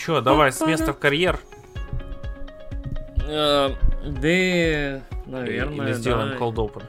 [0.00, 1.38] Че, давай с места в карьер.
[3.28, 3.68] Э,
[4.02, 6.82] Да, наверное, Или сделаем cold open.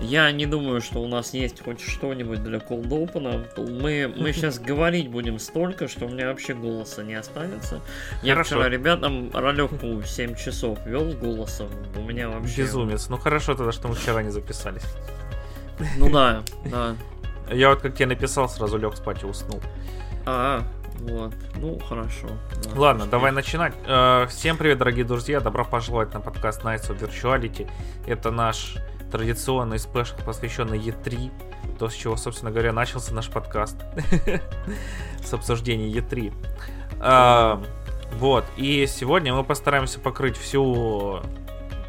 [0.00, 3.80] Я не думаю, что у нас есть хоть что-нибудь для cold open.
[3.80, 7.80] Мы, мы сейчас говорить будем столько, что у меня вообще голоса не останется.
[8.22, 8.56] Я Хорошо.
[8.56, 11.70] вчера ребятам ролевку 7 часов вел голосом.
[11.96, 12.62] У меня вообще...
[12.62, 13.08] Безумец.
[13.08, 14.84] Ну хорошо тогда, что мы вчера не записались.
[15.96, 16.94] Ну да, да.
[17.50, 19.62] Я вот как тебе написал, сразу лег спать и уснул.
[20.26, 20.62] А,
[21.06, 21.34] вот.
[21.56, 22.28] Ну, хорошо.
[22.64, 22.70] да.
[22.80, 23.74] Ладно, давай начинать.
[23.86, 25.40] Э, Всем привет, дорогие друзья.
[25.40, 27.70] Добро пожаловать на подкаст Nights of Virtuality.
[28.06, 28.76] Это наш
[29.12, 31.30] традиционный спешл, посвященный E3.
[31.78, 33.76] То, с чего, собственно говоря, начался наш подкаст.
[35.24, 36.32] С обсуждения E3.
[37.00, 37.62] А,
[38.14, 38.44] Вот.
[38.56, 41.20] И сегодня мы постараемся покрыть всю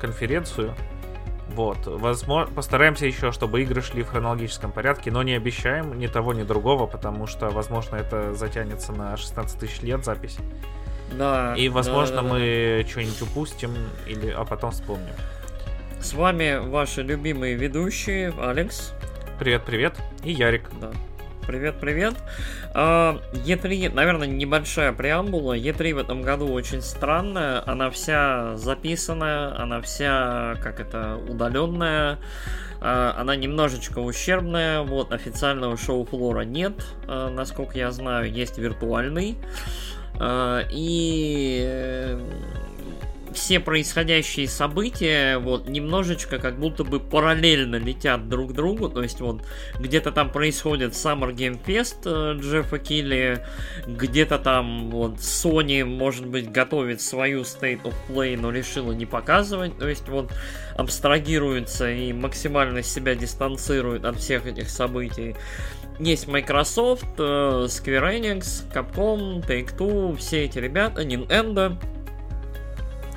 [0.01, 0.73] конференцию.
[1.55, 1.87] Вот.
[1.87, 6.43] Возможно, постараемся еще, чтобы игры шли в хронологическом порядке, но не обещаем ни того, ни
[6.43, 10.37] другого, потому что, возможно, это затянется на 16 тысяч лет запись.
[11.17, 11.55] Да.
[11.55, 12.33] И, возможно, да, да, да.
[12.33, 13.73] мы что-нибудь упустим,
[14.05, 15.13] или, а потом вспомним.
[16.01, 18.93] С вами ваши любимые ведущие, Алекс.
[19.39, 19.95] Привет, привет.
[20.25, 20.69] И Ярик.
[20.81, 20.91] Да.
[21.47, 22.15] Привет, привет.
[22.73, 25.55] А, E3, наверное, небольшая преамбула.
[25.55, 27.61] E3 в этом году очень странная.
[27.67, 32.17] Она вся записанная, она вся, как это, удаленная.
[32.81, 34.81] А, Она немножечко ущербная.
[34.81, 36.73] Вот, официального шоу-флора нет,
[37.07, 39.37] а, насколько я знаю, есть виртуальный.
[40.71, 42.19] И э,
[43.35, 49.19] все происходящие события вот немножечко как будто бы параллельно летят друг к другу, то есть
[49.19, 49.43] вот
[49.79, 53.45] где-то там происходит Summer Game Fest э, Джеффа Килли,
[53.85, 59.77] где-то там вот Sony, может быть, готовит свою State of Play, но решила не показывать,
[59.77, 60.31] то есть вот
[60.75, 65.35] абстрагируется и максимально себя дистанцирует от всех этих событий.
[65.99, 71.77] Есть Microsoft, э, Square Enix, Capcom, Take-Two, все эти ребята, Nintendo,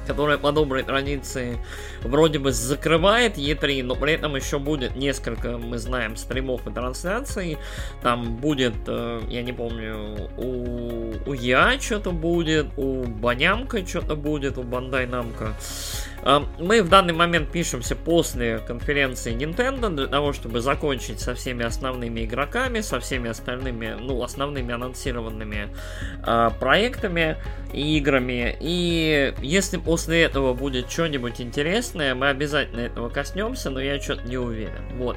[0.08, 1.58] которая по доброй традиции
[2.02, 7.58] вроде бы закрывает E3, но при этом еще будет несколько, мы знаем, стримов и трансляций.
[8.02, 14.56] Там будет, э, я не помню, у, у Я что-то будет, у Банямка что-то будет,
[14.56, 15.54] у Бандай Намка.
[16.22, 21.64] А, Мы в данный момент пишемся после конференции Nintendo для того, чтобы закончить со всеми
[21.64, 25.68] основными игроками, со всеми остальными, ну, основными анонсированными
[26.22, 27.36] а, проектами
[27.72, 28.56] и играми.
[28.60, 34.36] И если после этого будет что-нибудь интересное, мы обязательно этого коснемся, но я что-то не
[34.36, 34.96] уверен.
[34.96, 35.16] Вот.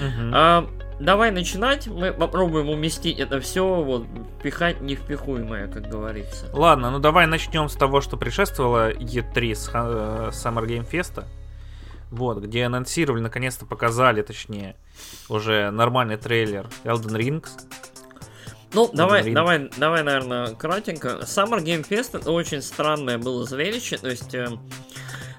[0.00, 0.32] Мгм.
[0.34, 0.70] А,
[1.00, 1.86] давай начинать.
[1.86, 4.06] Мы попробуем уместить это все, вот,
[4.38, 6.46] впихать невпихуемое, как говорится.
[6.52, 11.24] Ладно, ну давай начнем с того, что предшествовало E3 с э, Summer Game Fest.
[12.10, 14.74] Вот, где анонсировали, наконец-то показали, точнее,
[15.28, 17.48] уже нормальный трейлер Elden Rings.
[18.72, 19.34] Ну, давай, Ring.
[19.34, 21.20] давай, давай, наверное, кратенько.
[21.22, 24.48] Summer Game Fest это очень странное было зрелище, то есть э,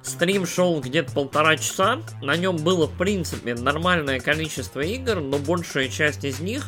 [0.03, 5.87] стрим шел где-то полтора часа, на нем было, в принципе, нормальное количество игр, но большая
[5.87, 6.65] часть из них,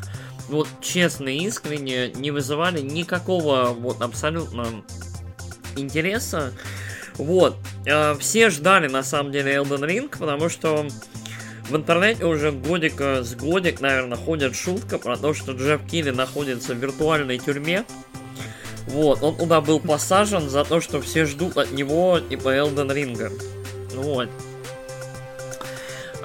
[0.47, 4.66] вот честно и искренне, не вызывали никакого вот абсолютно
[5.75, 6.53] интереса.
[7.16, 7.57] Вот.
[7.85, 10.88] Э, Все ждали, на самом деле, Elden Ring, потому что
[11.69, 16.74] в интернете уже годика с годик, наверное, ходит шутка про то, что Джефф Килли находится
[16.74, 17.85] в виртуальной тюрьме.
[18.88, 23.31] Вот, он туда был посажен за то, что все ждут от него, типа, Элден Ринга.
[23.96, 24.29] Вот.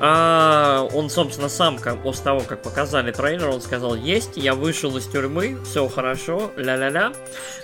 [0.00, 4.96] А он, собственно, сам, как, после того, как показали трейлер, он сказал, есть, я вышел
[4.96, 7.12] из тюрьмы, все хорошо, ля-ля-ля.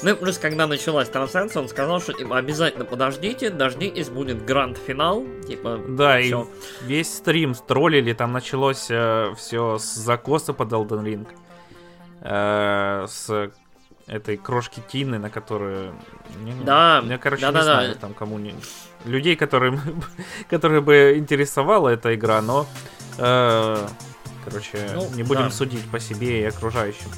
[0.03, 5.25] Ну и плюс, когда началась трансляция, он сказал, что, типа, обязательно подождите, дождитесь, будет гранд-финал,
[5.47, 6.49] типа, Да, всё.
[6.83, 8.91] и весь стрим троллили, там началось
[9.37, 11.28] все с закоса под Elden Ring.
[12.21, 13.51] Э, с
[14.06, 15.95] этой крошки Тины, на которую...
[16.43, 17.81] не, ну, Да, Я, короче, да-да-да.
[17.81, 18.55] не знаю, там кому не...
[19.04, 19.81] Людей, которым,
[20.50, 22.66] которые бы интересовала эта игра, но...
[23.19, 23.87] э,
[24.44, 25.50] короче, Ну, не будем да.
[25.50, 27.10] судить по себе и окружающим.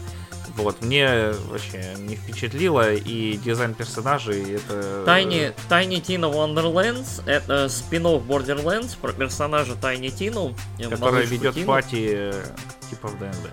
[0.56, 5.04] Вот, мне вообще не впечатлило, и дизайн персонажей, это...
[5.06, 10.54] Tiny, Tiny Tina Wonderlands это спин Borderlands про персонажа Tiny Тину.
[10.78, 11.66] э, Которая ведет Тину.
[11.66, 12.44] пати э,
[12.88, 13.50] типа в ДНД.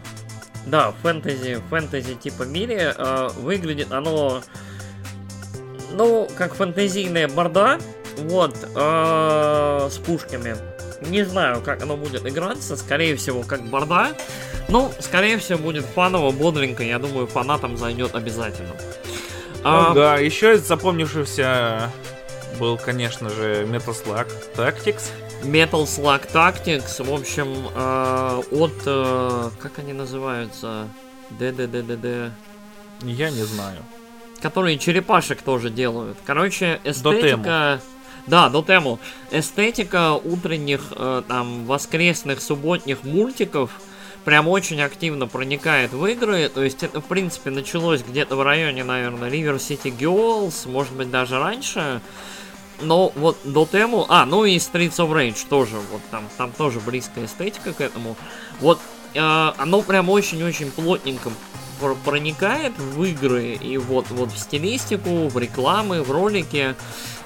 [0.66, 2.96] Да, фэнтези, фэнтези типа мире.
[2.98, 4.42] э, выглядит оно,
[5.92, 7.80] ну, как фэнтезийная борда,
[8.18, 10.56] вот, э, с пушками.
[11.02, 14.10] Не знаю, как оно будет играться, скорее всего, как борда.
[14.70, 18.76] Ну, скорее всего, будет фаново, бодренько, я думаю, фанатам зайдет обязательно.
[19.64, 21.92] А, Ага, еще из запомнившихся
[22.60, 25.04] был, конечно же, Metal Slug Tactics.
[25.44, 30.88] Metal Slug Tactics, в общем, э, от, э, как они называются,
[31.32, 32.32] ДДДДД,
[33.02, 33.80] Я не знаю.
[34.42, 36.18] которые черепашек тоже делают.
[36.26, 37.80] Короче, эстетика...
[37.82, 37.82] Дотему.
[38.28, 39.00] Да, Дотему.
[39.32, 43.72] Эстетика утренних, э, там, воскресных, субботних мультиков
[44.24, 46.50] прям очень активно проникает в игры.
[46.50, 51.12] То есть это, в принципе, началось где-то в районе, наверное, River City Girls, может быть,
[51.12, 52.02] даже раньше.
[52.82, 54.06] Но вот Дотему...
[54.10, 55.76] А, ну и Streets of Rage тоже.
[55.92, 58.16] Вот там, там тоже близкая эстетика к этому.
[58.60, 58.80] Вот
[59.14, 61.30] э, оно прям очень-очень плотненько
[62.04, 66.76] проникает в игры и вот, вот в стилистику, в рекламы, в ролики.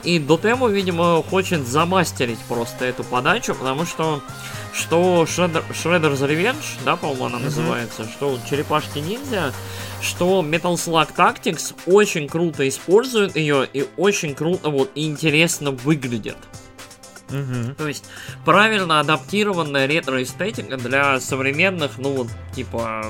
[0.03, 4.21] И Дотему, видимо, хочет замастерить просто эту подачу, потому что
[4.73, 7.45] что Shredder, Shredder's Revenge, да, по-моему, она Мгм.
[7.45, 9.51] называется, что Черепашки Ниндзя,
[10.01, 16.37] что Metal Slug Tactics очень круто использует ее и очень круто вот и интересно выглядит.
[17.29, 17.75] Мгм.
[17.75, 18.05] То есть
[18.45, 23.05] правильно адаптированная ретро-эстетика для современных, ну вот, типа,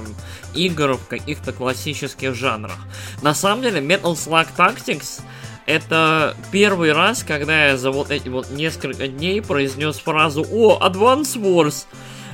[0.56, 2.78] игр в каких-то классических жанрах.
[3.22, 5.22] На самом деле, Metal Slug Tactics
[5.68, 11.36] это первый раз, когда я за вот эти вот несколько дней произнес фразу «О, Advance
[11.36, 11.86] Wars!»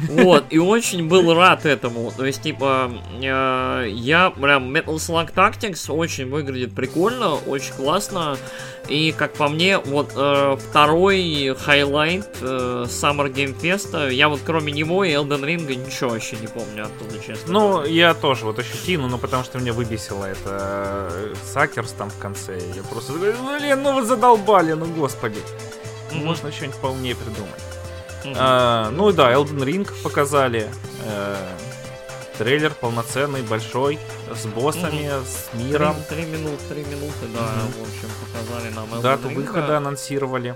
[0.09, 2.11] Вот, и очень был рад этому.
[2.11, 2.91] То есть, типа,
[3.21, 8.38] э, я прям Metal Slug Tactics очень выглядит прикольно, очень классно.
[8.89, 14.73] И, как по мне, вот э, второй хайлайт э, Summer Game Fest, я вот кроме
[14.73, 17.53] него и Elden Ring ничего вообще не помню оттуда, честно.
[17.53, 21.09] Ну, я тоже вот еще кину, ну потому что меня выбесило это
[21.45, 22.59] Сакерс там в конце.
[22.75, 25.39] Я просто такой, ну, блин, ну вы задолбали, ну господи.
[26.11, 26.25] Ну.
[26.25, 27.61] Можно что-нибудь поумнее придумать.
[28.24, 28.36] Мгм.
[28.38, 30.70] А, ну и да, Elden Ring показали.
[31.06, 31.36] э,
[32.38, 34.00] трейлер полноценный, большой,
[34.34, 35.96] с боссами, с Три, миром.
[36.10, 37.72] три минуты, три минуты, да, Мгм.
[37.74, 39.36] в общем, показали нам Elden Дату Ring.
[39.36, 40.56] выхода анонсировали.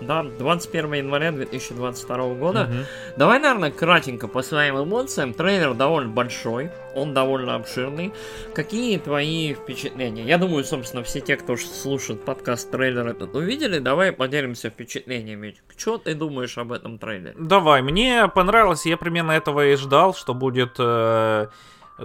[0.00, 2.64] Да, 21 января 2022 года.
[2.64, 2.84] Мгм.
[3.16, 5.34] Давай, наверное, кратенько по своим эмоциям.
[5.34, 8.12] Трейлер довольно большой, он довольно обширный.
[8.54, 10.24] Какие твои впечатления?
[10.24, 13.78] Я думаю, собственно, все те, кто слушает подкаст трейлер этот увидели.
[13.78, 15.56] Давай поделимся впечатлениями.
[15.76, 17.34] Что ты думаешь об этом трейлере?
[17.38, 21.48] Давай, мне понравилось, я примерно этого и ждал, что будет, э,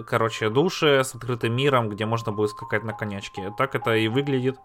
[0.06, 3.54] короче, души с открытым миром, где можно будет скакать на конячке.
[3.58, 4.58] Так это и выглядит.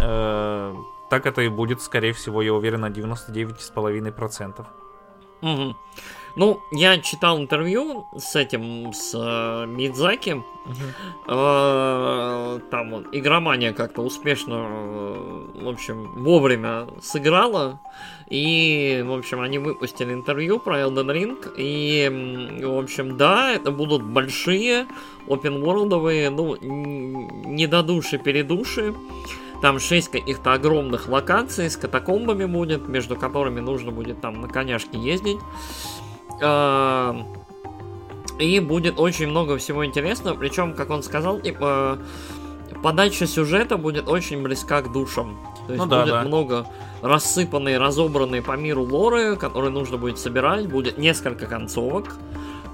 [0.00, 0.74] Э,
[1.10, 4.66] так это и будет, скорее всего, я уверен, на 99,5%.
[5.40, 5.76] Мгм.
[6.36, 10.42] Ну, я читал интервью с этим, с э, Мидзаки.
[11.26, 17.80] Э, Там вот игромания как-то успешно, э, в общем, вовремя сыграла.
[18.30, 21.54] И, в общем, они выпустили интервью про Elden Ring.
[21.56, 24.86] И, в общем, да, это будут большие,
[25.26, 28.94] open-worldовые, ну, не до души, передуши.
[29.60, 34.98] Там шесть каких-то огромных локаций с катакомбами будет, между которыми нужно будет там на коняшке
[34.98, 35.38] ездить.
[36.40, 37.16] А,
[38.38, 40.36] И будет очень много всего интересного.
[40.36, 41.98] Причем, как он сказал, типа,
[42.82, 45.36] подача сюжета будет очень близка к душам.
[45.66, 46.22] То есть Ну да, будет да.
[46.22, 46.66] много
[47.02, 50.68] рассыпанной, разобранной по миру лоры, которые нужно будет собирать.
[50.68, 52.14] Будет несколько концовок.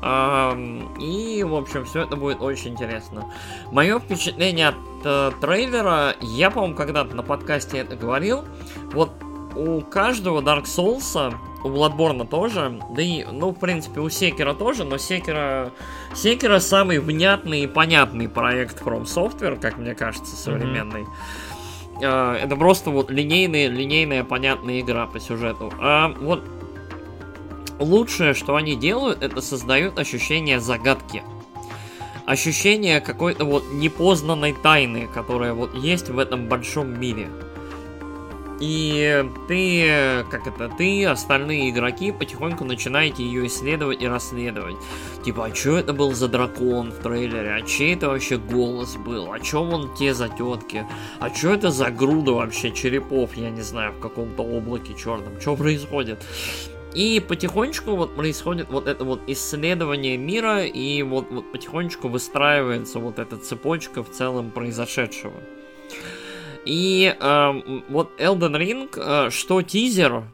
[0.05, 3.25] И, в общем, все это будет очень интересно.
[3.73, 4.75] Мое впечатление от
[5.05, 8.45] э, трейлера, я, по-моему, когда-то на подкасте это говорил.
[8.93, 9.13] Вот
[9.57, 14.85] у каждого Dark Souls, у Bloodborne тоже, да и, ну, в принципе, у Секера тоже,
[14.85, 15.71] но Секера,
[16.15, 21.07] Секера самый внятный и понятный проект From Software, как мне кажется, современный.
[22.03, 25.73] Э, Это просто вот линейная, линейная, понятная игра по сюжету.
[25.81, 26.45] А вот
[27.79, 31.23] лучшее, что они делают, это создают ощущение загадки.
[32.27, 37.29] Ощущение какой-то вот непознанной тайны, которая вот есть в этом большом мире.
[38.61, 44.77] И ты, как это, ты, остальные игроки потихоньку начинаете ее исследовать и расследовать.
[45.25, 47.57] Типа, а что это был за дракон в трейлере?
[47.57, 49.33] А чей это вообще голос был?
[49.33, 50.31] А чё вон те за?
[51.19, 55.41] А что это за груда вообще черепов, я не знаю, в каком-то облаке черном?
[55.41, 56.25] Что происходит?
[56.95, 63.19] И потихонечку вот происходит вот это вот исследование мира, и вот, вот потихонечку выстраивается вот
[63.19, 65.35] эта цепочка в целом произошедшего.
[66.65, 70.25] И эм, вот Elden Ring, э, что тизер,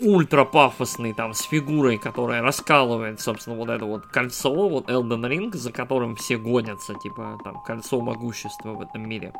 [0.00, 5.56] ультра пафосный там с фигурой, которая раскалывает, собственно, вот это вот кольцо, вот Elden Ring,
[5.56, 9.32] за которым все гонятся, типа там кольцо могущества в этом мире.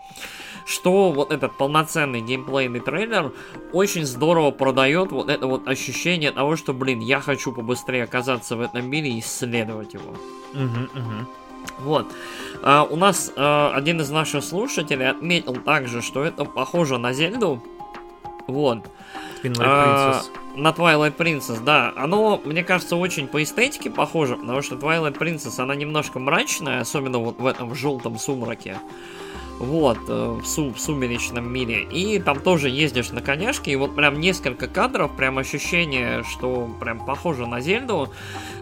[0.66, 3.33] Что вот этот полноценный геймплейный трейлер
[3.73, 8.61] очень здорово продает вот это вот ощущение того, что, блин, я хочу побыстрее оказаться в
[8.61, 10.14] этом мире и исследовать его.
[10.52, 11.28] Мгм, мгм.
[11.80, 12.07] Вот.
[12.62, 17.62] А, у нас а, один из наших слушателей отметил также, что это похоже на Зельду.
[18.47, 18.85] Вот.
[19.42, 20.56] Twilight А, Princess.
[20.60, 21.92] на Twilight Princess, да.
[21.96, 27.18] Оно, мне кажется, очень по эстетике похоже, потому что Twilight Princess, она немножко мрачная, особенно
[27.18, 28.78] вот в этом желтом сумраке.
[29.60, 31.82] Вот, э, в, су- в сумеречном мире.
[31.82, 37.04] И там тоже ездишь на коняшке, и вот прям несколько кадров, прям ощущение, что прям
[37.04, 38.08] похоже на Зельду.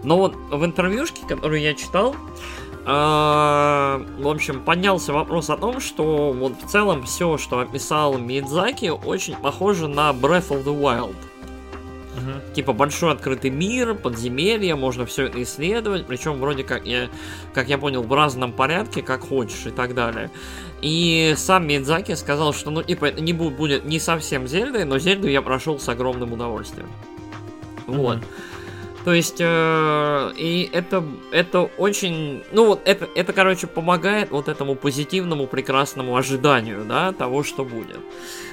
[0.04, 6.32] Но вот в интервьюшке, которую я читал, а, в общем, поднялся вопрос о том, что
[6.32, 11.16] вот в целом все, что описал Мидзаки, очень похоже на Breath of the Wild.
[12.16, 12.54] Мгм.
[12.54, 17.08] Типа большой открытый мир, подземелья, можно все это исследовать, причем вроде как я,
[17.52, 20.30] как я понял, в разном порядке, как хочешь и так далее.
[20.80, 24.98] И сам Мидзаки сказал, что ну типа это не бу- будет не совсем Зельдой, но
[24.98, 26.88] Зельду я прошел с огромным удовольствием.
[27.86, 28.18] Вот.
[28.18, 28.26] Мгм.
[29.06, 34.74] То есть, э, и это, это очень, ну вот это, это, короче, помогает вот этому
[34.74, 38.00] позитивному, прекрасному ожиданию, да, того, что будет.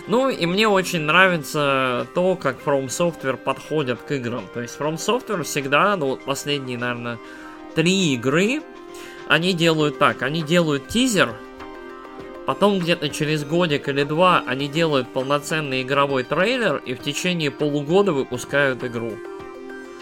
[0.05, 4.43] Ну, и мне очень нравится то, как From Software подходят к играм.
[4.53, 7.17] То есть, From Software всегда, ну вот последние, наверное,
[7.73, 8.61] три игры,
[9.27, 11.33] они делают так, они делают тизер,
[12.45, 18.11] Потом где-то через годик или два они делают полноценный игровой трейлер и в течение полугода
[18.11, 19.13] выпускают игру.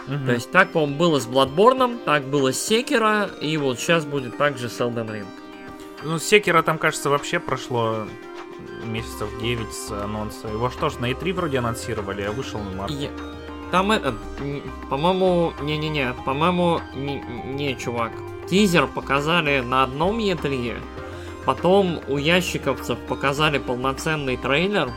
[0.07, 0.25] Мгм.
[0.25, 4.37] То есть так, по-моему, было с Bloodborne, так было с Sekiro, и вот сейчас будет
[4.37, 5.25] также с Elden Ring.
[6.03, 8.07] Ну, Секера там, кажется, вообще прошло
[8.85, 10.47] месяцев 9 с анонса.
[10.47, 12.91] Его что ж, на E3 вроде анонсировали, а вышел на март.
[12.91, 13.09] И
[13.71, 18.11] Там это, м, по-моему, не-не-не, по-моему, не, не, чувак.
[18.49, 20.75] Тизер показали на одном E3,
[21.45, 24.89] потом у ящиковцев показали полноценный трейлер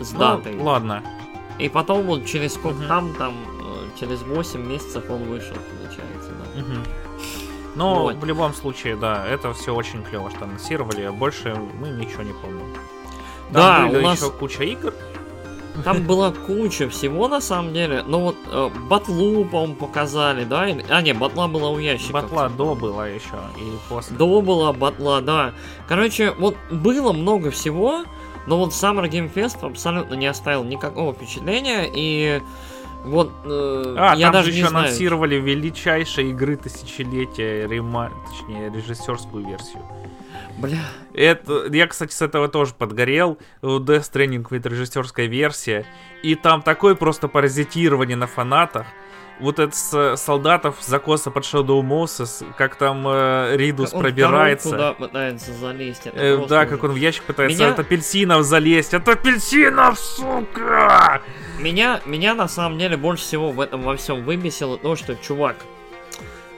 [0.00, 0.56] с Ну, датой.
[0.58, 1.02] ладно.
[1.58, 2.88] И потом вот через сколько Мгм.
[2.88, 3.57] там, там, э,
[3.98, 6.60] через 8 месяцев он вышел, получается, да.
[6.60, 6.84] Мгм.
[7.74, 8.16] Но Вот.
[8.16, 12.74] в любом случае, да, это все очень клево, что анонсировали, больше мы ничего не помним.
[12.74, 14.92] Там Да, были у нас- еще куча игр.
[15.84, 18.02] Там была куча всего на самом деле.
[18.04, 20.66] Но вот э, батлу, по-моему, показали, да?
[20.88, 22.14] А, не, батла была у ящика.
[22.14, 24.16] Батла до была еще и после.
[24.16, 25.52] До была батла, да.
[25.86, 28.02] Короче, вот было много всего,
[28.48, 32.42] но вот Summer Game Fest абсолютно не оставил никакого впечатления, и
[33.04, 34.84] вот э, А, я там даже же еще знаю.
[34.86, 38.10] анонсировали величайшие игры тысячелетия, рема...
[38.30, 39.82] точнее, режиссерскую версию.
[40.58, 40.78] Бля,
[41.14, 43.38] Это, я, кстати, с этого тоже подгорел.
[43.62, 45.86] Death Stranding ведь режиссерская версия.
[46.22, 48.86] И там такое просто паразитирование на фанатах.
[49.40, 54.70] Вот это с солдатов закоса под Shadow Moses, как там э, Ридус он пробирается.
[54.70, 56.02] коробку, да, пытается залезть.
[56.12, 56.68] Э, да, ужас.
[56.70, 58.94] как он в ящик пытается Меня- от апельсинов залезть.
[58.94, 61.22] От апельсинов, сука!
[61.58, 65.56] Меня, меня на самом деле больше всего в этом во всем выбесило то, что, чувак,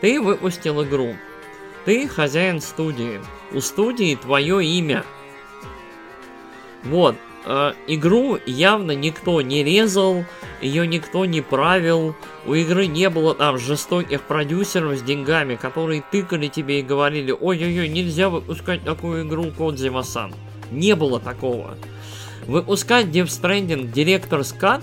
[0.02, 1.16] ты выпустил игру,
[1.86, 3.18] ты хозяин студии,
[3.52, 5.04] у студии твое имя.
[6.84, 7.16] Вот,
[7.46, 10.24] э, игру явно никто не резал,
[10.60, 12.14] ее никто не правил,
[12.44, 17.88] у игры не было там жестоких продюсеров с деньгами, которые тыкали тебе и говорили, ой-ой-ой,
[17.88, 20.34] нельзя выпускать такую игру Кодзима-сан.
[20.70, 21.76] Не было такого.
[22.50, 24.82] Выпускать Death Stranding Director's Cut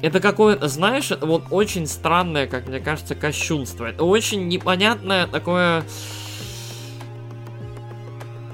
[0.00, 3.84] это какое-то, знаешь, это вот очень странное, как мне кажется, кощунство.
[3.84, 5.84] Это очень непонятное такое...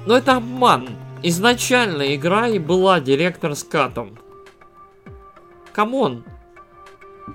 [0.06, 0.88] Но это обман.
[1.22, 4.18] Изначально игра и была director's cut'ом.
[5.72, 6.24] Come on.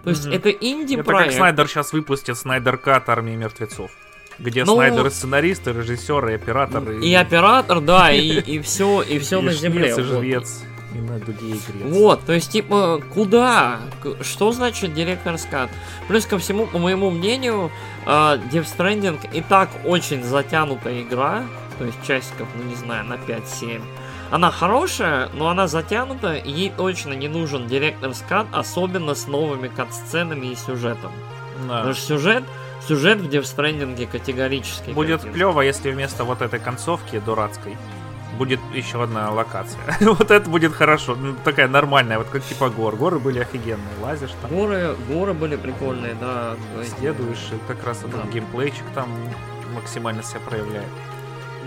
[0.03, 0.35] То есть Мгм.
[0.35, 1.31] это инди Это как.
[1.31, 3.89] Снайдер сейчас выпустит Снайдер Cut Армии мертвецов.
[4.37, 9.01] Где Ну, Снайдер и сценарист, и режиссер, и оператор, И оператор, да, и, и все,
[9.01, 9.89] и все и на земле.
[9.95, 11.93] и жрец, и на дуде и грец.
[11.93, 13.79] Вот, то есть, типа, куда?
[14.21, 15.69] Что значит директор скат?
[16.07, 17.71] Плюс ко всему, по моему мнению,
[18.05, 21.43] э, Death Stranding и так очень затянутая игра,
[21.77, 23.81] то есть часиков, ну не знаю, на 5-7.
[24.31, 29.67] Она хорошая, но она затянута, и ей точно не нужен директор скат, особенно с новыми
[29.67, 31.11] кат-сценами и сюжетом.
[31.67, 31.77] Да.
[31.77, 32.43] Потому что сюжет,
[32.87, 34.91] сюжет в Death Stranding категорически.
[34.91, 35.33] Будет кретинский.
[35.33, 37.75] клево, если вместо вот этой концовки дурацкой
[38.37, 39.81] будет еще одна локация.
[40.01, 41.15] вот это будет хорошо.
[41.15, 42.95] Ну, такая нормальная, вот как типа гор.
[42.95, 43.87] Горы были офигенные.
[44.01, 46.55] Лазишь там, Горы, горы были прикольные, да.
[46.97, 48.31] следуешь, и как раз этот Да.
[48.31, 49.09] геймплейчик там
[49.75, 50.87] максимально себя проявляет.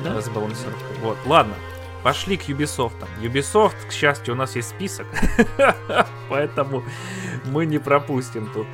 [0.04, 0.20] Да.
[0.20, 0.96] с балансировкой.
[1.02, 1.54] Вот, ладно.
[2.02, 2.94] Пошли к Ubisoft.
[3.20, 5.06] Ubisoft, к счастью, у нас есть список,
[6.28, 6.82] поэтому
[7.44, 8.66] мы не пропустим тут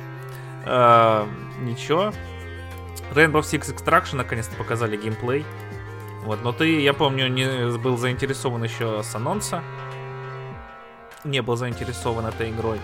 [0.65, 1.27] А,
[1.61, 2.11] ничего.
[3.13, 5.45] Rainbow Six Extraction наконец-то показали геймплей.
[6.23, 9.63] Вот, но ты, я помню, не был заинтересован еще с анонса.
[11.23, 12.79] Не был заинтересован этой игрой.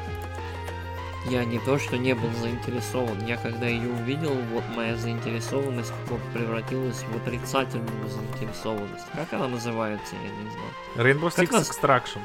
[1.30, 3.26] я не то, что не был заинтересован.
[3.26, 5.94] Я когда ее увидел, вот моя заинтересованность
[6.34, 9.06] превратилась в отрицательную заинтересованность.
[9.14, 11.16] Как она называется, я не знаю.
[11.16, 12.20] Rainbow Six Как Extraction.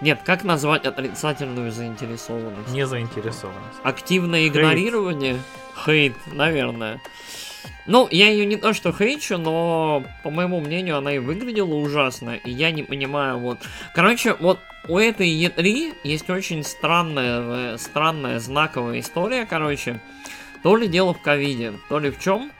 [0.00, 2.72] Нет, как назвать отрицательную заинтересованность?
[2.72, 3.78] Не заинтересованность.
[3.84, 5.38] Активное игнорирование?
[5.84, 7.00] Хейт, наверное.
[7.86, 12.36] Ну, я ее не то что хейчу, но, по моему мнению, она и выглядела ужасно,
[12.36, 13.58] и я не понимаю, вот...
[13.94, 20.00] Короче, вот у этой E3 есть очень странная, э, странная знаковая история, короче.
[20.62, 22.50] То ли дело в ковиде, то ли в чем.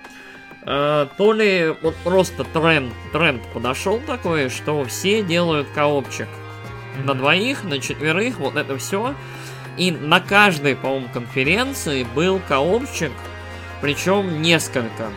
[0.65, 6.29] Э, то ли вот просто тренд, тренд подошел такой, что все делают коопчик.
[7.05, 9.15] На двоих, на четверых, вот это все.
[9.77, 13.13] И на каждой, по-моему, конференции был коопчик,
[13.83, 15.11] причем несколько.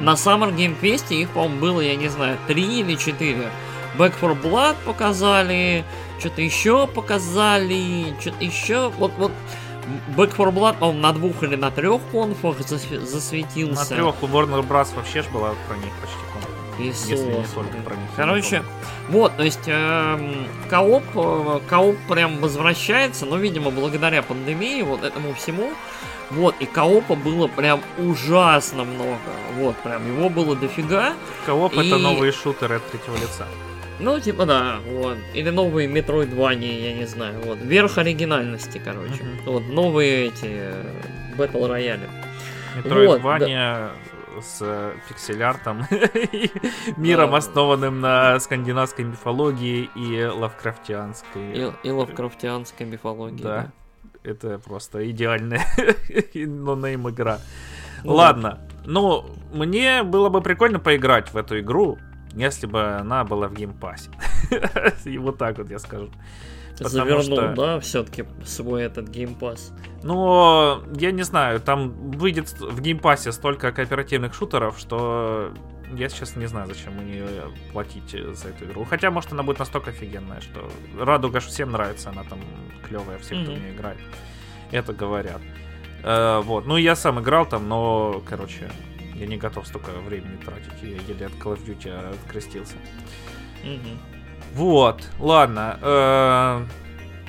[0.00, 3.50] На Summer Game Fest их, по-моему, было, я не знаю, три или четыре.
[3.98, 5.84] Back for Blood показали,
[6.18, 8.88] что-то еще показали, что-то еще.
[8.98, 9.32] Вот, вот
[10.16, 12.64] Back for Blood, по-моему, на двух или на трех конфах На
[13.06, 13.94] засветился.
[13.94, 14.94] трех у Warner Bros.
[14.96, 16.16] вообще ж была про них почти.
[16.82, 18.08] Иисус, Если не только про них.
[18.16, 18.62] Короче,
[19.10, 25.34] вот, то есть эм, кооп, э, кооп прям возвращается, но, видимо, благодаря пандемии, вот этому
[25.34, 25.72] всему.
[26.30, 29.18] Вот, и коопа было прям ужасно много.
[29.56, 31.14] Вот, прям его было дофига.
[31.46, 33.46] Кооп это И- новые шутеры от третьего лица.
[33.98, 35.18] Ну, типа, да, вот.
[35.34, 37.40] Или новые Metroidvania, я не знаю.
[37.44, 39.22] Вот, верх оригинальности, короче.
[39.22, 39.38] Мгм.
[39.44, 40.84] Вот, новые эти э,
[41.36, 42.08] battle royale'и.
[42.76, 43.90] Метроидвания
[44.40, 46.50] с э, пиксель-артом и
[46.96, 47.36] миром, Да.
[47.38, 51.52] основанным на скандинавской мифологии и лавкрафтианской.
[51.52, 53.42] И, и лавкрафтианской мифологии.
[53.42, 53.70] Да.
[54.22, 55.64] Это просто идеальная
[56.34, 57.38] no-name игра.
[58.04, 58.58] Ну, Ладно.
[58.84, 61.98] Ну, мне было бы прикольно поиграть в эту игру,
[62.34, 64.10] если бы она была в Game Pass'е.
[65.04, 66.10] И вот так вот я скажу.
[66.72, 69.72] потому Завернул, что- да, все-таки свой этот Game Pass.
[70.02, 75.52] Но я не знаю, там выйдет в геймпассе столько кооперативных шутеров, что
[75.96, 77.22] я сейчас не знаю, зачем мне
[77.72, 78.84] платить за эту игру.
[78.84, 82.40] Хотя, может, она будет настолько офигенная, что Радуга всем нравится, она там
[82.86, 83.98] клевая, все, кто в нее играет.
[84.70, 85.40] Это говорят.
[86.02, 86.66] Э, вот.
[86.66, 88.70] Ну, я сам играл там, но, короче,
[89.14, 90.82] я не готов столько времени тратить.
[90.82, 92.76] Я еле от Call of Duty открестился.
[93.62, 93.98] Мгм.
[94.54, 95.78] Вот, ладно.
[95.82, 96.64] Э,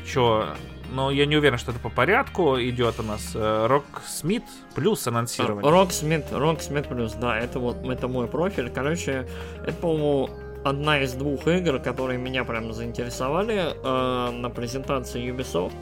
[0.05, 0.55] чё?
[0.91, 3.35] Ну, я не уверен, что это по порядку идет у нас.
[3.35, 4.43] Rocksmith
[4.75, 5.71] Plus анонсирование.
[5.71, 8.69] Rocksmith, Rocksmith Plus, да, это вот это мой профиль.
[8.69, 9.25] Короче,
[9.65, 10.29] это, по-моему,
[10.63, 15.73] одна из двух игр, которые меня прям заинтересовали э, на презентации Ubisoft.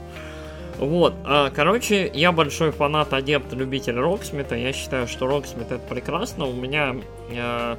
[0.78, 4.56] Вот, а, короче, я большой фанат, адепт, любитель Rocksmith'а.
[4.56, 6.46] Я считаю, что Rocksmith это прекрасно.
[6.46, 6.96] У меня
[7.32, 7.76] э,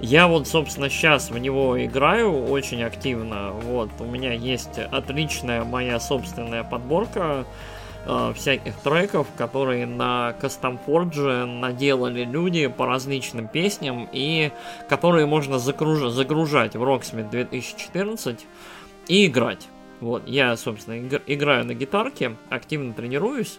[0.00, 3.52] я вот, собственно, сейчас в него играю очень активно.
[3.52, 7.44] Вот, у меня есть отличная моя собственная подборка
[8.06, 14.50] э, всяких треков, которые на Custom Forge наделали люди по различным песням и
[14.88, 18.46] которые можно загруж- загружать в Rocksmith 2014
[19.08, 19.68] и играть.
[20.00, 23.58] Вот, я, собственно, игр- играю на гитарке, активно тренируюсь.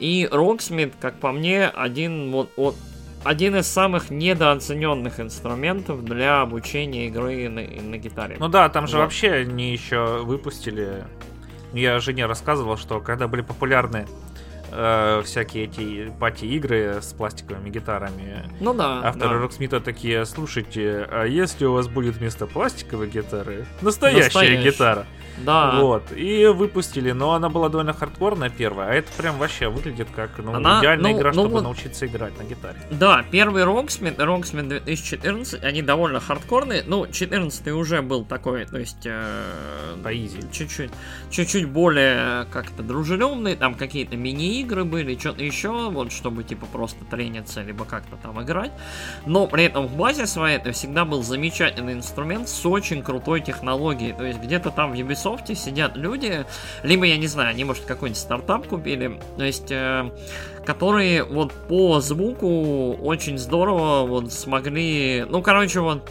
[0.00, 2.74] И Rocksmith, как по мне, один вот, вот
[3.24, 8.36] один из самых недооцененных инструментов для обучения игры на, на гитаре.
[8.38, 9.04] Ну да, там же Вот.
[9.04, 11.04] вообще они еще выпустили.
[11.72, 14.06] Я жене рассказывал, что когда были популярны
[14.70, 19.00] э, всякие эти пати-игры с пластиковыми гитарами, Ну да.
[19.02, 19.40] авторы да.
[19.42, 24.62] Роксмита такие, слушайте, а если у вас будет вместо пластиковой гитары настоящая Настоящая.
[24.62, 25.06] гитара?
[25.38, 25.80] Да.
[25.80, 30.30] Вот, и выпустили, но она была довольно хардкорная первая, а это прям вообще выглядит как
[30.38, 32.78] ну, Она- идеальная ну- игра, ну чтобы вот- научиться играть на гитаре.
[32.90, 36.84] Да, первый Rocksmith, Rocksmith 2014, они довольно хардкорные.
[36.86, 39.04] Ну, 14 уже был такой, то есть...
[39.06, 39.44] э,
[40.52, 40.90] чуть-чуть,
[41.30, 47.62] чуть-чуть более как-то дружелюбный, там какие-то мини-игры были, что-то еще, вот, чтобы типа просто трениться,
[47.62, 48.72] либо как-то там играть.
[49.26, 54.12] Но при этом в базе своей это всегда был замечательный инструмент с очень крутой технологией.
[54.12, 55.23] То есть где-то там в Ubisoft
[55.54, 56.46] сидят люди,
[56.82, 59.70] либо, я не знаю, они, может, какой-нибудь стартап купили, то есть...
[59.70, 60.10] э,
[60.64, 66.10] которые вот по звуку очень здорово вот смогли, ну, короче, вот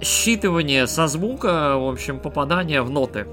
[0.00, 3.26] считывание со звука, в общем, попадание в ноты.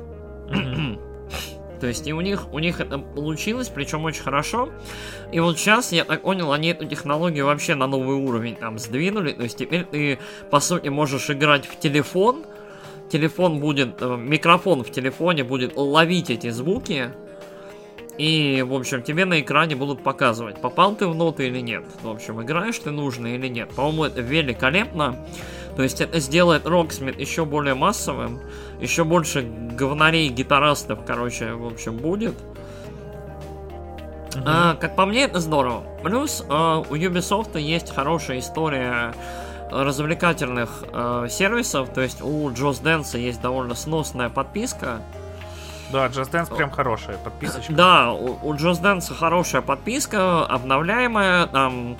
[1.80, 4.70] То есть и у них, у них это получилось, причем очень хорошо.
[5.32, 9.32] И вот сейчас, я так понял, они эту технологию вообще на новый уровень там сдвинули.
[9.32, 10.18] То есть теперь ты,
[10.50, 12.46] по сути, можешь играть в телефон.
[13.10, 17.12] Телефон будет, э, микрофон в телефоне будет ловить эти звуки.
[18.18, 21.86] И, в общем, тебе на экране будут показывать, попал ты в ноты или нет.
[22.02, 23.70] В общем, играешь ты нужно или нет.
[23.70, 25.16] По-моему, это великолепно.
[25.76, 28.40] То есть это сделает Rocksmith еще более массовым,
[28.82, 32.34] еще больше говнарей, гитаристов, короче, в общем, будет.
[34.44, 35.84] А, как по мне, это здорово.
[36.04, 39.14] Плюс а, у Ubisoft есть хорошая история
[39.72, 45.02] развлекательных э, сервисов, то есть у Just Dance есть довольно сносная подписка.
[45.92, 47.72] Да, Just Dance прям хорошая подписочка.
[47.74, 51.98] Да, у, у Just Dance хорошая подписка, обновляемая, там,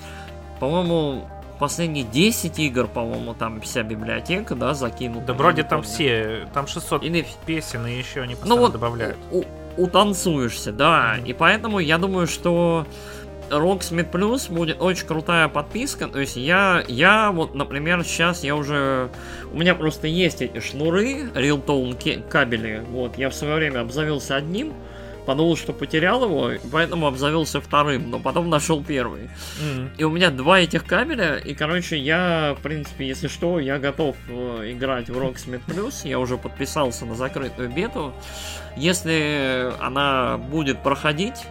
[0.60, 1.24] по-моему,
[1.58, 5.28] последние 10 игр, по-моему, там вся библиотека, да, закинута.
[5.28, 5.94] Да вроде там помню.
[5.94, 7.26] все, там 600 Или...
[7.46, 9.16] песен и еще они ну постоянно ну, вот добавляют.
[9.30, 9.42] У,
[9.76, 11.28] утанцуешься, да, mm-hmm.
[11.28, 12.86] и поэтому я думаю, что
[13.50, 16.08] Rocksmith Plus будет очень крутая подписка.
[16.08, 19.10] То есть я, я вот, например, сейчас я уже...
[19.52, 22.84] У меня просто есть эти шнуры, Realtone кабели.
[22.90, 24.72] Вот, я в свое время обзавелся одним,
[25.26, 29.24] подумал, что потерял его, поэтому обзавелся вторым, но потом нашел первый.
[29.24, 29.90] Mm-hmm.
[29.98, 34.16] И у меня два этих кабеля, и, короче, я, в принципе, если что, я готов
[34.28, 36.08] э, играть в Rocksmith Plus.
[36.08, 38.14] Я уже подписался на закрытую бету.
[38.76, 41.44] Если она будет проходить,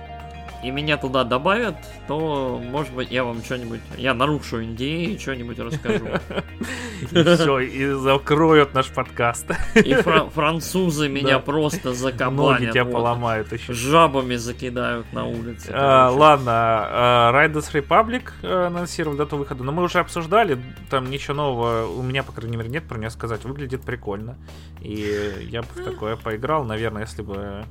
[0.63, 1.75] и меня туда добавят,
[2.07, 3.81] то, может быть, я вам что-нибудь...
[3.97, 6.05] Я нарушу NDA и что-нибудь расскажу.
[7.11, 9.51] И все, и закроют наш подкаст.
[9.75, 9.93] И
[10.33, 12.59] французы меня просто закабанят.
[12.61, 13.73] Ноги тебя поломают еще.
[13.73, 15.69] Жабами закидают на улице.
[15.71, 21.35] А, ладно, а, Riders Republic э, анонсировал дату выхода, но мы уже обсуждали, там ничего
[21.35, 23.43] нового у меня, по крайней мере, нет про нее сказать.
[23.43, 24.35] Выглядит прикольно.
[24.81, 27.63] И я бы в такое поиграл, наверное, если бы,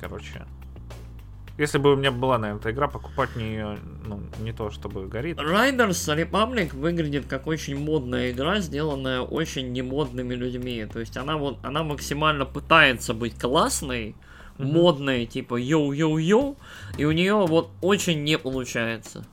[0.00, 0.44] короче,
[1.58, 5.06] если бы у меня была, наверное, эта игра, покупать не ее, ну, не то, чтобы
[5.06, 5.38] горит.
[5.38, 10.86] Riders Republic выглядит как очень модная игра, сделанная очень немодными людьми.
[10.90, 14.16] То есть она вот, она максимально пытается быть классной,
[14.58, 14.64] mm-hmm.
[14.64, 16.56] модной, типа йоу-йоу-йоу,
[16.96, 19.24] и у нее вот очень не получается.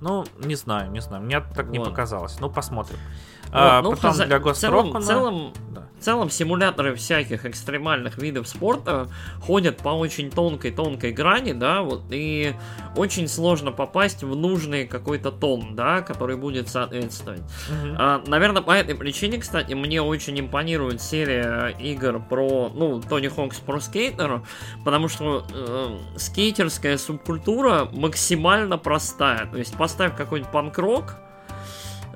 [0.00, 1.24] Ну, не знаю, не знаю.
[1.24, 1.72] Мне так вот.
[1.72, 2.38] не показалось.
[2.38, 2.98] Ну, посмотрим.
[3.46, 5.85] Вот, а, ну, потом для Ghost в целом, целом, да.
[6.06, 9.08] В целом симуляторы всяких экстремальных видов спорта
[9.40, 12.54] ходят по очень тонкой-тонкой грани, да, вот, и
[12.94, 17.40] очень сложно попасть в нужный какой-то тон, да, который будет соответствовать.
[17.40, 17.96] Угу.
[17.98, 23.58] А, наверное, по этой причине, кстати, мне очень импонирует серия игр про, ну, Тони Хокс
[23.58, 24.42] про скейтер,
[24.84, 29.46] потому что э, скейтерская субкультура максимально простая.
[29.46, 31.16] То есть поставь какой-нибудь панк-рок,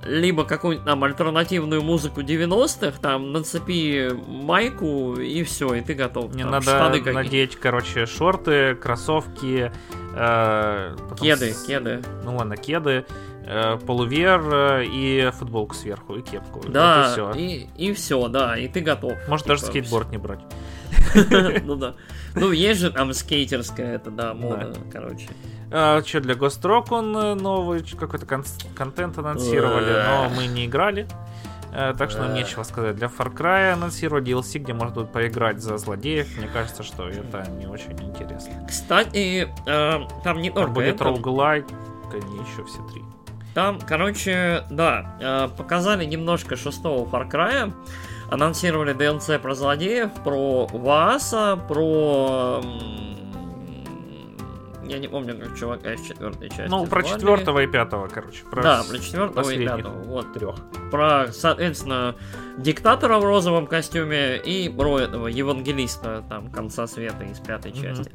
[0.05, 6.35] либо какую-нибудь там альтернативную музыку 90-х, там нацепи майку и все, и ты готов.
[6.35, 9.71] Не там, надо надеть, короче, шорты, кроссовки,
[10.15, 11.65] э, кеды, с...
[11.65, 12.03] кеды.
[12.25, 13.05] Ну ладно, кеды,
[13.45, 16.63] э, полувер э, и футболку сверху и кепку.
[16.67, 17.41] Да, вот и все.
[17.41, 19.19] И, и все, да, и ты готов.
[19.29, 20.41] Может типа, даже скейтборд не брать.
[21.65, 21.95] Ну да.
[22.35, 25.29] Ну, есть же там скейтерская, это да, мода, короче.
[25.73, 31.07] А, что, для Гострок он э, новый какой-то кон- контент анонсировали, но мы не играли.
[31.73, 32.97] Э, так что нам нечего сказать.
[32.97, 36.37] Для Far Cry анонсировали DLC, где можно будет поиграть за злодеев.
[36.39, 38.67] Мне кажется, что это не очень интересно.
[38.69, 41.05] Кстати, э, там не только будет это...
[41.05, 41.67] роуглайк,
[42.13, 43.03] они еще все три.
[43.55, 47.73] Там, короче, да, показали немножко шестого Far Cry.
[48.31, 52.63] Анонсировали DLC про злодеев, про Вааса, про
[54.91, 56.69] я не помню, как чувака из четвертой части.
[56.69, 58.43] Ну, про четвертого и пятого, короче.
[58.51, 60.03] Про да, про четвертого и пятого.
[60.03, 60.33] Вот.
[60.33, 60.57] Трех.
[60.91, 62.17] Про, соответственно,
[62.59, 67.83] диктатора в розовом костюме и про этого евангелиста там конца света из пятой mm-hmm.
[67.83, 68.11] части.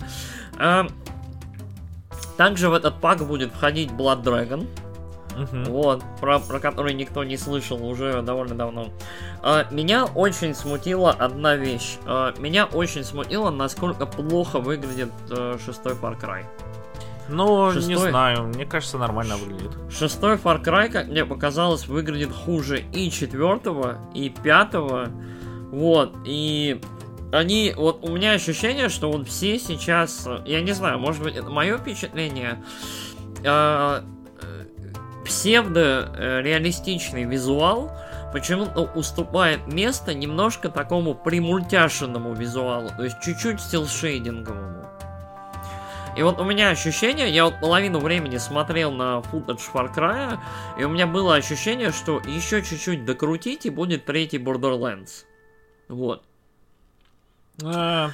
[0.60, 0.88] А,
[2.36, 4.68] также в этот пак будет входить Blood Dragon.
[5.36, 5.70] Uh-huh.
[5.70, 8.88] Вот, про, про который никто не слышал уже довольно давно.
[9.42, 11.98] А, меня очень смутила одна вещь.
[12.06, 16.46] А, меня очень смутило, насколько плохо выглядит а, шестой Far Cry.
[17.28, 17.96] Ну, шестой...
[17.96, 19.72] не знаю, мне кажется, нормально выглядит.
[19.92, 25.10] Шестой Far Cry, как мне показалось, выглядит хуже и четвертого, и пятого.
[25.72, 26.80] Вот, и
[27.32, 31.50] они, вот у меня ощущение, что вот все сейчас, я не знаю, может быть, это
[31.50, 32.64] мое впечатление,
[33.44, 34.02] э,
[35.26, 37.92] псевдо-реалистичный визуал
[38.32, 44.86] почему-то уступает место немножко такому примультяшенному визуалу, то есть чуть-чуть стилшейдинговому.
[46.18, 50.38] И вот у меня ощущение, я вот половину времени смотрел на футаж Cry,
[50.80, 55.26] и у меня было ощущение, что еще чуть-чуть докрутить, и будет третий Borderlands.
[55.90, 56.24] Вот.
[57.64, 58.12] А,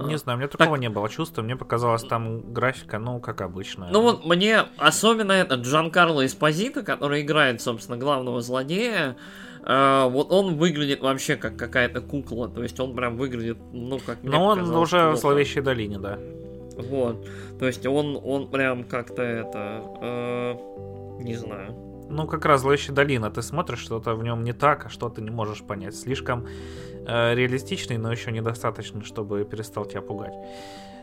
[0.00, 0.80] не знаю, у меня такого так...
[0.80, 1.42] не было чувства.
[1.42, 3.88] Мне показалось, там графика, ну, как обычно.
[3.90, 9.16] Ну вот мне особенно этот Джан Карло Эспозито, который играет, собственно, главного злодея,
[9.66, 14.18] Uh, вот он выглядит вообще как какая-то кукла, то есть он прям выглядит, ну, как
[14.22, 15.12] Но он уже плохо.
[15.12, 16.18] в зловещей долине, да.
[16.76, 17.26] Вот.
[17.58, 19.82] То есть он, он прям как-то это...
[20.02, 20.54] Э,
[21.22, 21.93] не знаю.
[22.08, 25.22] Ну, как раз «Зловещая долина», ты смотришь, что-то в нем не так, а что ты
[25.22, 25.96] не можешь понять.
[25.96, 26.46] Слишком
[27.06, 30.34] э, реалистичный, но еще недостаточно, чтобы перестал тебя пугать.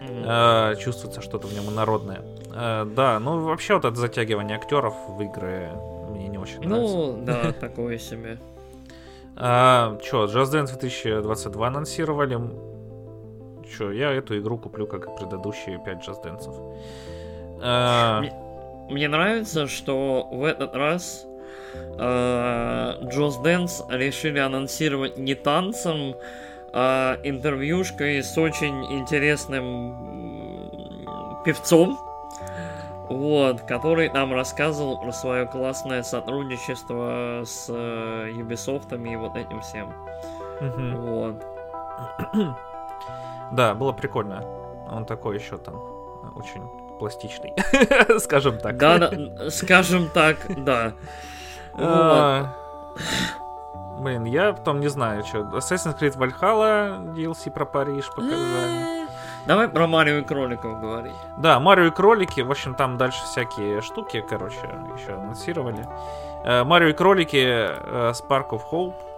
[0.01, 0.73] Mm-hmm.
[0.73, 2.23] Э, чувствуется что-то в нем инородное.
[2.53, 5.71] Э, да, ну, вообще вот это затягивание актеров в игры
[6.09, 6.95] мне не очень нравится.
[6.95, 8.39] Ну, да, такое себе.
[9.35, 12.39] А, чё, Just Dance 2022 анонсировали.
[13.77, 16.77] Чё, я эту игру куплю, как и предыдущие 5 Just Dance.
[17.63, 18.19] А...
[18.19, 18.33] Мне,
[18.91, 21.25] мне нравится, что в этот раз
[21.97, 26.15] uh, Just Dance решили анонсировать не танцем,
[26.73, 30.12] а интервьюшкой с очень интересным
[31.43, 31.97] певцом,
[33.10, 39.93] вот, который нам рассказывал про свое классное сотрудничество с э, Ubisoft и вот этим всем.
[40.62, 40.97] Угу.
[41.08, 41.43] Вот.
[43.51, 44.45] Да, было прикольно.
[44.89, 45.75] Он такой еще там
[46.38, 46.63] очень
[47.01, 47.55] пластичный,
[48.19, 48.77] скажем так.
[48.77, 50.93] Да, да, скажем так, да.
[51.73, 52.53] А,
[53.99, 55.39] блин, я потом не знаю, что.
[55.39, 59.07] Assassin's Creed Valhalla, DLC про Париж показали.
[59.47, 61.15] Давай про Марио и кроликов говорить.
[61.39, 64.59] Да, Марио и кролики, в общем, там дальше всякие штуки, короче,
[64.95, 65.87] еще анонсировали.
[66.43, 69.11] Э, Марио и кролики э, Spark of Hope э,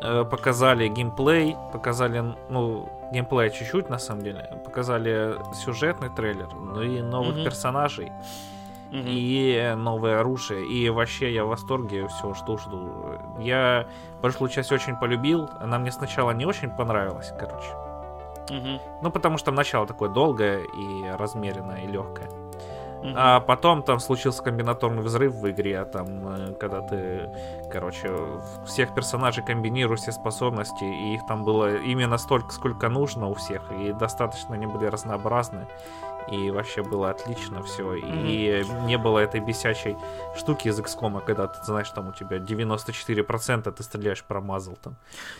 [0.00, 7.36] показали геймплей, показали, ну, геймплей чуть-чуть, на самом деле, показали сюжетный трейлер, ну и новых
[7.36, 7.44] mm-hmm.
[7.44, 8.12] персонажей.
[8.90, 9.04] Mm-hmm.
[9.06, 10.66] И новое оружие.
[10.66, 12.90] И вообще я в восторге, все жду, жду.
[13.38, 13.86] Я
[14.20, 15.48] прошлую часть очень полюбил.
[15.60, 17.70] Она мне сначала не очень понравилась, короче.
[18.50, 18.80] Угу.
[19.02, 22.28] Ну, потому что начало такое долгое и размеренное, и легкое.
[23.02, 27.30] А потом там случился комбинаторный взрыв в игре, там, э, когда ты,
[27.70, 28.10] короче,
[28.66, 33.62] всех персонажей комбинируешь, все способности, и их там было именно столько, сколько нужно у всех,
[33.72, 35.66] и достаточно они были разнообразны
[36.30, 37.94] и вообще было отлично все.
[37.94, 38.26] Mm-hmm.
[38.26, 39.96] И не было этой бесячей
[40.36, 44.96] штуки из XCOM, когда ты знаешь, там у тебя 94% ты стреляешь промазал там.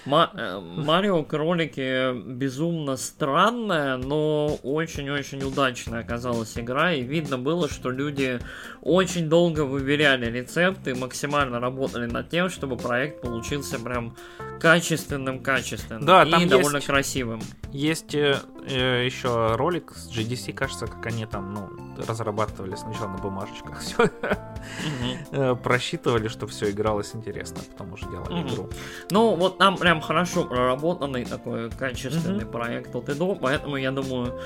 [0.07, 8.41] Э, Марио кролики безумно странная, но очень-очень удачная оказалась игра, и видно было, что люди
[8.83, 14.17] очень долго выверяли рецепты, максимально работали над тем, чтобы проект получился прям
[14.61, 17.41] качественным, качественным да, и там довольно есть, красивым.
[17.73, 21.69] Есть э, э еще ролик с GDC, кажется, как они там, ну,
[22.07, 28.43] разрабатывали сначала на бумажечках все, mm просчитывали, что все игралось интересно, а потом уже делали
[28.43, 28.69] игру.
[29.11, 34.41] Ну, вот там прям хорошо проработанный такой качественный проект от Edo, поэтому я думаю,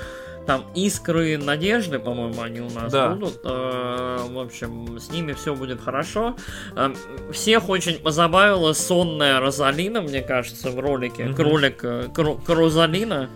[0.47, 3.11] там искры надежды, по-моему, они у нас да.
[3.11, 3.41] будут.
[3.45, 6.37] Э, в общем, с ними все будет хорошо.
[6.77, 6.93] Э,
[7.33, 11.25] всех очень позабавила сонная Розалина, мне кажется, в ролике.
[11.25, 11.35] Mm-hmm.
[11.35, 13.31] Кролик э, Кру- Крузалина.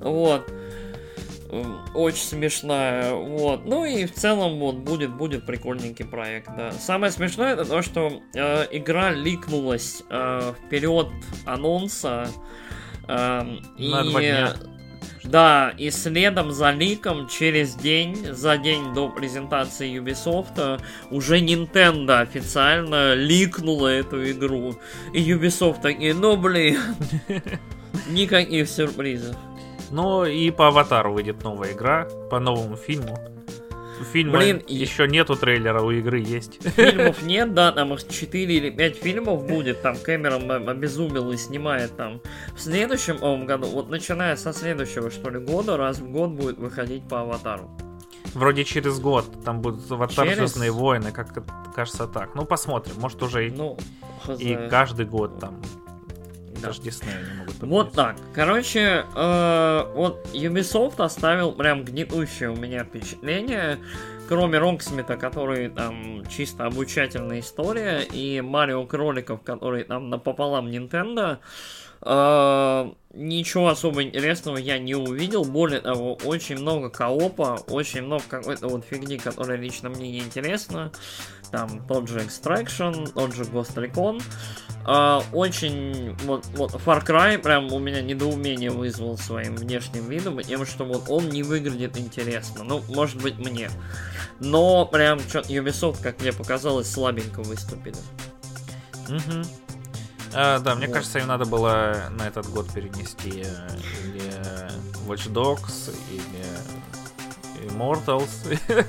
[0.00, 0.50] Вот.
[1.94, 3.64] Очень смешная, вот.
[3.64, 6.72] Ну и в целом вот будет будет прикольненький проект, да.
[6.72, 11.08] Самое смешное это то, что э, игра ликнулась э, вперед
[11.44, 12.28] анонса.
[13.08, 13.42] Э,
[13.78, 14.10] На и...
[14.10, 14.54] два дня
[15.26, 20.80] да, и следом за ликом через день, за день до презентации Ubisoft,
[21.10, 24.76] уже Nintendo официально ликнула эту игру.
[25.12, 26.78] И Ubisoft такие, ну блин,
[28.08, 29.36] никаких сюрпризов.
[29.90, 33.18] Ну и по Аватару выйдет новая игра, по новому фильму.
[34.12, 36.62] Фильма Блин, еще нету трейлера, у игры есть.
[36.76, 41.96] Фильмов нет, да, там их 4 или 5 фильмов будет, там Кэмерон обезумел и снимает
[41.96, 42.20] там
[42.54, 46.58] в следующем овом году, вот начиная со следующего, что ли, года, раз в год будет
[46.58, 47.70] выходить по Аватару.
[48.34, 50.36] Вроде через год, там будут Аватар через...
[50.36, 51.28] Звездные войны, как
[51.74, 52.34] кажется так.
[52.34, 53.78] Ну, посмотрим, может уже ну,
[54.38, 55.62] и каждый год там
[56.60, 56.68] да.
[56.68, 57.70] Даже Disney не могут победить.
[57.70, 58.16] Вот так.
[58.34, 63.78] Короче, э, вот Ubisoft оставил прям гнетущее у меня впечатление.
[64.28, 71.38] Кроме Роксмита, который там чисто обучательная история, и Марио Кроликов, который там напополам Nintendo.
[72.02, 75.44] Uh, ничего особо интересного я не увидел.
[75.44, 80.92] Более того, очень много коопа, очень много какой-то вот фигни, которая лично мне не интересна.
[81.50, 84.22] Там тот же Extraction, тот же Ghost Recon.
[84.86, 90.64] Uh, очень вот, вот Far Cry прям у меня недоумение вызвал своим внешним видом, тем,
[90.64, 92.62] что вот он не выглядит интересно.
[92.62, 93.68] Ну, может быть, мне.
[94.38, 97.96] Но прям что-то Ubisoft, как мне показалось, слабенько выступили.
[99.08, 99.44] Угу.
[100.34, 100.94] А, да, мне вот.
[100.94, 103.68] кажется, им надо было на этот год перенести э,
[104.04, 104.22] или
[105.08, 108.56] Watch Dogs, или Immortals.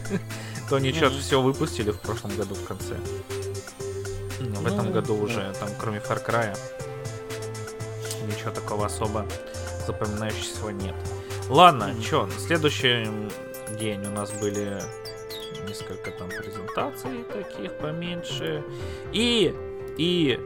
[0.69, 2.97] То они что-то все выпустили в прошлом году в конце.
[4.39, 6.57] Но в ну, этом году уже, там, кроме Far Cry,
[8.27, 9.25] ничего такого особо
[9.85, 10.95] запоминающегося нет.
[11.49, 12.01] Ладно, mm.
[12.01, 13.07] чё, на следующий
[13.79, 14.79] день у нас были
[15.67, 18.63] несколько там презентаций таких поменьше.
[19.11, 19.55] И,
[19.97, 20.39] и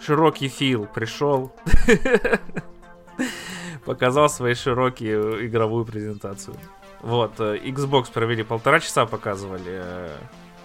[0.00, 1.52] широкий Фил пришел,
[3.84, 6.56] показал свои широкие игровую презентацию.
[7.00, 10.16] Вот, э, Xbox провели полтора часа, показывали э,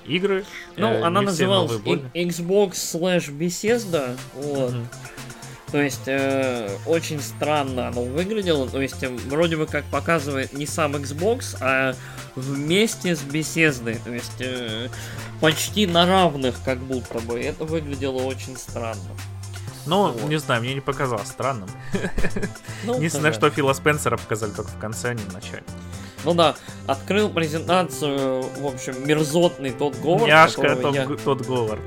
[0.08, 0.46] игры.
[0.78, 4.74] Ну, Э, она называлась Xbox slash Bethesda, вот.
[5.72, 8.70] То есть э, очень странно оно выглядело.
[8.70, 11.96] То есть э, вроде бы как показывает не сам Xbox, а
[12.36, 14.00] вместе с Bethesda.
[14.04, 14.90] То есть э,
[15.42, 17.42] почти на равных как будто бы.
[17.42, 19.02] Это выглядело очень странно.
[19.86, 20.30] Ну, Вот.
[20.30, 21.70] не знаю, мне не показалось странным.
[22.86, 25.64] Ну, Единственное, что Фила Спенсера показали только в конце, а не в начале.
[26.26, 26.56] Ну да,
[26.88, 31.82] открыл презентацию, в общем, мерзотный тот Говард, Няшка тот, я- тот Говард.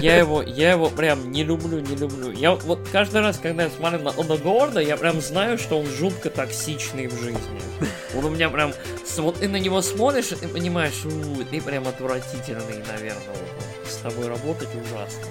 [0.00, 2.32] Я его, я его прям не люблю, не люблю.
[2.32, 5.86] Я вот каждый раз, когда я смотрю на Ода Говарда, я прям знаю, что он
[5.86, 7.60] жутко токсичный в жизни.
[8.16, 8.72] Он у меня прям...
[9.18, 13.20] Вот ты на него смотришь, и ты понимаешь, «У, ты прям отвратительный, наверное.
[13.28, 13.88] вот.
[13.90, 15.22] С тобой работать ужасно.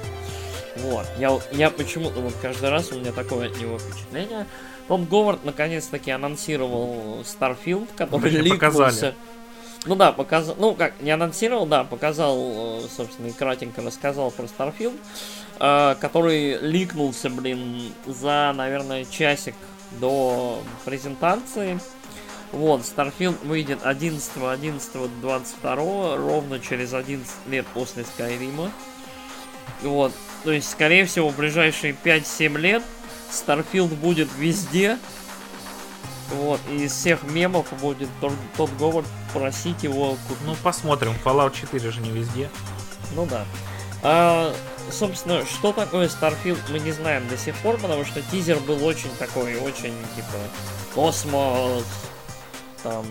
[0.77, 1.05] Вот.
[1.17, 4.45] Я, я почему-то вот каждый раз у меня такое от него впечатление.
[4.91, 8.59] Том Говард наконец-таки анонсировал Starfield, который Точнее, ликнулся.
[8.59, 9.15] показали.
[9.85, 14.43] Ну да, показал, ну как, не анонсировал, да, показал, э, собственно, и кратенько рассказал про
[14.43, 14.99] Starfield,
[15.61, 19.55] э, который ликнулся, блин, за, наверное, часик
[19.91, 21.79] до презентации.
[22.51, 28.69] Вот, Starfield выйдет 11 11 22 ровно через 11 лет после Скайрима.
[29.83, 30.11] Вот,
[30.43, 32.83] то есть, скорее всего, в ближайшие 5-7 лет
[33.31, 34.97] Starfield будет везде.
[36.31, 40.45] Вот, и из всех мемов будет тот, тот Говард просить его купить.
[40.45, 41.13] Ну, посмотрим.
[41.25, 42.49] Fallout 4 же не везде.
[43.15, 43.45] Ну да.
[44.01, 44.53] А,
[44.89, 49.09] собственно, что такое Starfield, мы не знаем до сих пор, потому что тизер был очень
[49.19, 50.37] такой, очень типа
[50.95, 51.83] космос,
[52.83, 53.05] там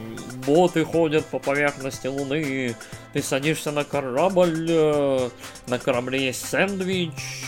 [0.46, 2.74] боты ходят по поверхности Луны,
[3.12, 5.30] ты садишься на корабль, э,
[5.68, 7.44] на корабле есть сэндвич.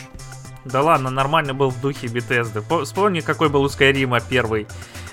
[0.64, 2.08] Да ладно, нормально был в духе.
[2.68, 4.66] По- Вспомни, какой был у Скайрима первый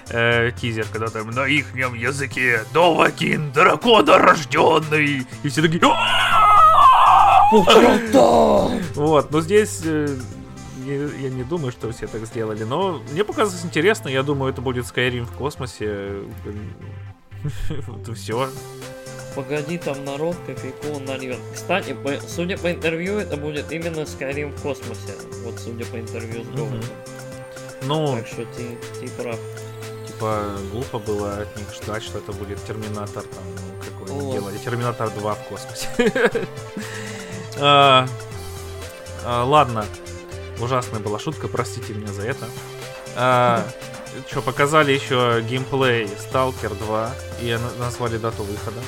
[0.10, 5.26] э, тизер, когда там на ихнем языке Довакин, драконорожденный.
[5.44, 5.82] И все такие...
[8.96, 12.64] Вот, но здесь не- я не думаю, что все так сделали.
[12.64, 14.08] Но мне показалось интересно.
[14.10, 16.24] Я думаю, это будет Skyrim в космосе.
[18.08, 18.50] И все.
[19.40, 21.38] Погоди, там народ кофейку нальет.
[21.56, 25.16] Кстати, по- судя по интервью, это будет именно Skyrim в космосе.
[25.46, 26.48] Вот судя по интервью с.
[26.48, 26.82] Говардом.
[27.84, 29.40] Ну, Так что ты, ты прав.
[30.06, 34.58] типа, глупо было от них ждать, что это будет Терминатор, там, ну, какой они делали.
[34.58, 35.88] Терминатор 2 в космосе.
[37.62, 38.08] А,
[39.26, 39.86] а, Ладно.
[40.60, 43.64] Ужасная была шутка, простите меня за это.
[44.30, 48.80] Что, показали еще геймплей Stalker 2 и на- назвали дату выхода.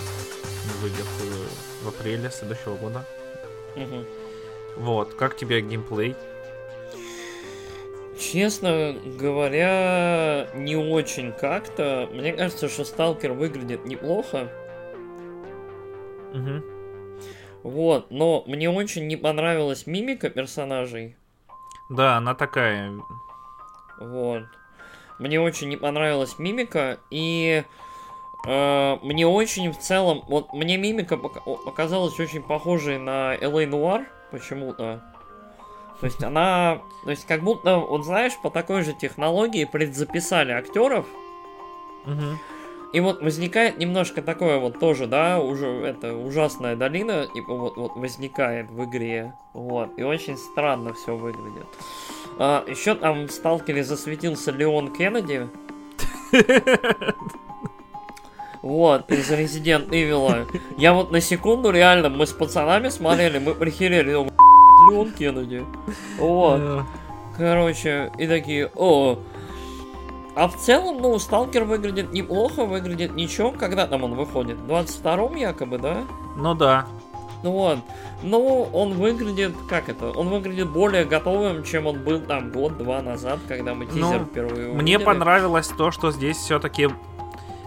[0.82, 3.06] Выйдет э, в апреле следующего года.
[3.76, 4.06] Мгм.
[4.78, 6.16] Вот, как тебе геймплей?
[8.20, 12.10] Честно говоря, не очень как-то.
[12.12, 14.50] Мне кажется, что Сталкер выглядит неплохо.
[16.34, 16.64] Мгм.
[17.64, 21.16] Вот, но мне очень не понравилась мимика персонажей.
[21.90, 22.92] Да, она такая.
[24.00, 24.44] Вот.
[25.20, 27.64] Мне очень не понравилась мимика, и
[28.48, 30.24] э, мне очень в целом...
[30.28, 33.66] Вот мне мимика показалась очень похожей на L.A.
[33.66, 35.02] Noir почему-то.
[36.00, 36.82] То есть она...
[37.04, 41.06] То есть как будто, вот знаешь, по такой же технологии предзаписали актеров,
[42.06, 42.40] Мгм.
[42.94, 47.96] и вот возникает немножко такое вот тоже, да, уже это ужасная долина, типа вот, вот
[47.96, 51.68] возникает в игре, вот, и очень странно все выглядит.
[52.40, 55.48] еще там в Сталкере засветился Леон Кеннеди.
[58.62, 60.48] Вот, из Resident Evil.
[60.78, 64.32] Я вот на секунду реально, мы с пацанами смотрели, мы прихерели, думаю,
[64.90, 65.66] Леон Кеннеди.
[66.20, 66.60] Вот.
[66.60, 66.82] Э,
[67.38, 69.18] Короче, и такие, о.
[70.36, 73.52] А в целом, ну, Сталкер выглядит неплохо, выглядит ничего.
[73.52, 74.58] Когда там он выходит?
[74.58, 76.04] В 22-м якобы, да?
[76.38, 76.86] Ну да.
[77.44, 77.80] Ну вот.
[78.24, 80.12] Ну, он выглядит, как это?
[80.12, 84.68] Он выглядит более готовым, чем он был там год-два назад, когда мы тизер Ну, впервые
[84.68, 85.04] Мне увидели.
[85.04, 86.90] понравилось то, что здесь все-таки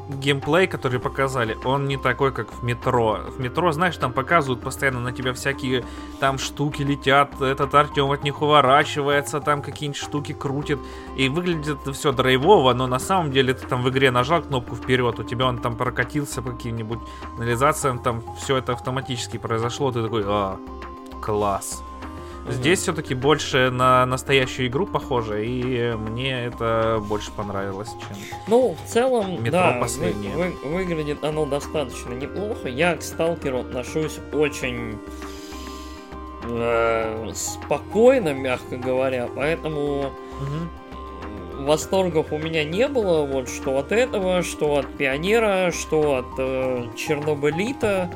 [0.08, 3.20] геймплей, который показали, он не такой, как в метро.
[3.28, 5.84] В метро, знаешь, там показывают постоянно на тебя всякие
[6.20, 10.78] там штуки летят, этот Артем от них уворачивается, там какие-нибудь штуки крутит.
[11.16, 15.18] И выглядит все драйвово, но на самом деле ты там в игре нажал кнопку вперед,
[15.18, 17.00] у тебя он там прокатился по каким-нибудь
[17.36, 20.58] канализациям, там все это автоматически произошло, ты такой, а,
[21.22, 21.82] класс.
[22.48, 28.16] Здесь все-таки больше на настоящую игру похоже, и мне это больше понравилось, чем.
[28.48, 30.36] Ну, в целом, Метро да, вы- последнее.
[30.36, 32.68] вы- выглядит оно достаточно неплохо.
[32.68, 34.98] Я к сталкеру отношусь очень
[36.46, 41.64] э, спокойно, мягко говоря, поэтому Мгм.
[41.66, 46.84] восторгов у меня не было, вот что от этого, что от Пионера, что от э,
[46.96, 48.10] Чернобылита.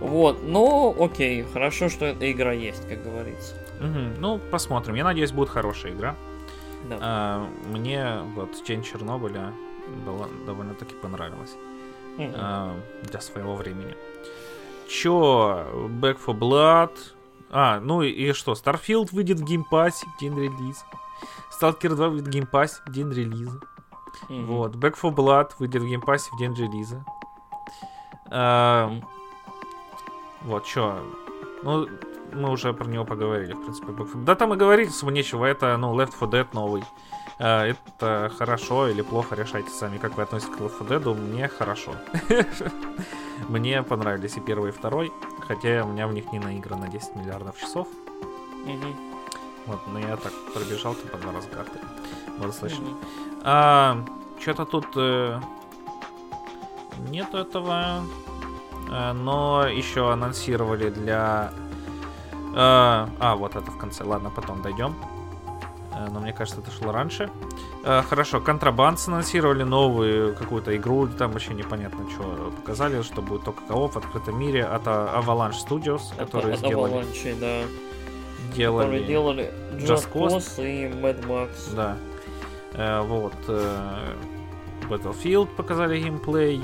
[0.00, 3.54] Вот, но окей, хорошо, что эта игра есть, как говорится.
[3.80, 4.14] Мгм.
[4.20, 4.94] Ну, посмотрим.
[4.94, 6.14] Я надеюсь, будет хорошая игра.
[6.88, 6.98] Да.
[7.00, 9.52] А, мне вот Тень Чернобыля
[10.06, 11.54] была- довольно-таки понравилась
[12.18, 12.32] Мгм.
[12.36, 13.96] а, для своего времени.
[14.88, 15.66] Чё,
[16.00, 16.92] Back for Blood.
[17.50, 20.84] А, ну и, что, Starfield выйдет в геймпассе в день релиза.
[21.58, 23.60] Stalker 2 выйдет в геймпассе в день релиза.
[24.28, 24.46] Мгм.
[24.46, 27.04] Вот, Back for Blood выйдет в геймпассе в день релиза.
[28.30, 28.92] А,
[30.44, 31.02] вот, чё.
[31.62, 31.88] Ну,
[32.32, 33.92] мы уже про него поговорили, в принципе.
[34.24, 36.84] Да там и говорить особо нечего, это, ну, Left 4 Dead новый.
[37.38, 41.14] А, это хорошо или плохо, решайте сами, как вы относитесь к Left 4 Dead.
[41.14, 41.92] Мне хорошо.
[43.48, 45.12] Мне понравились и первый, и второй,
[45.46, 47.88] хотя у меня в них не наиграно 10 миллиардов часов.
[49.66, 51.78] Вот, но я так пробежал там по два раза карты.
[52.38, 52.86] Было слышно.
[53.42, 54.04] А,
[54.38, 55.40] что-то тут э,
[57.08, 58.02] нету этого.
[58.90, 61.52] Э, но еще анонсировали для...
[62.32, 64.04] э, а, вот это в конце.
[64.04, 64.94] Ладно, потом дойдем.
[65.92, 67.30] Э, но мне кажется, это шло раньше.
[67.84, 71.06] Хорошо, Контрабанд анонсировали новую какую-то игру.
[71.06, 74.60] Там вообще непонятно, что показали, что будет только кооп в открытом мире.
[74.60, 78.54] Это Avalanche Studios, Это которые от сделали, Avalanche, да.
[78.54, 78.84] делали...
[78.84, 80.36] Которые делали Just Just Cause.
[80.38, 81.50] Cause и Mad Max.
[81.74, 83.02] Да.
[83.02, 83.34] Вот.
[84.88, 86.62] Battlefield показали геймплей.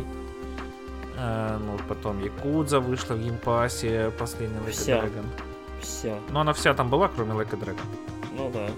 [1.19, 4.97] Э, ну, потом Якудза вышла в геймпассе, последний Like Вся.
[4.99, 5.25] Dragon.
[5.81, 6.15] Вся.
[6.31, 7.85] Ну, она вся там была, кроме Like Dragon.
[8.37, 8.69] Ну да.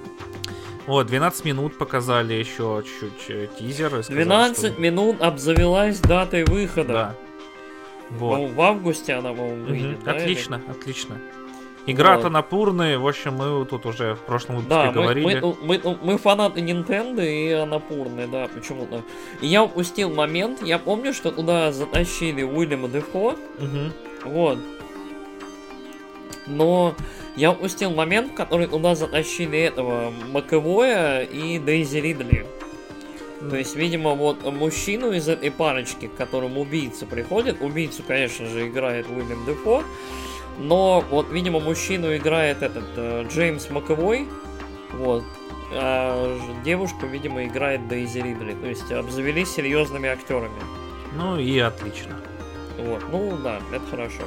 [0.87, 3.89] Вот, 12 минут показали еще чуть-чуть э, тизер.
[4.03, 6.93] сказали, 12 что- минут обзавелась датой выхода.
[6.93, 7.15] Да.
[8.11, 8.39] Вот.
[8.39, 10.03] Ну, в августе она, по-моему, выйдет.
[10.05, 11.17] да, или- Отлично, отлично.
[11.87, 12.33] Игра-то Вот.
[12.33, 12.99] кооперная.
[12.99, 15.41] В общем, мы тут уже в прошлом выпуске Да, мы, говорили.
[15.41, 19.03] мы, мы- мы фанаты Nintendo и Анапурны, да, почему-то.
[19.41, 23.93] И я упустил момент, я помню, что туда затащили Уильяма Дефо, Мгм.
[24.27, 24.59] вот.
[26.47, 26.95] Но
[27.37, 32.47] я упустил момент, в который туда затащили этого Маковоя и Дейзи Ридли.
[33.51, 38.69] То есть, видимо, вот мужчину из этой парочки, к которому убийца приходит, убийцу, конечно же,
[38.69, 39.83] играет Уильям Дефо,
[40.59, 44.29] но вот, видимо, мужчину играет этот э, Джеймс Маковой,
[44.93, 45.25] вот,
[45.73, 48.55] а девушку, видимо, играет Дейзи Ридли.
[48.55, 50.61] То есть обзавелись серьезными актерами.
[51.15, 52.17] Ну и отлично.
[52.79, 54.23] Вот, ну да, это хорошо.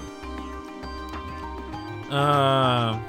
[2.10, 3.00] А,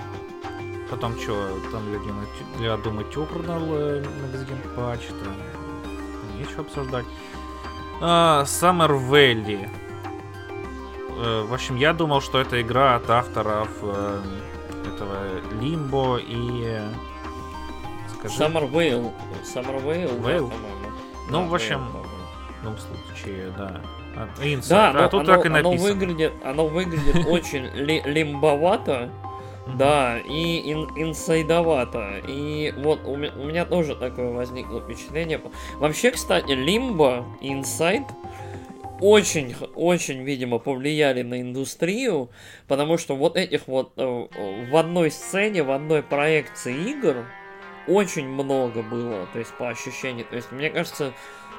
[0.90, 2.26] Потом что, там для, Дома-
[2.58, 5.34] для Дома Eternal э, Gen Patch, там
[6.38, 7.04] нечего обсуждать.
[8.00, 9.68] А, Summer Valley.
[11.16, 14.20] Э, В общем, я думал, что это игра от авторов э,
[14.94, 16.80] этого Limbo и...
[18.18, 19.12] Скажи, Summer Vale.
[19.44, 20.50] Summer Vale, да, Vale?
[20.50, 20.96] по-моему.
[21.30, 22.04] Ну, Да, в общем, по-моему.
[22.60, 23.80] в любом случае, да.
[24.42, 24.68] Inside.
[24.70, 25.92] Да, А тут оно, так и оно написано.
[25.92, 29.10] выглядит, оно выглядит очень ли- лимбовато,
[29.74, 32.22] да, и ин- инсайдовато.
[32.26, 35.40] И вот у, у меня тоже такое возникло впечатление.
[35.74, 38.04] Вообще, кстати, Лимбо и Инсайд
[39.00, 42.30] очень, очень, видимо, повлияли на индустрию,
[42.66, 44.26] потому что вот этих вот э,
[44.70, 47.24] в одной сцене, в одной проекции игр
[47.86, 50.24] очень много было, то есть по ощущению.
[50.26, 51.12] То есть, мне кажется,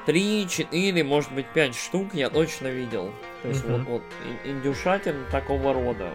[0.05, 3.11] 3, 4, может быть, 5 штук я точно видел.
[3.43, 3.85] То есть, Мгм.
[3.85, 4.03] вот, вот
[4.45, 6.11] ин- индюшатин такого рода.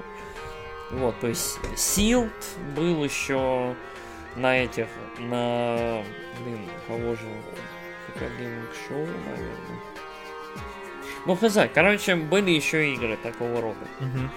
[0.91, 2.33] Вот, то есть, Силд
[2.77, 3.75] был еще
[4.37, 4.87] на этих,
[5.19, 6.03] на,
[6.43, 7.27] блин, кого же,
[8.19, 9.82] Гейминг Шоу, наверное.
[11.27, 13.77] Ну, хз, короче, были еще игры такого рода.
[14.01, 14.31] Мгм.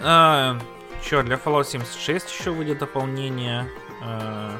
[0.00, 0.58] А,
[1.04, 3.68] чё, для Fallout 76 еще выйдет дополнение.
[4.02, 4.52] А,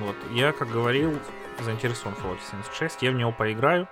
[0.00, 1.18] вот, я, как говорил,
[1.60, 3.02] заинтересован Fallout 76.
[3.02, 3.88] Я в него поиграю.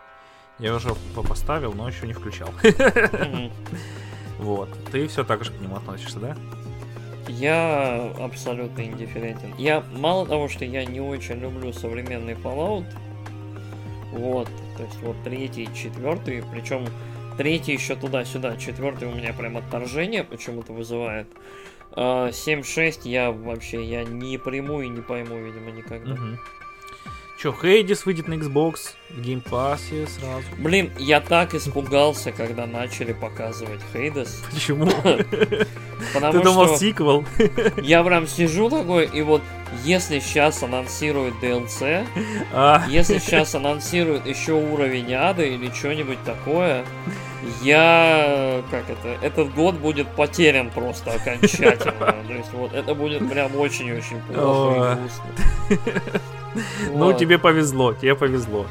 [0.59, 2.51] Я уже по- поставил, но еще не включал.
[4.39, 4.69] Вот.
[4.91, 6.37] Ты все так же к нему относишься, да?
[7.29, 9.55] Я абсолютно индифферентен.
[9.57, 12.85] Я мало того, что я не очень люблю современный Fallout,
[14.11, 16.87] вот, то есть вот третий, четвертый, причем
[17.37, 21.27] третий еще туда-сюда, четвертый у меня прям отторжение почему-то вызывает.
[21.95, 26.17] А 7.6 я вообще я не приму и не пойму, видимо, никогда.
[27.43, 30.47] Че, Хейдис выйдет на Xbox в Game Pass сразу.
[30.59, 34.45] Блин, я так испугался, когда начали показывать Хейдес.
[34.53, 34.87] Почему?
[35.03, 37.25] Ты думал сиквел?
[37.83, 39.43] я прям сижу такой, и вот
[39.83, 42.07] если сейчас анонсируют DLC,
[42.53, 46.85] А, если сейчас анонсируют еще уровень ада или что-нибудь такое,
[47.63, 52.15] я, как это, этот год будет потерян просто окончательно.
[52.29, 56.21] То есть вот это будет прям очень-очень плохо и грустно.
[56.93, 58.67] Ну, тебе повезло, тебе повезло.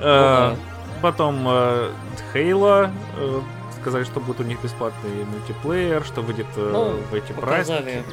[0.00, 0.54] Э.
[1.02, 1.90] Потом э,
[2.32, 3.40] Хейла э,
[3.80, 8.04] сказали, что будет у них бесплатный мультиплеер, что выйдет э, Ну, в эти показали, праздники.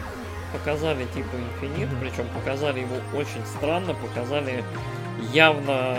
[0.52, 2.00] показали типа Инфинит, Мгм.
[2.02, 4.64] причем показали его очень странно, показали
[5.32, 5.96] явно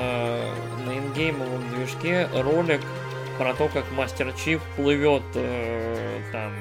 [0.87, 2.81] на ингеймовом движке ролик
[3.39, 6.53] про то, как Мастер Чиф плывет э, там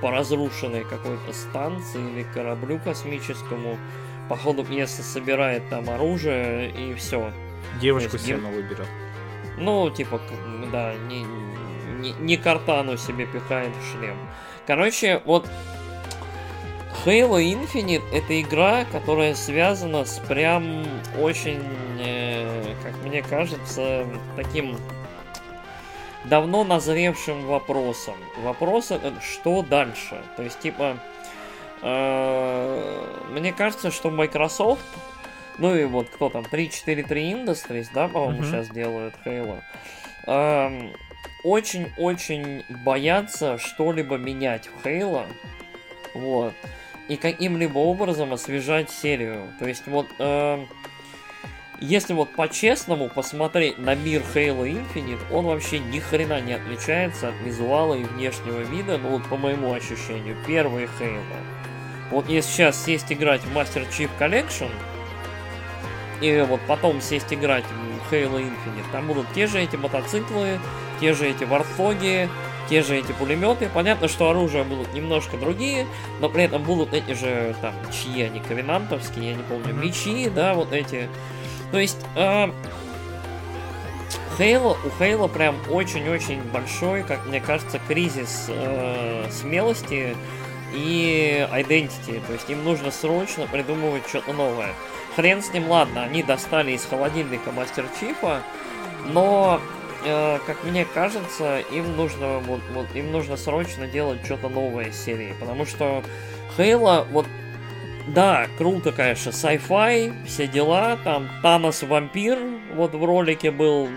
[0.00, 3.76] по разрушенной какой-то станции или кораблю космическому,
[4.30, 7.32] по ходу пьесы собирает там оружие и все.
[7.80, 8.86] Девушку есть себе новую берет.
[9.58, 10.20] Ну, типа,
[10.70, 11.24] да, не,
[11.98, 14.16] не, не картану себе пихает в шлем.
[14.68, 15.48] Короче, вот
[17.04, 20.84] Halo Infinite это игра, которая связана с прям
[21.18, 21.64] очень,
[21.98, 24.06] э, как мне кажется,
[24.36, 24.76] таким
[26.26, 28.14] давно назревшим вопросом.
[28.44, 30.22] Вопрос это, что дальше?
[30.36, 30.98] То есть, типа,
[31.82, 34.84] мне кажется, что Microsoft,
[35.58, 38.44] ну и вот кто там, 343 Industries, да, по-моему, Мгм.
[38.44, 39.60] сейчас делают Halo,
[40.26, 40.92] эм,
[41.42, 45.26] очень-очень боятся что-либо менять в Halo,
[46.14, 46.54] вот,
[47.08, 49.48] и каким-либо образом освежать серию.
[49.58, 50.68] То есть вот, эм,
[51.80, 57.34] если вот по-честному посмотреть на мир Halo Infinite, он вообще ни хрена не отличается от
[57.40, 61.22] визуала и внешнего вида, ну вот по моему ощущению, первый Halo.
[62.10, 64.70] Вот если сейчас сесть играть в Master Chief Collection,
[66.20, 70.58] и вот потом сесть играть в Halo Infinite, там будут те же эти мотоциклы,
[71.00, 72.28] те же эти вартфоги,
[72.68, 73.68] те же эти пулеметы.
[73.72, 75.86] Понятно, что оружия будут немножко другие,
[76.20, 80.54] но при этом будут эти же, там, чьи они, ковенантовские, я не помню, мечи, да,
[80.54, 81.08] вот эти.
[81.72, 82.54] То есть, а,
[84.36, 90.16] Хейла, у Хейла прям очень-очень большой, как мне кажется, кризис э, смелости
[90.72, 92.20] и identity.
[92.26, 94.74] То есть им нужно срочно придумывать что-то новое.
[95.16, 98.42] Хрен с ним, ладно, они достали из холодильника Мастер Чифа,
[99.06, 99.60] но,
[100.04, 105.04] э, как мне кажется, им нужно вот, вот им нужно срочно делать что-то новое из
[105.04, 106.02] серии, потому что
[106.56, 107.26] Хейла, вот
[108.08, 112.38] да, круто, конечно, sci-fi, все дела, там Танос вампир,
[112.74, 113.88] вот в ролике был,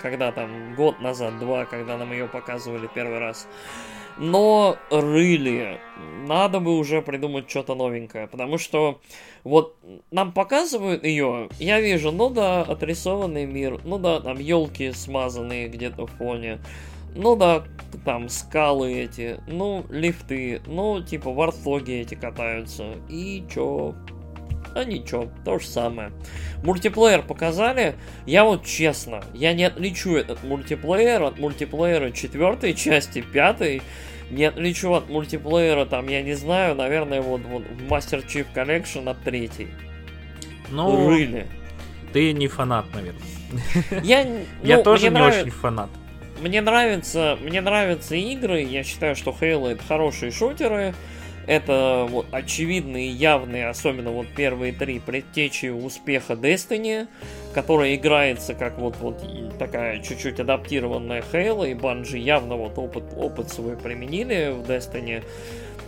[0.00, 3.46] когда там, год назад, два, когда нам ее показывали первый раз.
[4.18, 5.80] Но рыли,
[6.26, 9.00] надо бы уже придумать что-то новенькое, потому что
[9.42, 9.76] вот
[10.10, 16.06] нам показывают ее, я вижу, ну да, отрисованный мир, ну да, там елки смазанные где-то
[16.06, 16.58] в фоне,
[17.14, 17.64] ну да,
[18.04, 23.94] там скалы эти, ну лифты, ну типа вартфоги эти катаются, и чё?
[24.74, 26.12] А ничего, то же самое.
[26.62, 27.94] Мультиплеер показали.
[28.26, 33.82] Я вот честно, я не отличу этот мультиплеер от мультиплеера четвертой части, пятой.
[34.30, 39.10] Не отличу от мультиплеера, там, я не знаю, наверное, вот, вот в Master Chief Collection
[39.10, 39.68] от третьей.
[40.70, 41.46] Ну, Рыли.
[42.14, 44.02] ты не фанат, наверное.
[44.02, 45.90] Я, н- Я ну, тоже не нрав- очень фанат.
[46.40, 48.62] Мне нравятся, мне нравятся игры.
[48.62, 50.94] Я считаю, что Halo это хорошие шутеры.
[51.46, 57.08] Это вот очевидные, явные, особенно вот первые три предтечи успеха Destiny,
[57.52, 59.22] которая играется как вот, вот
[59.58, 65.24] такая чуть-чуть адаптированная Halo, и Bungie явно вот опыт, опыт свой применили в Destiny.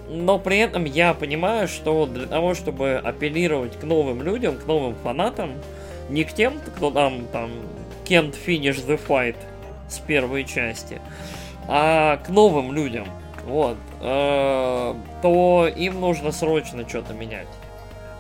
[0.09, 4.94] Но при этом я понимаю, что для того, чтобы апеллировать к новым людям, к новым
[4.96, 5.52] фанатам,
[6.11, 7.50] не к тем, кто там, там,
[8.05, 9.36] can't finish the fight
[9.88, 11.00] с первой части,
[11.68, 13.07] а к новым людям,
[13.47, 17.49] вот, э, то им нужно срочно что-то менять.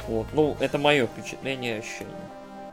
[0.08, 2.14] Вот, ну, это мое впечатление и ощущение.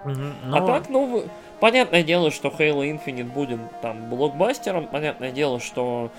[0.04, 1.24] Мгм, А но- так, ну,
[1.60, 6.12] понятное дело, что Halo Infinite будет там блокбастером, понятное дело, что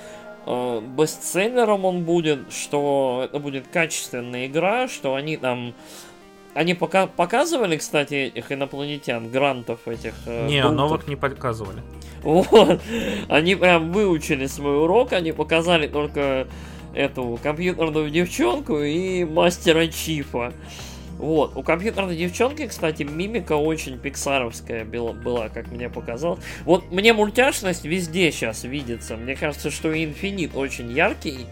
[0.46, 5.74] э, бестселлером он будет, что это будет качественная игра, что они там...
[6.54, 10.14] Они пока показывали, кстати, этих инопланетян, грантов этих.
[10.26, 10.76] э, Не, брутов?
[10.76, 11.80] новых не показывали.
[12.22, 12.80] Вот.
[13.28, 16.46] Они прям выучили свой урок, они показали только
[16.94, 20.52] эту компьютерную девчонку и мастера Чифа.
[21.18, 21.56] Вот.
[21.56, 26.40] У компьютерной девчонки, кстати, мимика очень пиксаровская была, была, как мне показалось.
[26.64, 29.16] Вот мне мультяшность везде сейчас видится.
[29.16, 31.46] Мне кажется, что Инфинит очень яркий,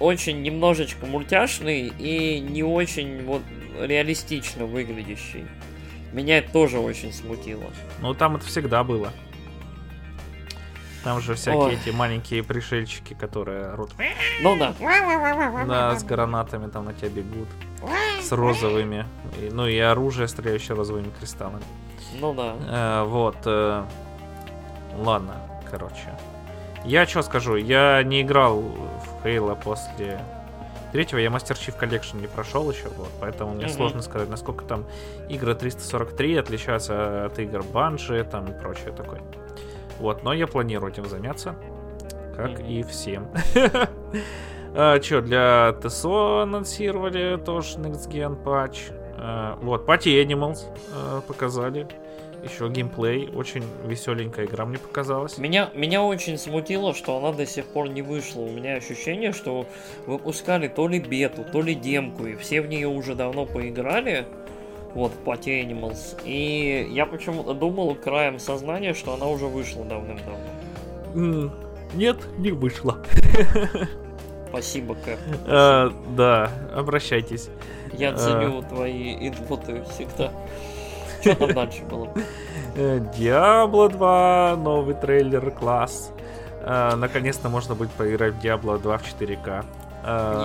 [0.00, 3.42] очень немножечко мультяшный и не очень вот
[3.78, 5.46] реалистично выглядящий.
[6.12, 7.64] Меня это тоже очень смутило.
[8.00, 9.12] Ну, там это всегда было.
[11.04, 11.74] Там же всякие Ой.
[11.74, 13.92] эти маленькие пришельчики, которые орут.
[14.42, 14.74] Ну да.
[15.66, 17.48] Да, с гранатами там на тебя бегут.
[18.20, 19.06] С розовыми.
[19.40, 21.62] И, ну и оружие, стреляющее розовыми кристаллами.
[22.20, 22.56] Ну да.
[22.68, 23.36] Э, вот.
[23.46, 23.84] Э,
[24.98, 25.36] ладно,
[25.70, 26.14] короче.
[26.84, 28.62] Я что скажу, я не играл
[29.22, 30.20] Хейла после
[30.92, 33.68] третьего, я Master Chief Collection не прошел еще, вот, поэтому мне mm-hmm.
[33.76, 34.84] сложно сказать, насколько там
[35.28, 39.20] игры 343 отличаются от игр Банжи там и прочее такое.
[39.98, 41.54] Вот, но я планирую этим заняться,
[42.36, 42.68] как mm-hmm.
[42.68, 43.28] и всем.
[44.74, 48.88] а, что, для ТСО анонсировали тоже Next Gen патч.
[49.16, 50.60] А, вот, Party Animals
[50.94, 51.86] а, показали.
[52.42, 55.36] Еще геймплей, очень веселенькая игра мне показалась.
[55.36, 58.40] Меня, меня очень смутило, что она до сих пор не вышла.
[58.40, 59.66] У меня ощущение, что
[60.06, 64.26] выпускали то ли бету, то ли демку, и все в нее уже давно поиграли,
[64.94, 66.20] вот, в Party Animals.
[66.24, 71.52] И я почему-то думал краем сознания, что она уже вышла давным-давно.
[71.94, 72.98] нет, не вышла.
[74.48, 75.18] Спасибо, Кэп.
[75.46, 77.50] А, да, обращайтесь.
[77.92, 78.62] Я ценю а...
[78.62, 80.32] твои инпуты всегда.
[81.20, 82.08] Что там дальше было?
[82.74, 86.12] Diablo 2, новый трейлер, класс.
[86.62, 89.64] А, наконец-то можно будет поиграть в Diablo 2 в 4К.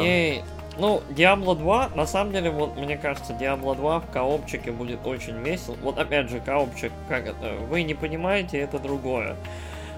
[0.02, 0.44] Ей,
[0.78, 5.38] ну, Diablo 2, на самом деле, вот мне кажется, Diablo 2 в коопчике будет очень
[5.42, 5.76] весело.
[5.82, 9.36] Вот опять же, коопчик, как это, вы не понимаете, это другое.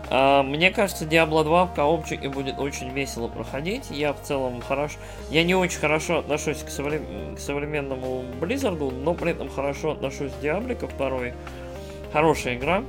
[0.10, 3.90] А, мне кажется, Diablo 2 в коопчике будет очень весело проходить.
[3.90, 4.98] Я в целом хорошо...
[5.30, 7.02] Я не очень хорошо отношусь к, совре...
[7.36, 11.34] к современному Blizzard, но при этом хорошо отношусь к Диаблико 2.
[12.14, 12.84] Хорошая игра.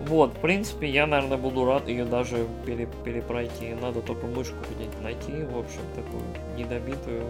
[0.00, 3.74] Вот, в принципе, я, наверное, буду рад ее даже пере, перепройти.
[3.80, 6.22] Надо только мышку где-нибудь найти, в общем, такую
[6.56, 7.24] недобитую,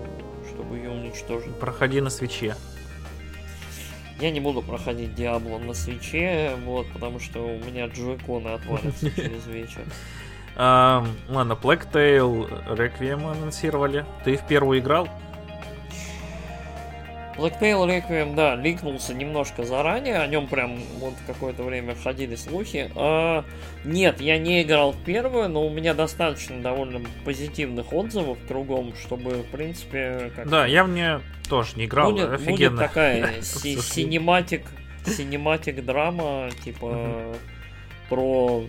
[0.53, 1.55] чтобы ее уничтожить.
[1.57, 2.55] Проходи на свече.
[4.21, 9.47] Я не буду проходить Диабло на свече, вот, потому что у меня джойконы отвалятся через
[9.47, 9.83] вечер.
[11.29, 11.55] ладно,
[11.93, 14.05] Tale Requiem анонсировали.
[14.25, 15.09] Ты в первую играл?
[17.39, 22.91] Blacktail Requiem, да, ликнулся немножко заранее, о нем прям вот какое-то время ходили слухи.
[22.97, 23.45] А,
[23.85, 29.43] нет, я не играл в первую, но у меня достаточно довольно позитивных отзывов кругом, чтобы,
[29.43, 30.33] в принципе...
[30.35, 32.71] Как да, я мне тоже не играл, будет, офигенно.
[32.71, 34.63] Будет такая синематик,
[35.07, 37.37] синематик драма, типа
[38.09, 38.65] про,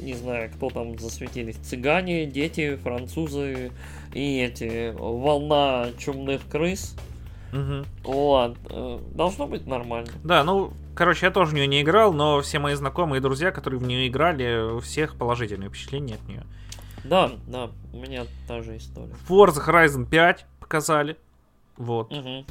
[0.00, 3.70] не знаю, кто там засветились, цыгане, дети, французы
[4.12, 6.94] и эти, волна чумных крыс.
[7.52, 8.12] Угу.
[8.12, 8.56] Вот.
[8.70, 10.10] Э, должно быть нормально.
[10.24, 13.50] Да, ну, короче, я тоже в нее не играл, но все мои знакомые и друзья,
[13.50, 16.44] которые в нее играли, у всех положительные впечатления от нее.
[17.04, 19.14] Да, да, у меня та же история.
[19.28, 21.16] Forza Horizon 5 показали.
[21.76, 22.12] Вот.
[22.12, 22.44] Угу.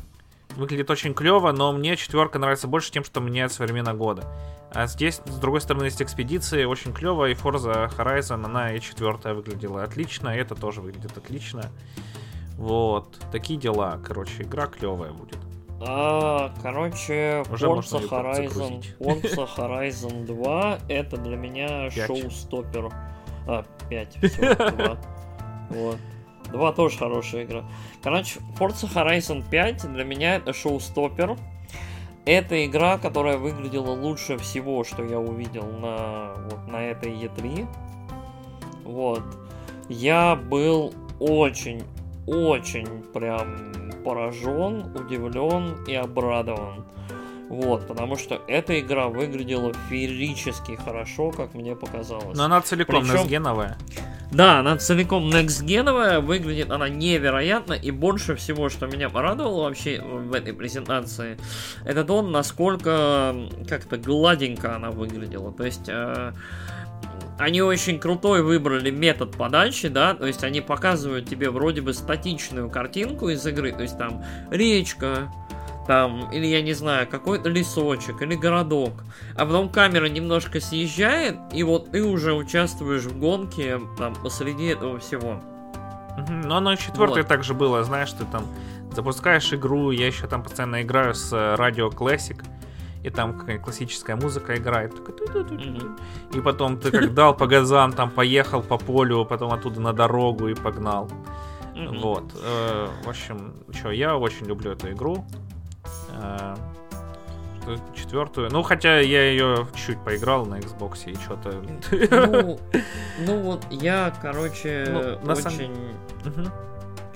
[0.56, 4.24] Выглядит очень клево, но мне четверка нравится больше тем, что меняется время года.
[4.74, 9.34] А здесь, с другой стороны, есть экспедиции, очень клево, и Forza Horizon, она и четвертая
[9.34, 11.70] выглядела отлично, и это тоже выглядит отлично.
[12.58, 14.00] Вот, такие дела.
[14.04, 15.38] Короче, игра клевая будет.
[15.80, 22.92] А, короче, Уже Forza Horizon, Forza Horizon 2 это для меня шоу-стоппер.
[23.48, 24.98] А, 5, все, 2.
[25.70, 25.98] Вот.
[26.52, 27.64] 2 тоже хорошая игра.
[28.02, 31.38] Короче, Forza Horizon 5 для меня это шоу-стоппер.
[32.26, 37.68] Это игра, которая выглядела лучше всего, что я увидел на, вот, на этой E3.
[38.84, 39.24] Вот.
[39.88, 41.84] Я был очень
[42.28, 46.86] очень прям поражен, удивлен и обрадован.
[47.50, 52.38] Вот, потому что эта игра выглядела феерически хорошо, как мне показалось.
[52.38, 53.26] Но она целиком Причем...
[53.26, 53.78] next
[54.32, 60.34] Да, она целиком next выглядит она невероятно, и больше всего, что меня порадовало вообще в
[60.34, 61.38] этой презентации,
[61.86, 63.34] это то, насколько
[63.70, 65.54] как-то гладенько она выглядела.
[65.54, 65.88] То есть...
[65.88, 66.34] Э
[67.38, 72.70] они очень крутой выбрали метод подачи, да, то есть они показывают тебе вроде бы статичную
[72.70, 75.32] картинку из игры, то есть там речка,
[75.88, 79.04] там, или я не знаю, какой-то лесочек, или городок,
[79.36, 85.00] а потом камера немножко съезжает, и вот ты уже участвуешь в гонке там посреди этого
[85.00, 85.42] всего.
[86.28, 87.28] Ну, оно и четвертое вот.
[87.28, 88.48] также было, знаешь, ты там
[88.92, 92.44] запускаешь игру, я еще там постоянно играю с Radio Classic,
[93.08, 94.94] и там какая классическая музыка играет.
[96.34, 100.50] И потом ты как дал по газам, там поехал по полю, потом оттуда на дорогу
[100.50, 101.10] и погнал.
[101.76, 102.24] Вот.
[102.44, 105.26] Э, в общем, что, я очень люблю эту игру.
[106.22, 106.56] Э,
[107.96, 108.50] четвертую.
[108.52, 111.62] Ну, хотя я ее чуть поиграл на Xbox и что-то.
[111.92, 112.60] Ну,
[113.26, 115.76] ну вот я, короче, ну, на очень.
[116.24, 116.52] Сам...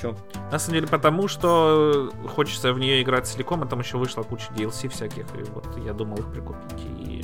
[0.02, 0.16] Чё?
[0.52, 4.48] На самом деле потому, что хочется в нее играть целиком, а там еще вышла куча
[4.56, 7.24] DLC всяких, и вот я думал их прикупить и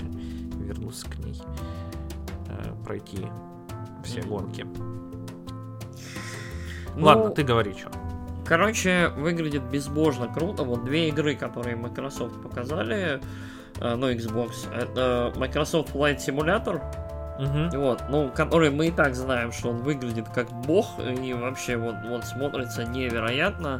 [0.59, 1.41] вернуться к ней,
[2.49, 3.25] э, пройти
[4.03, 4.65] все гонки.
[6.95, 7.89] Ну, Ладно, ты говори, что.
[8.45, 10.63] Короче, выглядит безбожно круто.
[10.63, 13.19] Вот две игры, которые Microsoft показали,
[13.79, 16.81] э, ну, Xbox, это Microsoft Flight Simulator,
[17.39, 17.79] Угу.
[17.79, 21.95] вот, ну, который мы и так знаем, что он выглядит как бог, и вообще вот,
[22.07, 23.79] вот смотрится невероятно.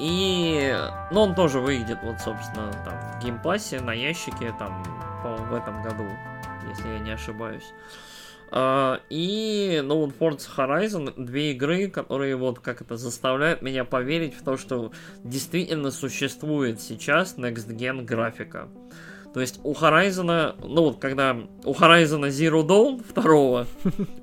[0.00, 0.76] И,
[1.10, 4.84] ну, он тоже выйдет, вот, собственно, там, в геймпассе, на ящике, там,
[5.24, 6.04] в этом году,
[6.68, 7.72] если я не ошибаюсь.
[8.50, 14.34] А, и, ну, вот Forza Horizon, две игры, которые вот как это заставляют меня поверить
[14.34, 14.92] в то, что
[15.22, 18.68] действительно существует сейчас Next Gen графика.
[19.38, 23.68] То есть у Horizon, ну вот когда у Horizon Zero Dawn второго,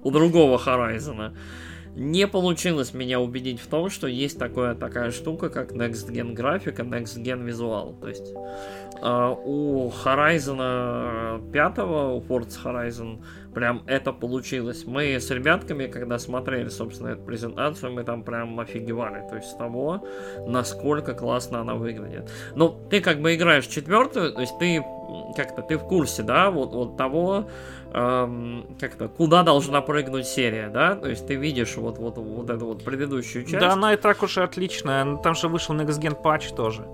[0.03, 1.33] у другого Horizon,
[1.95, 6.81] не получилось меня убедить в том, что есть такое, такая штука, как Next Gen графика,
[6.81, 7.93] Next Gen визуал.
[7.93, 8.33] То есть
[9.01, 13.23] э, у Horizon 5, у Forza Horizon
[13.55, 14.83] прям это получилось.
[14.85, 19.27] Мы с ребятками, когда смотрели, собственно, эту презентацию, мы там прям офигевали.
[19.29, 20.05] То есть с того,
[20.45, 22.29] насколько классно она выглядит.
[22.55, 24.83] Ну, ты как бы играешь четвертую, то есть ты
[25.35, 27.45] как-то ты в курсе, да, вот, вот того,
[27.95, 32.65] эм, как-то, куда должна прыгнуть серия, да, то есть ты видишь вот, вот, вот эту
[32.65, 33.59] вот предыдущую часть.
[33.59, 35.17] Да, она и так уж и отличная.
[35.17, 36.85] Там же вышел Next Gen патч тоже.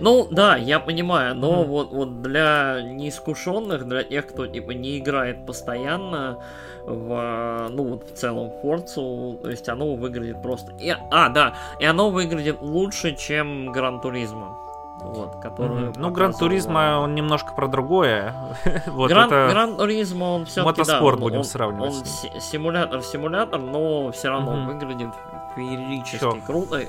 [0.00, 1.68] Ну, да, я понимаю, но Мгм.
[1.68, 6.42] вот, вот для неискушенных, для тех, кто типа не играет постоянно
[6.84, 10.72] в, ну вот в целом Forza'у, то есть оно выглядит просто...
[10.80, 14.58] И, а, да, и оно выглядит лучше, чем Gran Turismo.
[15.02, 15.92] Вот, которую.
[15.96, 18.34] Ну, Gran показывала- Turismo, он немножко про другое.
[18.86, 19.48] Вот Gran, это...
[19.50, 24.10] Gran Turismo, он все-таки, мотоспорт да, он- будем он, сравнивать Он с си- симулятор-симулятор, но
[24.12, 24.66] все равно Мгм.
[24.66, 25.10] выглядит
[25.56, 26.36] феерически Всё.
[26.46, 26.80] круто.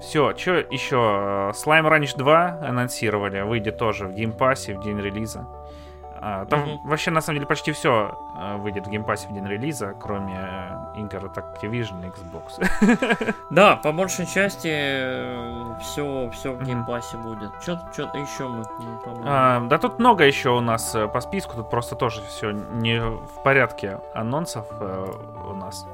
[0.00, 0.96] Все, что еще?
[0.96, 5.46] Slime Rancher 2 анонсировали, выйдет тоже в геймпассе в день релиза.
[6.20, 6.80] А, Там Мгм.
[6.88, 8.18] вообще, на самом деле, почти все
[8.58, 13.34] выйдет в геймпассе в день релиза, кроме э, игр от Activision и Xbox.
[13.50, 14.68] Да, по большей части
[15.80, 17.50] все, все в геймпассе будет.
[17.60, 18.64] Что-то еще мы.
[19.24, 23.00] А, Да тут много еще у нас э, по списку, тут просто тоже все не
[23.00, 25.06] в порядке анонсов э,
[25.50, 25.86] у нас.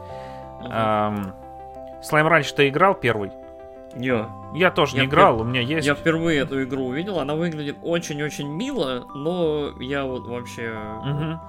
[0.63, 3.33] Slime Rancher ты играл первый?
[3.95, 5.87] Не, Я тоже Я не играл, у меня есть.
[5.87, 10.75] Я впервые эту игру увидел, она выглядит очень-очень мило, но я вот вообще...
[11.05, 11.41] Мгм.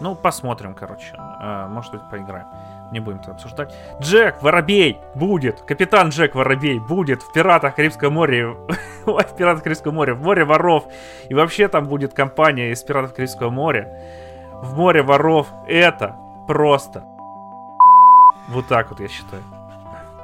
[0.00, 1.14] Ну, посмотрим, короче.
[1.16, 2.46] А, может быть, поиграем.
[2.92, 3.74] Не будем это обсуждать.
[4.00, 5.60] Джек Воробей будет.
[5.62, 8.54] Капитан Джек Воробей будет в Пиратах Карибского моря.
[9.06, 10.14] Ой, в Пиратах Карибского моря.
[10.14, 10.84] В море воров.
[11.28, 13.92] И вообще там будет компания из Пиратов Карибского моря.
[14.62, 15.48] В море воров.
[15.66, 16.16] Это
[16.46, 17.04] просто.
[18.48, 19.42] Вот так вот я считаю.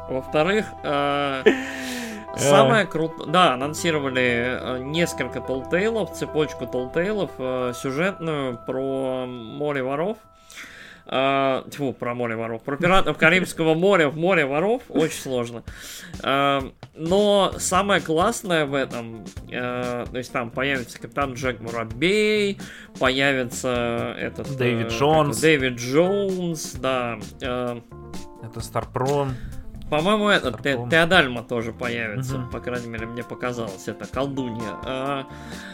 [0.08, 1.44] Во-вторых, э,
[2.36, 3.30] самое крутое...
[3.30, 10.18] Да, анонсировали э, несколько толтейлов, цепочку толтейлов, э, сюжетную про море воров.
[11.06, 12.62] Э, Тьфу, про море воров.
[12.62, 14.82] Про пиратов Карибского моря в море воров.
[14.88, 15.62] Очень сложно.
[16.22, 16.60] Э,
[16.94, 22.58] Но самое классное в этом, э, то есть там появится капитан Джек Воробей,
[22.98, 24.56] появится этот...
[24.56, 25.40] Дэвид Джонс.
[25.40, 27.18] Дэвид Джонс, да.
[27.40, 29.34] Это Старпром.
[29.90, 30.78] По-моему, этот Те-.
[30.90, 32.50] Теодальма тоже появится, Мгм.
[32.50, 34.72] по крайней мере, мне показалось, это колдунья.
[34.84, 35.26] А,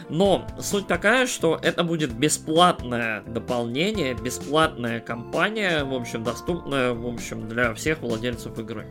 [0.09, 7.47] Но суть такая, что это будет бесплатное дополнение, бесплатная кампания, в общем, доступная, в общем,
[7.47, 8.85] для всех владельцев игры.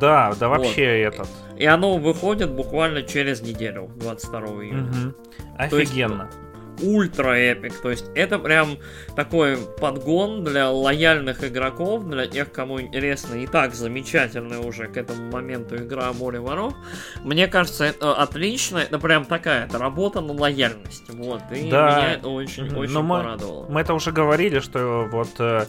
[0.00, 1.28] Да, да вообще этот.
[1.56, 4.82] И оно выходит буквально через неделю, 22 июня.
[4.82, 5.14] Мгм.
[5.70, 6.30] То есть, Офигенно.
[6.80, 8.78] Ультра эпик, то есть это прям
[9.16, 15.30] такой подгон для лояльных игроков, для тех, кому интересна и так замечательная уже к этому
[15.30, 16.74] моменту игра Море воров.
[17.24, 21.96] Мне кажется, это отлично, это прям такая, это работа на лояльность, вот, и Да.
[21.98, 22.78] меня это очень, Мгм.
[22.78, 23.66] очень Но мы- порадовало.
[23.68, 25.66] Мы это уже говорили, что вот э,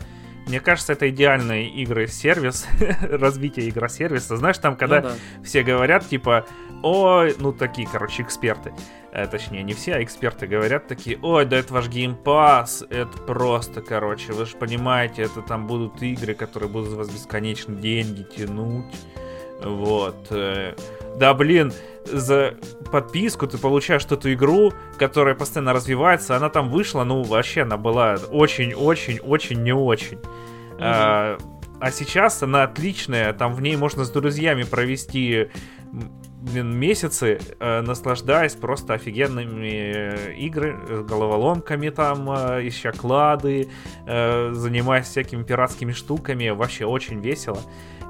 [0.48, 2.68] мне кажется, это идеальный игры-сервис,
[3.02, 4.36] развитие игросервиса.
[4.38, 5.14] Знаешь, там, когда Ну да.
[5.44, 6.46] все говорят, типа,
[6.82, 8.74] ой, ну такие, короче, эксперты,
[9.12, 13.82] э, точнее, не все, а эксперты говорят такие, ой, да это ваш геймпас, это просто,
[13.82, 18.96] короче, вы же понимаете, это там будут игры, которые будут с вас бесконечно деньги тянуть,
[19.62, 20.28] вот.
[20.32, 20.76] э,
[21.18, 21.74] Да, блин,
[22.06, 22.56] за
[22.92, 28.18] подписку ты получаешь эту игру, которая постоянно развивается, она там вышла, ну, вообще она была
[28.32, 30.20] очень-очень-очень не очень.
[30.80, 31.38] А,
[31.80, 35.50] а сейчас она отличная, там в ней можно с друзьями провести
[36.42, 43.70] месяцы, э, наслаждаясь просто офигенными э, игры, э, головоломками там, э, ища клады,
[44.08, 46.50] э, занимаясь всякими пиратскими штуками.
[46.50, 47.60] Вообще очень весело.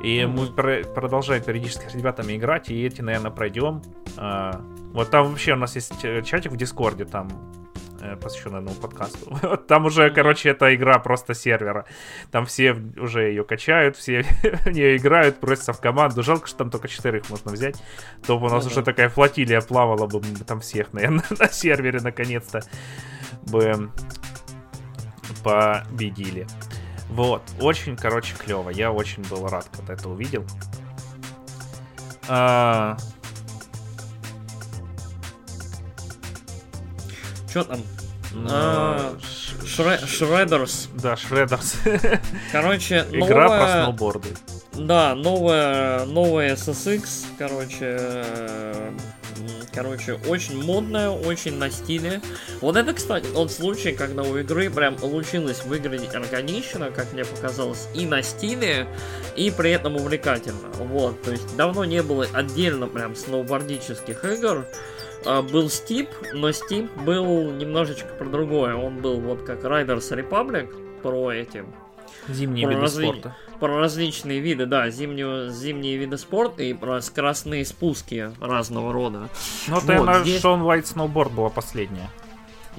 [0.04, 3.82] И мы про- продолжаем периодически с ребятами играть, и эти, наверное, пройдем.
[4.16, 4.62] А,
[4.94, 7.28] вот там вообще у нас есть э, чатик в Дискорде, там
[8.02, 9.38] э, посвященный этому подкасту.
[9.68, 11.86] Там уже, короче, эта игра просто сервера.
[12.32, 14.22] Там все уже ее качают, все
[14.64, 16.24] в нее играют, просятся в команду.
[16.24, 17.82] Жалко, что там только четырех можно взять.
[18.26, 18.84] То бы у нас Ну уже да.
[18.84, 22.62] такая флотилия плавала бы там всех, наверное, на сервере наконец-то
[23.44, 23.90] бы
[25.44, 26.48] победили.
[27.10, 28.70] Вот, очень, короче, клево.
[28.70, 30.46] Я очень был рад, когда это увидел.
[32.28, 32.98] А,
[37.50, 37.82] Что там?
[38.34, 39.14] ну, А,
[39.64, 40.90] Шре- Shredders.
[41.02, 41.76] Да, Шреддерс.
[42.52, 43.84] Короче, Игра про новая...
[43.84, 44.30] сноуборды.
[44.74, 47.04] Да, новая, новая SSX,
[47.38, 48.92] короче, э,
[49.74, 52.22] короче, очень модная, очень на стиле.
[52.62, 57.88] Вот это, кстати, тот случай, когда у игры прям получилось выглядеть органично, как мне показалось,
[57.94, 58.88] и на стиле,
[59.36, 60.70] и при этом увлекательно.
[60.78, 64.66] Вот, то есть давно не было отдельно прям сноубордических игр.
[65.26, 68.76] А, Был Стип, но Стип был немножечко про другое.
[68.76, 71.64] Он был вот как Riders Republic про эти
[72.28, 73.36] Зимние Про виды разли- спорта.
[73.60, 79.30] про различные виды, да, зимнюю, зимние виды спорта и про скоростные спуски разного рода.
[79.68, 82.10] Ну, Вот, наверное, здесь- Шон Уайт Сноуборд была последняя.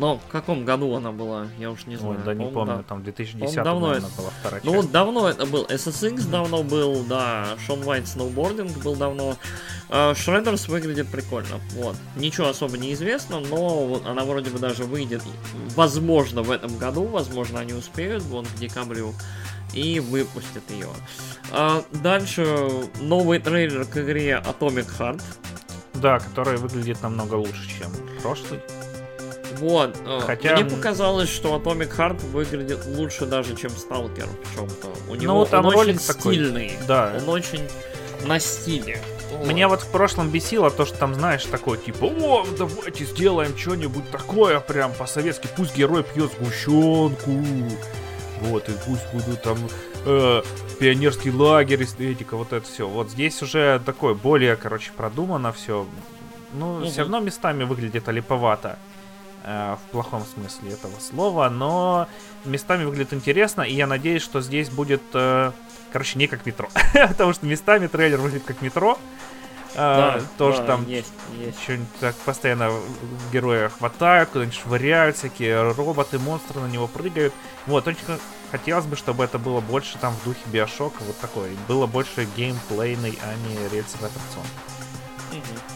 [0.01, 2.17] Но в каком году она была, я уж не знаю.
[2.17, 2.83] Ой, да не помню, да.
[2.85, 4.83] там 2010 Он давно наверное, это- была вторая Ну часть.
[4.85, 5.65] вот давно это был.
[5.67, 7.49] SSX давно был, да.
[7.67, 9.37] Шон Уайт сноубординг был давно.
[9.91, 11.61] А, Shredders выглядит прикольно.
[11.75, 11.97] Вот.
[12.17, 15.23] Ничего особо не известно, но вот она вроде бы даже выйдет,
[15.77, 17.05] возможно, в этом году.
[17.05, 19.13] Возможно, они успеют, вон к декабрю.
[19.75, 20.89] И выпустят ее.
[21.53, 22.71] А, дальше
[23.03, 25.23] новый трейлер к игре Atomic Heart.
[25.95, 27.91] Да, который выглядит намного лучше, чем
[28.23, 28.61] прошлый.
[29.59, 29.97] Вот.
[30.07, 34.89] э, Хотя- Мне показалось, что Atomic Heart выглядит лучше даже, чем Stalker в чем-то.
[35.09, 36.73] У него Ну, там он ролик очень такой, стильный.
[36.87, 37.13] Да.
[37.23, 37.63] Он очень
[38.27, 39.01] на стиле.
[39.45, 44.11] Меня вот в прошлом бесило то, что там, знаешь, такое, типа, о, давайте сделаем что-нибудь
[44.11, 47.31] такое прям по-советски, пусть герой пьет сгущенку,
[48.43, 49.57] вот, и пусть будут там
[50.05, 50.43] э,
[50.79, 52.89] пионерский лагерь, эстетика, вот это все.
[52.89, 55.87] Вот здесь уже такое более, короче, продумано все.
[56.53, 56.91] Ну, Мгм.
[56.91, 58.79] все равно местами выглядит олиповато.
[59.45, 62.09] Э, в плохом смысле этого слова, но
[62.45, 65.53] местами выглядит интересно, и я надеюсь, что здесь будет, э,
[65.93, 66.69] короче, не как метро.
[66.93, 68.99] Потому что местами трейлер выглядит как метро.
[69.77, 71.63] А, Да, тоже да, там есть, есть.
[71.63, 72.73] что-нибудь так постоянно
[73.33, 77.33] героя хватают, куда-нибудь швыряют, всякие роботы, монстры на него прыгают.
[77.67, 78.05] Вот, очень
[78.51, 81.51] хотелось бы, чтобы это было больше там в духе Биошока, вот такой.
[81.69, 84.45] Было больше геймплейный, а не рельсовый аттракцион.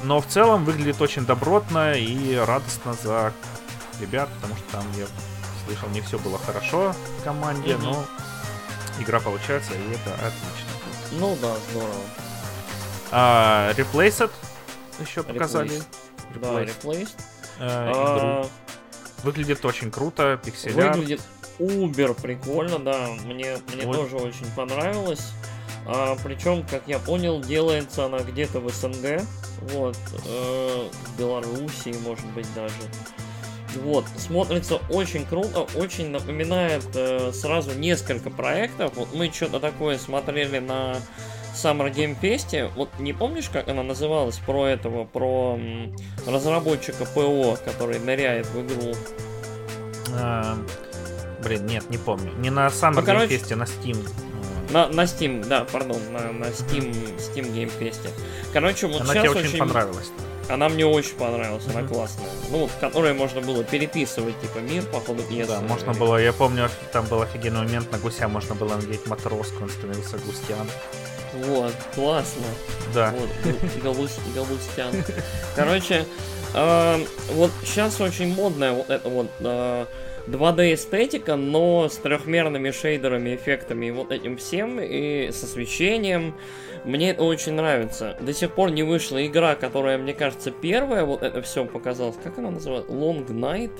[0.02, 3.32] Но в целом выглядит очень добротно и радостно за
[4.00, 5.06] ребят, потому что там я
[5.66, 7.84] слышал, не все было хорошо в команде, Мгм.
[7.84, 8.04] но
[9.00, 10.70] игра получается, и это отлично.
[11.12, 11.94] Ну да, здорово.
[13.10, 14.30] А, Replaced
[15.00, 15.70] еще показали.
[15.70, 15.84] Replaced.
[16.40, 17.12] Да, Replaced,
[17.60, 18.50] э, А, игру.
[19.22, 20.96] Выглядит очень круто, пикселяр.
[20.96, 21.20] Выглядит
[21.58, 23.08] убер прикольно, да.
[23.24, 23.94] Мне, мне Ой.
[23.94, 25.32] тоже очень понравилось.
[25.86, 29.22] А, причем, как я понял, делается она где-то в СНГ.
[29.72, 29.96] Вот.
[30.26, 32.74] э, в Белоруссии, может быть, даже.
[33.82, 38.92] Вот, смотрится очень круто, очень напоминает э, сразу несколько проектов.
[38.94, 40.96] Вот мы что-то такое смотрели на
[41.54, 42.70] Summer Game Fest.
[42.76, 45.94] Вот не помнишь, как она называлась про этого, про м,
[46.26, 48.94] разработчика ПО, который ныряет в игру?
[50.12, 50.56] А,
[51.42, 52.32] блин, нет, не помню.
[52.38, 54.08] Не на Summer Ну, Game короче, Fest, а на Steam.
[54.70, 58.08] На, на Steam, да, пардон, на, на Steam, Steam Game Fest.
[58.52, 60.10] Короче, вот Она сейчас тебе очень понравилась.
[60.48, 62.28] Она мне очень понравилась, она классная.
[62.50, 65.48] Ну, вот, в которой можно было переписывать, типа, мир по ходу пьесы.
[65.52, 69.62] Да, можно было, я помню, там был офигенный момент, на гуся можно было надеть матроску,
[69.62, 70.66] он становился густян.
[71.46, 72.44] Вот, классно.
[72.94, 73.12] Да.
[73.18, 73.28] Вот,
[73.82, 74.92] Галу- Галус- Галустян.
[75.56, 76.04] Короче,
[76.54, 79.86] э, вот сейчас очень модная вот эта вот э,
[80.26, 86.34] 2D эстетика, но с трехмерными шейдерами, эффектами и вот этим всем, и с освещением.
[86.84, 88.16] Мне это очень нравится.
[88.20, 92.16] До сих пор не вышла игра, которая, мне кажется, первая вот это все показалась.
[92.22, 92.92] Как она называется?
[92.92, 93.72] Long Night?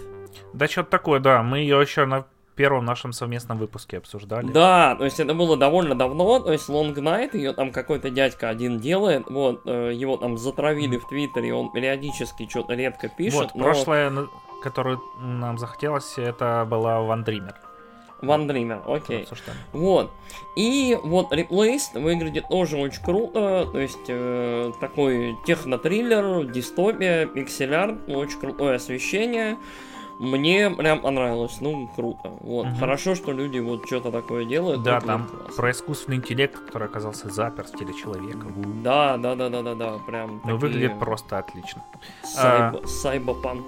[0.52, 1.42] Да, что-то такое, да.
[1.42, 2.26] Мы ее еще на
[2.56, 4.46] первом нашем совместном выпуске обсуждали.
[4.46, 8.48] Да, то есть это было довольно давно, то есть Long Night, ее там какой-то дядька
[8.48, 13.54] один делает, вот, э, его там затравили в Твиттере, он периодически что-то редко пишет, вот,
[13.54, 14.10] но- прошлое,
[14.64, 17.54] которую нам захотелось, это была Ван Дример.
[18.22, 19.28] One Dreamer, окей.
[19.72, 20.10] Вот.
[20.56, 23.68] И вот Replaced выглядит тоже очень круто.
[23.70, 29.58] То есть э, такой технотриллер, дистопия, пикселяр, очень крутое освещение.
[30.20, 32.30] Мне прям понравилось, ну, круто.
[32.40, 32.66] Вот.
[32.66, 32.76] Угу.
[32.76, 34.82] Хорошо, что люди вот что-то такое делают.
[34.84, 38.46] Да, там про искусственный интеллект, который оказался запер в теле человека.
[38.82, 39.98] Да, да, да, да, да, да.
[40.06, 40.34] Прям.
[40.36, 40.56] Ну, такие...
[40.56, 41.82] выглядит просто отлично.
[42.22, 42.80] Сайб...
[42.82, 42.86] А...
[42.86, 43.66] Сайбопанк.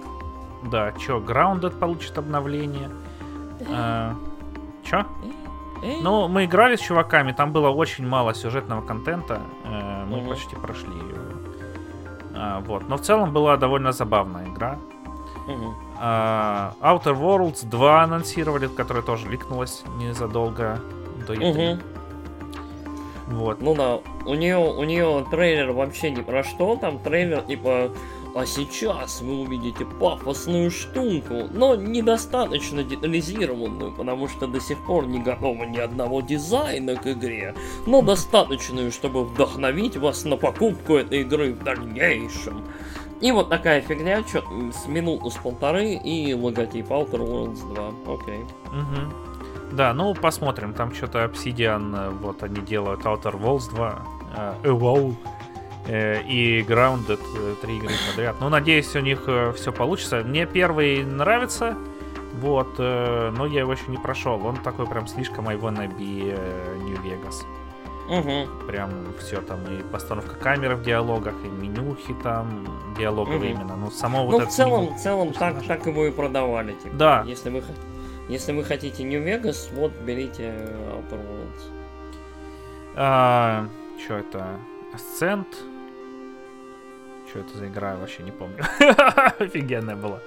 [0.71, 2.91] Да, чё, Grounded получит обновление.
[3.71, 4.15] А...
[4.85, 5.05] Чё?
[5.83, 9.41] Ну, мы играли с чуваками, там было очень мало сюжетного контента.
[9.65, 10.31] Э, мы угу.
[10.31, 11.17] почти прошли ее.
[12.35, 12.89] А, вот.
[12.89, 14.79] Но в целом была довольно забавная игра.
[15.47, 15.75] Угу.
[16.01, 20.81] Uh, Outer Worlds 2 анонсировали, которая тоже ликнулась незадолго
[21.27, 21.75] до E3.
[21.75, 21.83] Угу.
[23.29, 23.61] Вот.
[23.61, 27.91] Ну да, у нее, у нее трейлер вообще ни про что, там трейлер типа
[28.37, 35.21] а сейчас вы увидите пафосную штуку, но недостаточно детализированную, потому что до сих пор не
[35.21, 37.55] готово ни одного дизайна к игре,
[37.87, 42.63] но достаточную, чтобы вдохновить вас на покупку этой игры в дальнейшем.
[43.23, 48.15] И вот такая фигня, что с минуту с полторы и логотип Outer Worlds 2.
[48.15, 48.41] Окей.
[48.67, 49.73] Угу.
[49.73, 50.75] Да, ну посмотрим.
[50.75, 53.99] Там что-то Obsidian, э, вот они делают Outer Worlds 2,
[54.37, 54.71] э, э,
[55.89, 58.37] и Grounded, э, три игры подряд.
[58.41, 60.23] Ну, надеюсь, у них э, все получится.
[60.25, 61.77] Мне первый нравится,
[62.41, 64.45] вот, э, но я его еще не прошел.
[64.45, 67.45] Он такой прям слишком I wanna be э, New Vegas.
[68.09, 68.67] Угу.
[68.67, 72.67] Прям все там, и постановка камеры в диалогах, и менюхи там,
[72.97, 73.61] диалоговые угу.
[73.61, 73.77] именно.
[73.77, 76.73] Ну, само ну, вот в целом, меню, в целом так, так его и продавали.
[76.73, 76.95] Типа.
[76.97, 77.25] Да.
[77.27, 77.63] Если вы,
[78.29, 80.55] если вы хотите New Vegas, вот берите
[80.93, 81.63] Outer Worlds.
[82.95, 83.67] А,
[84.05, 84.59] что это?
[84.95, 85.47] Ascent?
[87.37, 88.65] Что это за игра, я вообще не помню.
[89.39, 90.21] Офигенная была.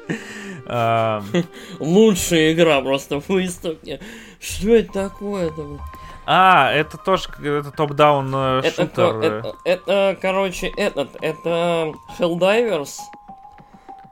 [1.79, 3.99] Лучшая игра просто в выставке.
[4.39, 5.79] Что это такое-то?
[6.27, 9.15] А, это тоже это топ-даун э, шутер.
[9.23, 12.99] Это, это, короче, этот, это Helldivers,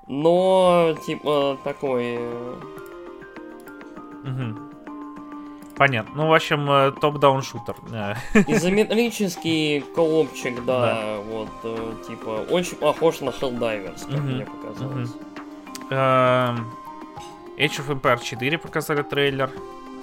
[0.08, 2.18] но типа такой.
[4.24, 4.67] Угу.
[5.78, 6.12] Понятно.
[6.16, 7.76] Ну, в общем, э, топ-даун шутер.
[8.48, 11.50] Изометрический коопчик, да, да, вот,
[12.08, 14.28] типа, очень похож на Helldivers, как угу.
[14.28, 15.10] мне показалось.
[15.10, 15.18] Угу.
[17.58, 19.52] Age of Empires 4 показали трейлер.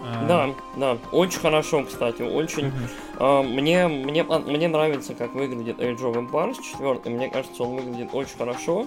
[0.03, 0.27] А.
[0.27, 2.73] Да, да, очень хорошо, кстати, очень.
[3.19, 3.43] Uh-huh.
[3.43, 8.37] мне, мне, мне нравится, как выглядит Age of Empires 4, мне кажется, он выглядит очень
[8.37, 8.87] хорошо.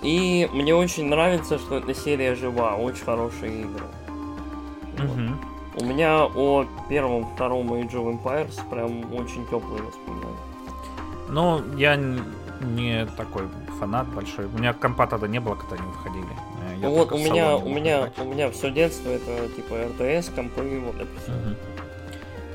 [0.00, 3.84] И мне очень нравится, что эта серия жива, очень хорошие игры.
[4.96, 5.06] Uh-huh.
[5.06, 5.57] Вот.
[5.80, 10.36] У меня о первом, втором Age of Empires прям очень теплые воспоминания.
[11.28, 13.44] Ну, я не такой
[13.78, 14.46] фанат большой.
[14.46, 16.26] У меня компа тогда не было, когда они выходили.
[16.80, 20.96] Я вот у меня, у меня, у меня все детство это типа РТС, компы, вот
[20.96, 21.32] это все.
[21.32, 21.56] Угу.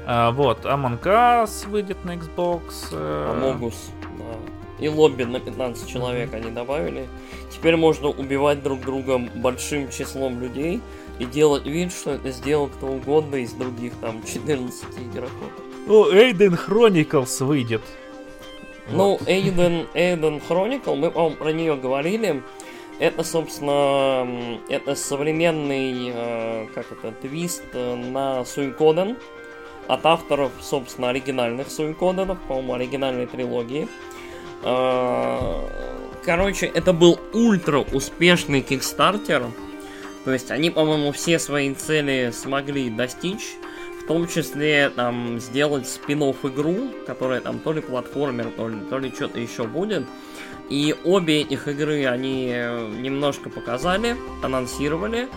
[0.05, 2.93] А, вот, Among Us выйдет на Xbox.
[2.93, 4.83] Амогус, да.
[4.83, 7.07] И лобби на 15 человек они добавили.
[7.51, 10.81] Теперь можно убивать друг друга большим числом людей
[11.19, 15.51] и делать вид, что это сделал кто угодно из других там 14 игроков.
[15.85, 17.81] Ну, Эйден Chronicles выйдет.
[18.91, 22.41] Ну, Эйден, Эйден Chronicle, мы, по про нее говорили.
[22.99, 29.17] Это, собственно, это современный, э, как это, твист э, на Суикоден
[29.87, 33.87] от авторов, собственно, оригинальных Суикоденов, по-моему, оригинальной трилогии.
[34.63, 35.67] Э,
[36.23, 39.47] короче, это был ультра успешный кикстартер.
[40.25, 43.55] То есть они, по-моему, все свои цели смогли достичь.
[44.03, 48.99] В том числе там сделать спин игру, которая там то ли платформер, то ли, то
[48.99, 50.05] ли что-то еще будет.
[50.69, 55.29] И обе этих игры они немножко показали, анонсировали.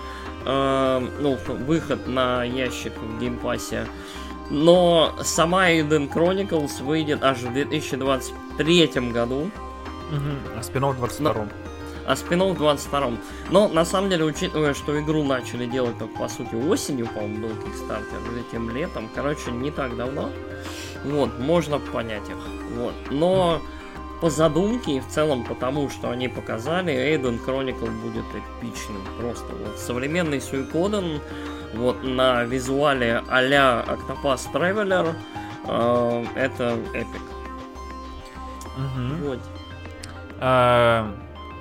[0.47, 3.87] Э, ну, выход на ящик в геймпассе.
[4.51, 9.51] Но сама Eiyuden Chronicle выйдет аж в 2023 году.
[10.12, 11.49] Угу, а спин в 22 Но,
[12.07, 13.13] а спин в 22
[13.51, 17.55] Но на самом деле, учитывая, что игру начали делать только по сути осенью, по-моему, был
[17.55, 20.31] Kickstarter, или тем летом, короче, не так давно.
[21.05, 22.37] Вот, можно понять их.
[22.77, 22.95] Вот.
[23.11, 23.61] Но
[24.21, 29.03] по задумке и в целом потому, что они показали, Эйден Chronicle будет эпичным.
[29.19, 31.21] Просто вот современный Суикоден,
[31.75, 35.15] вот на визуале а-ля Octopus Traveler,
[35.67, 37.23] э, это эпик.
[38.77, 39.29] Угу.
[39.29, 39.39] Вот.
[40.39, 41.13] А,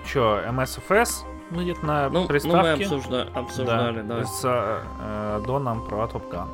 [0.06, 2.58] чё, MSFS будет на ну, приставке?
[2.58, 4.18] Ну, мы обсужда- обсуждали, да.
[4.20, 4.26] да.
[4.26, 6.47] С э, Доном про Top Gun.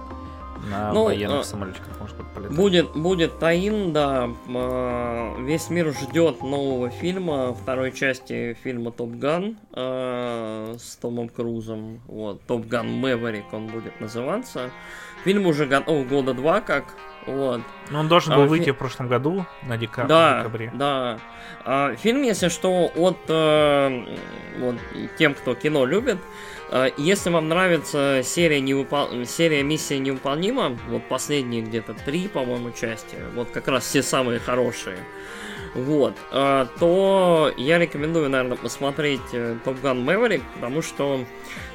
[0.70, 2.56] на Ну, военных а, самолетиках, может быть, полетать.
[2.56, 4.30] Будет, будет Таин, да.
[4.54, 12.02] а, Весь мир ждет нового фильма, второй части фильма Топ Ган а, с Томом Крузом.
[12.08, 14.70] Вот, Топ Ган Мэверик он будет называться.
[15.24, 16.86] Фильм уже готов года два как.
[17.28, 17.62] Вот.
[17.90, 20.72] Ну, он должен а, был фи- выйти в прошлом году, на дека- Да, декабре.
[20.74, 21.20] да.
[21.64, 24.18] А, фильм, если что, от э,
[24.60, 24.76] вот,
[25.20, 26.18] тем, кто кино любит,
[26.72, 29.26] э, если вам нравится серия, невыпол...
[29.26, 34.98] серия «Миссия невыполнима», вот последние где-то три, по-моему, части, вот как раз все самые хорошие,
[35.74, 41.26] вот, э, то я рекомендую, наверное, посмотреть э, Top Gun Maverick, потому что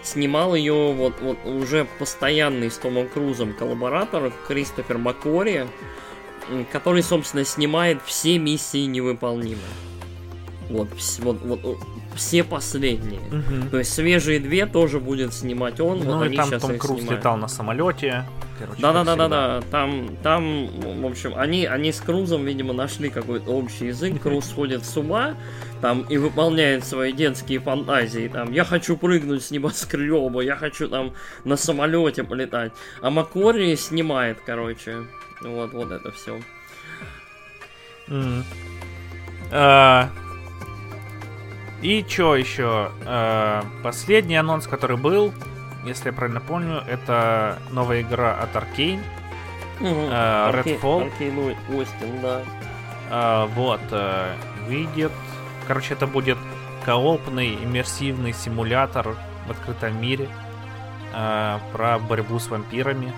[0.03, 5.67] снимал ее вот, вот уже постоянный с Томом Крузом коллаборатор Кристофер Маккори,
[6.73, 9.63] который, собственно, снимает все миссии невыполнимы.
[10.69, 10.89] Вот,
[11.21, 11.79] вот, вот,
[12.17, 13.21] все последние.
[13.31, 13.71] Мгм.
[13.71, 16.01] То есть свежие две тоже будет снимать он.
[16.01, 17.21] Ну вот и они там Том Круз снимают.
[17.21, 18.25] летал на самолете.
[18.59, 19.61] Короче, Да, да, как да, да, всегда.
[19.61, 19.67] да.
[19.71, 24.23] Там, там, в общем, они, они с Крузом, видимо, нашли какой-то общий язык.
[24.23, 25.35] Круз сходит с ума,
[25.83, 28.29] там и выполняет свои детские фантазии.
[28.29, 31.13] Там, я хочу прыгнуть с небоскреба, я хочу там
[31.45, 32.73] на самолете полетать.
[33.03, 35.03] А Маккори снимает, короче.
[35.43, 36.41] Вот, вот это все.
[38.09, 38.43] М.
[39.53, 40.09] А,
[41.83, 42.91] И чё еще?
[43.05, 45.33] А, Последний анонс, который был,
[45.85, 49.03] если я правильно помню, это новая игра от Arkane.
[49.81, 51.07] А, Redfall.
[51.07, 52.41] Аркейн Остин, да.
[53.11, 54.35] А, Вот, э,
[54.67, 55.13] выйдет.
[55.69, 56.39] Короче, это будет
[56.85, 59.17] коопный иммерсивный симулятор
[59.47, 60.29] в открытом мире
[61.73, 63.13] про борьбу с вампирами.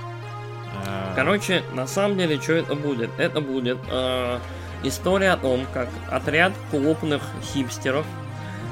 [1.17, 3.11] Короче, на самом деле, что это будет?
[3.19, 4.39] Это будет э,
[4.85, 8.07] история о том, как отряд клопных хипстеров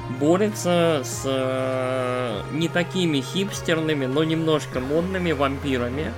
[0.09, 6.13] борется с э, не такими хипстерными, но немножко модными вампирами.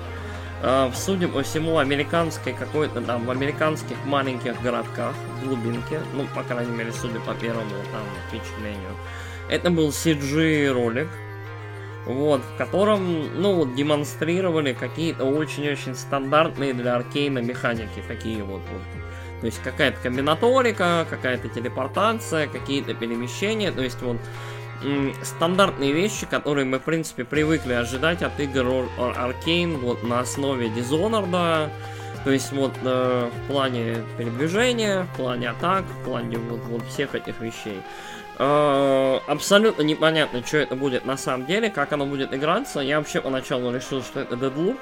[0.61, 6.43] э, судя по всему, американской какой-то там, в американских маленьких городках, в глубинке, ну, по
[6.43, 8.95] крайней мере, судя по первому там впечатлению.
[9.49, 11.07] Это был CG ролик,
[12.05, 18.98] вот, в котором, ну, вот, демонстрировали какие-то очень-очень стандартные для аркейна механики, такие вот, вот.
[19.39, 24.17] То есть какая-то комбинаторика, какая-то телепортация, какие-то перемещения, то есть вот
[24.83, 30.67] м, стандартные вещи, которые мы, в принципе, привыкли ожидать от игр Arcane вот на основе
[30.67, 31.69] Dishonored,
[32.23, 37.15] то есть вот э, в плане передвижения, в плане атак, в плане вот, вот всех
[37.15, 37.81] этих вещей.
[38.37, 42.81] Э, абсолютно непонятно, что это будет на самом деле, как оно будет играться.
[42.81, 44.77] Я вообще поначалу решил, что это Deadloop,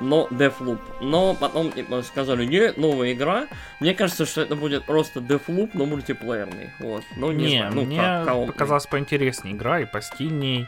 [0.00, 0.78] но Deathloop.
[1.00, 3.46] Но потом типа, сказали, нет, новая игра.
[3.80, 6.70] Мне кажется, что это будет просто Deathloop, но мультиплеерный.
[6.78, 7.02] Вот.
[7.16, 8.52] Ну, не, Не, знаю, ну, мне ко- коопный.
[8.52, 10.66] показалось поинтереснее игра и постильней.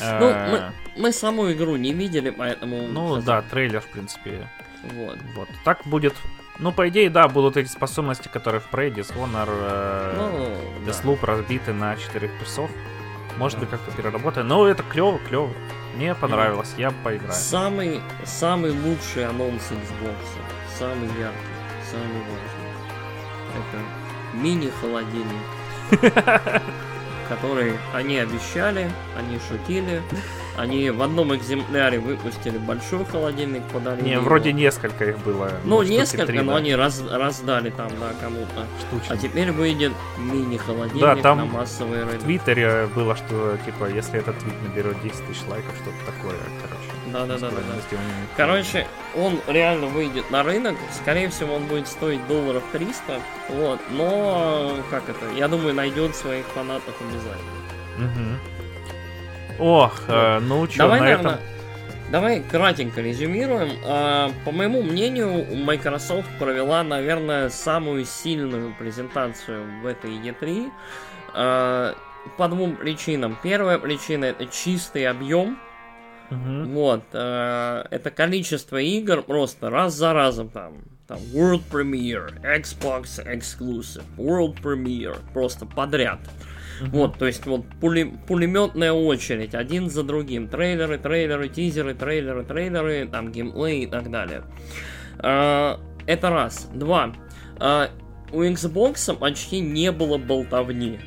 [0.00, 0.50] Ну, Э,
[0.96, 2.88] мы, мы саму игру не видели, поэтому...
[2.88, 4.48] ну да, трейлер, в принципе.
[4.94, 5.18] Вот.
[5.36, 5.48] Вот.
[5.64, 6.14] Так будет.
[6.58, 10.90] Ну, по идее, да, будут эти способности, которые в Prey, Dishonor, э, Ну, да.
[10.92, 12.70] Deathloop разбиты на 4 плюсов.
[13.38, 13.66] Может Да.
[13.66, 14.46] быть, как-то переработаем.
[14.46, 15.50] Но это клево, клево.
[15.96, 17.32] Мне понравилось, я поиграю.
[17.32, 20.16] Самый, самый лучший анонс Xbox.
[20.78, 21.54] Самый яркий,
[21.88, 22.74] самый важный.
[23.54, 25.44] Это мини-холодильник.
[27.28, 30.02] Который они обещали, они шутили.
[30.56, 34.04] Они в одном экземпляре выпустили большой холодильник, подарили.
[34.04, 34.22] Не, его.
[34.22, 35.50] вроде несколько их было.
[35.64, 38.66] Ну, несколько, три, но да, они раз- раздали там, да, кому-то.
[38.86, 39.14] штучно.
[39.14, 42.22] А теперь выйдет мини-холодильник Да, там на массовые В рынки.
[42.24, 46.84] Твиттере было, что, типа, если этот твит наберет 10 тысяч лайков, что-то такое, короче.
[47.12, 47.60] Да-да-да-да-да.
[47.62, 48.86] стоимость его не- Короче,
[49.16, 50.76] он реально выйдет на рынок.
[51.02, 53.20] Скорее всего, он будет стоить долларов 300.
[53.48, 53.80] Вот.
[53.90, 57.54] Но, как это, я думаю, найдет своих фанатов обязательно.
[57.98, 58.38] Мгм.
[59.58, 61.44] Ох, э, ну чё, давай, на наверное, этом...
[62.10, 63.70] давай кратенько резюмируем.
[63.86, 70.70] А, по моему мнению, Microsoft провела, наверное, самую сильную презентацию в этой E3.
[71.34, 71.94] а,
[72.38, 73.36] по двум причинам.
[73.42, 75.58] Первая причина это чистый объем.
[76.30, 76.72] Мгм.
[76.72, 80.78] Вот, э, это количество игр просто раз за разом там.
[81.06, 86.18] Там World Premiere, Xbox Exclusive, World Premiere, просто подряд.
[86.80, 86.90] Мгм.
[86.90, 90.48] Вот, то есть вот пули- пулеметная очередь, один за другим.
[90.48, 94.42] Трейлеры, трейлеры, тизеры, трейлеры, трейлеры, там геймплей и так далее.
[95.18, 96.68] Э, это раз.
[96.74, 97.14] Два.
[97.60, 97.88] Э,
[98.32, 100.98] у Xbox почти не было болтовни.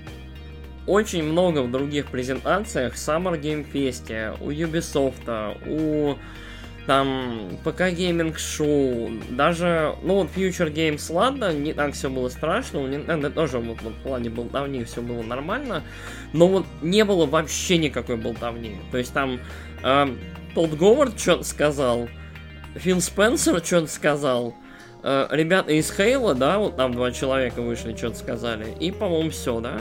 [0.85, 6.15] Очень много в других презентациях, Summer Game Fest, у Ubisoft, у
[6.87, 12.79] там ПК Gaming Show, даже, ну вот Future Games, ладно, не так все было страшно,
[12.79, 15.83] у Nintendo тоже вот, вот в плане болтовни все было нормально,
[16.33, 18.77] но вот не было вообще никакой болтовни.
[18.91, 19.39] То есть там
[19.83, 20.07] э,
[20.55, 22.07] Тодд Говард что-то сказал,
[22.75, 24.55] Фил Спенсер что-то сказал.
[25.03, 28.73] Э, ребята из Хейла, да, вот там два человека вышли, что-то сказали.
[28.79, 29.79] И, по-моему, все, да?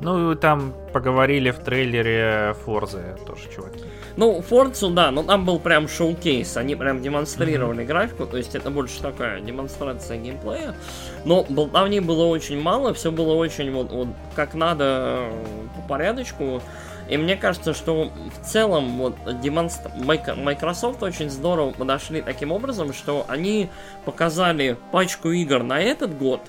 [0.00, 3.84] Ну, там поговорили в трейлере Форзы тоже, чуваки.
[4.16, 7.86] Ну, Форцу, да, но там был прям шоу-кейс, они прям демонстрировали mm-hmm.
[7.86, 10.76] графику, то есть это больше такая демонстрация геймплея.
[11.24, 15.32] Но болтовни было очень мало, все было очень вот, вот как надо э,
[15.76, 16.62] по порядочку.
[17.08, 18.10] И мне кажется, что
[18.40, 19.90] в целом вот демонстр...
[19.96, 23.68] Microsoft очень здорово подошли таким образом, что они
[24.04, 26.40] показали пачку игр на этот год.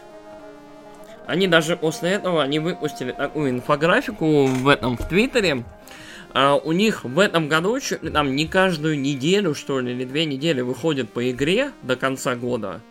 [1.26, 5.64] Они даже после этого они выпустили такую инфографику в этом в Твиттере,
[6.38, 7.80] а у них в этом году
[8.12, 12.82] там не каждую неделю, что ли, или две недели выходит по игре до конца года.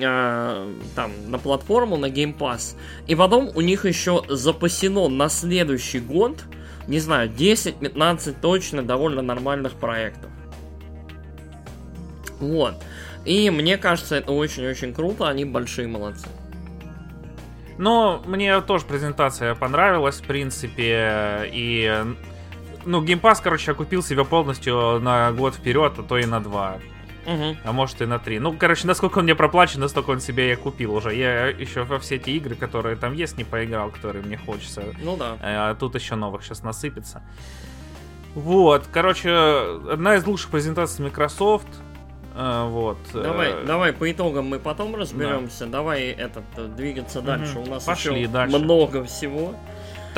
[0.00, 2.74] А, там, на платформу, на Game Pass.
[3.06, 6.38] И потом у них еще запасено на следующий год,
[6.86, 10.30] не знаю, 10-15 точно довольно нормальных проектов.
[12.40, 12.76] Вот.
[13.26, 16.26] И мне кажется, это очень-очень круто, они большие молодцы.
[17.76, 22.04] Но мне тоже презентация понравилась, в принципе, и
[22.88, 26.78] ну, Game Pass, короче, окупил себя полностью на год вперед, а то и на два.
[27.26, 27.56] Угу.
[27.64, 28.38] А может и на три.
[28.38, 31.14] Ну, короче, насколько он мне проплачен, настолько он себе и купил уже.
[31.14, 34.82] Я еще во все эти игры, которые там есть, не поиграл, которые мне хочется.
[35.02, 35.36] Ну да.
[35.40, 37.22] А тут еще новых сейчас насыпется.
[38.34, 39.30] Вот, короче,
[39.90, 41.68] одна из лучших презентаций Microsoft.
[42.34, 42.98] А, вот.
[43.12, 45.66] Давай, э, давай по итогам мы потом разберемся.
[45.66, 45.78] Да.
[45.78, 46.44] Давай этот
[46.76, 47.58] двигаться дальше.
[47.58, 47.68] Угу.
[47.68, 48.58] У нас Пошли еще дальше.
[48.58, 49.54] много всего.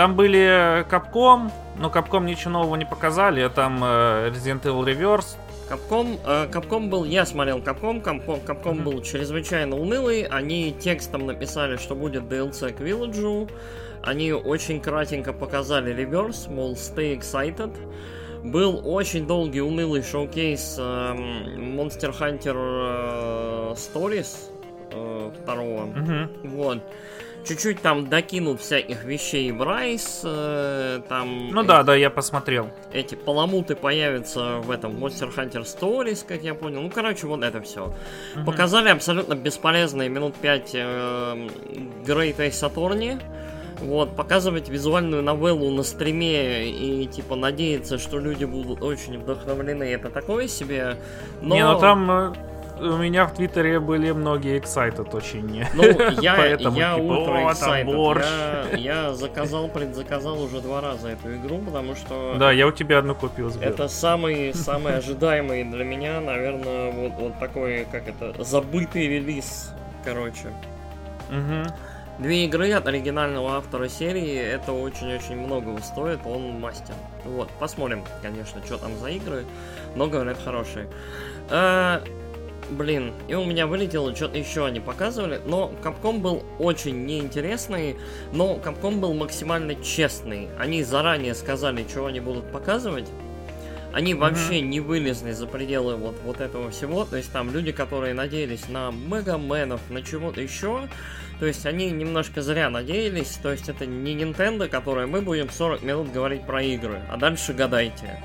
[0.01, 3.47] Там были Capcom, но Capcom ничего нового не показали.
[3.55, 5.37] Там э, Resident Evil Reverse.
[5.69, 8.83] Capcom, э, Capcom был, я смотрел Capcom mm-hmm.
[8.83, 10.23] был чрезвычайно унылый.
[10.23, 13.51] Они текстом написали, что будет DLC к Village.
[14.03, 17.71] Они очень кратенько показали Reverse, мол, stay excited.
[18.43, 20.83] Был очень долгий унылый шоу-кейс э,
[21.59, 24.49] Monster Hunter э, Stories
[24.93, 25.85] э, второго.
[25.89, 26.49] Mm-hmm.
[26.57, 26.79] Вот
[27.45, 31.49] чуть-чуть там докинут всяких вещей в Райс, э, там...
[31.51, 32.71] Ну эти, да, да, я посмотрел.
[32.93, 36.81] Эти поломуты появятся в этом Monster Hunter Stories, как я понял.
[36.81, 37.93] Ну, короче, вот это все.
[38.37, 38.45] Угу.
[38.45, 41.49] Показали абсолютно бесполезные минут 5 э,
[42.05, 43.21] Great Ace Attorney.
[43.81, 50.11] Вот, показывать визуальную новеллу на стриме и, типа, надеяться, что люди будут очень вдохновлены, это
[50.11, 50.99] такое себе.
[51.41, 51.55] Но...
[51.55, 52.33] Не, ну там э,
[52.81, 55.65] у меня в Твиттере были многие excited очень.
[55.75, 55.83] Ну,
[56.21, 58.77] я, Поэтому, я типа, ультра excited.
[58.77, 58.77] Я,
[59.07, 62.37] я заказал, предзаказал уже два раза эту игру, потому что...
[62.39, 63.51] Да, я у тебя одну купил.
[63.51, 63.69] Сбер.
[63.69, 69.73] Это самый, самый ожидаемый для меня, наверное, вот, вот такой, как это, забытый релиз,
[70.05, 70.49] короче.
[71.29, 71.75] Угу.
[72.21, 76.95] Две игры от оригинального автора серии, это очень-очень многого стоит, он мастер.
[77.25, 79.45] Вот, посмотрим, конечно, что там за игры,
[79.97, 80.87] но говорят хорошие.
[81.49, 82.03] А,
[82.71, 87.97] Блин, и у меня вылетело, что-то еще они показывали, но Capcom был очень неинтересный,
[88.33, 90.49] но Capcom был максимально честный.
[90.59, 93.09] Они заранее сказали, что они будут показывать.
[93.93, 94.19] Они mm-hmm.
[94.19, 97.05] вообще не вылезли за пределы вот, вот этого всего.
[97.05, 100.89] То есть там люди, которые надеялись на Мегаменов, на чего-то еще.
[101.41, 103.39] То есть они немножко зря надеялись.
[103.43, 107.53] То есть это не Nintendo, которая мы будем 40 минут говорить про игры, а дальше
[107.53, 108.23] гадайте.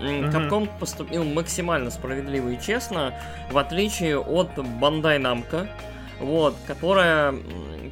[0.00, 3.14] Capcom поступил максимально справедливо и честно,
[3.50, 5.68] в отличие от Bandai Namco,
[6.20, 7.34] вот, которая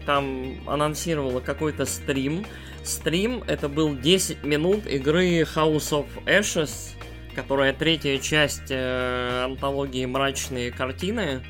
[0.07, 2.45] там анонсировала какой-то стрим.
[2.83, 6.95] Стрим это был 10 минут игры House of Ashes,
[7.35, 11.43] которая третья часть э, антологии «Мрачные картины»,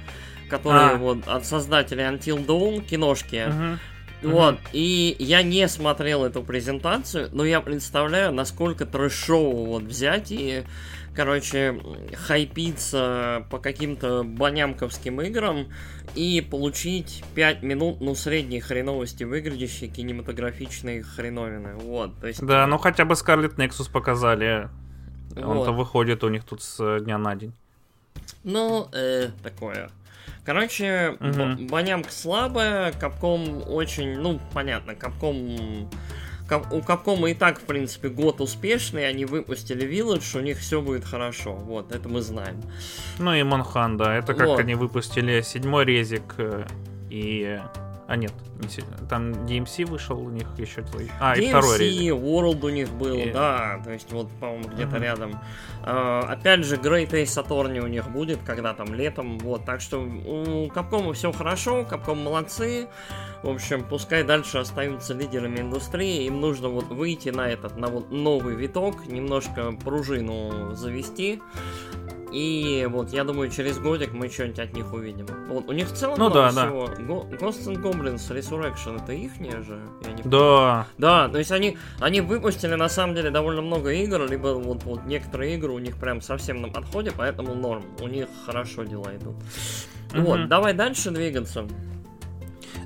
[0.49, 0.97] которые а.
[0.97, 3.49] вот от создателей Until Dawn киношки.
[3.49, 3.79] Угу.
[4.25, 10.65] Вот, и я не смотрел эту презентацию, но я представляю, насколько трэшово вот взять и,
[11.15, 11.81] короче,
[12.15, 15.69] хайпиться по каким-то банямковским играм
[16.15, 21.75] и получить 5 минут, ну, средней хреновости выглядящей кинематографичной хреновины.
[21.75, 22.45] Вот, то есть...
[22.45, 24.69] Да, ну хотя бы Scarlet Nexus показали.
[25.35, 25.45] Вот.
[25.45, 27.53] Он-то выходит у них тут с дня на день.
[28.45, 29.91] Ну, э, такое.
[30.45, 31.66] Короче, угу.
[31.69, 35.89] Банямка слабая, Капком очень, ну, понятно, Капком...
[36.71, 41.03] У Капкома и так, в принципе, год успешный, они выпустили Village, у них все будет
[41.03, 42.61] хорошо, вот, это мы знаем.
[43.19, 44.61] Ну и Монхан, да, это как вот.
[44.61, 46.66] они выпустили седьмой резик э,
[47.09, 47.59] и
[48.07, 48.54] а нет, не
[49.09, 50.85] там DMC вышел у них еще.
[51.20, 52.12] А, DMC, и второй резик.
[52.12, 53.31] World у них был, и...
[53.31, 55.03] да, то есть вот, по-моему, где-то uh-huh.
[55.03, 55.41] рядом.
[55.82, 60.01] Uh, опять же, Great Ace Attorney у них будет, когда там летом, вот, так что
[60.01, 62.89] у Capcom все хорошо, Capcom молодцы.
[63.43, 68.11] В общем, пускай дальше остаются лидерами индустрии, им нужно вот выйти на этот, на вот
[68.11, 71.43] новый виток, немножко пружину завести
[72.35, 75.27] и вот я думаю, через годик мы что-нибудь от них увидим.
[75.49, 76.89] Вот, у них в целом ну, да, всего.
[76.89, 77.03] Да.
[77.36, 79.33] Ghosts and Goblins Resurrection это их
[79.65, 79.81] же?
[80.05, 80.87] Я не да.
[80.99, 85.05] Да, то есть они, они выпустили на самом деле довольно много игр, либо вот, вот
[85.07, 87.85] некоторые игры у них прям совсем на подходе, поэтому норм.
[88.01, 89.37] У них хорошо дела идут.
[90.13, 90.21] Mm-hmm.
[90.23, 91.67] Вот, давай дальше двигаться.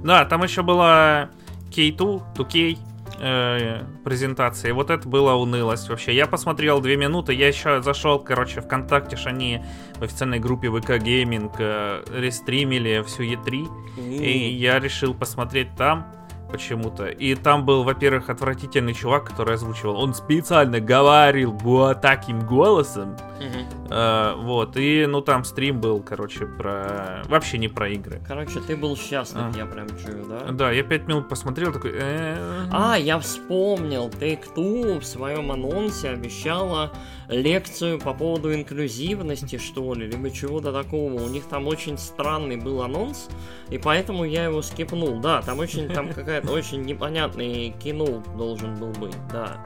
[0.03, 1.31] Да, там еще была
[1.71, 2.79] K2, 2K,
[3.19, 4.71] э, презентации.
[4.73, 6.15] Вот это была унылость вообще.
[6.15, 9.63] Я посмотрел две минуты, я еще зашел, короче, ВКонтакте, ж они
[9.97, 13.69] в официальной группе ВК Гейминг э, рестримили всю E3.
[13.97, 14.17] Mm.
[14.19, 16.13] И я решил посмотреть там
[16.51, 17.07] почему-то.
[17.07, 19.97] И там был, во-первых, отвратительный чувак, который озвучивал.
[19.97, 23.17] Он специально говорил вот таким голосом.
[23.39, 23.89] Угу.
[23.89, 24.77] Uh, вот.
[24.77, 27.23] И, ну, там стрим был, короче, про...
[27.27, 28.21] Вообще не про игры.
[28.27, 29.57] Короче, ты был счастлив, а.
[29.57, 30.53] я прям чую, да?
[30.53, 31.95] Да, я пять минут посмотрел, такой...
[31.99, 34.09] А, я вспомнил.
[34.09, 36.93] Take-Two в своем анонсе обещала
[37.29, 41.15] лекцию по поводу инклюзивности, что ли, либо чего-то такого.
[41.15, 43.29] У них там очень странный был анонс,
[43.71, 45.21] и поэтому я его скипнул.
[45.21, 49.63] Да, там очень, там какая-то очень непонятный кино должен был быть, да.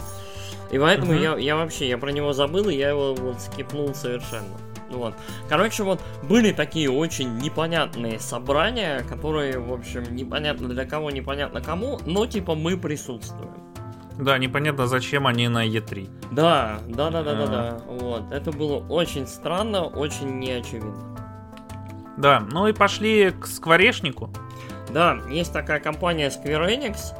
[0.70, 4.56] И поэтому я, я вообще, я про него забыл, и я его вот скипнул совершенно.
[4.90, 5.14] Вот.
[5.48, 11.98] Короче, вот были такие очень непонятные собрания, которые, в общем, непонятно для кого, непонятно кому,
[12.06, 13.71] но типа мы присутствуем.
[14.18, 16.08] Да, непонятно, зачем они на Е3.
[16.30, 17.78] Да, да, да, да, да, да.
[17.86, 18.30] Вот.
[18.30, 21.16] Это было очень странно, очень неочевидно.
[22.16, 24.30] Да, ну и пошли к скворечнику.
[24.90, 27.14] Да, есть такая компания Square Enix.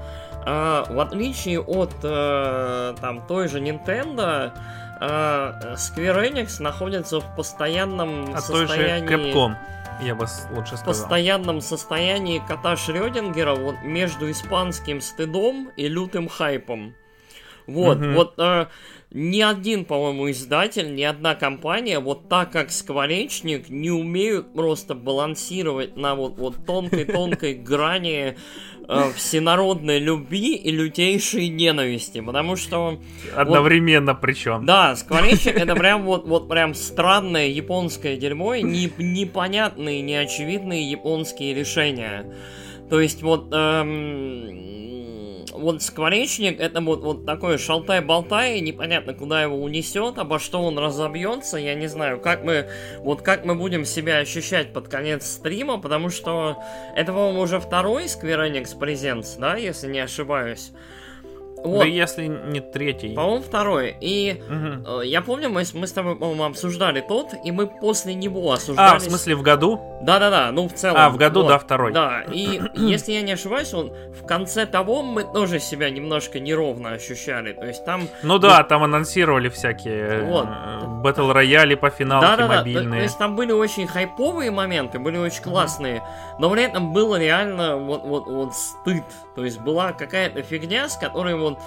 [0.44, 4.52] Э, в отличие от э, там той же Nintendo,
[5.00, 9.06] э, Square Enix находится в постоянном от состоянии...
[9.06, 9.56] Той же Capcom
[10.02, 10.82] я бы лучше сказал.
[10.82, 16.94] В постоянном состоянии кота Шрёдингера вот между испанским стыдом и лютым хайпом.
[17.66, 18.10] Вот, угу.
[18.12, 18.66] вот э,
[19.12, 25.96] ни один, по-моему, издатель, ни одна компания, вот так как Скворечник, не умеют просто балансировать
[25.96, 28.36] на вот, вот тонкой-тонкой грани
[29.16, 32.98] всенародной любви и лютейшей ненависти, потому что...
[33.34, 34.66] Одновременно вот, причем.
[34.66, 42.26] Да, скворечник это прям вот, вот прям странное японское дерьмо, не, непонятные, неочевидные японские решения.
[42.90, 43.48] То есть вот...
[43.52, 44.91] Эм,
[45.62, 51.56] вот скворечник это вот, вот такой шалтай-болтай, непонятно куда его унесет, обо что он разобьется,
[51.56, 52.68] я не знаю, как мы,
[52.98, 56.58] вот как мы будем себя ощущать под конец стрима, потому что
[56.94, 60.72] это, по-моему, уже второй Square Enix Presents, да, если не ошибаюсь.
[61.64, 61.80] Вот.
[61.80, 63.14] Да если не третий.
[63.14, 63.96] По-моему, второй.
[64.00, 65.00] И угу.
[65.02, 68.96] э, я помню, мы, мы с тобой, по-моему, обсуждали тот, и мы после него осуждали.
[68.96, 69.80] А, в смысле в году?
[70.02, 70.96] Да-да-да, ну в целом.
[70.98, 71.92] А, в году, вот, да, второй.
[71.92, 76.92] Да, и если я не ошибаюсь, он в конце того мы тоже себя немножко неровно
[76.92, 77.52] ощущали.
[77.52, 78.08] То есть там...
[78.22, 80.48] Ну да, там анонсировали всякие вот.
[81.02, 82.84] батл э, рояли по финалке да, да, мобильные.
[82.84, 86.02] Да, то, то есть там были очень хайповые моменты, были очень классные,
[86.38, 89.04] но при этом было реально вот, вот, вот стыд.
[89.34, 91.58] То есть была какая-то фигня, с которой вот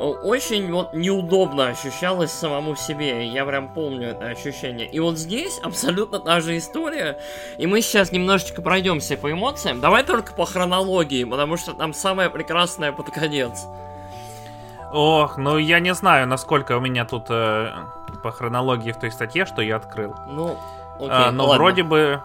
[0.00, 3.26] очень вот неудобно ощущалось самому себе.
[3.26, 4.86] Я прям помню это ощущение.
[4.86, 7.20] И вот здесь абсолютно та же история.
[7.58, 9.80] И мы сейчас немножечко пройдемся по эмоциям.
[9.80, 13.66] Давай только по хронологии, потому что там самое прекрасное под конец.
[14.92, 17.72] Ох, ну я не знаю, насколько у меня тут э,
[18.24, 20.16] по хронологии в той статье, что я открыл.
[20.28, 20.58] Ну,
[20.96, 21.62] окей, а, но ладно.
[21.62, 22.20] вроде бы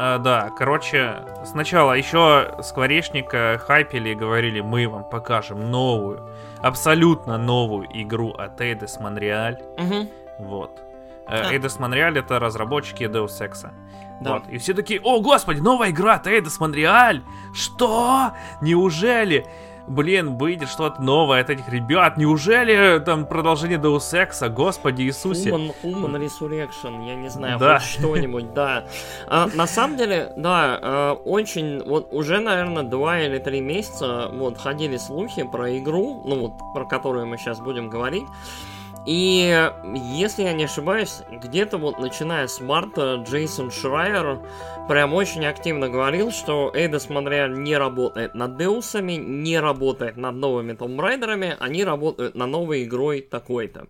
[0.00, 6.30] а, да, короче, сначала еще скворечника хайпели и говорили, мы вам покажем новую,
[6.62, 9.56] абсолютно новую игру от Eidos Montreal.
[9.76, 10.46] Угу.
[10.46, 10.80] Вот.
[11.26, 11.52] А.
[11.52, 13.72] Eidos Montreal это разработчики Deus Ex.
[14.20, 14.34] Да.
[14.34, 14.48] Вот.
[14.48, 17.20] И все такие, о, господи, новая игра от Eidos Montreal!
[17.52, 18.34] Что?
[18.60, 19.48] Неужели?
[19.88, 22.16] Блин, выйдет что-то новое от этих ребят.
[22.16, 25.50] Неужели там продолжение Deus Ex, господи Иисусе?
[25.50, 27.78] Human, Human Resurrection, я не знаю, да.
[27.78, 28.84] хоть что-нибудь, да.
[29.26, 34.58] А, на самом деле, да, а, очень, вот уже, наверное, два или три месяца вот
[34.58, 38.26] ходили слухи про игру, ну вот, про которую мы сейчас будем говорить.
[39.08, 39.72] И
[40.12, 44.40] если я не ошибаюсь, где-то вот начиная с марта Джейсон Шрайер
[44.86, 50.74] прям очень активно говорил, что Эйдос Монреаль не работает над Деусами, не работает над новыми
[50.74, 53.86] Том Райдерами, они работают над новой игрой такой-то.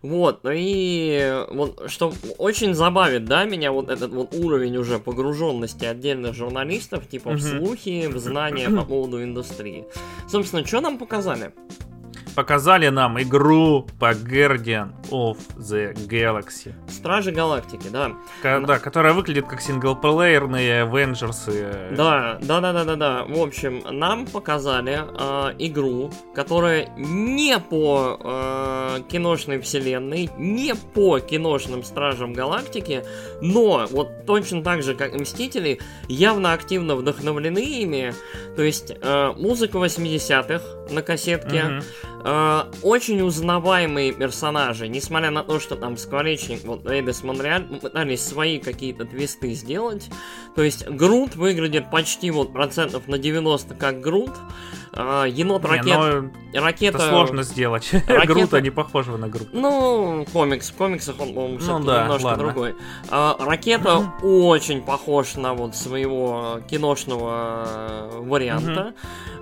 [0.00, 6.34] Вот, и вот, что очень забавит, да, меня вот этот вот уровень уже погруженности отдельных
[6.34, 9.84] журналистов, типа в слухи, в знания по поводу индустрии.
[10.26, 11.52] Собственно, что нам показали?
[12.38, 16.72] Показали нам игру по Guardian of the Galaxy.
[16.88, 18.12] Стражи Галактики, да.
[18.42, 21.96] Ка- да, которая выглядит как синглплеерные Avengers.
[21.96, 23.24] Да, да, да, да, да, да.
[23.24, 31.82] В общем, нам показали э, игру, которая не по э, киношной вселенной, не по киношным
[31.82, 33.02] Стражам Галактики,
[33.42, 38.14] но вот точно так же, как Мстители, явно активно вдохновлены ими.
[38.54, 41.82] То есть э, музыка 80-х на кассетке, Мгм.
[42.30, 48.58] Э, очень узнаваемые персонажи, несмотря на то, что там Скворечник, вот Эйдес Монреаль пытались свои
[48.58, 50.10] какие-то твисты сделать.
[50.54, 54.32] То есть Грут выглядит почти вот процентов на 90 как Грут.
[55.00, 56.98] Э, енот Не, ракет, ну, ракета...
[56.98, 57.88] это сложно сделать.
[58.08, 59.50] Ракета- Грута не похожего на Грута.
[59.52, 60.70] Ну, комикс.
[60.70, 62.44] В комиксах он, по-моему, всё-таки да, немножко ладно.
[62.44, 62.74] другой.
[63.08, 68.94] А, ракета очень похож на вот своего киношного э, варианта.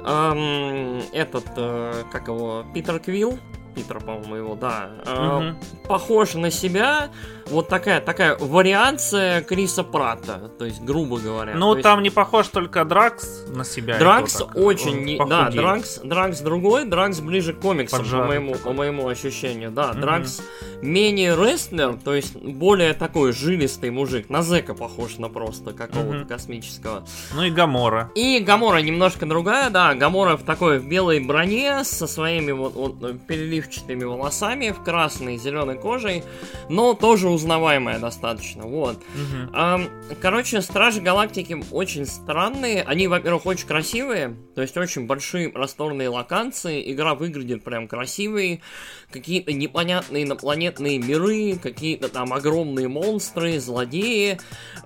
[0.05, 3.39] Ам, этот, э, как его, Питер Квилл.
[3.77, 4.89] Питер, по-моему, его, да.
[5.07, 5.59] Мгм.
[5.87, 7.11] Похож на себя.
[7.51, 10.51] Вот такая, такая вариация Криса Пратта.
[10.59, 11.55] То есть, грубо говоря.
[11.55, 13.99] Ну, То есть- там не похож только Дракс на себя.
[13.99, 15.19] Дракс очень не...
[15.25, 15.51] Да.
[15.51, 18.65] Дракс, Дракс другой, Дракс ближе к комиксам, по моему, такой.
[18.65, 19.71] по моему ощущению.
[19.71, 20.01] Да, Мгм.
[20.01, 20.43] Дракс
[20.83, 24.31] менее рестлер, то есть более такой жилистый мужик.
[24.31, 26.27] На Зека похож на просто какого-то Мгм.
[26.29, 27.05] космического.
[27.35, 28.11] Ну и Гамора.
[28.15, 29.95] И Гамора немножко другая, да.
[29.95, 33.27] Гамора в такой в белой броне со своими вот, вот
[33.67, 36.23] переливчатыми волосами, в красной зеленой кожей,
[36.69, 38.65] но тоже узнаваемая достаточно.
[38.65, 38.97] Вот.
[39.15, 39.51] Мгм.
[39.53, 39.89] Ам,
[40.21, 42.83] Короче, Стражи Галактики очень странные.
[42.83, 44.37] Они, во-первых, очень красивые.
[44.55, 46.93] То есть очень большие просторные локации.
[46.93, 48.63] Игра выглядит прям красивой.
[49.11, 54.39] Какие-то непонятные инопланетные миры, какие-то там огромные монстры, злодеи.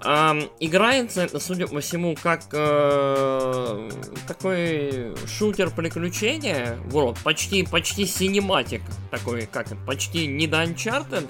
[0.02, 3.90] Ам, играется это, судя по всему, как э,
[4.28, 6.78] такой шутер приключения.
[6.86, 8.82] Вот, почти, почти синематик.
[9.10, 11.28] Такой, как почти не до Uncharted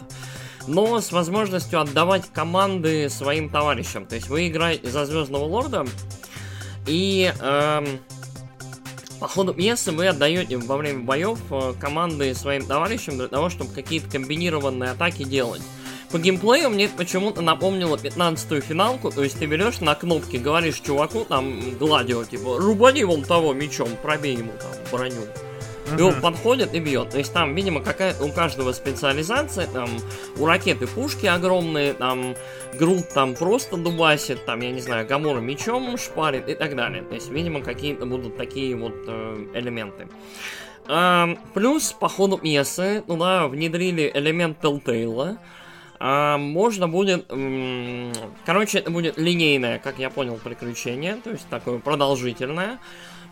[0.67, 4.07] но с возможностью отдавать команды своим товарищам.
[4.07, 5.87] То есть вы играете за Звездного Лорда,
[6.87, 7.87] и эм,
[9.21, 13.73] по ходу пьесы вы отдаете во время боев э, команды своим товарищам для того, чтобы
[13.73, 15.61] какие-то комбинированные атаки делать.
[16.11, 21.25] По геймплею мне почему-то напомнило 15-ю финалку, то есть ты берешь на кнопки, говоришь чуваку,
[21.25, 25.23] там, гладио, типа, рубани вон того мечом, пробей ему там броню.
[25.99, 27.11] И он подходит и бьет.
[27.11, 29.89] То есть там, видимо, какая у каждого специализация, там
[30.39, 32.35] у ракеты пушки огромные, там
[32.79, 37.03] Грут там просто дубасит, там, я не знаю, Гамора мечом шпарит и так далее.
[37.03, 40.09] То есть, видимо, какие-то будут такие вот э, элементы.
[40.87, 45.39] Ам, плюс, по ходу пьесы туда внедрили элемент Telltale.
[46.03, 47.27] А, можно будет...
[48.47, 52.79] Короче, это будет линейное, как я понял, приключение, то есть такое продолжительное.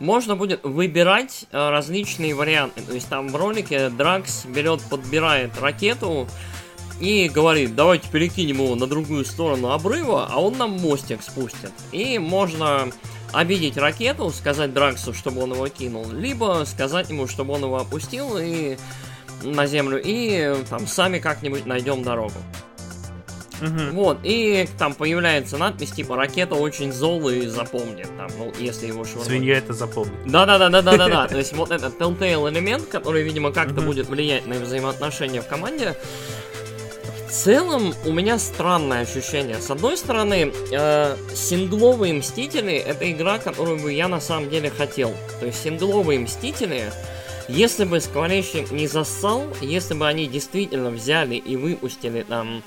[0.00, 2.82] Можно будет выбирать э, различные варианты.
[2.82, 6.28] То есть там в ролике Дракс берет, подбирает ракету
[7.00, 11.72] и говорит, давайте перекинем его на другую сторону обрыва, а он нам мостик спустит.
[11.92, 12.90] И можно
[13.32, 18.38] обидеть ракету, сказать Драксу, чтобы он его кинул, либо сказать ему, чтобы он его опустил
[18.38, 18.76] и
[19.42, 22.34] на землю, и там сами как-нибудь найдем дорогу.
[23.60, 23.90] Мгм.
[23.92, 29.26] Вот, и там появляется надпись типа ракета очень золы запомнит, там, ну, если его швырнуть.
[29.26, 30.14] Свинья это запомнит.
[30.26, 31.28] Да, да, да, да, да, да, да.
[31.28, 35.96] То есть вот этот Telltale элемент, который, видимо, как-то будет влиять на взаимоотношения в команде.
[37.28, 39.60] В целом, у меня странное ощущение.
[39.60, 45.12] С одной стороны, э, сингловые Мстители— это игра, которую бы я на самом деле хотел.
[45.38, 46.90] То есть сингловые Мстители,
[47.46, 52.62] если бы Скворечник не зассал, если бы они действительно взяли и выпустили там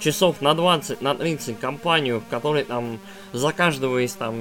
[0.00, 2.98] часов на 20, на 30 компанию, в которой там
[3.32, 4.34] за каждого из там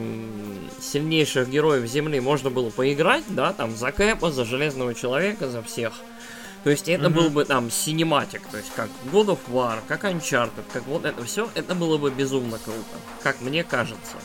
[0.82, 5.94] сильнейших героев Земли можно было поиграть, да, там за Кэпа, за Железного Человека, за всех.
[6.64, 7.14] То есть это Мгм.
[7.14, 11.24] был бы там синематик, то есть как God of War, как Uncharted, как вот это
[11.24, 14.18] все, это было бы безумно круто, как мне кажется.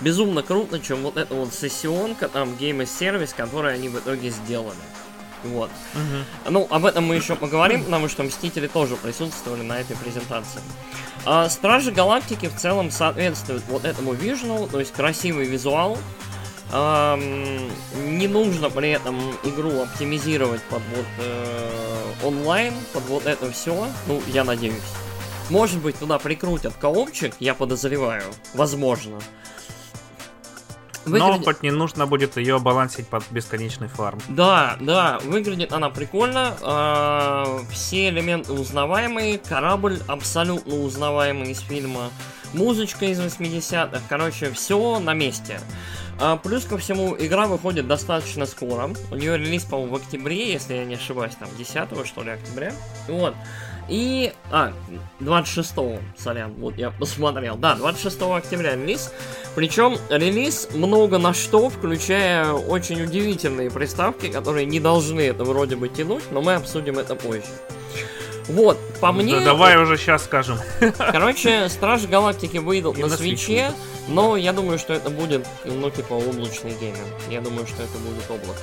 [0.00, 4.76] Безумно круто, чем вот эта вот сессионка, там, Service, который они в итоге сделали.
[5.44, 5.70] Вот.
[5.94, 6.24] Мгм.
[6.50, 10.60] Ну, об этом мы еще поговорим, потому что Мстители тоже присутствовали на этой презентации.
[11.26, 15.98] А, Стражи Галактики в целом соответствуют вот этому вижену, то есть красивый визуал.
[16.72, 17.68] Ам,
[18.04, 23.86] не нужно при этом игру оптимизировать под вот э, онлайн, под вот это все.
[24.08, 24.74] Ну, я надеюсь.
[25.50, 28.24] Может быть, туда прикрутят коопчик, я подозреваю.
[28.54, 29.20] Возможно.
[31.06, 34.20] Но Выглядит- хоть не нужно будет ее балансить под бесконечный фарм.
[34.28, 36.56] Да, да, выглядит она прикольно.
[36.62, 42.10] а, все элементы узнаваемые, корабль абсолютно узнаваемый из фильма,
[42.52, 45.60] музычка из 80-х, короче, все на месте.
[46.20, 48.90] А, плюс ко всему, игра выходит достаточно скоро.
[49.10, 52.72] У нее релиз, по-моему, в октябре, если я не ошибаюсь, там 10 что ли октября.
[53.08, 53.34] Вот.
[53.88, 54.32] И...
[54.50, 54.72] А,
[55.20, 55.74] 26
[56.16, 57.56] сорян, вот я посмотрел.
[57.56, 59.12] Да, 26 октября релиз.
[59.54, 65.88] Причем релиз много на что, включая очень удивительные приставки, которые не должны это вроде бы
[65.88, 67.44] тянуть, но мы обсудим это позже.
[68.48, 69.38] Вот, по мне...
[69.38, 70.58] Да, давай уже сейчас скажем.
[70.98, 73.72] Короче, Стражи Галактики выйдут на, на свече,
[74.08, 76.98] но я думаю, что это будет, ну, типа, облачный гейминг.
[77.30, 78.60] Я думаю, что это будет облако.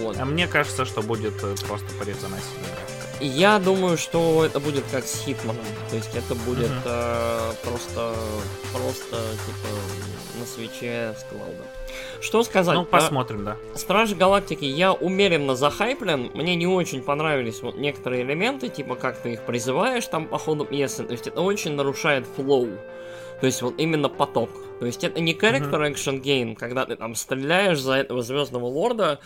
[0.00, 0.16] Вот.
[0.18, 2.40] А мне кажется, что будет э, просто порезанная
[3.20, 5.64] я думаю, что это будет как с Хитманом.
[5.90, 7.52] То есть это будет uh-huh.
[7.52, 8.14] э, просто,
[8.72, 9.16] просто
[9.46, 9.68] типа
[10.38, 11.64] на свече с клауда.
[12.20, 12.74] Что сказать?
[12.74, 13.56] Ну, посмотрим, да.
[13.74, 16.30] Стражи Галактики я умеренно захайплен.
[16.34, 20.64] Мне не очень понравились вот некоторые элементы, типа как ты их призываешь там по ходу
[20.64, 21.04] пьесы.
[21.04, 22.68] То есть это очень нарушает флоу.
[23.40, 24.50] То есть вот именно поток.
[24.80, 29.20] То есть это не character action game, когда ты там стреляешь за этого звездного лорда.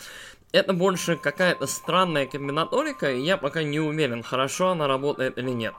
[0.53, 5.73] Это больше какая-то странная комбинаторика, и я пока не уверен, хорошо она работает или нет.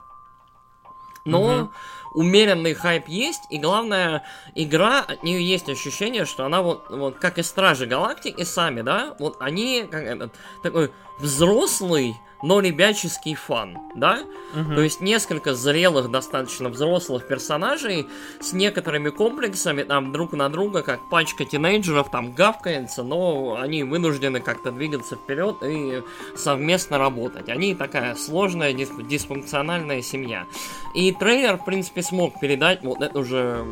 [1.25, 1.71] Но угу
[2.15, 4.25] умеренный хайп есть, и главное,
[4.55, 9.17] игра, от нее есть ощущение, что она вот, вот как и Стражи Галактики сами, да,
[9.19, 10.33] вот они как этот,
[10.63, 12.15] такой взрослый,
[12.45, 14.21] но ребяческий фан, да?
[14.55, 14.75] Угу.
[14.75, 18.07] То есть несколько зрелых, достаточно взрослых персонажей
[18.41, 24.41] с некоторыми комплексами там друг на друга, как пачка тинейджеров там гавкается, но они вынуждены
[24.41, 26.03] как-то двигаться вперед и
[26.37, 27.49] совместно работать.
[27.49, 30.47] Они такая сложная, дисп- дисфункциональная семья.
[30.95, 33.65] И трейлер, в принципе, смог передать вот эту же,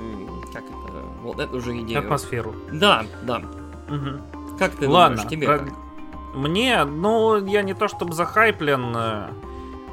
[0.53, 2.01] как это, вот эту же идею.
[2.01, 2.55] Атмосферу.
[2.73, 3.43] Да, да.
[3.89, 4.57] Угу.
[4.59, 5.59] Как ты Ладно, думаешь, тебе про...
[5.59, 5.69] как?
[6.35, 9.29] Мне, ну, я не то чтобы захайплен, э,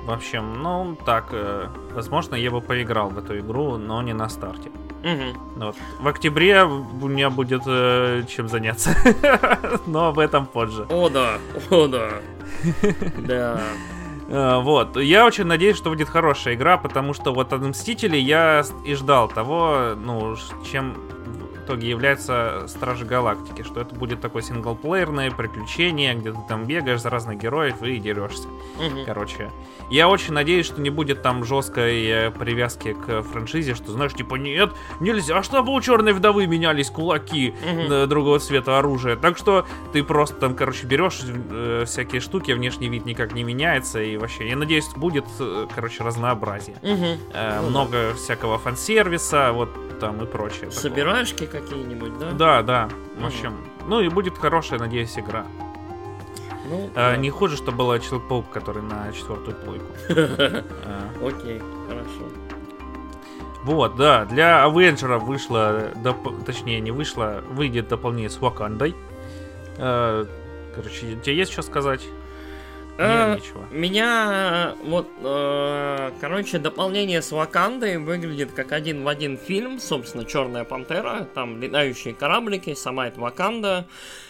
[0.05, 4.29] в общем, ну, так, э, возможно, я бы поиграл в эту игру, но не на
[4.29, 4.71] старте.
[5.03, 5.63] Угу.
[5.63, 5.75] Вот.
[5.99, 8.91] В октябре у меня будет э, чем заняться,
[9.85, 10.85] но об этом позже.
[10.89, 11.37] О да,
[11.69, 12.09] о да.
[13.17, 13.61] Да.
[14.27, 14.97] Э, вот.
[14.97, 19.27] Я очень надеюсь, что будет хорошая игра, потому что вот от Мстители я и ждал
[19.27, 20.35] того, ну,
[20.69, 20.95] чем
[21.69, 27.11] итоге является Стражи Галактики, что это будет такое синглплеерное приключение, где ты там бегаешь за
[27.11, 28.47] разных героев и дерешься.
[28.77, 29.05] Угу.
[29.05, 29.51] Короче,
[29.91, 34.35] я очень надеюсь, что не будет там жесткой э, привязки к франшизе, что знаешь, типа,
[34.35, 38.07] нет, нельзя, чтобы у Черной Вдовы менялись кулаки угу.
[38.07, 39.15] другого цвета оружия.
[39.15, 44.01] Так что ты просто там, короче, берешь э, всякие штуки, внешний вид никак не меняется,
[44.01, 46.77] и вообще, я надеюсь, будет, э, короче, разнообразие.
[46.81, 47.33] Угу.
[47.33, 48.15] Э, ну, много да.
[48.15, 49.69] всякого фан-сервиса, вот
[49.99, 50.71] там и прочее.
[50.71, 52.31] Собираешки какие-нибудь, да?
[52.31, 52.89] Да, да.
[53.17, 53.57] В общем,
[53.87, 55.45] ну и будет хорошая, надеюсь, игра.
[56.69, 57.17] Ну, а, да.
[57.17, 59.85] Не хуже, что был Человек-паук, который на четвертую плойку.
[60.09, 61.09] А.
[61.27, 62.31] Окей, хорошо.
[63.63, 65.91] Вот, да, для Авенджера вышло,
[66.45, 68.95] точнее, не вышло, выйдет дополнение с Вакандой.
[69.77, 70.25] А,
[70.75, 72.05] короче, тебе есть что сказать?
[73.07, 73.65] Нет, ничего.
[73.71, 80.65] Меня вот, э, короче, дополнение с Вакандой выглядит как один в один фильм, собственно, Черная
[80.65, 83.87] пантера, там летающие кораблики, сама эта Ваканда.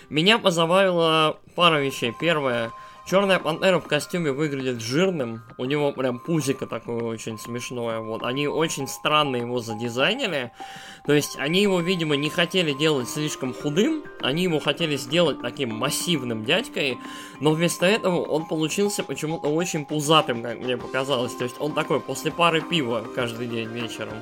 [0.09, 2.13] Меня позабавила пара вещей.
[2.19, 2.71] Первое,
[3.09, 5.41] Черная пантера в костюме выглядит жирным.
[5.57, 8.01] У него прям пузико такое очень смешное.
[8.01, 8.21] Вот.
[8.21, 10.51] Они очень странно его задизайнили.
[11.07, 14.03] То есть они его, видимо, не хотели делать слишком худым.
[14.21, 16.99] Они его хотели сделать таким массивным дядькой.
[17.39, 21.33] Но вместо этого он получился почему-то очень пузатым, как мне показалось.
[21.33, 24.21] То есть он такой после пары пива каждый день вечером.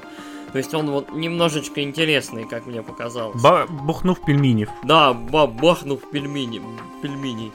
[0.53, 3.41] То есть он вот немножечко интересный, как мне показалось.
[3.41, 4.69] Ба бухнув пельменев.
[4.85, 6.61] Да, ба бахнув пельмени.
[7.01, 7.51] Пельменей.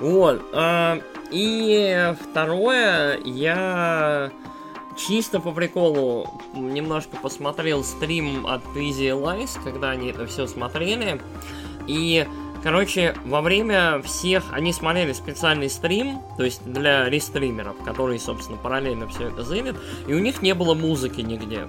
[0.00, 0.42] Вот.
[0.52, 1.00] Э,
[1.30, 4.30] и второе, я
[4.96, 11.20] чисто по приколу немножко посмотрел стрим от Easy Lies, когда они это все смотрели.
[11.86, 12.26] И,
[12.62, 19.08] короче, во время всех они смотрели специальный стрим, то есть для рестримеров, которые, собственно, параллельно
[19.08, 19.76] все это зырят,
[20.06, 21.68] и у них не было музыки нигде.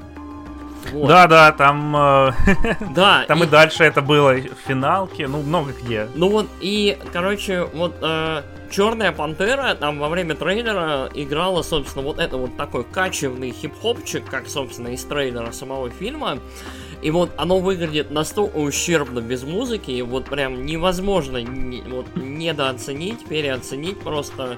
[0.91, 1.07] Вот.
[1.07, 2.31] Да, да, там, э,
[2.95, 3.45] да, там и...
[3.45, 6.07] и дальше это было в финалке, ну много где.
[6.15, 12.19] Ну вот и, короче, вот э, Черная Пантера там во время трейлера играла, собственно, вот
[12.19, 16.39] это вот такой качевный хип-хопчик, как, собственно, из трейлера самого фильма.
[17.01, 23.25] И вот оно выглядит настолько ущербно без музыки, и вот прям невозможно не, вот, недооценить,
[23.25, 24.57] переоценить просто.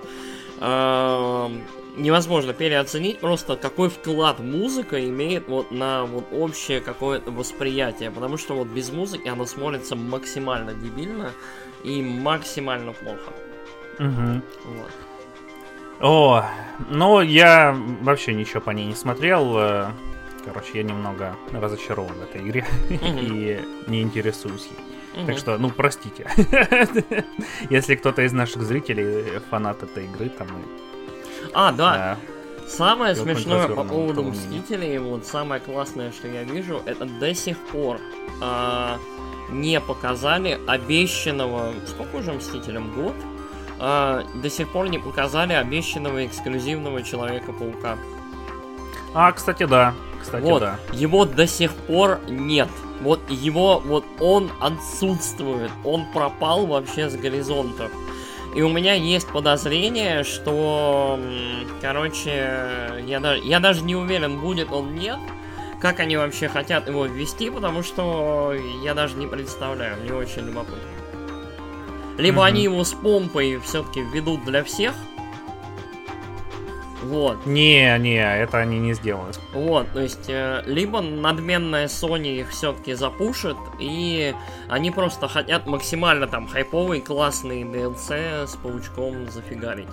[0.60, 1.50] Э,
[1.98, 8.56] невозможно переоценить просто какой вклад музыка имеет вот на вот общее какое-то восприятие, потому что
[8.56, 11.32] вот без музыки оно смотрится максимально дебильно
[11.84, 13.34] и максимально плохо.
[14.00, 14.42] Угу.
[14.66, 14.92] Вот.
[16.00, 16.46] О,
[16.90, 19.92] ну я вообще ничего по ней не смотрел.
[20.46, 25.26] Короче, я немного разочарован в этой игре и не интересуюсь ей.
[25.26, 26.28] Так что, ну, простите.
[27.70, 30.48] Если кто-то из наших зрителей фанат этой игры, там...
[31.54, 32.18] А, да.
[32.68, 34.24] Самое Всё смешное по поводу.
[34.24, 38.00] Мстителей, вот самое классное, что я вижу, это до сих пор
[38.42, 39.00] а,
[39.50, 41.74] не показали обещанного...
[41.88, 42.94] Сколько уже Мстителям?
[42.94, 43.16] Год?
[43.80, 47.98] А, до сих пор не показали обещанного эксклюзивного Человека-паука.
[49.14, 49.94] А, кстати, да.
[50.22, 50.80] Кстати, вот, да.
[50.92, 52.70] его до сих пор нет.
[53.02, 55.72] Вот его, вот он отсутствует.
[55.84, 57.90] Он пропал вообще с горизонта.
[58.56, 61.20] И у меня есть подозрение, что,
[61.82, 65.18] короче, я, даже, я даже не уверен, будет он нет.
[65.80, 68.54] Как они вообще хотят его ввести, потому что
[68.84, 70.80] я даже не представляю, мне очень любопытно.
[72.18, 72.44] Либо Мгм.
[72.46, 74.96] они его с помпой все-таки введут для всех.
[77.04, 77.46] Вот.
[77.46, 79.40] Не, не, это они не сделают.
[79.54, 84.34] Вот, то есть, э, либо надменная Sony их все-таки запушит, и
[84.68, 89.88] они просто хотят максимально там хайповый, классный DLC с паучком зафигарить.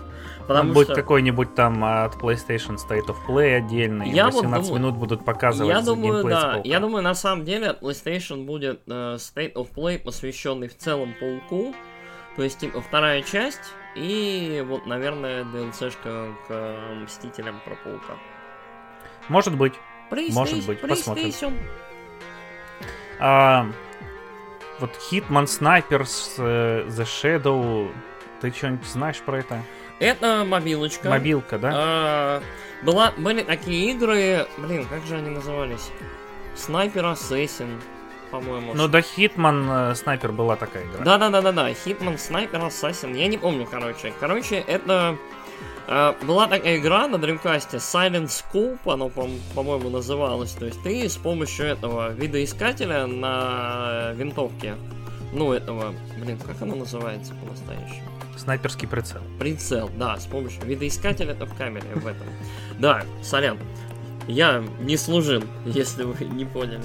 [0.47, 4.11] Потому Будет что какой-нибудь там от PlayStation State of Play отдельный.
[4.11, 7.69] Я вот 18 думаю- минут будут показывать я думаю, да, я думаю, на самом деле
[7.69, 11.75] от PlayStation будет э, State of Play, посвященный в целом пауку,
[12.37, 13.61] то есть, типа, вторая часть,
[13.95, 18.15] и вот, наверное, DLC-шка к э, Мстителям про паука.
[19.29, 19.75] Может быть.
[20.11, 21.57] Может быть, посмотрим.
[23.21, 23.67] А,
[24.81, 27.93] вот Hitman Snipers э, The Shadow.
[28.41, 29.63] Ты что-нибудь знаешь про это?
[30.01, 31.09] Это мобилочка.
[31.09, 31.73] Мобилка, да?
[31.75, 32.43] А,
[32.83, 35.91] была, были такие игры, блин, как же они назывались?
[36.55, 37.81] Снайпер Ассасин,
[38.35, 38.75] по-моему.
[38.75, 41.05] Ну, да, Hitman э, Снайпер была такая игра.
[41.05, 44.13] Да-да-да-да-да, Hitman Снайпер Ассасин, я не помню, короче.
[44.19, 45.17] Короче, это
[45.87, 50.53] а, была такая игра на Dreamcast, Silent Scope, оно, по- по-моему, называлось.
[50.53, 54.75] То есть ты с помощью этого видоискателя на винтовке,
[55.33, 58.09] ну, этого, блин, как оно называется по-настоящему?
[58.37, 59.21] Снайперский прицел.
[59.39, 62.27] Прицел, да, с помощью видоискателя это в камере в этом.
[62.79, 63.59] Да, сорян.
[64.27, 66.81] Я не служил, если вы не поняли.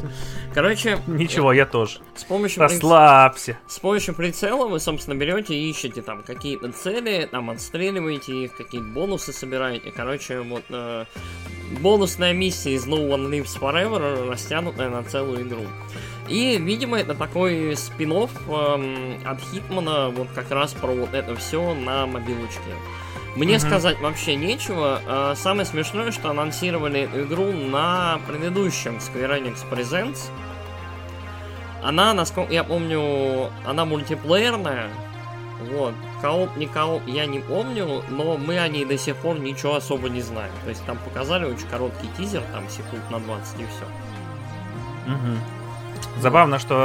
[0.53, 1.99] Короче, Ничего, я тоже.
[2.15, 3.57] с помощью, приц- Расслабься.
[3.67, 8.87] с помощью прицела вы, собственно, берете и ищете там какие-то цели, там отстреливаете их, какие-то
[8.87, 9.91] бонусы собираете.
[9.91, 11.05] Короче, вот э,
[11.79, 15.63] бонусная миссия из No One Lives Forever растянутая на целую игру.
[16.27, 22.05] И, видимо, это такой спин от Hitman'а, вот как раз про вот это все на
[22.05, 22.59] мобилочке.
[23.35, 23.67] Мне Мгм.
[23.67, 25.01] сказать вообще нечего.
[25.05, 30.29] Э, Самое смешное, что анонсировали игру на предыдущем Square Enix Presents.
[31.83, 34.89] Она, насколько я помню, она мультиплеерная.
[35.71, 35.93] Вот.
[36.21, 40.09] Co-op, не co-op, я не помню, но мы о ней до сих пор ничего особо
[40.09, 40.51] не знаем.
[40.63, 43.85] То есть там показали очень короткий тизер, там секунд на 20 и все.
[45.13, 45.39] Мгм.
[46.19, 46.75] Забавно, что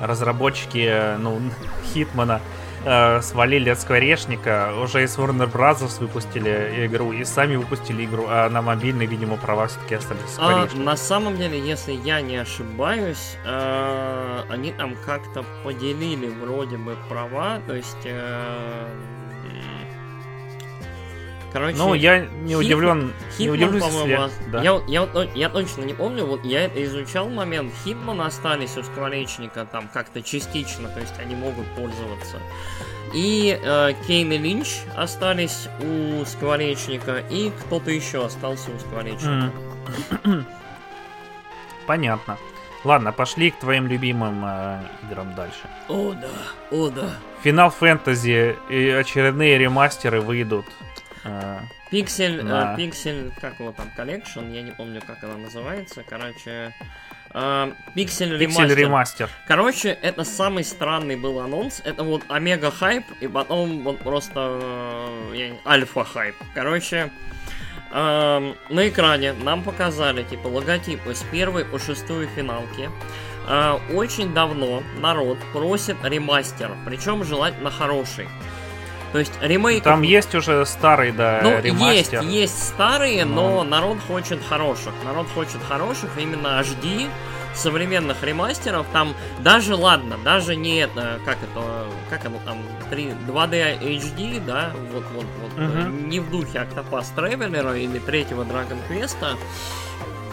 [0.00, 1.40] э, разработчики, э, ну,
[1.92, 2.40] Хитмана
[2.84, 6.00] э, свалили от скворечника, уже из Warner Bros.
[6.00, 10.96] выпустили игру и сами выпустили игру, а на мобильный, видимо, права все-таки остались А, на
[10.96, 17.74] самом деле, если я не ошибаюсь, э, они там как-то поделили вроде бы права, то
[17.74, 18.04] есть...
[18.04, 18.88] э,
[21.54, 23.98] короче, Ну, я не Хитман- удивлен, не Хитман, удивлюсь, если...
[23.98, 24.62] по-моему, да.
[24.62, 29.64] я, я, то- я точно не помню, вот я изучал момент, Хитман остались у скворечника
[29.64, 32.38] там как-то частично, то есть они могут пользоваться.
[33.14, 39.50] И э, Кейн и Линч остались у скворечника, и кто-то еще остался у скворечника.
[41.86, 42.36] Понятно.
[42.82, 45.68] Ладно, пошли к твоим любимым э, играм дальше.
[45.88, 46.28] О да,
[46.70, 47.10] о да.
[47.42, 50.66] Final Fantasy и очередные ремастеры выйдут.
[51.24, 51.60] Э,
[51.90, 52.74] Пиксель, э, Да.
[52.76, 56.74] Пиксель, как его там, collection, я не помню, как она называется, короче...
[57.32, 58.76] э, Pixel Remaster.
[58.76, 59.30] Remaster.
[59.46, 61.80] Короче, это самый странный был анонс.
[61.84, 64.60] Это вот omega hype, и потом вот просто
[65.32, 66.36] э, alpha hype.
[66.54, 67.10] Короче,
[67.92, 72.90] эм, на экране нам показали типа логотипы с первой по шестую финалки.
[73.48, 78.28] Э, очень давно народ просит ремастер, причем желательно хороший.
[79.14, 79.84] То есть ремейк.
[79.84, 82.22] Там есть уже старый, да, Ну, есть, ремастер.
[82.22, 84.92] есть старые, но Но- народ хочет хороших.
[85.04, 87.08] Народ хочет хороших, именно HD,
[87.54, 88.86] современных ремастеров.
[88.92, 92.58] Там даже, ладно, даже не это, как это, как оно там,
[92.90, 98.42] 3, 2D HD, да, вот, вот, вот, э, не в духе Octopath Traveler или третьего
[98.42, 99.16] Dragon Quest,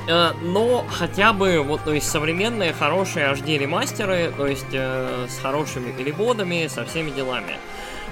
[0.07, 5.37] э, но хотя бы, вот, то есть современные хорошие HD ремастеры, то есть э, с
[5.39, 7.57] хорошими переводами, со всеми делами.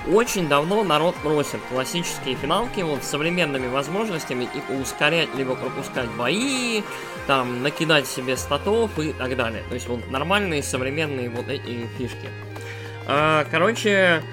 [0.07, 6.81] Очень давно народ просит классические финалки вот с современными возможностями типа ускорять либо пропускать бои,
[7.27, 9.63] там накидать себе статов и так далее.
[9.69, 12.30] То есть вот нормальные современные вот эти фишки.
[13.07, 14.23] А, короче,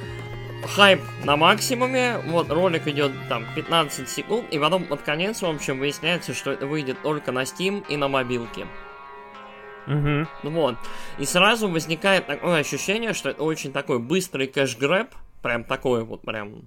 [0.66, 5.78] хайп на максимуме, вот ролик идет там 15 секунд, и потом под конец, в общем,
[5.78, 8.66] выясняется, что это выйдет только на Steam и на мобилке.
[9.86, 10.26] Угу.
[10.50, 10.76] Вот.
[11.18, 15.08] И сразу возникает такое ощущение, что это очень такой быстрый кэш-грэб,
[15.46, 16.62] прям такой вот прям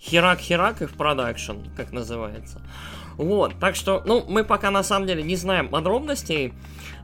[0.00, 2.60] херак-херак и в продакшн, как называется.
[3.16, 6.52] Вот, так что, ну, мы пока на самом деле не знаем подробностей.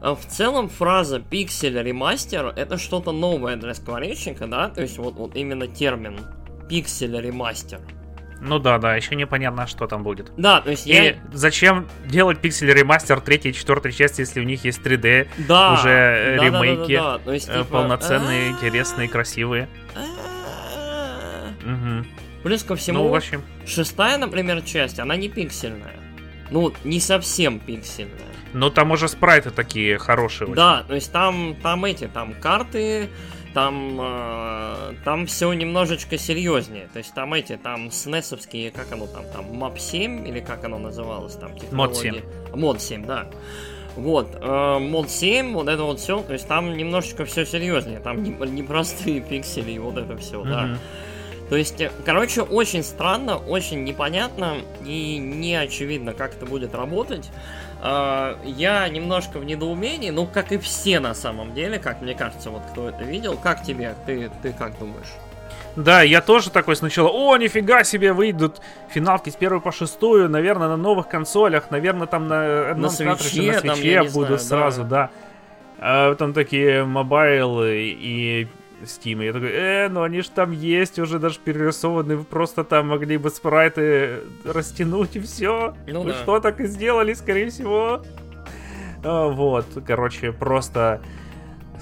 [0.01, 4.69] А в целом фраза пиксель ремастер это что-то новое для скворечника, да?
[4.69, 6.19] То есть вот, вот именно термин
[6.69, 7.81] пиксель ремастер.
[8.41, 10.33] Ну да, да, еще непонятно, что там будет.
[10.37, 11.15] Да, то есть И я...
[11.33, 15.89] зачем делать пиксель ремастер третьей и четвертой части, если у них есть 3D, Да, уже
[15.89, 19.69] э, да, да, да, да, ремейки, да, то есть, э, типа, полноценные, интересные, красивые.
[21.63, 22.07] Мгм.
[22.43, 25.97] Плюс ко всему, Ну, в общем, шестая, например, часть, она не пиксельная.
[26.51, 28.19] Ну, не совсем пиксельная.
[28.53, 30.47] ну там уже спрайты такие хорошие.
[30.49, 30.57] очень.
[30.57, 33.09] Да, то есть там, там эти, там карты,
[33.55, 36.89] там, э, там все немножечко серьезнее.
[36.93, 40.79] То есть там эти, там снесовские, как оно там, там, мап 7, или как оно
[40.79, 42.23] называлось там, Мод технологии.
[42.55, 43.29] Мод 7, да.
[43.97, 48.23] Вот, э, мод 7, вот это вот все, то есть там немножечко все серьезнее, там
[48.23, 48.63] не, не
[49.21, 50.79] пиксели и вот это все, да.
[51.53, 54.57] То есть, э, короче, очень странно, очень непонятно
[54.87, 57.31] и не очевидно, как это будет работать.
[57.83, 62.49] А, Я немножко в недоумении, ну, как и все на самом деле, как мне кажется,
[62.49, 63.37] вот кто это видел.
[63.37, 63.95] Как тебе?
[64.07, 65.13] Ты, ты как думаешь?
[65.77, 70.69] Да, я тоже такой сначала, о, нифига себе, выйдут финалки с первой по шестую, наверное,
[70.69, 74.73] на новых консолях, наверное, там на одном Switch'е, на там, Switch'е я не будут знаю,
[74.73, 75.11] сразу, да.
[75.79, 78.47] А потом такие mobile и
[78.83, 79.25] Steam.
[79.25, 83.17] Я такой, э, ну они же там есть, уже даже перерисованы, вы просто там могли
[83.17, 85.75] бы спрайты растянуть и все.
[85.87, 86.19] Ну Вы да.
[86.19, 88.03] что, так и сделали, скорее всего.
[89.05, 91.01] А, вот, короче, просто...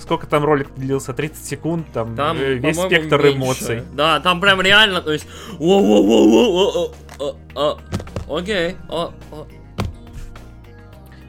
[0.01, 1.13] Сколько там ролик длился?
[1.13, 3.37] 30 секунд, там, Там, э, весь спектр меньше.
[3.37, 3.83] эмоций.
[3.93, 5.27] Да, там прям реально, то есть...
[8.29, 8.77] Окей.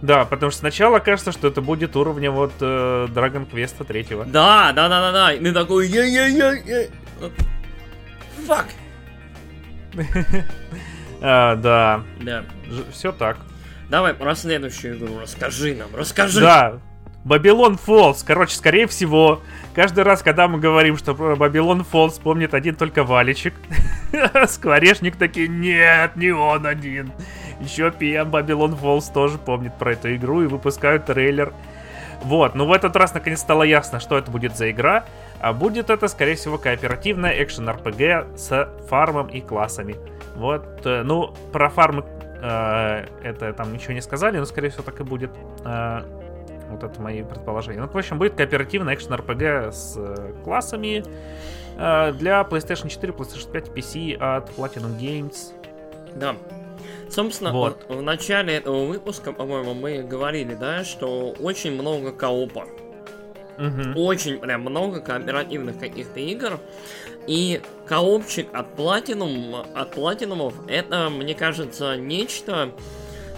[0.02, 4.08] Да, потому что сначала кажется, что это будет уровня вот э, Dragon Quest 3.
[4.26, 5.34] Да, да, да, да, да.
[5.34, 5.88] И ты такой.
[8.48, 8.66] Фак.
[11.24, 12.44] А, да, Да.
[12.92, 13.38] все так.
[13.90, 16.40] Давай про следующую игру расскажи нам, расскажи.
[16.42, 16.80] Да,
[17.26, 18.24] Babylon Falls.
[18.26, 19.42] Короче, скорее всего,
[19.76, 23.54] каждый раз, когда мы говорим, что про Babylon Falls помнит один только Валичик,
[24.48, 27.12] Скворечник такие, нет, не он один.
[27.60, 31.54] Еще PM Babylon Falls тоже помнит про эту игру и выпускают трейлер.
[32.24, 35.06] Вот, ну в этот раз наконец стало ясно, что это будет за игра.
[35.40, 39.96] А будет это, скорее всего, кооперативная экшен RPG с фармом и классами.
[40.36, 42.06] Вот, э, ну, про фармы
[42.42, 45.32] э, это там ничего не сказали, но, скорее всего, так и будет.
[45.66, 46.02] Э,
[46.72, 47.80] вот это мои предположения.
[47.80, 51.04] Ну, в общем, будет кооперативная экшен RPG с э, классами
[51.78, 55.54] э, для PlayStation 4, PlayStation 5, PC от Platinum Games.
[56.16, 56.36] Да.
[57.10, 57.86] Собственно, Вот.
[57.90, 62.66] в начале этого выпуска, по-моему, мы говорили, да, что очень много коопа.
[63.58, 63.98] Мгм.
[63.98, 66.60] Очень прям много кооперативных каких-то игр.
[67.28, 72.72] И коопчик от Platinum, от Platinumов, это, мне кажется, нечто,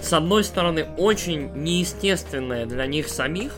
[0.03, 3.53] с одной стороны, очень неестественное для них самих.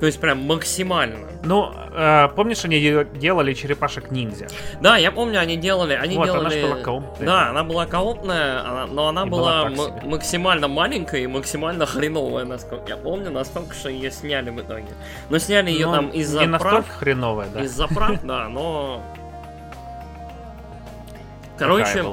[0.00, 1.26] То есть прям максимально.
[1.42, 4.46] Ну, э, помнишь, они де- делали черепашек ниндзя?
[4.80, 6.60] Да, я помню, они делали, они Вот, она делали.
[6.60, 7.26] ж была коопная.
[7.26, 12.44] Да, она была коопная, она- но она И была, была максимально маленькая и максимально хреновая,
[12.44, 14.86] насколько я помню, настолько, что ее сняли в итоге.
[15.30, 17.62] Но сняли ее Ну, там из-за Не настолько хреновая, да.
[17.62, 19.02] из-за прав, да, но.
[21.58, 22.04] Короче.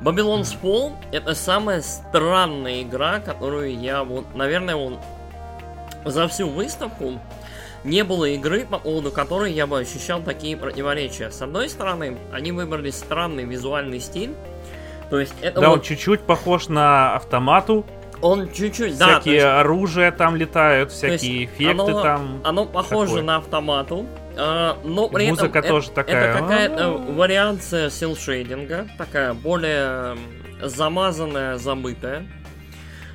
[0.00, 4.98] Babylon's Fall это самая странная игра, которую я вот, наверное, вот
[6.04, 7.18] за всю выставку
[7.84, 11.30] не было игры, по поводу которой я бы ощущал такие противоречия.
[11.30, 14.34] С одной стороны, они выбрали странный визуальный стиль.
[15.10, 17.86] То есть это Да, он вот чуть-чуть похож на автомату.
[18.20, 22.40] он чуть-чуть, да, то всякие есть оружия там летают, всякие эффекты оно- там.
[22.44, 23.22] оно похоже такое.
[23.22, 24.06] на автомату,
[24.40, 26.30] а, но при Музыка этом тоже это, такая.
[26.30, 30.16] это какая-то вариация силшейдинга, такая более
[30.62, 32.24] замазанная, забытая.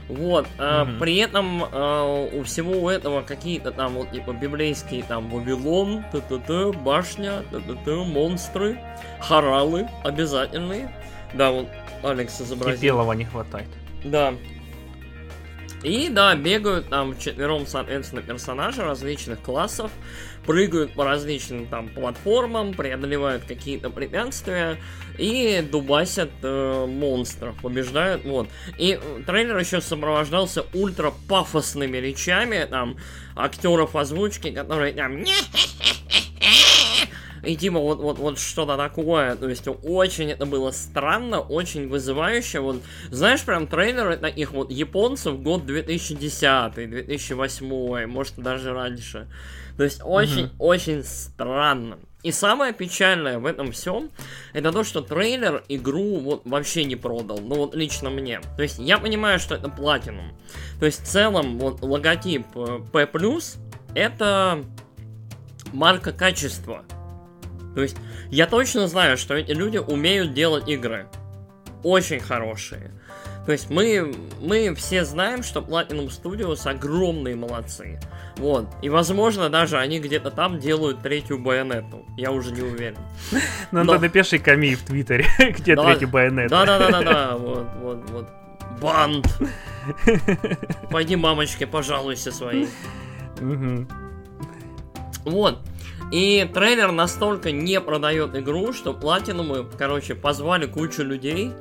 [0.09, 5.29] Вот, а, при этом а, у всего у этого какие-то там вот типа библейские там
[5.29, 8.77] Вавилон, т-т-т, башня, т-т-т, монстры,
[9.21, 10.93] хоралы обязательные.
[11.33, 11.69] Да, вот
[12.03, 12.75] Алекс изобразил.
[12.75, 13.69] Кипелова не хватает.
[14.03, 14.33] Да.
[15.83, 19.91] И да, бегают там четвером, соответственно, персонажи различных классов,
[20.45, 24.77] прыгают по различным там платформам, преодолевают какие-то препятствия
[25.17, 28.47] и дубасят э, монстров, побеждают, вот.
[28.77, 32.97] И трейлер еще сопровождался ультра пафосными речами, там,
[33.35, 35.23] актеров озвучки, которые там
[37.43, 39.35] и типа вот, вот, вот что-то такое.
[39.35, 42.61] То есть очень это было странно, очень вызывающе.
[42.61, 49.27] Вот, знаешь, прям трейлеры таких вот японцев год 2010, 2008, может даже раньше.
[49.77, 50.55] То есть очень, mm-hmm.
[50.59, 51.97] очень странно.
[52.23, 54.09] И самое печальное в этом всем,
[54.53, 57.39] это то, что трейлер игру вот вообще не продал.
[57.39, 58.39] Ну вот лично мне.
[58.55, 60.31] То есть я понимаю, что это платинум.
[60.79, 63.09] То есть в целом вот логотип э, P+,
[63.93, 64.63] это
[65.73, 66.85] марка качества.
[67.75, 67.97] То есть
[68.29, 71.07] я точно знаю, что эти люди умеют делать игры.
[71.83, 72.91] Очень хорошие.
[73.45, 77.99] То есть мы, мы все знаем, что Platinum Studios огромные молодцы.
[78.37, 78.67] Вот.
[78.81, 82.05] И, возможно, даже они где-то там делают третью байонету.
[82.17, 82.97] Я уже не уверен.
[83.71, 83.99] Ну, Но...
[83.99, 85.27] напиши коми в Твиттере,
[85.57, 86.49] где третью байонету.
[86.49, 88.29] Да-да-да-да, вот, вот, вот.
[88.81, 89.27] Банд!
[90.89, 92.67] Пойди мамочке пожалуйся своей.
[95.25, 95.59] Вот.
[96.11, 101.51] И трейлер настолько не продает игру, что Платинумы, короче, позвали кучу людей.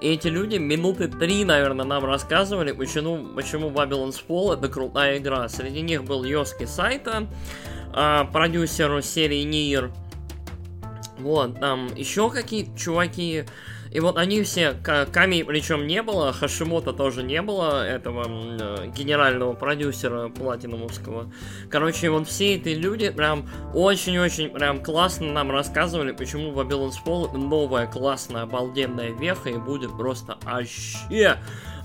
[0.00, 5.48] И эти люди минуты три, наверное, нам рассказывали, почему, почему Babylon's Fall это крутая игра.
[5.48, 7.26] Среди них был Йоски Сайта,
[7.94, 9.92] э, продюсер серии Нир.
[11.18, 13.44] Вот, там еще какие-то чуваки.
[13.90, 19.52] И вот они все, Ками причем не было, Хашимота тоже не было, этого э, генерального
[19.52, 21.32] продюсера платинумовского.
[21.68, 27.38] Короче, вот все эти люди прям очень-очень прям классно нам рассказывали, почему Babylon's Fall это
[27.38, 31.38] новая классная обалденная веха и будет просто аще,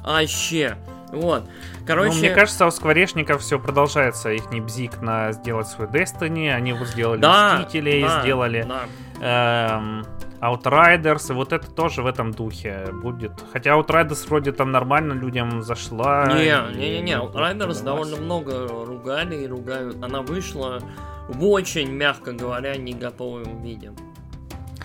[0.03, 0.77] аще.
[1.11, 1.43] Вот.
[1.87, 2.13] Короче...
[2.13, 4.31] Ну, мне кажется, у скворечников все продолжается.
[4.31, 6.51] Их не бзик на сделать свой Destiny.
[6.51, 8.67] Они вот сделали да, Мстителей, да, сделали...
[8.67, 9.77] Да.
[9.77, 10.05] Эм,
[10.51, 13.31] Outriders, и вот это тоже в этом духе будет.
[13.51, 16.27] Хотя Outriders вроде там нормально людям зашла.
[16.27, 20.03] Не, не, не, не, Outriders довольно много ругали и ругают.
[20.03, 20.81] Она вышла
[21.27, 23.93] в очень, мягко говоря, не готовом виде.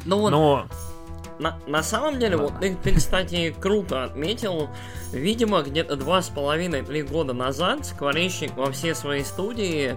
[0.05, 0.31] Ну вот.
[0.31, 0.67] Но...
[1.39, 4.69] На, на самом деле, вот ты, ты, кстати, круто отметил.
[5.11, 9.97] Видимо, где-то два с половиной-три года назад Скворечник во все свои студии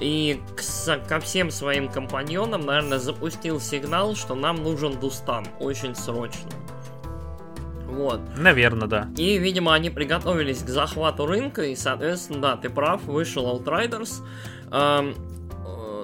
[0.00, 6.50] и к, ко всем своим компаньонам, наверное, запустил сигнал, что нам нужен Дустан очень срочно.
[7.86, 8.20] Вот.
[8.36, 9.08] Наверное, да.
[9.16, 14.22] И, видимо, они приготовились к захвату рынка, и, соответственно, да, ты прав, вышел Outriders.
[14.70, 15.14] Эм,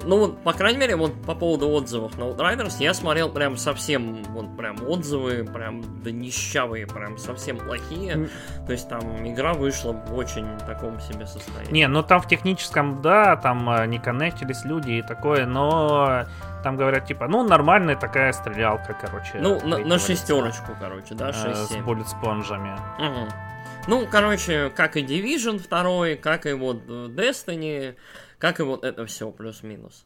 [0.05, 4.23] ну, вот, по крайней мере, вот по поводу отзывов на Outriders, я смотрел прям совсем,
[4.29, 8.29] вот прям отзывы, прям да нищавые, прям совсем плохие.
[8.65, 11.71] То есть там игра вышла в очень таком себе состоянии.
[11.71, 16.25] Не, ну там в техническом, да, там э, не коннектились люди и такое, но
[16.63, 19.33] там говорят, типа, ну, нормальная такая стрелялка, короче.
[19.39, 22.73] Ну, на, на шестерочку, короче, да, 6 э, С буллет спонжами.
[22.97, 23.31] Угу.
[23.87, 27.95] Ну, короче, как и Division 2, как и вот э, Destiny,
[28.45, 30.05] как и вот это все плюс-минус.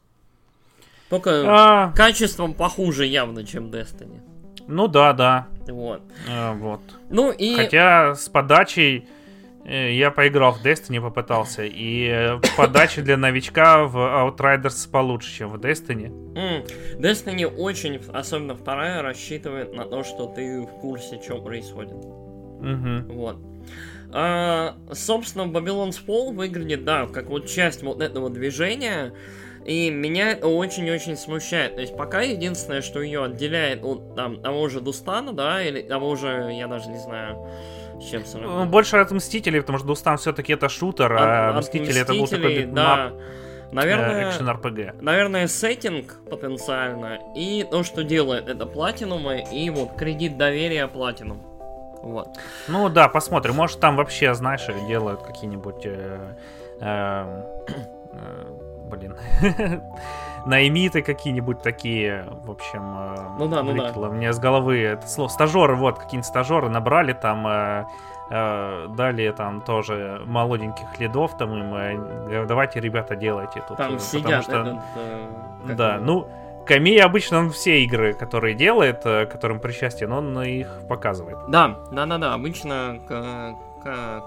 [1.10, 1.92] Только а...
[1.94, 4.22] качеством похуже явно, чем Destiny.
[4.66, 5.48] Ну да, да.
[5.68, 6.00] Вот.
[6.26, 6.80] А, вот.
[7.10, 7.54] Ну и...
[7.54, 9.06] Хотя с подачей
[9.66, 15.50] э, я поиграл в Destiny, попытался, и э, подача для новичка в Outriders получше, чем
[15.50, 16.08] в Destiny.
[16.32, 16.98] Mm.
[16.98, 21.92] Destiny очень, особенно вторая, рассчитывает на то, что ты в курсе, что происходит.
[21.92, 23.12] Угу.
[23.12, 23.36] Вот.
[24.12, 29.12] А, собственно, Babylon's Fall выглядит, да, как вот часть вот этого движения,
[29.64, 31.76] и меня это очень-очень смущает.
[31.76, 36.16] То есть пока единственное, что ее отделяет от там, того же Дустана, да, или того
[36.16, 37.46] же, я даже не знаю,
[38.00, 38.56] с чем сравнивать.
[38.56, 42.64] Ну, больше от Мстителей, потому что Дустан все-таки это шутер, а Мстители, это был такой
[42.64, 43.12] да.
[43.72, 45.00] Наверное, экшен RPG.
[45.00, 51.49] Наверное, сеттинг потенциально и то, что делает это платинумы и вот кредит доверия платинум.
[52.02, 52.28] Вот.
[52.68, 53.56] Ну да, посмотрим.
[53.56, 55.84] Может там вообще, знаешь, делают какие-нибудь...
[55.84, 56.34] Э,
[56.80, 57.42] э,
[58.12, 58.46] э,
[58.90, 59.16] блин.
[60.46, 64.08] Наймиты какие-нибудь такие, в общем, э, ну да, ну да.
[64.08, 65.28] мне с головы это слово.
[65.28, 67.84] Стажеры, вот, какие-нибудь стажеры набрали там, э,
[68.30, 73.76] э, дали там тоже молоденьких лидов, там им, э, давайте, ребята, делайте тут.
[73.76, 76.26] Там сидят что, этот, э, Да, ну,
[76.70, 81.38] Камей обычно он все игры, которые делает, э, которым причастен, он их показывает.
[81.48, 82.34] Да, да, да, да.
[82.34, 83.00] Обычно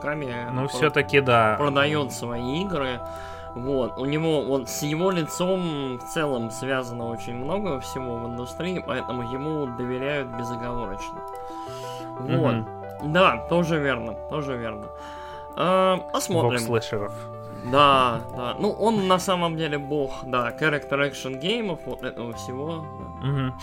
[0.01, 1.55] Ками ну, все-таки да.
[1.57, 2.99] продает свои игры.
[3.55, 8.83] Вот, у него, вот с его лицом в целом связано очень много всего в индустрии,
[8.85, 11.21] поэтому ему доверяют безоговорочно.
[12.19, 12.55] Вот.
[12.55, 13.13] Mm-hmm.
[13.13, 14.87] Да, тоже верно, тоже верно.
[15.55, 16.59] Э, Бог посмотрим.
[16.59, 17.13] слэшеров.
[17.71, 18.55] Да, да.
[18.59, 22.85] Ну, он на самом деле бог, да, character action геймов, вот этого всего.
[23.21, 23.53] да.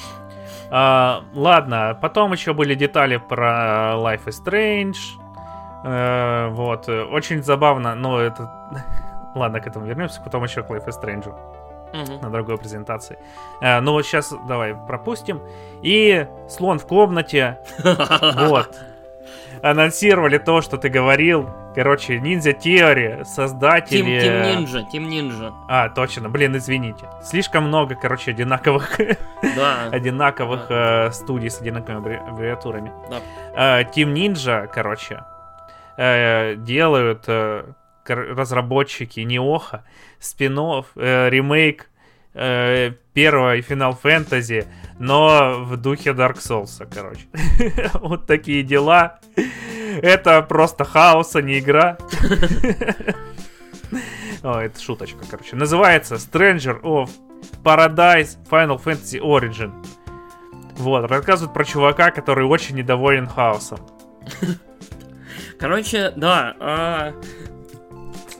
[0.72, 4.96] А, ладно, потом еще были детали про Life is Strange.
[5.84, 8.50] Э, вот, очень забавно, но это...
[9.34, 11.32] Ладно, к этому вернемся, потом еще к Life is Strange
[11.92, 12.20] Мгм.
[12.20, 13.18] на другой презентации.
[13.60, 15.40] Э, ну вот сейчас давай пропустим.
[15.82, 17.58] И слон в комнате.
[18.48, 18.76] Вот.
[19.62, 21.48] Анонсировали то, что ты говорил.
[21.74, 22.18] Короче,
[22.52, 24.20] Theory, Тим, создатели...
[24.20, 25.52] Тим Нинджа, Тим Нинджа.
[25.68, 27.06] А, точно, блин, извините.
[27.22, 28.98] Слишком много, короче, одинаковых,
[29.56, 29.88] Да.
[29.92, 32.92] одинаковых э, студий с одинаковыми аббре- аббревиатурами.
[33.10, 33.80] Да.
[33.80, 35.22] Э, Team Ninja, короче,
[35.96, 37.64] э, делают э,
[38.06, 39.84] разработчики Неоха
[40.18, 40.58] спин
[40.96, 41.89] ремейк
[42.34, 44.66] э, первой Final Fantasy,
[44.98, 47.26] но в духе Dark Souls, короче.
[47.94, 49.18] вот такие дела.
[50.02, 51.98] Это просто хаос, а не игра.
[54.42, 55.56] О, это шуточка, короче.
[55.56, 57.10] Называется Stranger of
[57.62, 59.72] Paradise Final Fantasy Origin.
[60.76, 63.80] Вот, рассказывают про чувака, который очень недоволен хаосом.
[65.58, 67.12] Короче, да.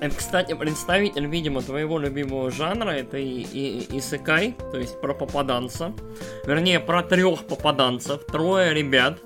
[0.01, 5.93] Это, кстати, представитель, видимо, твоего любимого жанра, это и, и, исекай, то есть про попаданца.
[6.47, 9.19] Вернее, про трех попаданцев, трое ребят.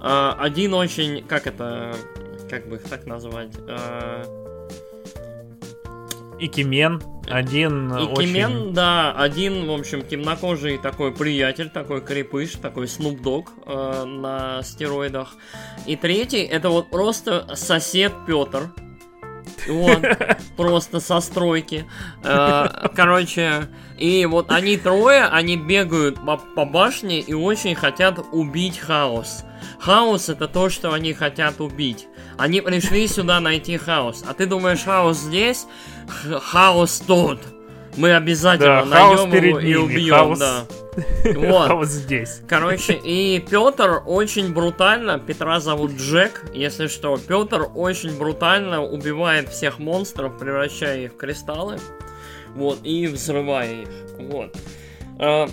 [0.00, 1.94] А, Один очень, как это,
[2.50, 3.52] как бы их так назвать?
[3.68, 4.24] А,
[6.40, 8.72] Икимен, один И очень...
[8.72, 15.34] Да, один, в общем, темнокожий такой приятель, такой крепыш, такой Snoop Dogg э, на стероидах.
[15.86, 18.70] И третий, это вот просто сосед Петр.
[19.68, 20.02] Вот,
[20.56, 21.86] просто со стройки.
[22.22, 23.68] Э, Короче,
[23.98, 26.18] и вот они трое, они бегают
[26.54, 29.44] по, башне и очень хотят убить хаос.
[29.80, 32.06] Хаос это то, что они хотят убить.
[32.36, 34.24] Они пришли сюда найти хаос.
[34.26, 35.66] А ты думаешь, хаос здесь?
[36.08, 37.40] Хаос тут.
[37.98, 40.66] Мы обязательно Да, найдем перед его и ними, убьем, хаос- да.
[41.34, 41.68] Вот.
[41.68, 42.40] Хаос здесь.
[42.48, 49.78] Короче, и Петр очень брутально, Петра зовут Джек, если что, Петр очень брутально убивает всех
[49.78, 51.78] монстров, превращая их в кристаллы,
[52.54, 53.88] вот, и взрывая их,
[54.18, 54.56] вот.
[55.18, 55.48] Э,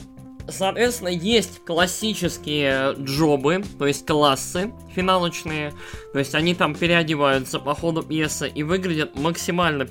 [0.48, 5.74] Соответственно, есть классические джобы, то есть классы финалочные,
[6.14, 9.88] то есть они там переодеваются по ходу пьесы и выглядят максимально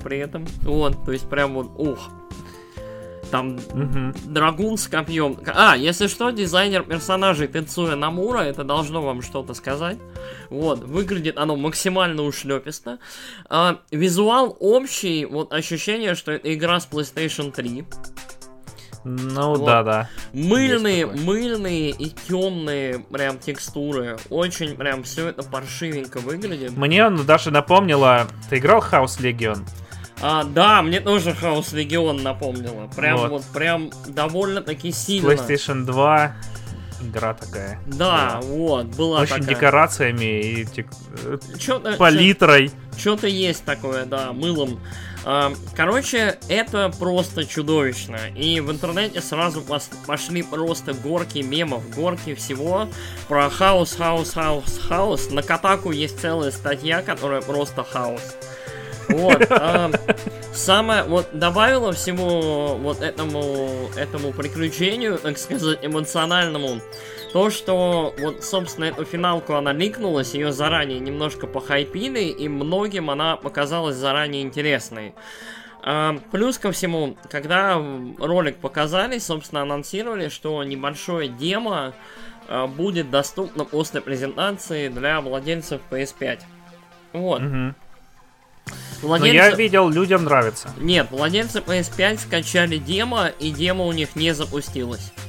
[0.00, 2.10] при этом, вот, то есть прям вот, ух,
[3.30, 4.14] там Мгм.
[4.26, 5.38] Драгун с копьем.
[5.46, 9.98] А, если что, дизайнер персонажей Тецуя Намура, это должно вам что-то сказать.
[10.50, 12.98] Вот, выглядит оно максимально ушлеписто.
[13.48, 17.84] А, визуал общий, вот ощущение, что это игра с PlayStation 3.
[19.02, 19.64] Ну Вот.
[19.64, 20.10] да, да.
[20.34, 24.18] Мыльные, мыльные и темные прям текстуры.
[24.28, 26.76] Очень прям все это паршивенько выглядит.
[26.76, 28.26] Мне он даже напомнило...
[28.50, 29.64] Ты играл House Legion?
[30.22, 32.88] А, да, мне тоже Хаус Легион напомнило.
[32.94, 33.30] Прям Вот.
[33.30, 35.30] вот, прям довольно-таки сильно.
[35.32, 36.36] PlayStation 2.
[37.02, 37.80] Игра такая.
[37.86, 39.48] Да, вот, была Очень такая.
[39.54, 40.90] декорациями и тек-
[41.58, 42.70] Чё-то, палитрой.
[42.98, 44.78] Что-то есть такое, да, мылом.
[45.24, 48.18] А, Короче, это просто чудовищно.
[48.36, 49.62] И в интернете сразу
[50.06, 52.86] пошли просто горки мемов, горки всего
[53.28, 55.30] про хаос, хаос, хаос, хаос.
[55.30, 58.36] На Катаку есть целая статья, которая просто хаос.
[59.10, 59.48] Вот.
[60.52, 66.80] Самое, вот, добавило всему вот этому, этому приключению, так сказать, эмоциональному,
[67.32, 73.36] то, что вот, собственно, эту финалку она ликнулась, ее заранее немножко похайпили, и многим она
[73.36, 75.14] показалась заранее интересной.
[76.30, 77.82] Плюс ко всему, когда
[78.18, 81.94] ролик показали, собственно, анонсировали, что небольшое демо
[82.48, 86.40] а, будет доступно после презентации для владельцев PS5.
[87.12, 87.40] Вот.
[88.70, 88.78] Мгм.
[89.02, 89.34] Но Владельцы...
[89.36, 90.70] я видел, людям нравится.
[90.78, 95.12] Нет, владельцы PS5 скачали демо, и демо у них не запустилось.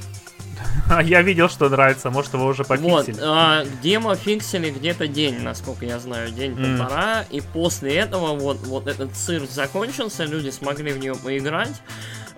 [0.90, 2.10] А я видел, что нравится.
[2.10, 3.16] Может, его уже Вот, пофиксили.
[3.22, 9.14] а, демо фиксили где-то день, насколько я знаю, день-полтора, и после этого вот, вот этот
[9.16, 11.80] цирк закончился, люди смогли в нее поиграть.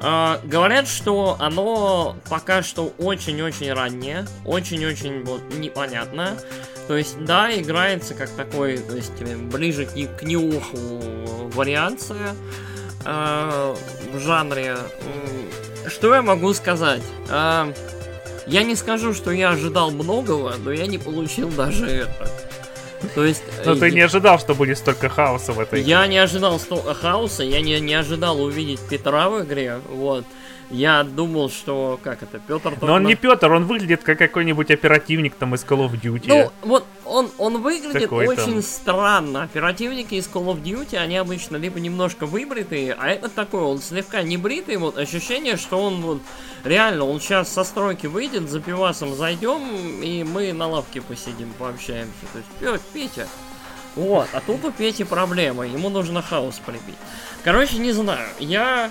[0.00, 6.36] А, говорят, что оно пока что очень-очень раннее, очень-очень вот непонятно.
[6.88, 12.34] То есть, да, играется как такой, то есть, э, ближе к, к неуху вариация
[13.04, 13.74] э,
[14.12, 14.76] в жанре.
[15.86, 17.02] Что я могу сказать?
[17.30, 17.72] А,
[18.46, 22.30] я не скажу, что я ожидал многого, но я не получил даже это.
[23.14, 23.42] То есть...
[23.64, 25.82] Но э, ты не ожидал, что будет столько хаоса в этой.
[25.82, 30.24] я не ожидал столько хаоса, я не, не ожидал увидеть Петра в игре, вот.
[30.74, 35.36] Я думал, что, как это, Петр Но он не Петр, он выглядит как какой-нибудь оперативник
[35.36, 36.24] там из Call of Duty.
[36.26, 38.48] Ну, вот он, он выглядит Такой там.
[38.48, 39.44] очень странно.
[39.44, 44.22] Оперативники из Call of Duty, они обычно либо немножко выбритые, а этот такой, он слегка
[44.22, 46.22] не бритый, вот ощущение, что он вот
[46.64, 49.62] реально, он сейчас со стройки выйдет, за пивасом зайдем,
[50.02, 52.12] и мы на лавке посидим, пообщаемся.
[52.32, 53.28] То есть, Петя,
[53.94, 56.98] вот, а тут у Пети проблема, ему нужно хаос прибить.
[57.44, 58.90] Короче, не знаю, я...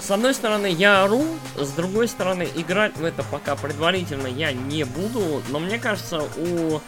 [0.00, 1.24] С одной стороны, я ору,
[1.56, 6.80] с другой стороны, играть в это пока предварительно я не буду, но мне кажется, у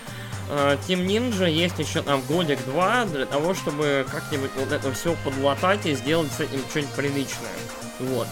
[0.49, 5.87] э, Team Ninja есть еще там годик-два для того, чтобы как-нибудь вот это все подлатать
[5.87, 7.51] и сделать с этим что-нибудь приличное.
[7.99, 8.29] Вот.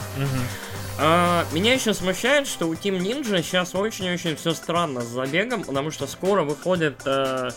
[1.01, 5.91] А, меня еще смущает, что у Team Ninja сейчас очень-очень все странно с забегом, потому
[5.91, 7.51] что скоро выходит э,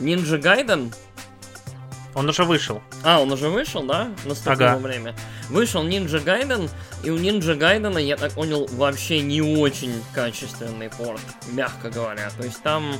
[0.00, 0.92] Ninja Gaiden,
[2.14, 2.82] Он уже вышел.
[3.04, 4.08] а, он уже вышел, да?
[4.24, 4.76] Наступило Ага.
[4.78, 5.14] время.
[5.48, 6.68] Вышел Ninja Gaiden,
[7.04, 11.20] и у Ninja Gaiden, я так понял, вообще не очень качественный порт,
[11.52, 12.30] мягко говоря.
[12.36, 12.94] То есть там,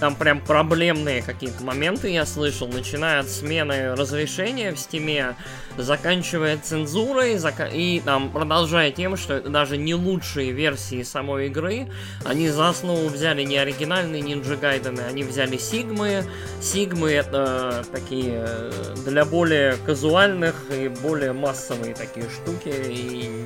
[0.00, 5.36] там прям проблемные какие-то моменты я слышал, начиная от смены разрешения в стиме,
[5.76, 11.88] заканчивая цензурой, зака- и там продолжая тем, что это даже не лучшие версии самой игры.
[12.24, 16.24] Они за основу взяли не оригинальные Ninja Gaiden, они взяли Сигмы.
[16.60, 23.44] Сигмы это такие э, для более казуальных и более массовые такие штуки и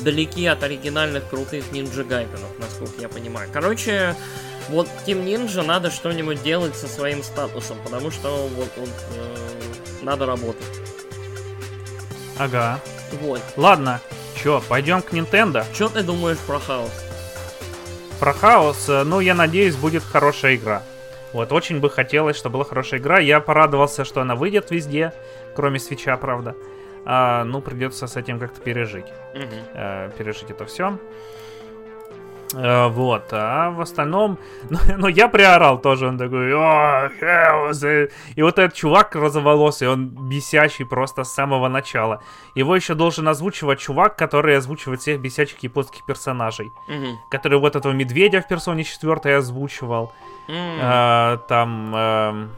[0.00, 3.48] далеки от оригинальных крутых Ninja Гайденов, насколько я понимаю.
[3.52, 4.14] Короче,
[4.68, 9.36] вот Team Ninja надо что-нибудь делать со своим статусом, потому что вот, вот э,
[10.02, 10.80] надо работать.
[12.38, 12.80] Ага.
[13.20, 13.40] Вот.
[13.56, 14.00] Ладно,
[14.42, 15.64] чё, пойдем к Nintendo.
[15.72, 16.90] Что ты думаешь про хаос?
[18.20, 20.82] Про хаос, э, ну, я надеюсь, будет хорошая игра.
[21.32, 23.18] Вот, очень бы хотелось, чтобы была хорошая игра.
[23.18, 25.12] Я порадовался, что она выйдет везде,
[25.54, 26.54] кроме свеча, правда.
[27.04, 29.06] А, ну, придется с этим как-то пережить.
[29.34, 29.64] Мгм.
[29.74, 30.98] э, пережить это все.
[32.88, 34.38] Вот, а в остальном,
[34.70, 38.08] ну, ну, я приорал тоже, он такой, «О, Хаос!» э».
[38.36, 42.20] И вот этот чувак розоволосый, он бесячий просто с самого начала.
[42.54, 46.70] Его еще должен озвучивать чувак, который озвучивает всех бесячих японских персонажей.
[46.88, 47.18] Мгм.
[47.30, 50.12] Который вот этого медведя в персоне 4 озвучивал.
[50.48, 50.78] М.
[50.80, 51.94] А, там...
[51.94, 52.50] эм,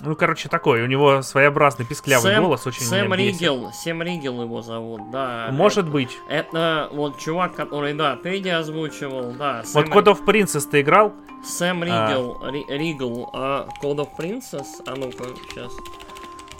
[0.00, 3.12] ну, короче, такой, у него своеобразный писклявый Сэм- голос, очень Сэм.
[3.14, 5.48] Ригел, Сэм Ригел его зовут, да.
[5.52, 6.16] Может быть.
[6.28, 9.62] Это вот чувак, который, да, Тедди озвучивал, да.
[9.72, 11.12] Вот Сэм, Code of Princess ты играл?
[11.44, 11.84] Сэм а.
[11.84, 15.72] Ригел, Ри- Ригел, а Code of Princess, а ну-ка, сейчас.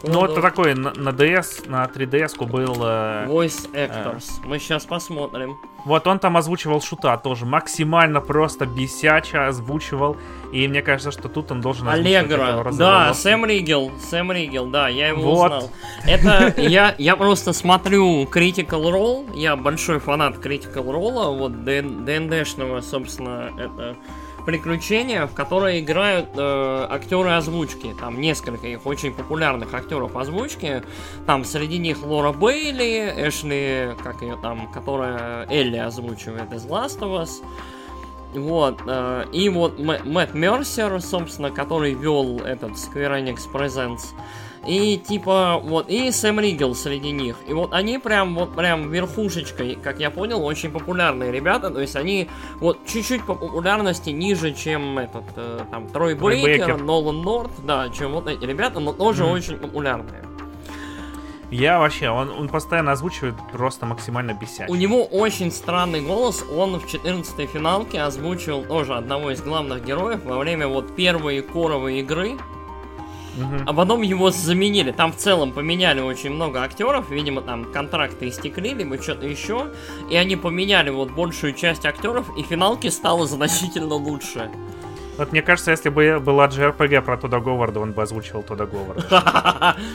[0.06, 2.76] Ну, это такой на, на DS, на 3DS был.
[2.82, 4.24] э, Voice Actors.
[4.44, 5.56] Мы сейчас посмотрим.
[5.84, 7.44] вот он там озвучивал шута тоже.
[7.46, 10.16] Максимально просто бесячо озвучивал.
[10.52, 12.64] И мне кажется, что тут он должен Аллегра.
[12.72, 13.12] Да.
[13.14, 13.90] Сэм Ригел.
[14.10, 15.44] Сэм Ригел, да, я его Вот.
[15.52, 15.70] узнал.
[16.06, 19.36] Это я, я просто смотрю Critical Role.
[19.36, 21.36] Я большой фанат Critical Role.
[21.36, 23.96] Вот ДНДшного, собственно, это
[24.46, 27.94] приключения, в которые играют э, актеры озвучки.
[28.00, 30.82] Там несколько их очень популярных актеров озвучки.
[31.26, 37.22] Там среди них Лора Бейли, Эшли, как ее там, которая Элли озвучивает из Last of
[37.22, 37.42] Us.
[38.34, 44.14] Вот, э, и вот Мэ- Мэтт Мерсер, собственно, который вел этот Square Enix Presents.
[44.66, 47.36] И типа, вот, и Сэм Ригел среди них.
[47.46, 51.70] И вот они прям, вот прям верхушечкой, как я понял, очень популярные ребята.
[51.70, 52.28] То есть они
[52.60, 56.78] вот чуть-чуть по популярности ниже, чем этот, э, там, Трой Бейкер.
[56.78, 59.32] Нолан Норт, да, чем вот эти ребята, но тоже Мгм.
[59.32, 60.22] очень популярные.
[61.50, 64.64] Я вообще, он, он постоянно озвучивает просто максимально бесячо.
[64.68, 66.44] У него очень странный голос.
[66.52, 72.00] Он в 14 финалке озвучил тоже одного из главных героев во время вот первой коровой
[72.00, 72.32] игры.
[73.36, 73.62] Мгм.
[73.66, 74.92] А потом его заменили.
[74.92, 77.10] Там в целом поменяли очень много актеров.
[77.10, 79.68] Видимо, там контракты истекли, либо что-то еще.
[80.10, 84.50] И они поменяли вот большую часть актеров, и финалки стало значительно лучше.
[85.18, 89.76] Вот мне кажется, если бы была JRPG про Тодда Говарда, он бы озвучивал Тодда Говарда.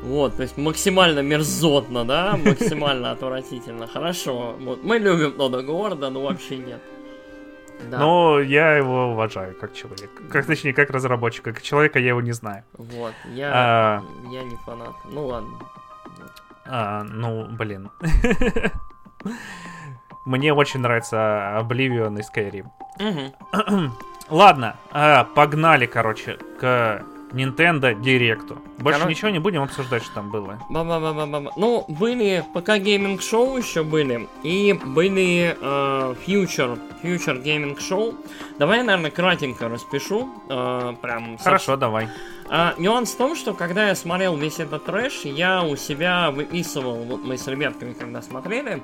[0.00, 2.38] Вот, то есть максимально мерзотно, да?
[2.42, 3.86] Максимально отвратительно.
[3.86, 4.54] Хорошо.
[4.60, 6.80] Вот, мы любим Тодда Говарда, но вообще нет.
[7.90, 7.98] Да.
[7.98, 10.22] Но я его уважаю как человека.
[10.30, 11.52] Как, точнее, как разработчика.
[11.52, 12.64] Как человека я его не знаю.
[12.76, 14.02] Вот, я, А.
[14.30, 14.94] я не фанат.
[15.04, 15.50] Ну ладно.
[16.66, 17.90] А, ну, блин.
[20.26, 22.66] Мне очень нравится Oblivion и Skyrim.
[22.98, 23.92] Мгм.
[24.28, 27.02] Ладно, а, погнали, короче, к
[27.32, 28.58] Nintendo Директу.
[28.78, 30.58] Больше Коро- ничего не будем обсуждать, что там было.
[30.70, 31.52] Ба-ба-ба-ба-ба.
[31.56, 38.14] Ну, были ПК Гейминг Шоу еще были, и были э, Future, Future Gaming Show.
[38.58, 40.28] Давай я, наверное, кратенько распишу.
[40.48, 42.08] э, прям Хорошо, давай.
[42.50, 47.04] А, нюанс в том, что когда я смотрел весь этот трэш, я у себя выписывал,
[47.04, 48.82] вот мы с ребятками когда смотрели,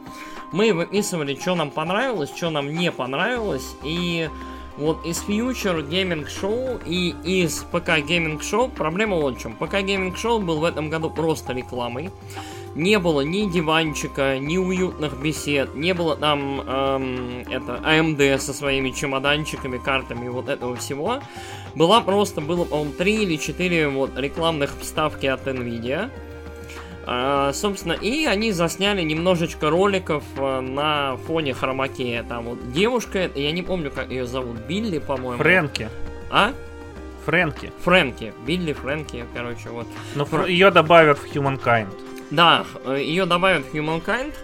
[0.52, 4.28] мы выписывали, что нам понравилось, что нам не понравилось, и
[4.76, 9.54] Вот из Future Gaming Show и из ПК Gaming Show проблема вот в чем.
[9.54, 12.10] ПК Gaming Show был в этом году просто рекламой.
[12.74, 18.90] Не было ни диванчика, ни уютных бесед, не было там эм, это AMD со своими
[18.90, 21.20] чемоданчиками, картами и вот этого всего.
[21.76, 26.10] Была просто, было, по-моему, 3 или 4 вот рекламных вставки от Nvidia.
[27.06, 32.22] А, собственно, и они засняли немножечко роликов а, на фоне хромакея.
[32.22, 35.42] Там вот девушка, я не помню, как ее зовут, Билли, по-моему.
[35.42, 35.88] Фрэнки.
[36.30, 36.52] А?
[37.26, 37.72] Фрэнки.
[37.82, 38.32] Фрэнки.
[38.46, 39.86] Билли Фрэнки, короче, вот.
[40.14, 40.46] Но Фр...
[40.46, 41.88] ее добавят в Humankind.
[42.30, 42.64] Да,
[42.96, 44.34] ее добавят в Humankind.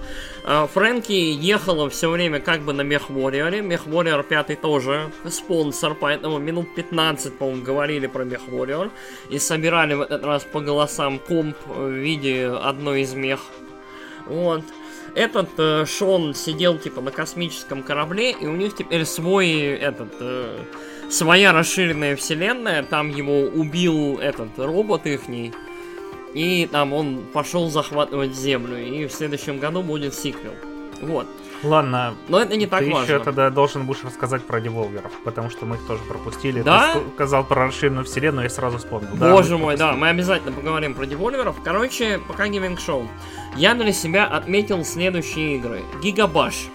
[0.53, 3.61] А, Фрэнки ехала все время как бы на Мехвориоре.
[3.63, 8.91] Мехвориор 5 тоже спонсор, поэтому минут 15, по-моему, говорили про Мехвориор.
[9.29, 13.39] И собирали в этот раз по голосам комп в виде одной из мех.
[14.27, 14.65] Вот.
[15.15, 20.65] Этот э, Шон сидел типа на космическом корабле, и у них теперь свой этот э,
[21.11, 22.83] своя расширенная вселенная.
[22.83, 25.55] Там его убил этот робот ихний.
[26.35, 28.79] И там он пошел захватывать землю.
[28.79, 30.53] И в следующем году будет сиквел.
[31.03, 31.27] Вот.
[31.63, 32.15] Ладно.
[32.29, 33.13] Но это не так ты важно.
[33.13, 36.63] еще тогда должен будешь рассказать про деволверов, потому что мы их тоже пропустили.
[36.63, 36.95] Да?
[36.95, 39.15] Ты сказал про расширенную вселенную, я сразу вспомнил.
[39.15, 41.57] Боже Да, мой, да, мы обязательно поговорим про девольверов.
[41.63, 43.09] Короче, пока гейминг шоу.
[43.57, 45.83] Я для себя отметил следующие игры.
[46.03, 46.69] Гигабаш.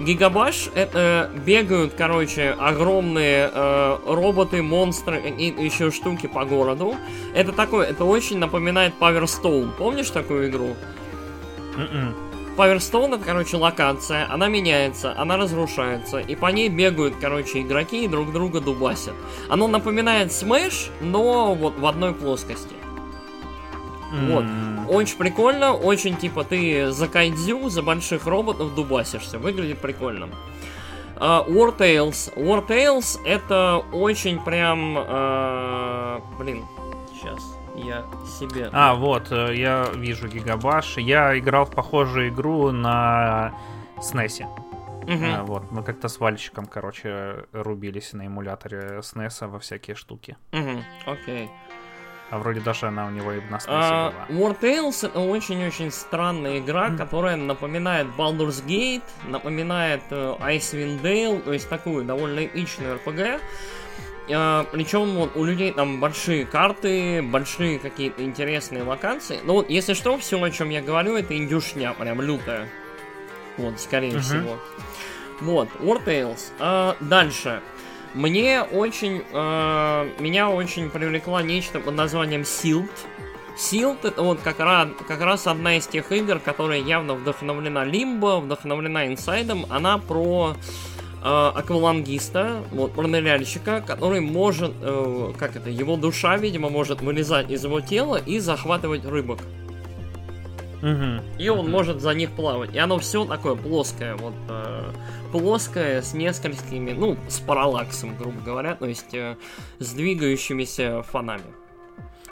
[0.00, 6.96] Гигабаш это бегают, короче, огромные э, роботы, монстры, какие-то еще штуки по городу.
[7.34, 9.72] Это такое, это очень напоминает Power Stone.
[9.76, 10.74] Помнишь такую игру?
[11.76, 12.14] Мгм.
[12.56, 18.04] Power Stone это, короче, локация, она меняется, она разрушается, и по ней бегают, короче, игроки
[18.04, 19.14] и друг друга дубасят.
[19.48, 22.74] Оно напоминает Smash, но вот в одной плоскости.
[24.10, 24.44] Вот.
[24.88, 29.38] Очень прикольно, очень типа ты за кайдзю, за больших роботов дубасишься.
[29.38, 30.28] Выглядит прикольно.
[31.16, 32.34] А, War Tales.
[32.34, 34.96] War Tales это очень прям...
[34.98, 36.64] а, блин,
[37.12, 37.40] сейчас
[37.76, 38.04] я
[38.38, 38.70] себе...
[38.72, 40.96] А, вот, э, я вижу Гигабаш.
[40.98, 43.54] Я играл в похожую игру на
[43.98, 44.46] SNES.
[45.06, 45.24] Мгм.
[45.24, 50.36] А, вот, мы как-то с Вальчиком, короче, рубились на эмуляторе SNES во всякие штуки.
[50.52, 51.50] Мгм, окей.
[52.30, 54.38] А вроде даже она у него и на А, была.
[54.40, 61.52] War Tales это очень-очень странная игра, которая напоминает Baldur's Gate, напоминает э, Icewind Dale, то
[61.52, 63.40] есть такую довольно эпичную RPG.
[64.32, 69.40] А, причем вот у людей там большие карты, большие какие-то интересные локации.
[69.42, 72.68] Ну вот, если что, все, о чем я говорю, это индюшня, прям лютая.
[73.56, 74.20] Вот, скорее Мгм.
[74.20, 74.58] всего.
[75.40, 76.52] Вот, War Tales.
[76.60, 77.60] А, дальше.
[78.14, 79.22] Мне очень...
[79.32, 82.90] э, меня очень привлекла нечто под названием Silt.
[83.56, 88.40] Silt это вот как раз, как раз одна из тех игр, которая явно вдохновлена Лимбо,
[88.40, 89.64] вдохновлена Инсайдом.
[89.70, 90.56] Она про
[91.22, 97.50] э, аквалангиста, вот, про ныряльщика, который может, э, как это, его душа, видимо, может вылезать
[97.50, 99.38] из его тела и захватывать рыбок.
[100.82, 101.20] Мгм.
[101.38, 101.70] И он Мгм.
[101.70, 102.74] может за них плавать.
[102.74, 104.90] И оно все такое плоское, вот э,
[105.32, 109.36] плоское с несколькими, ну, с параллаксом, грубо говоря, то есть э,
[109.78, 111.44] с двигающимися фонами.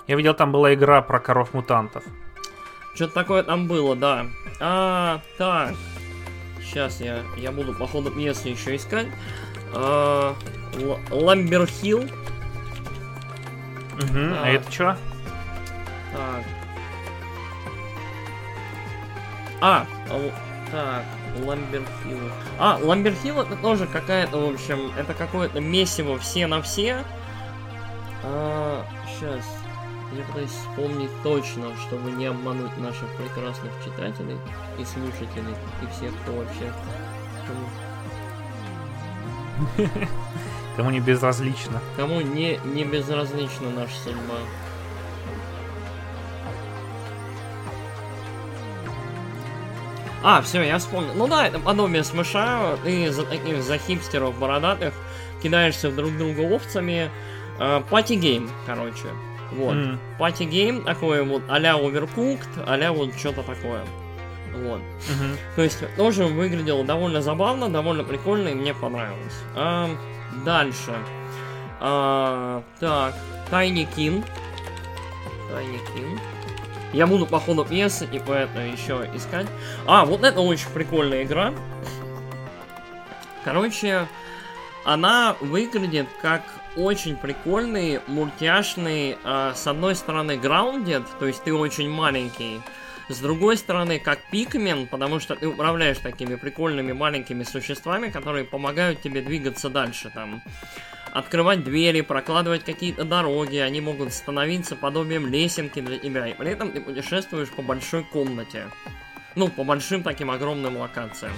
[0.07, 2.03] Я видел, там была игра про коров-мутантов.
[2.95, 4.27] Что-то такое там было, да.
[4.61, 5.75] А, так.
[6.63, 9.07] Сейчас я, я буду по ходу пьесы еще искать.
[9.75, 10.35] А,
[11.11, 12.05] Ламберхилл.
[14.03, 14.33] Мгм.
[14.35, 14.49] А А.
[14.49, 14.97] это что?
[16.13, 16.45] Так.
[19.61, 20.31] А, а,
[20.71, 21.05] так,
[21.45, 22.31] Ламберхилл.
[22.59, 27.05] А, Ламберхилл это тоже какая-то, в общем, это какое-то месиво все на все.
[28.23, 29.45] А, сейчас.
[30.17, 34.39] Я пытаюсь вспомнить точно, чтобы не обмануть наших прекрасных читателей
[34.79, 36.73] и слушателей, и всех, кто вообще...
[37.47, 37.69] Кому,
[40.77, 41.81] Кому не безразлично.
[41.97, 44.37] кому не, не безразлична наша судьба.
[50.23, 51.15] А, все, я вспомнил.
[51.15, 52.77] Ну да, это подобие Смэша.
[52.83, 54.93] Ты за таких за хипстеров бородатых
[55.43, 57.11] кидаешься друг друга овцами.
[57.91, 59.07] Party game, короче.
[59.53, 59.73] Вот.
[59.75, 60.01] М.
[60.19, 63.85] Party game такой вот а-ля Overcooked, а-ля вот что-то такое.
[64.55, 64.81] Вот.
[64.81, 65.37] Мгм.
[65.57, 69.35] То есть тоже выглядело довольно забавно, довольно прикольно и мне понравилось.
[69.55, 69.89] А,
[70.45, 70.93] дальше.
[71.81, 73.15] А, так,
[73.51, 74.25] Тайни Кин.
[75.51, 76.19] Тайни Кин.
[76.93, 79.47] Я буду по ходу пьесы, типа это еще искать.
[79.87, 81.53] А, вот это очень прикольная игра.
[83.45, 84.07] Короче,
[84.85, 86.43] она выглядит как
[86.77, 92.61] очень прикольный, мультяшный, а, с одной стороны, grounded, то есть ты очень маленький,
[93.11, 99.01] С другой стороны, как пикмен, потому что ты управляешь такими прикольными маленькими существами, которые помогают
[99.01, 100.43] тебе двигаться дальше там
[101.13, 106.73] открывать двери, прокладывать какие-то дороги, они могут становиться подобием лесенки для тебя, и при этом
[106.73, 108.67] ты путешествуешь по большой комнате.
[109.35, 111.33] Ну, по большим таким огромным локациям.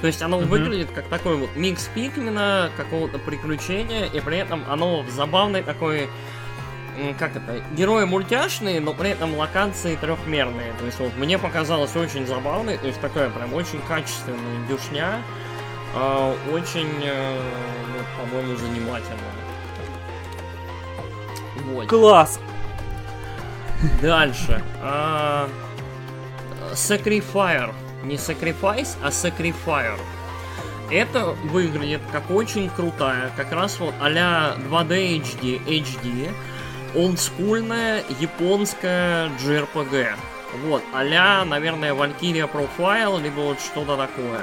[0.00, 0.46] То есть оно mm-hmm.
[0.46, 6.08] выглядит как такой вот микс пикмена, какого-то приключения, и при этом оно в забавной такой
[7.18, 10.72] как это, герои мультяшные, но при этом локации трехмерные.
[10.78, 15.22] То есть вот мне показалось очень забавной, то есть такая прям очень качественная дюшня,
[16.52, 17.40] очень, э,
[17.88, 19.18] ну, по-моему, занимательная.
[21.66, 21.88] Вот.
[21.88, 22.40] Класс!
[24.02, 24.62] Дальше.
[24.82, 25.48] А,
[26.72, 27.74] Sacrifier.
[28.04, 29.98] Не Sacrifice, а Sacrifier.
[30.90, 36.32] Это выглядит как очень крутая, как раз вот а-ля 2D HD, HD,
[36.96, 40.08] олдскульная японская JRPG.
[40.64, 44.42] Вот, а наверное, Valkyria Profile, либо вот что-то такое.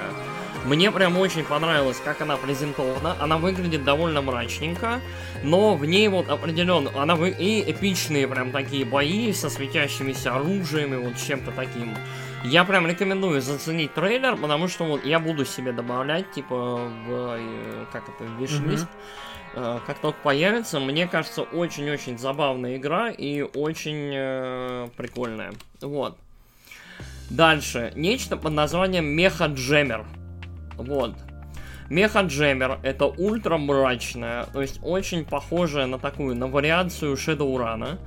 [0.65, 3.15] Мне прям очень понравилось, как она презентована.
[3.19, 4.99] Она выглядит довольно мрачненько,
[5.43, 7.29] но в ней вот определенно, она вы...
[7.29, 11.95] и эпичные прям такие бои со светящимися оружиями, вот чем-то таким.
[12.43, 17.85] Я прям рекомендую заценить трейлер, потому что вот я буду себе добавлять, типа, в, э,
[17.91, 18.85] как это, в виш-лист.
[18.85, 19.81] Mm-hmm.
[19.87, 25.53] Как только появится, мне кажется, очень-очень забавная игра и очень э, прикольная.
[25.81, 26.15] Вот.
[27.31, 27.91] Дальше.
[27.95, 30.05] Нечто под названием Меха Джемер.
[30.77, 31.15] Вот.
[31.89, 37.97] Меха Джемер это ультра мрачная, то есть очень похожая на такую, на вариацию Shadowrun.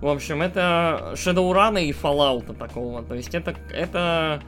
[0.00, 3.02] В общем, это Shadowrun и Fallout такого.
[3.02, 4.42] То есть это, это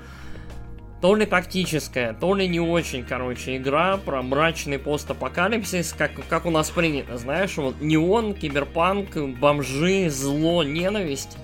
[1.01, 6.51] то ли тактическая, то ли не очень, короче, игра про мрачный постапокалипсис, как, как у
[6.51, 11.37] нас принято, знаешь, вот неон, киберпанк, бомжи, зло, ненависть.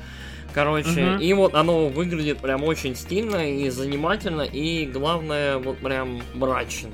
[0.57, 1.21] Короче, угу.
[1.21, 6.93] и вот оно выглядит прям очень стильно и занимательно, и главное, вот прям мрачно.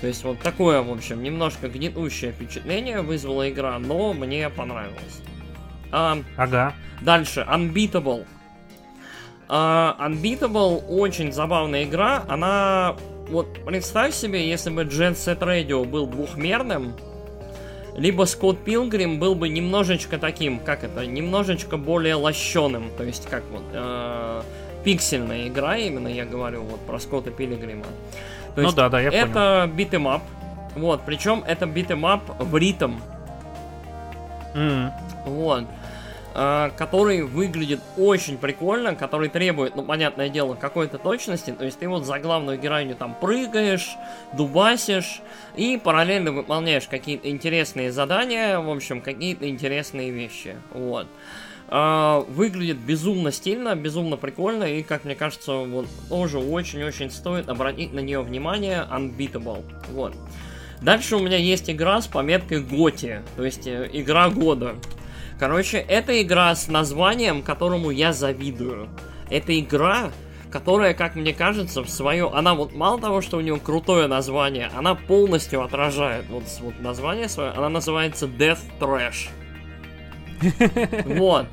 [0.00, 5.20] То есть вот такое, в общем, немножко гнетущее впечатление вызвала игра, но мне понравилось.
[5.92, 6.72] А, ага.
[7.02, 8.24] Дальше, Unbeatable.
[9.50, 12.24] Uh, Unbeatable очень забавная игра.
[12.28, 12.96] Она...
[13.28, 16.94] Вот представь себе, если бы Jet Set Radio был двухмерным,
[17.98, 23.42] либо Скотт Пилгрим был бы немножечко таким, как это, немножечко более лощеным, то есть как
[23.50, 24.42] вот э,
[24.84, 27.84] пиксельная игра, именно я говорю вот про Скотта Пилгрима.
[28.54, 30.22] То ну да, да, я это beat 'em up,
[30.76, 32.94] вот, причем это beat 'em up в ритм.
[34.54, 34.90] Mm.
[35.26, 35.64] Вот.
[36.34, 41.52] Э, который выглядит очень прикольно, который требует, ну, понятное дело, какой-то точности.
[41.52, 43.96] То есть ты вот за главную героиню там прыгаешь,
[44.34, 45.20] дубасишь
[45.56, 50.56] и параллельно выполняешь какие-то интересные задания, в общем, какие-то интересные вещи.
[50.72, 51.06] Вот.
[51.70, 57.92] Uh, выглядит безумно стильно, безумно прикольно, и, как мне кажется, вот тоже очень-очень стоит обратить
[57.92, 59.62] на нее внимание Unbeatable.
[59.90, 60.14] Вот.
[60.80, 64.76] Дальше у меня есть игра с пометкой Готи, то есть э, игра года.
[65.38, 68.88] Короче, это игра с названием, которому я завидую.
[69.30, 70.10] Это игра,
[70.50, 72.28] которая, как мне кажется, в свое...
[72.32, 77.28] Она вот мало того, что у нее крутое название, она полностью отражает вот, вот название
[77.28, 77.50] свое.
[77.50, 79.28] Она называется Death Trash.
[81.06, 81.46] Вот.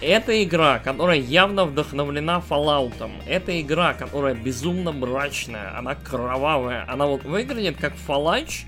[0.00, 3.10] Это игра, которая явно вдохновлена Fallout.
[3.26, 6.84] Это игра, которая безумно мрачная, она кровавая.
[6.88, 8.64] Она вот выглядит как фалач,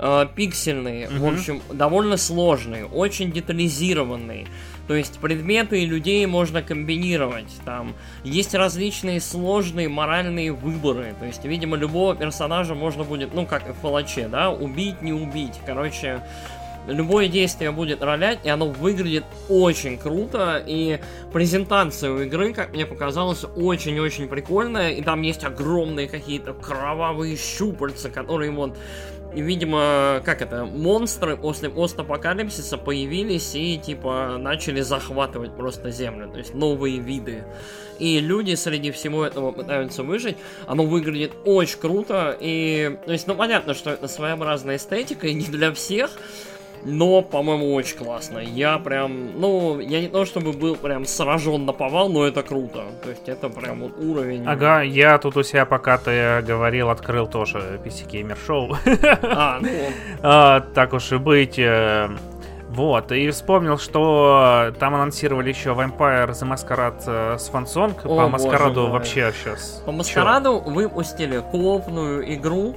[0.00, 1.18] э, пиксельные, угу.
[1.18, 4.46] в общем, довольно сложные, очень детализированные.
[4.88, 7.52] То есть предметы и людей можно комбинировать.
[7.64, 7.94] Там
[8.24, 11.14] есть различные сложные моральные выборы.
[11.20, 15.12] То есть, видимо, любого персонажа можно будет, ну, как и в Фалаче, да, убить, не
[15.12, 15.60] убить.
[15.64, 16.22] Короче,
[16.88, 20.98] любое действие будет ролять, и оно выглядит очень круто, и
[21.32, 28.10] презентация у игры, как мне показалось, очень-очень прикольная, и там есть огромные какие-то кровавые щупальца,
[28.10, 28.76] которые вот
[29.34, 36.54] видимо, как это, монстры после постапокалипсиса появились и, типа, начали захватывать просто землю, то есть
[36.54, 37.44] новые виды.
[37.98, 40.36] И люди среди всего этого пытаются выжить.
[40.66, 45.46] Оно выглядит очень круто, и, то есть, ну, понятно, что это своеобразная эстетика, и не
[45.46, 46.10] для всех,
[46.84, 48.38] но, по-моему, очень классно.
[48.38, 52.84] Я прям, ну, я не то чтобы был прям сражен на повал, но это круто.
[53.02, 54.44] То есть это прям вот уровень.
[54.46, 58.76] Ага, я тут у себя, пока ты говорил, открыл тоже PC Gamer Show.
[59.22, 59.68] А, ну.
[60.22, 61.58] а, так уж и быть.
[61.58, 62.08] Э,
[62.70, 68.02] вот, и вспомнил, что там анонсировали еще Vampire The Masquerade э, с Фансонг.
[68.02, 69.82] По Маскараду вообще сейчас.
[69.84, 72.76] По Маскараду выпустили коопную игру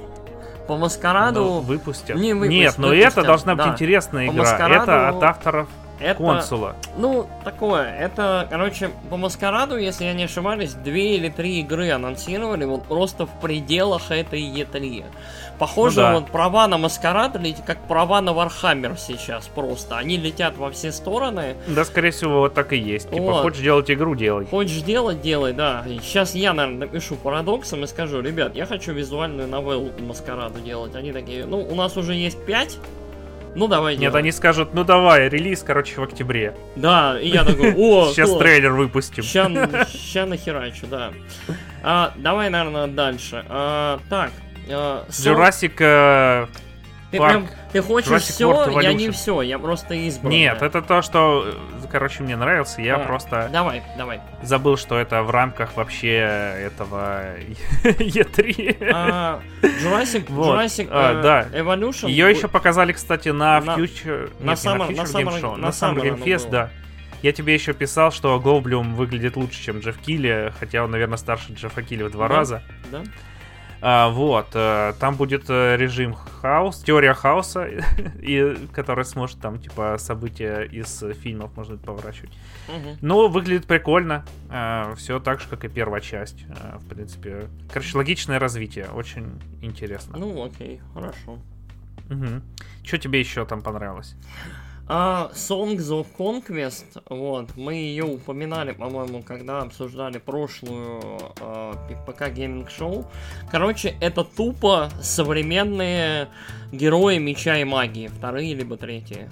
[0.66, 1.40] по Маскараду...
[1.40, 2.16] Но выпустят.
[2.16, 2.52] Не выпустят.
[2.52, 3.72] Нет, но выпустят, это должна быть да.
[3.72, 4.42] интересная игра.
[4.42, 4.82] Маскараду...
[4.82, 5.68] Это от авторов
[6.00, 6.22] это...
[6.22, 6.76] Council а.
[6.96, 7.94] Ну, такое.
[7.96, 13.26] Это, короче, по Маскараду, если я не ошибаюсь, две или три игры анонсировали вот просто
[13.26, 15.04] в пределах этой E3.
[15.58, 16.14] Похоже, Ну да.
[16.14, 19.96] вот права на Маскарад летят как права на Вархаммер сейчас просто.
[19.96, 21.54] Они летят во все стороны.
[21.68, 23.08] Да, скорее всего, вот так и есть.
[23.08, 23.42] Типа, Вот.
[23.42, 24.46] хочешь делать игру, делай.
[24.46, 25.84] Хочешь делать, делай, да.
[26.02, 30.96] Сейчас я, наверное, напишу парадоксом и скажу, ребят, я хочу визуальную новеллу Маскараду делать.
[30.96, 32.76] Они такие, ну, у нас уже есть пять,
[33.54, 34.18] ну давай Нет, делай.
[34.20, 36.54] они скажут, ну давай, релиз, короче, в октябре.
[36.76, 38.42] Да, и я такой, о, Сейчас класс.
[38.42, 39.22] трейлер выпустим.
[39.22, 41.12] Ща, ща нахерачу, да.
[41.82, 43.44] А, давай, наверное, дальше.
[43.48, 44.30] А, так.
[44.70, 46.48] а, Jurassic...
[47.18, 50.30] ты, прям, ты хочешь Jurassic все, World я не все, я просто избран.
[50.32, 51.54] Нет, это то, что,
[51.90, 52.82] короче, мне нравился.
[52.82, 54.20] Я А, просто Давай, давай.
[54.42, 56.08] забыл, что это в рамках вообще
[56.66, 57.24] этого
[57.84, 58.88] E3.
[58.92, 60.58] А, Jurassic, Вот.
[60.58, 61.58] Jurassic А, э, да.
[61.58, 62.08] Evolution.
[62.08, 64.30] Ее еще показали, кстати, на На- Future...
[64.40, 66.50] на нет, не Summer- на Future Game Show, на на Summer Game Fest, было.
[66.50, 66.70] да.
[67.22, 71.52] Я тебе еще писал, что Голблюм выглядит лучше, чем Джефф Килли, хотя он, наверное, старше
[71.54, 72.36] Джеффа Килли в два Да.
[72.36, 72.62] раза.
[72.92, 73.02] Да?
[73.86, 77.66] А, вот, э, там будет э, режим хаос, теория хаоса,
[78.22, 82.32] и который сможет там, типа, события из э, фильмов можно поворачивать.
[82.66, 82.96] Мгм.
[83.02, 84.24] Ну, выглядит прикольно.
[84.96, 86.46] все так же, как и первая часть.
[86.48, 88.86] Э, в принципе, короче, логичное развитие.
[88.86, 90.16] Очень интересно.
[90.16, 91.38] Ну, окей, хорошо.
[92.82, 94.16] Что тебе еще там понравилось?
[94.86, 101.00] А, Songs of Conquest, вот, мы ее упоминали, по-моему, когда обсуждали прошлую
[101.40, 101.74] а,
[102.06, 103.06] ПК Гейминг Шоу.
[103.50, 106.28] Короче, это тупо современные
[106.70, 109.30] герои меча и магии, вторые либо третьи.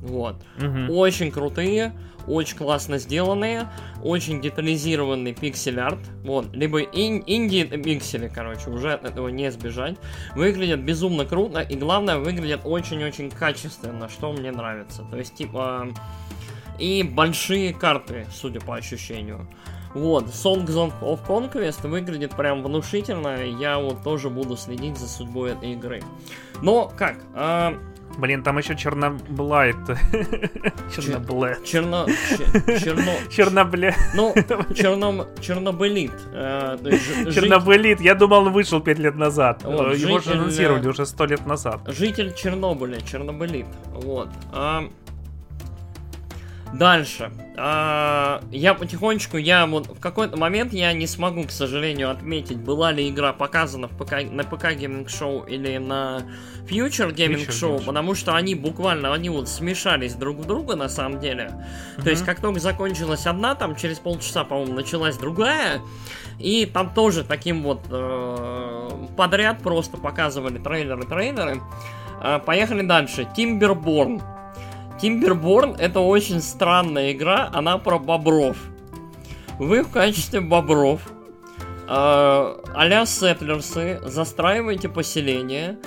[0.00, 0.36] Вот.
[0.56, 0.90] Мгм.
[0.90, 1.92] Очень крутые,
[2.26, 3.68] очень классно сделанные,
[4.02, 5.98] очень детализированный пиксель-арт.
[6.24, 9.96] Вот, либо ин- инди-пиксели, короче, уже от этого не сбежать.
[10.34, 15.04] Выглядят безумно круто, и главное, выглядят очень-очень качественно, что мне нравится.
[15.10, 15.88] То есть, типа,
[16.78, 19.48] и большие карты, судя по ощущению.
[19.94, 25.72] Вот, Songs of Conquest выглядит прям внушительно, я вот тоже буду следить за судьбой этой
[25.72, 26.02] игры.
[26.62, 27.78] Но, как, а,
[28.18, 29.76] Блин, там еще Черноблайт.
[30.94, 31.64] Черноблайт.
[31.64, 32.06] черно...
[32.06, 33.12] че- черно...
[33.30, 33.94] Чернобле...
[34.14, 34.34] Ну,
[34.74, 35.24] черном...
[35.40, 36.12] чернобылит.
[36.32, 36.76] э,
[37.32, 38.00] Чернобылит.
[38.00, 39.62] Я думал, он вышел 5 лет назад.
[39.62, 41.80] Его же анонсировали э, уже 100 лет назад.
[41.86, 43.66] Житель Чернобыля, чернобылит.
[43.92, 44.28] Вот.
[46.72, 47.30] Дальше.
[47.56, 52.92] А, Я потихонечку, я вот в какой-то момент я не смогу, к сожалению, отметить, была
[52.92, 56.22] ли игра показана в ПК, на ПК Gaming Show или на
[56.66, 57.84] Future Gaming Show.
[57.84, 61.52] потому что они буквально, они вот смешались друг в друга на самом деле.
[62.02, 65.82] То есть, как только закончилась одна, там через полчаса, по-моему, началась другая,
[66.38, 71.60] и там тоже таким вот э, подряд просто показывали трейлеры-трейлеры.
[72.20, 73.28] А, Поехали дальше.
[73.36, 74.22] Timberborn.
[75.02, 78.56] Timberborn это очень странная игра, она про бобров.
[79.58, 81.00] Вы в качестве бобров
[81.88, 85.78] а, а-ля сетлерсы застраиваете поселение,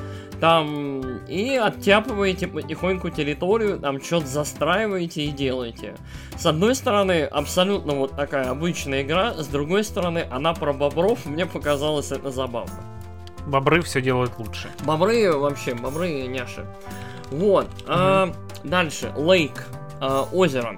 [0.42, 5.96] там и оттяпываете потихоньку территорию, там что-то застраиваете и делаете.
[6.38, 11.46] С одной стороны, абсолютно вот такая обычная игра, с другой стороны, она про бобров, мне
[11.46, 12.84] показалось это забавно.
[13.48, 14.70] Бобры все делают лучше.
[14.84, 16.66] Бобры вообще, бобры няши.
[17.32, 17.68] Вот.
[17.88, 18.34] а,
[18.64, 19.12] дальше.
[19.16, 19.68] Лейк.
[20.00, 20.78] а, озеро.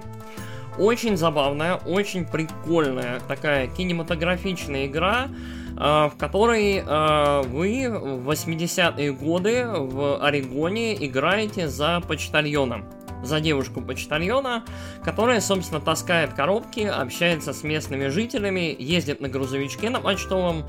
[0.78, 5.28] Очень забавная, очень прикольная такая кинематографичная игра,
[5.76, 12.84] а, в которой вы в 80-е годы в Орегоне играете за почтальона.
[13.22, 14.64] За девушку-почтальона,
[15.04, 20.64] которая, собственно, таскает коробки, общается с местными жителями, ездит на грузовичке на почтовом,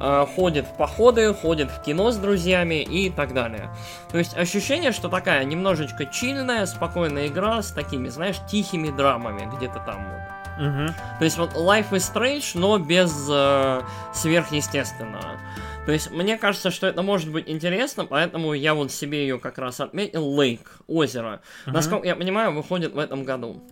[0.00, 3.70] э, ходит в походы, ходит в кино с друзьями и так далее.
[4.10, 9.80] То есть ощущение, что такая немножечко чильная, спокойная игра с такими, знаешь, тихими драмами где-то
[9.86, 10.32] там вот.
[10.58, 10.88] Мгм.
[11.18, 15.38] То есть вот Life is Strange, но без э, сверхъестественного.
[15.84, 19.58] То есть мне кажется, что это может быть интересно, поэтому я вот себе ее как
[19.58, 20.38] раз отметил.
[20.38, 21.42] Lake, озеро.
[21.66, 21.74] Мгм.
[21.74, 23.62] Насколько я понимаю, выходит в этом году.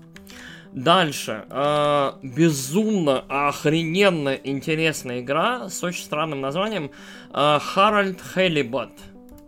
[0.72, 1.44] Дальше.
[1.50, 6.92] э, безумно охрененно интересная игра с очень странным названием
[7.32, 8.92] э, Харальд Хелибат.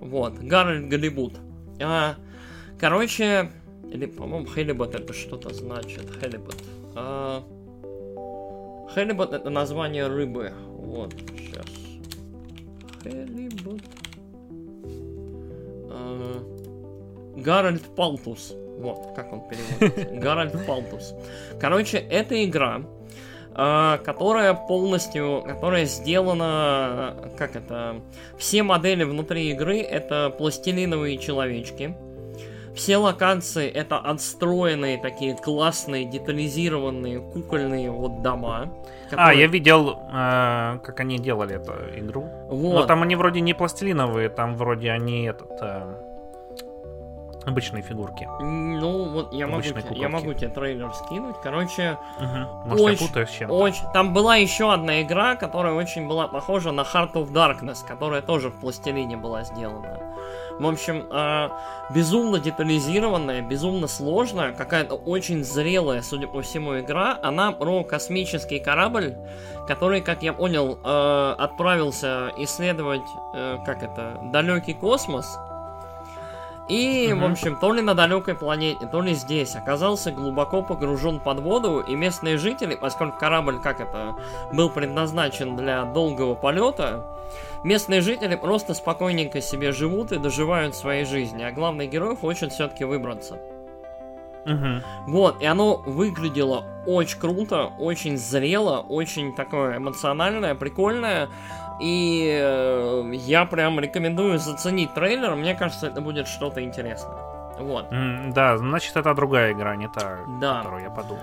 [0.00, 1.34] Вот, Гарольд Голливуд.
[1.80, 2.16] А,
[2.80, 3.50] короче,
[3.92, 6.10] или, по-моему, Halibut это что-то значит.
[6.20, 6.56] Halibut.
[6.96, 7.44] А,
[8.94, 10.52] Halibut это название рыбы.
[10.66, 11.71] Вот, сейчас.
[13.02, 13.80] Хелибат.
[15.90, 16.42] А,
[17.36, 18.54] Гарольд Палтус.
[18.78, 20.14] Вот, как он переводится.
[20.20, 21.14] Гарольд Палтус.
[21.60, 22.82] Короче, это игра,
[23.54, 28.00] а, которая полностью, которая сделана, как это,
[28.38, 31.94] все модели внутри игры это пластилиновые человечки.
[32.74, 38.72] Все локации это отстроенные такие классные, детализированные, кукольные вот дома.
[39.10, 39.28] Которые...
[39.28, 42.28] А, я видел, э, как они делали эту игру.
[42.48, 42.80] Вот.
[42.80, 45.50] Но там они вроде не пластилиновые, там вроде они этот...
[45.60, 46.12] Э
[47.44, 48.28] Обычные фигурки.
[48.40, 51.34] Ну, вот я могу, я могу тебе трейлер скинуть.
[51.42, 52.68] Короче, угу.
[52.68, 53.54] Может, очень, я путаю с чем-то.
[53.54, 53.84] Очень...
[53.92, 58.50] Там была еще одна игра, которая очень была похожа на Heart of Darkness, которая тоже
[58.50, 59.98] в пластилине была сделана.
[60.58, 61.48] В общем, э,
[61.94, 67.18] безумно детализированная, безумно сложная, какая-то очень зрелая, судя по всему, игра.
[67.22, 69.14] Она про космический корабль,
[69.66, 73.02] который, как я понял, э, отправился исследовать,
[73.34, 75.38] э, как это, далекий космос
[76.68, 77.22] и, угу.
[77.22, 81.80] в общем, то ли на далекой планете, то ли здесь оказался глубоко погружен под воду,
[81.80, 84.14] и местные жители, поскольку корабль, как это,
[84.52, 87.04] был предназначен для долгого полета,
[87.64, 92.84] местные жители просто спокойненько себе живут и доживают своей жизни, а главный герой хочет все-таки
[92.84, 93.38] выбраться.
[94.44, 94.82] Угу.
[95.06, 101.28] Вот, и оно выглядело очень круто, очень зрело, очень такое эмоциональное, прикольное.
[101.82, 105.34] И э, я прям рекомендую заценить трейлер.
[105.34, 107.18] Мне кажется, это будет что-то интересное.
[107.58, 107.90] Вот.
[107.92, 110.58] Mm, да, значит, это другая игра, не та, да.
[110.58, 111.22] которую я подумал.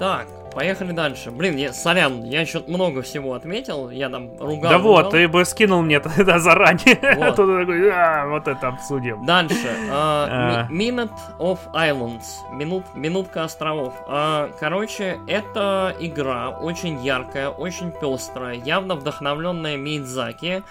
[0.00, 1.30] Так, поехали дальше.
[1.30, 4.70] Блин, я, сорян, я еще много всего отметил, я там ругал.
[4.70, 4.80] Да ругал.
[4.80, 6.98] вот, ты бы скинул мне это заранее.
[7.16, 7.36] Вот.
[7.36, 9.26] Тут такой, а, вот это обсудим.
[9.26, 9.56] Дальше.
[9.90, 12.24] Uh, Minute of Islands.
[12.50, 13.92] Минут, минутка островов.
[14.08, 20.62] Uh, короче, это игра очень яркая, очень пестрая, явно вдохновленная Мидзаки.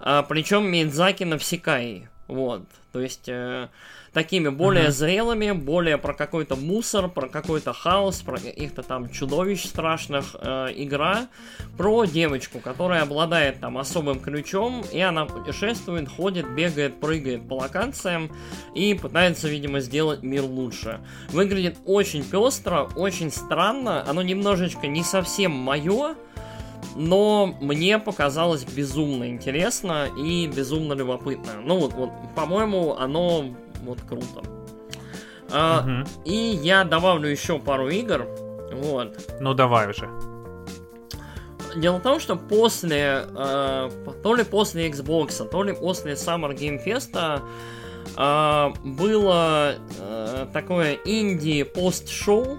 [0.00, 2.08] Uh, причем Мидзаки на Всекай.
[2.26, 2.62] Вот.
[2.92, 3.28] То есть...
[3.28, 3.68] Uh,
[4.18, 4.90] такими более uh-huh.
[4.90, 11.28] зрелыми, более про какой-то мусор, про какой-то хаос, про каких-то там чудовищ страшных э, игра
[11.76, 18.32] про девочку, которая обладает там особым ключом, и она путешествует, ходит, бегает, прыгает по локациям
[18.74, 20.98] и пытается, видимо, сделать мир лучше.
[21.28, 26.16] Выглядит очень пестро, очень странно, оно немножечко не совсем мое,
[26.96, 31.52] но мне показалось безумно интересно и безумно любопытно.
[31.64, 33.54] Ну вот, вот по-моему, оно
[33.88, 34.42] вот круто.
[35.50, 36.08] А, угу.
[36.24, 38.26] И я добавлю еще пару игр.
[38.72, 39.18] Вот.
[39.40, 40.08] Ну давай уже.
[41.76, 43.90] Дело в том, что после, э,
[44.22, 47.42] то ли после Xbox, то ли после Summer Game Fest
[48.16, 52.58] э, было э, такое инди-пост-шоу,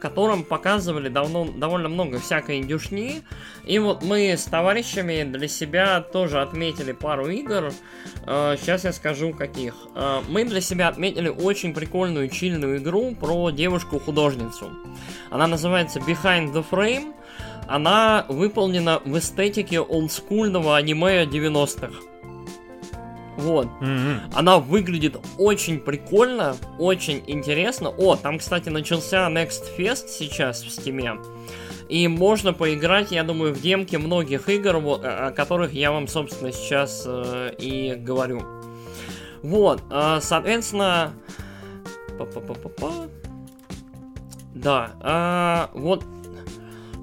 [0.00, 3.22] котором показывали давно, довольно много всякой индюшни.
[3.64, 7.72] И вот мы с товарищами для себя тоже отметили пару игр.
[8.24, 9.74] Сейчас э, я скажу каких.
[9.94, 14.70] Э, мы для себя отметили очень прикольную чильную игру про девушку-художницу.
[15.30, 17.14] Она называется Behind the Frame.
[17.68, 22.09] Она выполнена в эстетике олдскульного аниме 90-х.
[23.40, 23.66] Вот.
[23.80, 24.32] Mm-hmm.
[24.34, 27.88] Она выглядит очень прикольно, очень интересно.
[27.88, 31.18] О, там, кстати, начался Next Fest сейчас в Стиме.
[31.88, 36.52] И можно поиграть, я думаю, в демке многих игр, вот, о которых я вам, собственно,
[36.52, 38.42] сейчас э, и говорю.
[39.42, 41.12] Вот, э, соответственно...
[42.18, 42.92] Па-па-па-па-па.
[44.54, 46.04] Да, э, вот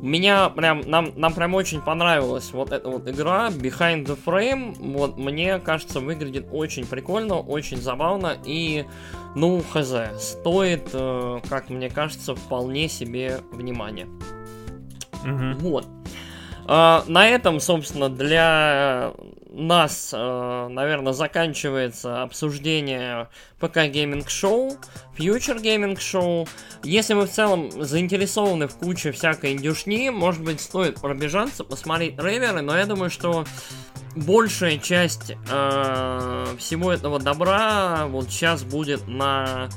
[0.02, 4.76] меня прям, нам, нам прям очень понравилась вот эта вот игра Behind the Frame.
[4.80, 8.86] Вот, мне кажется, выглядит очень прикольно, очень забавно и,
[9.36, 14.08] ну, хз, стоит, э, как мне кажется, вполне себе внимание.
[15.24, 15.70] Угу.
[15.70, 15.88] Вот.
[16.66, 19.14] А, на этом, собственно, для
[19.64, 23.28] нас, э, наверное, заканчивается обсуждение
[23.60, 24.78] PC Gaming Show,
[25.18, 26.48] Future Gaming Show.
[26.84, 32.62] Если вы в целом заинтересованы в куче всякой индюшни, может быть, стоит пробежаться, посмотреть трейлеры,
[32.62, 33.46] но я думаю, что
[34.16, 39.70] большая часть э, всего этого добра вот сейчас будет на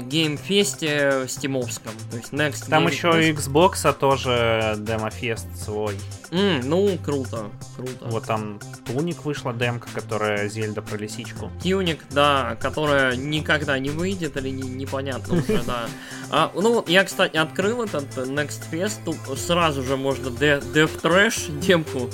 [0.00, 3.36] геймфесте стимовском, то есть Next Там Game еще Fest.
[3.36, 5.94] Xbox а тоже демофест свой.
[6.30, 8.04] Mm, ну, круто, круто.
[8.06, 11.50] Вот там Tunic вышла демка, которая Зельда про лисичку.
[11.62, 15.86] Tunic, да, которая никогда не выйдет или не, непонятно уже, да.
[16.30, 22.10] А, ну, я, кстати, открыл этот Next Fest, тут сразу же можно Death Trash демку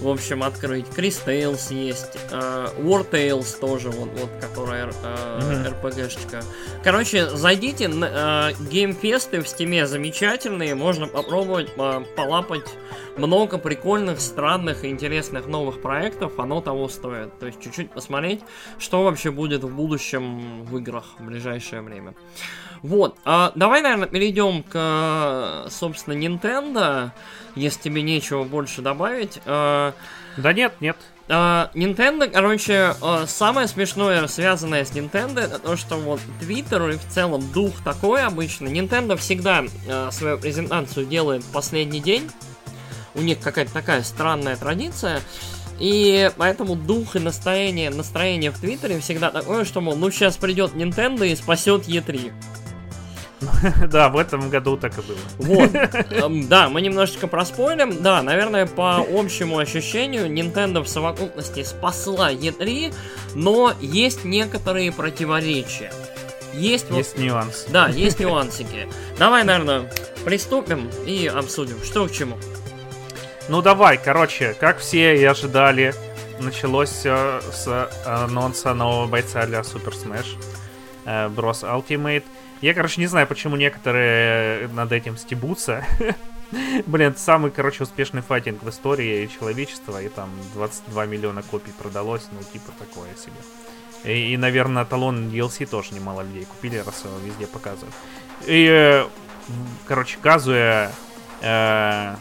[0.00, 0.88] в общем, открыть.
[0.90, 5.82] Cris Tales есть, э, War Tales тоже, вот, вот которая э, mm-hmm.
[5.82, 6.44] RPG-шечка.
[6.84, 12.66] Короче, зайдите, э, геймфесты в стиме замечательные, можно попробовать э, полапать
[13.16, 17.36] много прикольных, странных и интересных новых проектов, оно того стоит.
[17.38, 18.40] То есть чуть-чуть посмотреть,
[18.78, 22.14] что вообще будет в будущем в играх в ближайшее время.
[22.82, 27.10] Вот, а, давай, наверное, перейдем к, собственно, Nintendo,
[27.58, 29.40] если тебе нечего больше добавить.
[29.44, 29.94] А,
[30.36, 30.96] да нет, нет.
[31.28, 36.96] А, Nintendo, короче, а, самое смешное, связанное с Nintendo, это то, что вот Twitter и
[36.96, 38.68] в целом дух такой обычно.
[38.68, 42.30] Nintendo всегда а, свою презентацию делает последний день.
[43.14, 45.20] У них какая-то такая странная традиция.
[45.78, 50.74] И поэтому дух и настроение, настроение в Твиттере всегда такое, что, мол, ну сейчас придет
[50.74, 52.32] Nintendo и спасет E3.
[53.86, 55.18] Да, в этом году так и было.
[55.38, 55.74] Вот.
[56.12, 58.02] Эм, Да, мы немножечко проспойлим.
[58.02, 62.92] Да, наверное, по общему ощущению, Nintendo в совокупности спасла E3,
[63.34, 65.92] но есть некоторые противоречия.
[66.54, 67.66] Есть, вот- Есть нюанс.
[67.68, 68.88] да, есть нюансики.
[69.18, 69.90] Давай, наверное,
[70.24, 72.36] приступим и обсудим, что к чему.
[73.48, 75.94] Ну давай, короче, как все и ожидали,
[76.40, 80.36] началось все с анонса нового бойца для Super Smash
[81.06, 81.62] э, Bros.
[81.62, 82.24] Ultimate.
[82.60, 85.84] Я, короче, не знаю, почему некоторые над этим стебутся.
[86.86, 92.26] Блин, это самый, короче, успешный файтинг в истории человечества, и там 22 миллиона копий продалось,
[92.32, 93.36] ну, типа такое себе.
[94.04, 97.94] И, и, наверное, талон DLC тоже немало людей купили, раз его везде показывают.
[98.46, 99.06] И, э,
[99.86, 100.90] короче, Казуя
[101.42, 102.14] э,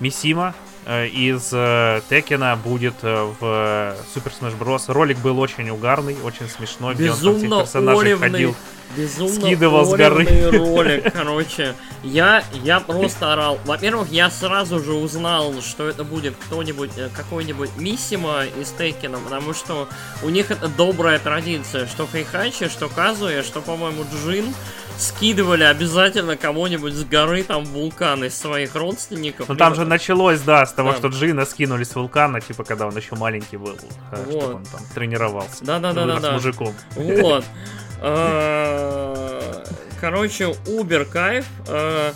[0.00, 0.54] Мисима
[0.84, 4.92] э, из э, Текена будет э, в Super Smash Bros.
[4.92, 8.56] Ролик был очень угарный, очень смешной, где он там всех Безумно персонажей оревный, ходил.
[8.96, 10.24] Безумно скидывал с горы.
[10.52, 11.74] ролик, короче.
[12.02, 13.58] Я, я просто орал.
[13.64, 19.54] Во-первых, я сразу же узнал, что это будет кто-нибудь, э, какой-нибудь Миссима из Текена, потому
[19.54, 19.88] что
[20.22, 24.52] у них это добрая традиция, что Хайхачи, что Казуя, что, по-моему, Джин
[24.98, 29.48] скидывали обязательно кого-нибудь с горы, там, вулкан из своих родственников.
[29.48, 30.98] Ну там же началось, да, с того, Да.
[30.98, 33.76] что Джина скинули с вулкана, типа, когда он еще маленький был,
[34.12, 34.42] э, Вот.
[34.42, 35.64] чтобы он там тренировался.
[35.64, 36.32] Да-да-да-да-да.
[36.32, 36.74] Вырос мужиком.
[36.96, 37.44] Вот.
[38.02, 39.64] Э,
[40.00, 41.46] Короче, убер кайф.
[41.68, 42.12] Э,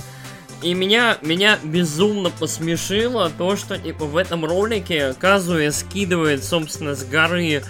[0.62, 7.04] И меня, меня безумно посмешило то, что типа в этом ролике Казуя скидывает, собственно, с
[7.04, 7.62] горы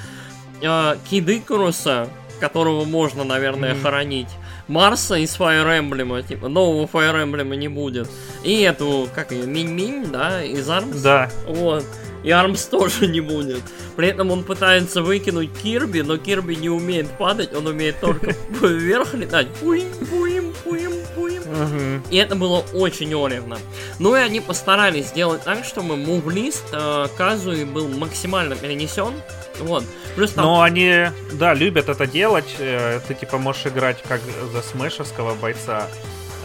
[0.63, 2.09] э, Кидыкуруса,
[2.41, 3.83] которого можно, наверное, Мгм.
[3.83, 4.29] хоронить.
[4.69, 8.09] Марса из Fire Emblem, типа, нового Fire Emblem не будет.
[8.45, 11.01] И эту, как ее, Минь-Минь, да, из Армс.
[11.03, 11.85] Да, Вот.
[12.27, 13.63] И Армс тоже не будет.
[13.95, 19.15] При этом он пытается выкинуть Кирби, но Кирби не умеет падать, он умеет только вверх
[19.15, 19.47] летать.
[19.61, 22.03] Пуим, пуим, пуим, пуим.
[22.11, 23.59] И это было очень оревно.
[24.01, 29.15] Ну и они постарались сделать так, чтобы мувлист э, Казуи был максимально перенесен.
[29.61, 29.85] Вот.
[30.17, 30.47] Плюс там...
[30.47, 32.57] Но они, да, любят это делать.
[32.59, 34.21] Э, Ты, типа, можешь играть как
[34.53, 35.87] за смешевского бойца.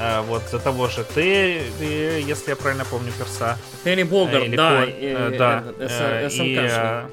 [0.02, 1.86] Э, Вот за того же ты, ты,
[2.32, 3.58] если я правильно помню, перса.
[3.84, 7.06] Терри Э, или да, и- э, да, э, и, э,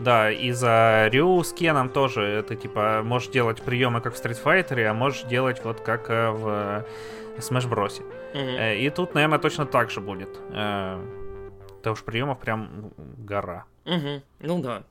[0.00, 4.38] да, и за Рю с Кеном тоже ты типа можешь делать приемы как в Street
[4.42, 6.84] Fighter, а можешь делать вот как в
[7.38, 8.02] Smash Bros.
[8.76, 10.28] И тут, наверное, точно так же будет.
[10.48, 13.64] Потому что приемов прям гора.
[13.84, 14.22] Мгм.
[14.40, 14.82] Ну да.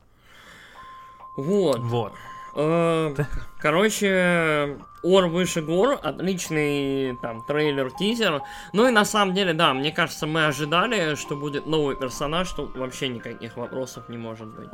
[1.38, 1.80] Вот.
[1.80, 2.14] Вот.
[2.56, 3.16] Э,
[3.60, 8.42] Короче, Ор выше гор, отличный там трейлер-тизер.
[8.74, 12.76] Ну и на самом деле, да, мне кажется, мы ожидали, что будет новый персонаж, тут
[12.78, 14.70] вообще никаких вопросов не может быть.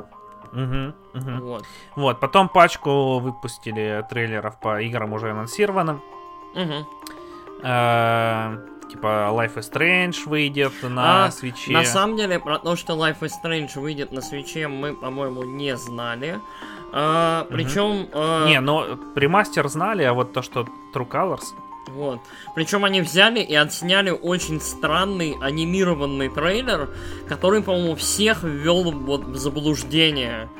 [0.52, 1.40] Мгм, мгм.
[1.40, 1.64] Вот.
[1.96, 6.02] Вот, потом пачку выпустили трейлеров по играм уже анонсированным.
[6.54, 6.86] Мгм.
[7.62, 8.58] Э,
[8.90, 11.72] Типа Life is Strange выйдет на А, свече.
[11.72, 15.76] На самом деле, про то, что Life is Strange выйдет на свече, мы, по-моему, не
[15.76, 16.40] знали.
[16.92, 18.08] А, причем...
[18.12, 21.54] а, Не, но премастер знали, а вот то, что True Colors...
[21.88, 22.20] Вот.
[22.54, 26.90] Причем они взяли и отсняли очень странный анимированный трейлер,
[27.26, 30.50] который, по-моему, всех ввел вот в заблуждение.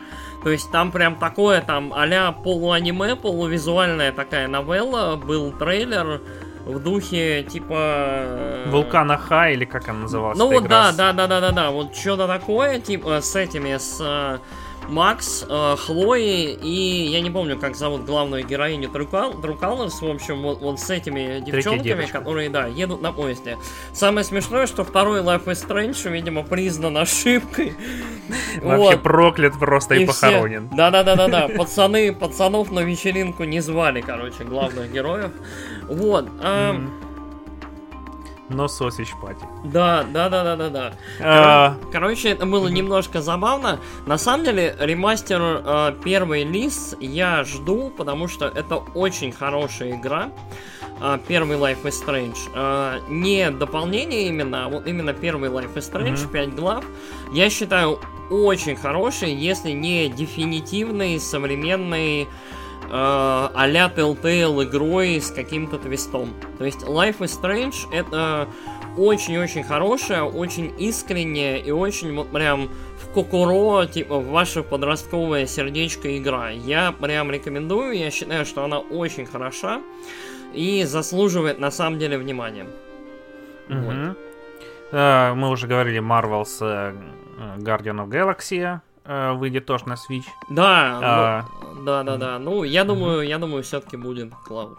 [0.43, 6.23] То есть там прям такое, там а-ля полуаниме, полувизуальная такая новелла, был трейлер
[6.65, 7.75] в духе типа...
[7.75, 10.39] э, Вулкана Хай, или как она называлась?
[10.39, 13.99] Ну вот да, да, да, да, да, да, вот что-то такое, типа с этими, с
[14.01, 14.39] э,
[14.89, 20.43] Макс, э, Хлоей и я не помню, как зовут главную героиню True Colors, в общем,
[20.43, 23.57] вот, вот с этими девчонками, которые, да, едут на поезде.
[23.93, 27.75] Самое смешное, что второй Life is Strange, видимо, признан ошибкой.
[28.63, 29.03] Вообще Вот.
[29.03, 30.69] проклят просто и, все- похоронен.
[30.73, 31.49] Да-да-да-да-да.
[31.57, 35.31] Пацаны, пацанов на вечеринку не звали, короче, главных героев.
[35.89, 36.29] Вот.
[36.41, 36.91] а, М.
[38.49, 39.45] Но сосич пати.
[39.65, 40.93] Да, да, да, да, да, да.
[41.21, 43.79] А, Короче, это было немножко забавно.
[44.07, 50.31] На самом деле, ремастер э, первый лист я жду, потому что это очень хорошая игра.
[51.01, 52.39] Э, первый Life is Strange.
[52.55, 56.29] Э, не дополнение именно, а вот именно первый Life is Strange, Мгм.
[56.33, 56.85] 5 глав.
[57.33, 62.29] Я считаю очень хороший, если не дефинитивный, современный
[62.91, 66.35] а-ля Telltale игрой с каким-то твистом.
[66.59, 68.49] То есть Life is Strange это
[68.97, 72.69] очень-очень хорошая, очень искренняя и очень вот прям
[72.99, 76.51] в Кокуро, типа, в ваше подростковое сердечко игра.
[76.51, 79.81] Я прям рекомендую, я считаю, что она очень хороша
[80.53, 82.67] и заслуживает на самом деле внимания.
[83.69, 84.17] Мгм.
[84.93, 86.95] Э, Мы уже говорили, Marvel's э,
[87.59, 90.27] Guardian of Galaxy э, выйдет тоже на Switch.
[90.51, 92.39] Да, А, ну, да, да, да.
[92.39, 94.79] Ну, я думаю, я думаю, все-таки будет Cloud.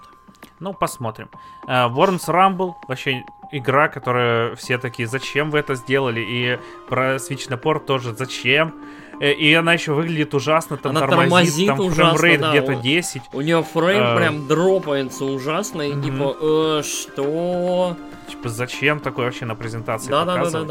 [0.60, 1.30] Ну, посмотрим.
[1.68, 6.20] Э, Worms Rumble, вообще игра, которая все такие, зачем вы это сделали?
[6.22, 6.60] И
[6.90, 8.74] про Switch напор тоже, зачем?
[9.22, 12.72] Э, И она еще выглядит ужасно, там Она тормозит, тормозит там ужасно, framerate да, где-то
[12.74, 12.82] вот.
[12.84, 13.22] 10.
[13.34, 14.16] У нее frame А.
[14.18, 16.04] прям дропается ужасно, и Мгм.
[16.04, 17.96] типа, э, что?
[18.30, 20.68] Типа, зачем такое вообще на презентации Да, да, да, да, показывать?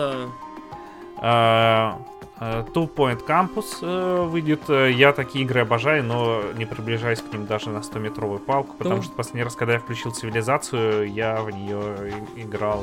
[1.20, 1.98] да.
[2.40, 4.60] Э, Two Point Campus э, выйдет.
[4.68, 9.02] Э, Я такие игры обожаю, но не приближаюсь к ним даже на 100-метровую палку, потому
[9.02, 12.82] что последний раз, когда я включил цивилизацию, я в нее играл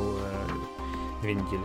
[1.21, 1.61] две недели.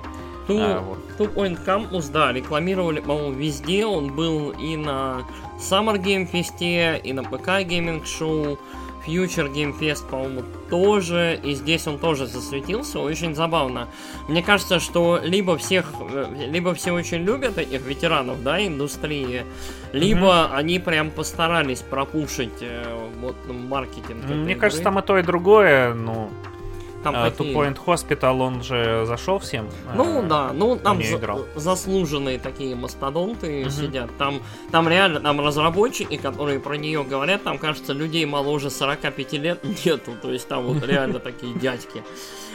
[0.46, 0.98] Two, А, вот.
[1.18, 3.86] Two Point Campus, да, рекламировали, по-моему, везде.
[3.86, 5.22] Он был и на
[5.58, 8.58] Summer Game Fest, и на ПК Gaming Show,
[9.06, 11.38] Future Game Fest, по-моему, тоже.
[11.42, 12.98] И здесь он тоже засветился.
[12.98, 13.88] Очень забавно.
[14.28, 19.44] Мне кажется, что либо всех, э, либо все очень любят этих ветеранов, да, индустрии,
[19.92, 24.24] либо они прям постарались пропушить э, вот маркетинг.
[24.24, 24.60] этой Мне игры.
[24.60, 25.94] кажется, там и то, и другое.
[25.94, 26.30] Ну,
[27.02, 27.54] Там какие?
[27.54, 29.68] Two Point Hospital, он же зашел всем.
[29.94, 31.46] Ну Э, да, ну там за- играл.
[31.56, 33.70] заслуженные такие мастодонты Мгм.
[33.70, 34.10] сидят.
[34.18, 39.64] Там, там реально, там разработчики, которые про нее говорят, там кажется, людей моложе 45 лет
[39.84, 40.12] нету.
[40.20, 42.02] То есть там вот реально такие дядьки.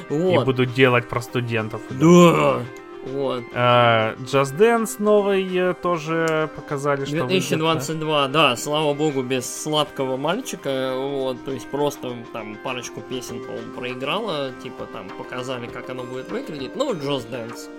[0.09, 0.45] И Вот.
[0.45, 1.81] будут делать про студентов.
[1.89, 2.59] Да.
[3.05, 3.43] Вот.
[3.53, 7.27] Э, Just Dance новый э, тоже показали, что выйдет, да.
[7.27, 13.73] 2022, да, слава богу, без сладкого мальчика, вот, то есть просто там парочку песен, по-моему,
[13.73, 17.69] проиграла, типа там показали, как оно будет выглядеть, ну, Just Dance.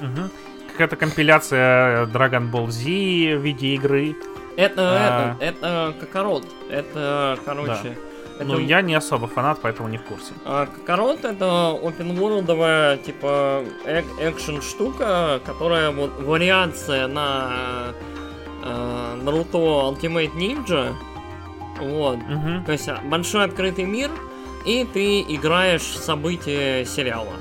[0.00, 0.30] Мгм.
[0.72, 2.82] Какая-то компиляция Dragon Ball Z
[3.38, 4.14] в виде игры.
[4.56, 5.36] Это, А.
[5.40, 6.44] это, это Кокорот.
[6.70, 7.96] Это, короче...
[8.38, 10.32] Это, Ну, я не особо фанат, поэтому не в курсе.
[10.44, 11.44] а, Кокорот это
[11.82, 13.62] open worldовая, типа,
[14.20, 17.92] экшен штука, которая вот вариация на
[18.64, 20.94] э, Наруто Ultimate Ninja.
[21.80, 22.16] Вот.
[22.18, 22.64] Мгм.
[22.64, 24.10] То есть а, большой открытый мир,
[24.64, 27.32] и ты играешь события сериала.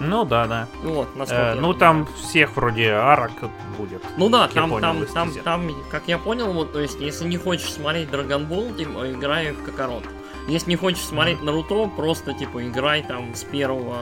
[0.00, 0.68] Ну да, да.
[0.82, 3.32] Вот, насколько Э, ну там всех вроде арок
[3.78, 4.02] будет.
[4.16, 7.36] Ну да, там, понял, там, там, там, как я понял, вот, то есть, если не
[7.36, 8.08] хочешь смотреть
[8.48, 10.04] Ball, типа, играй в Кокорот.
[10.48, 13.96] Если не хочешь смотреть Наруто, просто, типа, играй там с первого...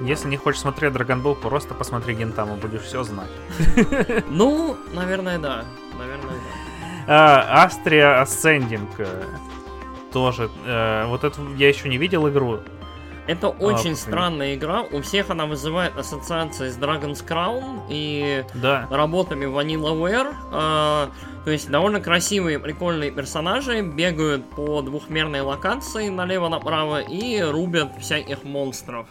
[0.00, 3.30] Если не хочешь смотреть Dragon Ball, просто посмотри Гентаму, будешь все знать.
[4.28, 5.64] Ну, наверное, да.
[5.98, 6.68] Наверное, да.
[7.08, 9.24] Э, Astria Ascending э,
[10.12, 10.50] тоже.
[10.66, 12.58] э, вот это я еще не видел игру.
[13.28, 14.82] Это очень А, странная игра.
[14.90, 18.88] У всех она вызывает ассоциации с Dragon's Crown и Да.
[18.90, 20.34] работами VanillaWare.
[20.50, 21.10] А,
[21.44, 29.06] то есть довольно красивые, прикольные персонажи бегают по двухмерной локации налево-направо и рубят всяких монстров.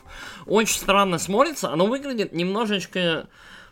[0.47, 1.71] Очень странно смотрится.
[1.71, 3.27] Оно выглядит немножечко...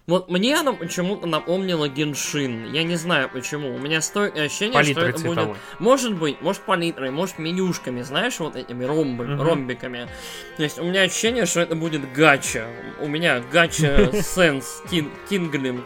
[0.07, 2.71] Вот мне оно почему-то напомнило Геншин.
[2.71, 3.73] Я не знаю почему.
[3.73, 5.33] У меня стоит ощущение, что Палитрой это будет...
[5.33, 5.57] цветовой.
[5.79, 9.41] Может быть, может палитрой, может менюшками, знаешь, вот этими ромбы, Мгм.
[9.41, 10.07] ромбиками.
[10.57, 12.67] То есть у меня ощущение, что это будет гача.
[13.01, 14.83] У меня гача сенс
[15.27, 15.85] тинглинг.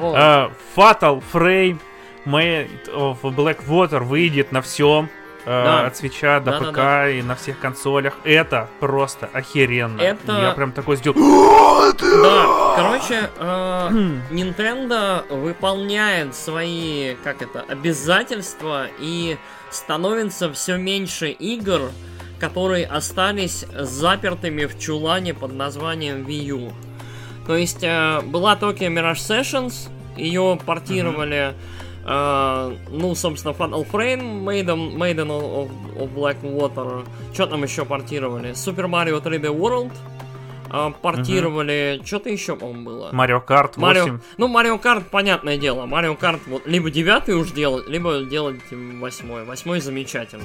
[0.00, 1.78] Э, Fatal Frame
[2.24, 5.10] Made of Blackwater выйдет на всем.
[5.46, 5.86] Да.
[5.86, 8.14] От свеча до Да, да, ПК и на всех консолях.
[8.24, 10.00] Это просто охеренно.
[10.00, 11.16] Это- Я прям такой сделал.
[12.00, 13.88] Да, короче, э,
[14.30, 19.36] Nintendo выполняет свои, как это, обязательства и
[19.70, 21.90] становится все меньше игр,
[22.38, 26.72] которые остались запертыми в чулане под названием Wii U.
[27.46, 31.54] То есть э, была Tokyo Mirage Sessions, ее портировали,
[32.04, 38.50] э, ну, собственно, Fatal Frame, Maiden, Maiden of, of Blackwater, что там еще портировали?
[38.50, 39.92] Super Mario 3D World,
[40.72, 43.08] э, портировали, что-то еще, по-моему, было.
[43.12, 44.00] Марио Карт 8.
[44.00, 45.86] Марио, ну, Марио Карт, понятное дело.
[45.86, 49.44] Марио Карт вот либо девятый уж делать, либо делать восьмой.
[49.44, 50.44] Восьмой замечательный.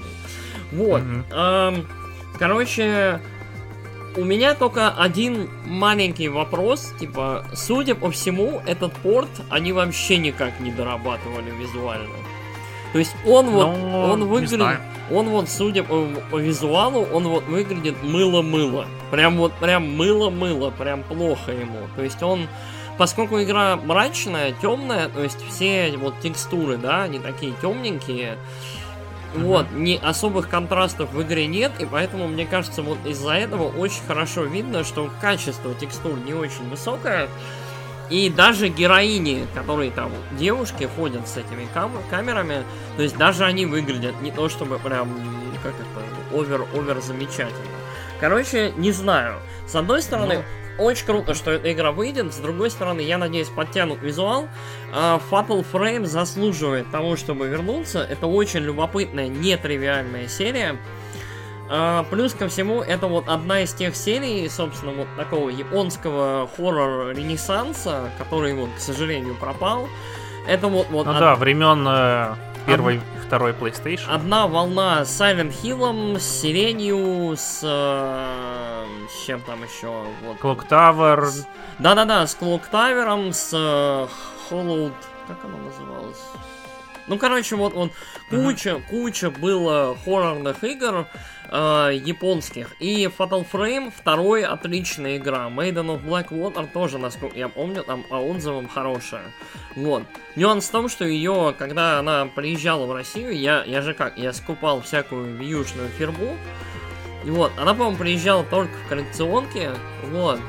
[0.72, 1.02] Вот.
[1.02, 1.26] Мгм.
[1.32, 1.88] эм,
[2.38, 3.22] короче,
[4.18, 6.94] у меня только один маленький вопрос.
[7.00, 12.16] Типа, судя по всему, этот порт они вообще никак не дорабатывали визуально.
[12.94, 14.80] То есть он вот, Ну, он выглядит,
[15.12, 18.86] он вот, судя по, по визуалу, он вот выглядит мыло-мыло.
[19.12, 21.80] Прям вот, прям мыло-мыло, прям плохо ему.
[21.98, 22.48] То есть он,
[22.98, 28.38] поскольку игра мрачная, темная, то есть все вот текстуры, да, они такие темненькие,
[29.36, 34.02] вот, ни особых контрастов в игре нет, и поэтому, мне кажется, вот из-за этого очень
[34.08, 37.28] хорошо видно, что качество текстур не очень высокое.
[38.10, 42.64] И даже героини, которые там, девушки, ходят с этими кам камерами,
[42.98, 45.10] то есть даже они выглядят не то чтобы прям,
[45.64, 47.66] как это, овер-овер замечательно.
[48.20, 49.40] Короче, не знаю.
[49.68, 50.44] С одной стороны, ну.
[50.78, 52.34] Очень круто, что эта игра выйдет.
[52.34, 54.48] С другой стороны, я надеюсь, подтянут визуал.
[54.94, 58.00] Uh, Fatal Frame заслуживает того, чтобы вернуться.
[58.00, 60.78] Это очень любопытная, нетривиальная серия.
[61.68, 68.12] А, плюс ко всему, это вот одна из тех серий, собственно, вот такого японского хоррор-ренессанса,
[68.20, 69.88] который вот, к сожалению, пропал.
[70.48, 70.88] Это вот...
[70.92, 71.20] вот ну од...
[71.20, 71.88] да, времен
[72.66, 73.04] первой, од...
[73.26, 74.10] второй PlayStation.
[74.10, 77.62] Одна волна с Silent Hill, с Сиренью, с...
[77.64, 80.06] Э, с чем там еще?
[80.24, 80.38] Вот.
[80.40, 81.26] Clock Tower.
[81.26, 81.48] С...
[81.80, 84.08] Да-да-да, с Clock Tower, с э,
[84.50, 84.92] Hollow...
[85.28, 86.22] Как она называлась?
[87.08, 87.92] Ну, короче, вот, вот
[88.30, 88.84] куча, uh-huh.
[88.90, 91.08] куча было хоррорных игр,
[91.52, 92.76] э, японских.
[92.80, 95.48] И Fatal Frame второй отличная игра.
[95.50, 99.26] Maiden of Black Water тоже, насколько я помню, там по отзывам хорошая.
[99.76, 100.04] Вот.
[100.36, 104.34] Нюанс в том, что ее, когда она приезжала в Россию, я, я же как, я
[104.34, 106.38] скупал всякую вьюшную фирму.
[107.24, 109.72] Вот, она, по-моему, приезжала только в коллекционке,
[110.12, 110.40] вот.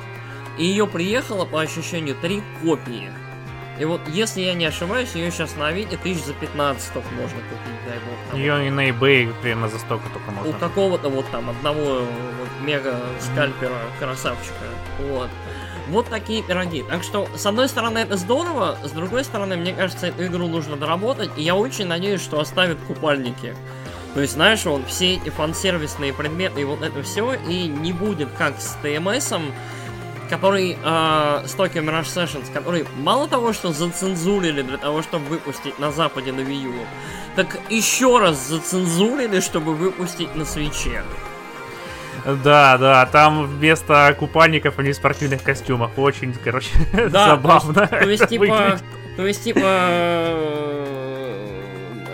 [0.58, 3.10] И ее приехало, по ощущению, три копии.
[3.78, 7.36] И вот, если я не ошибаюсь, ее сейчас на Авито тысяч за 15 только можно
[7.36, 8.30] купить, дай бог.
[8.30, 8.40] Там.
[8.40, 10.50] Ее и на eBay примерно за столько только можно.
[10.50, 13.98] У какого-то вот там одного вот, мега скальпера mm-hmm.
[13.98, 14.54] красавчика.
[15.10, 15.28] Вот.
[15.88, 16.82] Вот такие пироги.
[16.82, 20.76] Так что, с одной стороны, это здорово, с другой стороны, мне кажется, эту игру нужно
[20.76, 23.54] доработать, и я очень надеюсь, что оставят купальники.
[24.14, 28.30] То есть, знаешь, вот все эти фан-сервисные предметы и вот это все, и не будет
[28.36, 29.52] как с ТМСом,
[30.26, 35.90] который э, Tokyo Mirage Sessions, который мало того, что зацензурили для того, чтобы выпустить на
[35.90, 36.72] Западе на Wii U,
[37.34, 41.02] так еще раз зацензурили, чтобы выпустить на свече.
[42.42, 45.96] Да, да, там вместо купальников они в спортивных костюмах.
[45.96, 46.70] Очень, короче,
[47.10, 47.74] да, забавно.
[47.74, 48.78] То есть, то есть типа,
[49.16, 49.60] то есть, типа,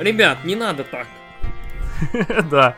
[0.01, 1.07] ребят, не надо так.
[2.51, 2.77] Да.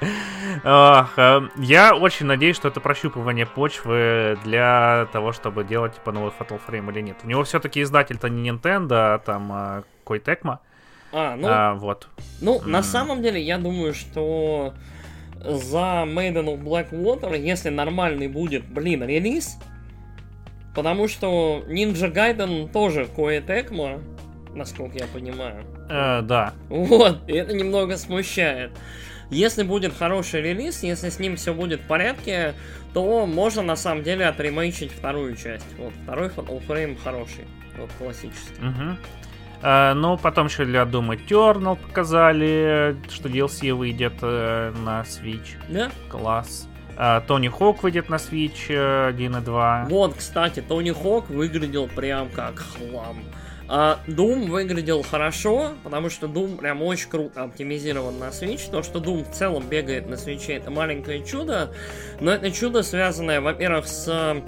[0.65, 6.61] Э, я очень надеюсь, что это прощупывание почвы для того, чтобы делать типа новый Fatal
[6.67, 7.17] Frame или нет.
[7.25, 10.59] У него все-таки издатель-то не Nintendo, а там а, Koei Tecmo.
[11.13, 12.09] А, ну, а, вот.
[12.41, 12.69] Ну, mm.
[12.69, 14.75] на самом деле, я думаю, что
[15.45, 19.59] за Maiden of Blackwater, если нормальный будет, блин, релиз,
[20.75, 24.01] потому что Ninja Gaiden тоже Tecmo,
[24.55, 25.65] насколько я понимаю.
[25.89, 26.53] Э, да.
[26.69, 28.73] Вот, и это немного смущает.
[29.31, 32.55] Если будет хороший релиз, если с ним все будет в порядке,
[32.93, 35.67] то можно на самом деле отремейчить вторую часть.
[35.79, 37.47] Вот, второй Fatal Frame хороший.
[37.77, 38.61] Вот, классический.
[38.61, 38.97] Угу.
[39.63, 45.57] А, ну, потом еще для Doom Eternal показали, что DLC выйдет э, на Switch.
[45.69, 45.91] Да?
[46.11, 46.69] Класс.
[46.97, 49.87] А, Тони Хок выйдет на Switch 1 и 2.
[49.89, 53.25] Вот, кстати, Тони Хок выглядел прям как хлам.
[53.69, 58.71] А Doom выглядел хорошо, потому что Doom прям очень круто оптимизирован на Switch.
[58.71, 61.73] То, что Doom в целом бегает на Switch, это маленькое чудо.
[62.21, 64.43] Но это чудо, связанное, во-первых, с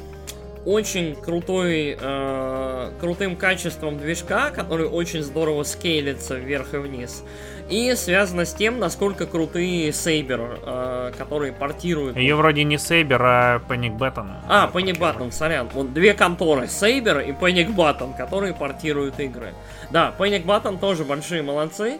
[0.67, 7.23] очень крутой, э, крутым качеством движка, который очень здорово скейлится вверх и вниз.
[7.71, 12.17] И связано с тем, насколько крутые Сейбер, э, которые портируют...
[12.17, 14.29] Ее вроде не Сейбер, а Panic Button.
[14.49, 15.69] А, Panic Button, сорян.
[15.73, 19.55] Вот две конторы, Сейбер и Panic Button, которые портируют игры.
[19.91, 21.99] Да, Panic Button тоже большие молодцы,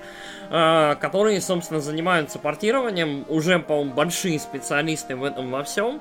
[0.51, 3.25] э, которые, собственно, занимаются портированием.
[3.29, 6.01] Уже, по-моему, большие специалисты в этом во всем.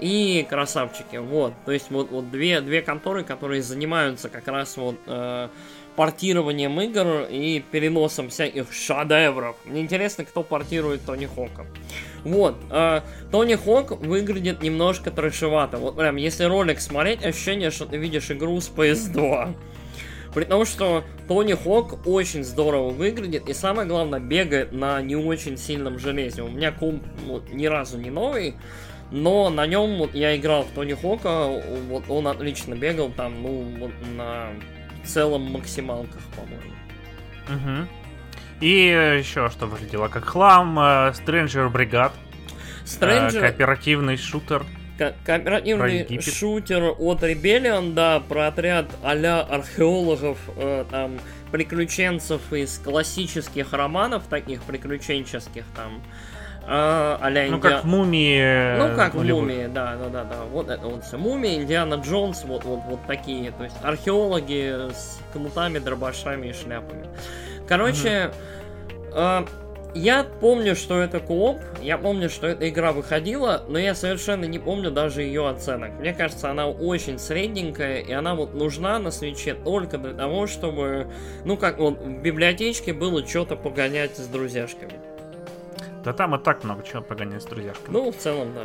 [0.00, 1.54] И красавчики, вот.
[1.64, 4.96] То есть вот, вот две, две конторы, которые занимаются как раз вот...
[5.06, 5.48] Э,
[5.96, 9.56] портированием игр и переносом всяких шедевров.
[9.64, 11.66] Мне интересно, кто портирует Тони Хока.
[12.24, 13.00] Вот, э,
[13.30, 15.76] Тони Хок выглядит немножко трэшевато.
[15.76, 19.54] Вот прям, если ролик смотреть, ощущение, что ты видишь игру с PS2.
[20.34, 25.56] При том, что Тони Хок очень здорово выглядит и самое главное бегает на не очень
[25.56, 26.42] сильном железе.
[26.42, 28.56] У меня комп вот, ни разу не новый,
[29.14, 31.46] но на нем вот, я играл в Тони Хока,
[31.88, 34.48] вот он отлично бегал там, ну, вот на
[35.04, 36.74] целом максималках, по-моему.
[37.48, 37.88] Угу.
[38.60, 38.70] И
[39.18, 42.10] еще что выглядело как хлам, э, Stranger Brigade.
[42.84, 43.38] Stranger...
[43.38, 44.66] Кооперативный шутер.
[44.98, 51.20] Ко- кооперативный шутер от Rebellion, да, про отряд а-ля археологов, э, там,
[51.52, 56.02] приключенцев из классических романов, таких приключенческих, там,
[56.66, 57.60] а, а Ну, Инди...
[57.60, 58.78] как в мумии.
[58.78, 60.36] Ну, как в мумии, да, да, да, да.
[60.50, 61.18] Вот это вот все.
[61.18, 63.50] Мумия, Индиана Джонс, вот, вот, вот такие.
[63.52, 67.06] То есть археологи с кнутами, дробашами и шляпами.
[67.66, 68.30] Короче,
[69.10, 69.18] угу.
[69.18, 69.46] э,
[69.94, 74.58] я помню, что это кооп, я помню, что эта игра выходила, но я совершенно не
[74.58, 75.92] помню даже ее оценок.
[76.00, 81.06] Мне кажется, она очень средненькая, и она вот нужна на свече только для того, чтобы,
[81.44, 85.13] ну как вот в библиотечке было что-то погонять с друзьяшками.
[86.04, 87.92] Да там и так много чего погонять с друзьяшками.
[87.92, 88.64] Ну, в целом, да.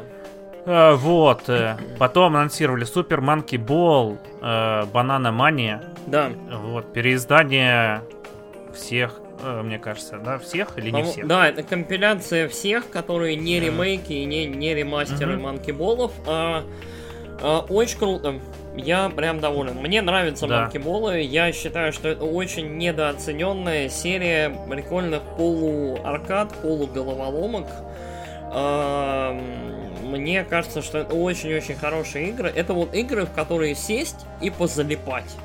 [0.65, 1.47] А, вот.
[1.49, 5.83] Э, потом анонсировали Супер Манки Бол, Банана Мания.
[6.07, 6.31] Да.
[6.51, 6.91] Вот.
[6.93, 8.01] Переиздание
[8.73, 11.27] всех э, мне кажется, да, всех или не всех?
[11.27, 16.63] Да, это компиляция всех, которые не ремейки и не, не ремастеры mm манкиболов, а, а
[17.41, 18.39] очень круто.
[18.75, 19.75] Я прям доволен.
[19.75, 20.61] Мне нравятся да.
[20.61, 21.21] манкиболы.
[21.21, 27.67] Я считаю, что это очень недооцененная серия прикольных полуаркад, полуголоволомок.
[28.51, 29.37] А,
[30.03, 32.51] мне кажется, что это очень-очень хорошие игры.
[32.53, 35.35] Это вот игры, в которые сесть и позалипать.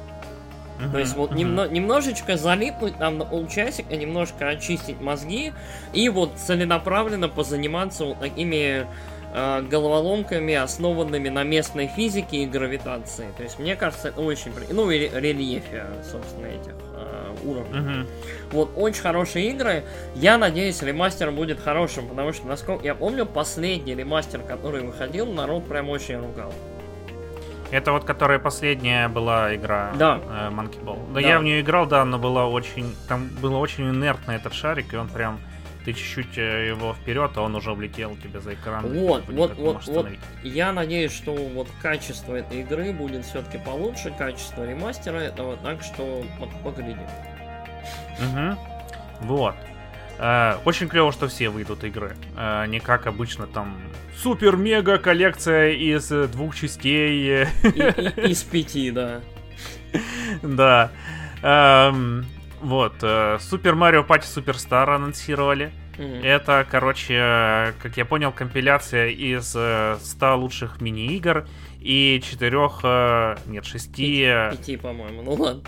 [0.79, 1.37] Uh-huh, То есть вот uh-huh.
[1.37, 5.53] немно, немножечко залипнуть там на полчасика, немножко очистить мозги
[5.93, 8.87] и вот целенаправленно позаниматься вот такими э,
[9.35, 13.27] головоломками, основанными на местной физике и гравитации.
[13.37, 14.53] То есть мне кажется, это очень...
[14.71, 17.79] Ну и рельефе, собственно, этих э, уровней.
[17.79, 18.07] Uh-huh.
[18.53, 19.83] Вот, очень хорошие игры.
[20.15, 25.67] Я надеюсь, ремастер будет хорошим, потому что, насколько я помню, последний ремастер, который выходил, народ
[25.69, 26.53] прям очень ругал.
[27.73, 30.21] Это вот которая последняя была игра да.
[30.25, 30.99] э, Monkey Ball.
[31.09, 32.95] Да, да, я в нее играл, да, но была очень.
[33.09, 35.41] Там было очень инертно этот шарик, и он прям.
[35.85, 38.87] Ты чуть-чуть э, его вперед, а он уже облетел тебе за экран.
[38.87, 40.09] Вот, вот, вот, вот.
[40.43, 46.25] Я надеюсь, что вот качество этой игры будет все-таки получше, качество ремастера этого, так что
[46.39, 47.07] вот поглядим.
[48.19, 48.59] Угу.
[49.27, 49.55] Вот.
[50.65, 52.17] Очень клево, что все выйдут игры.
[52.37, 53.77] Э, не как обычно там
[54.17, 57.43] супер-мега коллекция из э, двух частей.
[57.43, 59.21] из пяти, да.
[60.43, 60.91] Да.
[62.65, 62.95] Вот.
[63.41, 65.73] Супер Марио Пати Суперстар анонсировали.
[65.99, 71.47] Это, короче, как я понял, компиляция из 100 лучших мини-игр
[71.79, 72.81] и четырех,
[73.47, 74.27] нет, шести...
[74.51, 75.63] Пяти, по-моему, ну ладно.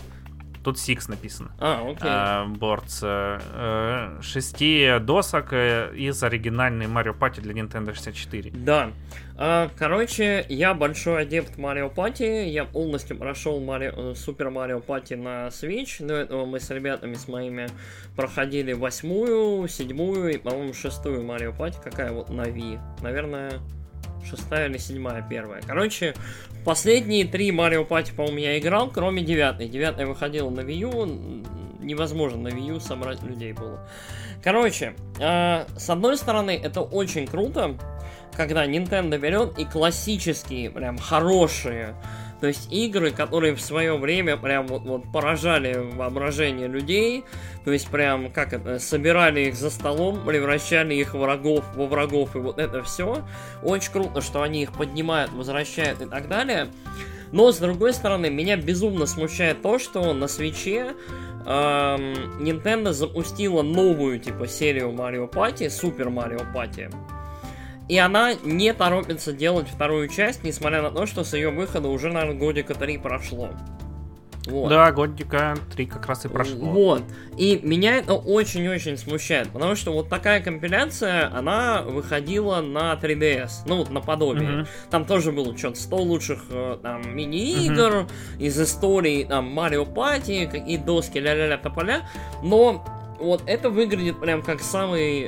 [0.66, 1.52] Тут Six написано.
[1.60, 1.98] А, окей.
[2.02, 2.98] А, Boards.
[3.04, 8.50] А, шести досок э, из оригинальной Mario Party для Nintendo 64.
[8.50, 8.90] Да.
[9.36, 12.48] А, короче, я большой адепт Mario Party.
[12.48, 16.04] Я полностью прошел Mario, Super Mario Party на Switch.
[16.04, 17.68] До этого мы с ребятами с моими
[18.16, 21.76] проходили восьмую, седьмую и, по-моему, шестую Mario Party.
[21.80, 22.80] Какая вот на Wii?
[23.02, 23.60] Наверное,
[24.28, 25.62] шестая или седьмая первая.
[25.64, 26.16] Короче,
[26.66, 29.68] последние три Mario Party, по-моему, я играл, кроме девятой.
[29.68, 31.06] Девятая выходила на Wii U,
[31.80, 33.88] невозможно на Wii U собрать людей было.
[34.42, 37.76] Короче, э, с одной стороны, это очень круто,
[38.36, 41.94] когда Nintendo берет и классические, прям хорошие
[42.40, 47.24] то есть игры, которые в свое время прям вот, вот поражали воображение людей,
[47.64, 52.38] то есть прям как это, собирали их за столом, превращали их врагов во врагов и
[52.38, 53.24] вот это все.
[53.62, 56.68] Очень круто, что они их поднимают, возвращают и так далее.
[57.32, 60.94] Но с другой стороны, меня безумно смущает то, что на свече
[61.44, 66.92] эм, Nintendo запустила новую типа серию Mario Party, Super Mario Party.
[67.88, 72.12] И она не торопится делать вторую часть, несмотря на то, что с ее выхода уже,
[72.12, 73.50] наверное, годика три прошло.
[74.46, 74.68] Вот.
[74.68, 76.66] Да, годика три как раз и прошло.
[76.66, 77.02] Вот.
[77.36, 83.78] И меня это очень-очень смущает, потому что вот такая компиляция, она выходила на 3DS, ну
[83.78, 84.60] вот наподобие.
[84.60, 84.68] Угу.
[84.90, 88.08] Там тоже было что-то 100 лучших э, там мини-игр угу.
[88.38, 92.08] из истории там Марио Пати, какие доски ля-ля-ля тополя,
[92.42, 92.84] но
[93.18, 95.22] вот это выглядит прям как самый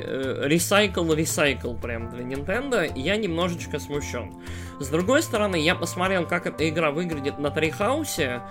[0.47, 4.33] ресайкл э, прям для Nintendo, и я немножечко смущен.
[4.79, 8.41] С другой стороны, я посмотрел, как эта игра выглядит на Трихаусе.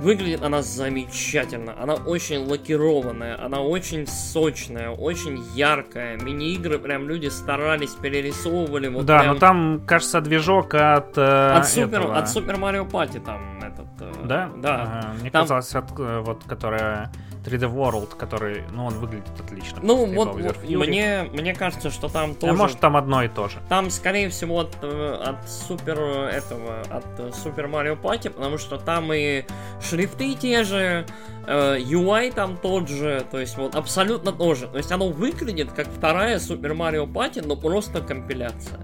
[0.00, 6.16] Выглядит она замечательно, она очень лакированная, она очень сочная, очень яркая.
[6.16, 8.88] Мини-игры прям люди старались, перерисовывали.
[8.88, 9.34] Вот да, прям...
[9.34, 11.18] но там, кажется, движок от...
[11.18, 12.16] Э, от, Супер, этого...
[12.16, 13.88] от Супер Марио Пати там этот...
[14.00, 14.50] Э, да?
[14.56, 14.82] Да.
[14.82, 15.14] Ага.
[15.20, 15.42] Мне там...
[15.42, 17.12] казалось, от, э, вот, которая
[17.44, 19.78] 3D World, который, ну, он выглядит отлично.
[19.82, 22.52] Ну, вот, вот мне, мне кажется, что там тоже...
[22.52, 23.58] А может, там одно и то же.
[23.68, 29.12] Там, скорее всего, от, э, от супер этого, от Супер Марио Пати, потому что там
[29.12, 29.44] и
[29.80, 31.06] шрифты те же,
[31.46, 34.68] э, UI там тот же, то есть вот абсолютно тоже.
[34.68, 38.80] То есть оно выглядит как вторая Супер Марио Пати, но просто компиляция.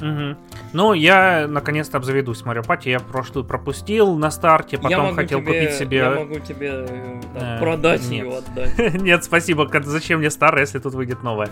[0.00, 0.36] Угу.
[0.72, 2.88] Ну, я наконец-то обзаведусь Марио Пати.
[2.88, 5.98] Я прошлую пропустил на старте, потом хотел тебе, купить себе.
[5.98, 6.86] Я могу тебе
[7.34, 8.26] да, э, продать нет.
[8.26, 8.94] ее, отдать.
[9.00, 9.68] нет, спасибо.
[9.82, 11.48] Зачем мне старая, если тут выйдет новая?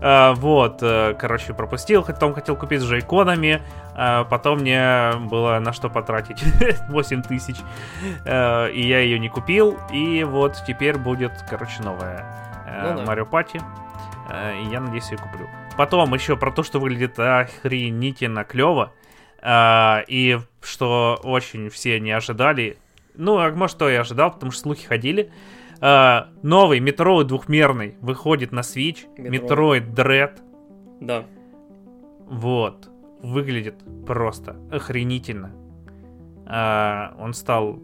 [0.00, 3.60] Uh, вот, uh, короче, пропустил, потом хотел купить с джейконами,
[3.94, 6.42] uh, потом мне было на что потратить
[6.88, 7.56] 8 тысяч,
[8.24, 12.24] и я ее не купил, и вот теперь будет, короче, новая
[12.66, 13.04] э, Ну да.
[13.04, 13.60] Марио Пати.
[14.30, 15.48] Э, и я надеюсь, ее куплю.
[15.80, 18.92] Потом еще про то, что выглядит охренительно клево.
[19.40, 22.76] э, и что очень все не ожидали.
[23.14, 25.32] Ну, а может, то и ожидал, потому что слухи ходили.
[25.80, 29.06] Э, новый Metroid двухмерный выходит на Switch.
[29.16, 30.38] Metroid Dread.
[31.00, 31.24] Да.
[32.26, 32.90] Вот.
[33.22, 33.76] Выглядит
[34.06, 35.50] просто охренительно.
[36.44, 37.80] А, он стал...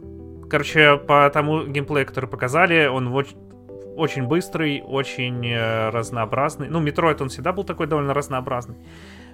[0.51, 3.39] Короче, по тому геймплею, который показали, он очень,
[3.97, 6.69] очень быстрый, очень э, разнообразный.
[6.69, 8.77] Ну, Metroid, он всегда был такой довольно разнообразный.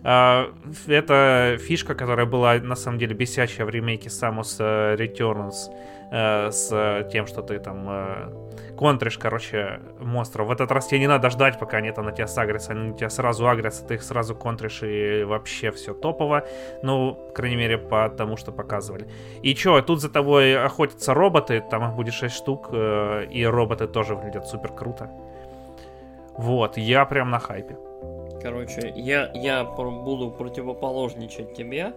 [0.05, 0.53] А,
[0.87, 5.71] это фишка, которая была на самом деле бесячая в ремейке Samus э, Returns
[6.11, 10.49] э, с тем, что ты там э, контришь, короче, монстров.
[10.49, 12.97] В этот раз тебе не надо ждать, пока они там на тебя сагрятся, они на
[12.97, 16.45] тебя сразу агрятся, ты их сразу контришь и вообще все топово.
[16.83, 19.07] Ну, по крайней мере, по тому, что показывали.
[19.43, 24.17] И чё, тут за тобой охотятся роботы, там их будет 6 штук, и роботы тоже
[24.17, 25.11] выглядят супер круто.
[26.37, 27.77] Вот, я прям на хайпе.
[28.43, 31.93] Короче, я, я буду противоположничать тебе.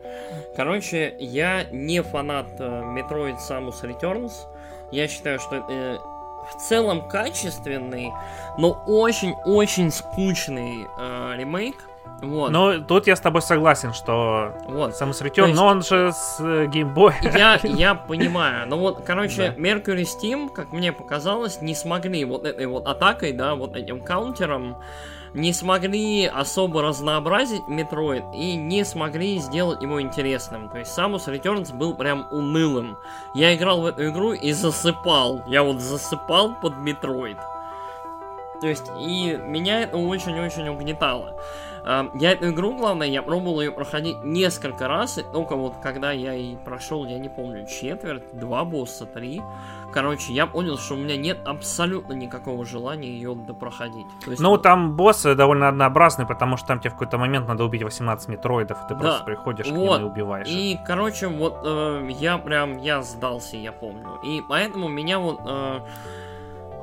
[0.56, 4.32] Короче, я не фанат э, Metroid Samus Returns.
[4.92, 5.98] Я считаю, что э,
[6.54, 8.12] в целом качественный,
[8.58, 11.76] но очень-очень скучный э, ремейк.
[12.22, 12.52] Вот.
[12.52, 14.92] Ну, тут я с тобой согласен, что вот.
[14.92, 17.14] Samus Return, есть- но он же с э, Game.
[17.38, 18.68] Я, я понимаю.
[18.68, 19.62] Ну вот, короче, Да.
[19.62, 24.78] Mercury Steam, как мне показалось, не смогли вот этой вот атакой, да, вот этим каунтером,
[25.36, 30.70] не смогли особо разнообразить Metroid и не смогли сделать его интересным.
[30.70, 32.98] То есть Samus Returns был прям унылым.
[33.34, 35.44] Я играл в эту игру и засыпал.
[35.46, 37.38] Я вот засыпал под Metroid.
[38.62, 41.38] То есть, и меня это очень-очень угнетало.
[41.88, 46.12] А, Я эту игру, главное, я пробовал ее проходить несколько раз, и только вот когда
[46.12, 49.42] я и прошел, я не помню, четверть, два босса, три.
[49.94, 54.08] Короче, я понял, что у меня нет абсолютно никакого желания ее допроходить.
[54.26, 57.48] То есть, Ну, вот- там боссы довольно однообразные, потому что там тебе в какой-то момент
[57.48, 60.02] надо убить 18 метроидов, и ты Да, просто приходишь к ним вот.
[60.02, 60.48] и убиваешь.
[60.50, 64.20] И, короче, вот э, я прям, я сдался, я помню.
[64.24, 65.40] И поэтому меня вот...
[65.46, 65.80] э,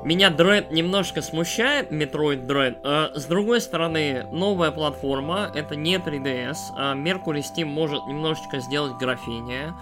[0.05, 2.79] меня Dread немножко смущает, Metroid Dread.
[2.83, 6.57] Э, с другой стороны, новая платформа, это не 3DS.
[6.77, 9.75] а Mercury Steam может немножечко сделать графение.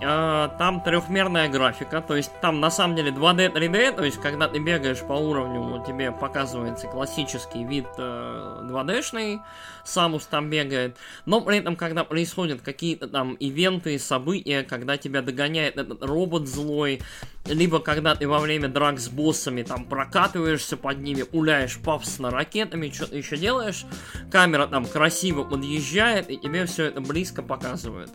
[0.00, 4.46] Э, Там трехмерная графика, то есть там на самом деле 2D, 3D, то есть когда
[4.46, 9.40] ты бегаешь по уровню, тебе показывается классический вид э, 2D-шный,
[9.84, 15.78] Самус там бегает, но при этом, когда происходят какие-то там ивенты, события, когда тебя догоняет
[15.78, 17.00] этот робот злой,
[17.46, 22.90] либо когда ты во время драк с боссами там прокатываешься под ними, пуляешь пафосно ракетами,
[22.90, 23.84] что-то еще делаешь,
[24.30, 28.10] камера там красиво подъезжает, и тебе все это близко показывают.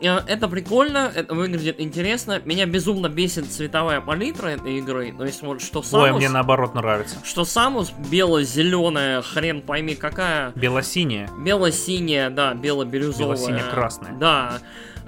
[0.00, 2.40] Э, Это прикольно, это выглядит интересно.
[2.44, 5.12] Меня безумно бесит цветовая палитра этой игры.
[5.16, 7.16] То есть вот что Ой, Самус, мне наоборот нравится.
[7.24, 11.28] что Самус бело-зеленая, хрен пойми какая, Белосиняя.
[11.38, 13.36] бело-синяя, да, бело-бирюзовая.
[13.36, 14.12] Бело-сине-красная.
[14.14, 14.58] Да.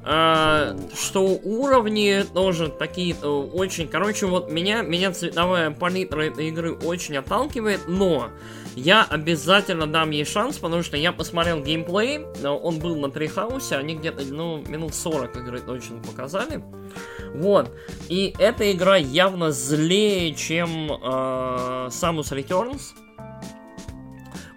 [0.02, 3.86] А, что уровни тоже такие э, очень...
[3.86, 8.30] Короче, вот меня, меня цветовая палитра этой игры очень отталкивает, но
[8.76, 13.96] я обязательно дам ей шанс, потому что я посмотрел геймплей, он был на Трихаусе, они
[13.96, 16.62] где-то, ну, минут 40 игры точно показали.
[17.34, 17.70] Вот.
[18.08, 22.94] И эта игра явно злее, чем э, Samus Returns.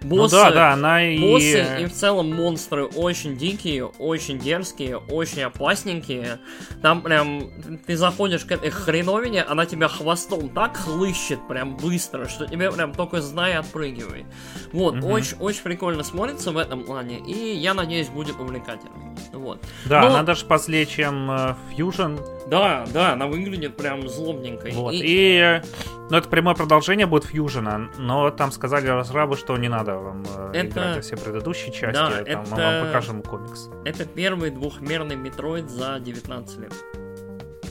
[0.04, 1.18] Ну да, да, она и...
[1.18, 6.38] Боссы и в целом монстры очень дикие, очень дерзкие, очень опасненькие.
[6.82, 7.50] Там прям
[7.86, 12.92] ты заходишь к этой хреновине, она тебя хвостом так хлыщет прям быстро, что тебе прям
[12.92, 14.26] только знай отпрыгивай.
[14.72, 15.06] Вот, Мгм.
[15.10, 19.14] очень, очень прикольно смотрится в этом плане, и я надеюсь будет увлекательно.
[19.32, 19.62] Вот.
[19.86, 22.20] Да, но- она даже позлее, чем э, Fusion.
[22.48, 24.72] Да, да, она выглядит прям злобненькой.
[24.72, 24.92] Вот.
[24.92, 25.62] И- И...
[26.10, 30.50] ну, это прямое продолжение будет Fusion, но там сказали разрабы, что не надо вам э,
[30.54, 33.70] Это- играть все предыдущие части, Да, там мы это- вам покажем комикс.
[33.84, 36.72] Это первый двухмерный Metroid за 19 лет.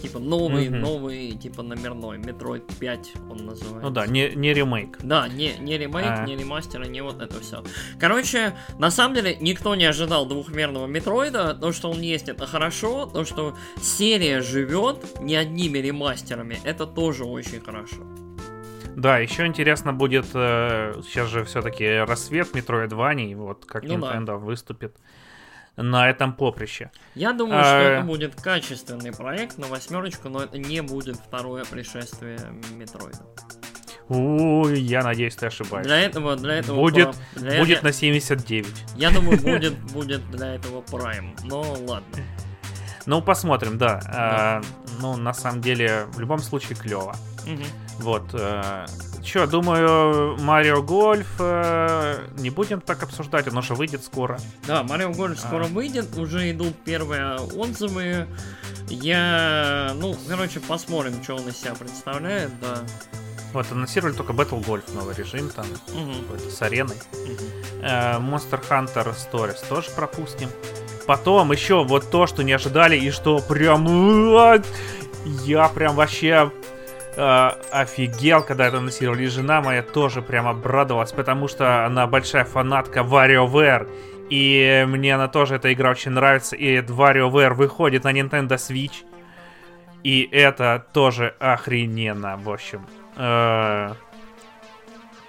[0.04, 0.82] Типа новый, Мгм.
[0.82, 2.18] новый, типа номерной.
[2.18, 3.80] Metroid 5 он называется.
[3.82, 4.98] Ну да, не, не ремейк.
[5.02, 6.26] Да, не, не ремейк, А.
[6.26, 7.64] не ремастер, не вот это все.
[8.00, 11.54] Короче, на самом деле, никто не ожидал двухмерного Метроида.
[11.56, 13.06] То, что он есть, это хорошо.
[13.06, 18.04] То, что серия живет не одними ремастерами, это тоже очень хорошо.
[18.96, 24.14] Да, еще интересно будет, э, сейчас же все-таки рассвет Metroidvania, вот как Ну да.
[24.16, 24.96] Nintendo выступит
[25.76, 26.92] на этом поприще.
[27.16, 27.64] Я думаю, А.
[27.64, 32.40] что это будет качественный проект на восьмерочку, но это не будет второе пришествие
[32.76, 33.20] Метроида.
[34.10, 35.88] Ой, я надеюсь, ты ошибаешься.
[35.90, 38.68] Для этого, для этого Будет- про- для Будет этого- на 79.
[38.98, 41.34] Я думаю, будет, будет для этого Prime.
[41.46, 42.04] Но ладно.
[43.06, 44.02] Ну, посмотрим, да.
[44.06, 44.62] А,
[45.00, 47.16] ну, на самом деле, в любом случае, клево.
[47.46, 47.64] Мгм.
[48.00, 48.24] Вот.
[48.34, 48.86] э,
[49.24, 54.40] что, думаю, Марио Гольф э, не будем так обсуждать, оно же выйдет скоро.
[54.68, 55.48] Да, Марио Гольф а.
[55.48, 58.28] скоро выйдет, уже идут первые отзывы.
[58.90, 62.80] Я, ну, короче, посмотрим, что он из себя представляет, да.
[63.54, 66.50] Вот, анонсировали только Battle Golf новый режим там, угу.
[66.50, 66.98] с ареной.
[67.12, 67.82] Угу.
[67.82, 70.50] Э, Monster Hunter Stories тоже пропустим.
[71.06, 73.86] Потом еще вот то, что не ожидали, и что прям...
[75.46, 76.52] Я прям вообще
[77.16, 79.24] э, офигел, когда это анонсировали.
[79.24, 83.90] И жена моя тоже прям обрадовалась, потому что она большая фанатка WarioWare.
[84.30, 86.56] И мне она тоже, эта игра очень нравится.
[86.56, 89.06] И WarioWare выходит на Nintendo Switch.
[90.04, 92.86] И это тоже охрененно, в общем.
[93.16, 93.94] Э,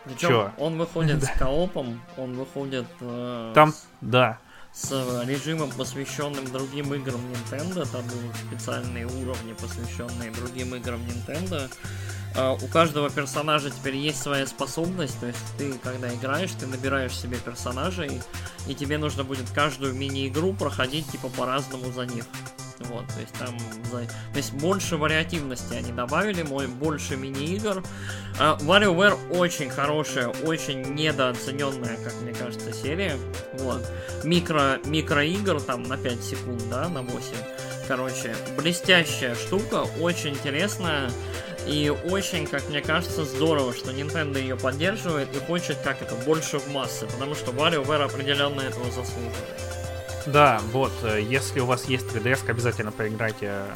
[0.05, 2.87] Причем он выходит с коопом, он выходит...
[3.01, 4.39] Э, Там, да
[4.75, 4.91] с
[5.25, 7.89] режимом, посвященным другим играм Nintendo.
[7.91, 11.71] Там будут специальные уровни, посвященные другим играм Nintendo.
[12.35, 17.17] Uh, у каждого персонажа теперь есть своя способность, то есть ты, когда играешь, ты набираешь
[17.17, 18.21] себе персонажей,
[18.67, 22.25] и тебе нужно будет каждую мини-игру проходить типа по-разному за них.
[22.81, 23.57] Вот, то есть там,
[23.93, 27.85] то есть больше вариативности они добавили, больше мини-игр.
[28.41, 33.17] Uh, WarioWare очень хорошая, очень недооцененная, как мне кажется, серия.
[33.61, 33.87] Вот.
[34.25, 37.23] Микро, микроигр там на 5 секунд, да, на 8.
[37.87, 41.11] Короче, блестящая штука, очень интересная.
[41.67, 46.59] И очень, как мне кажется, здорово, что Nintendo ее поддерживает и хочет как это больше
[46.59, 49.35] в массы, потому что WarioWare определенно этого заслуживает.
[50.27, 53.67] Да, вот, э, если у вас есть 3DS, обязательно поиграйте э,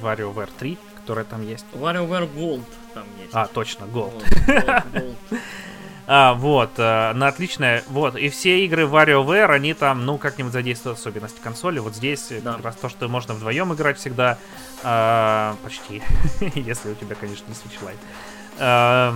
[0.00, 1.64] в WarioWare 3, которая там есть.
[1.72, 3.32] WarioWare Gold там есть.
[3.32, 4.22] А, точно, Gold.
[4.22, 5.16] Gold, Gold, Gold.
[6.06, 10.98] А, вот, э, на отличное, вот, и все игры WarioWare, они там, ну, как-нибудь задействуют
[10.98, 11.78] особенности консоли.
[11.78, 12.54] Вот здесь да.
[12.54, 14.38] как раз то, что можно вдвоем играть всегда,
[14.82, 16.02] э, почти,
[16.54, 17.98] если у тебя, конечно, не Switch Lite.
[18.58, 19.14] Э,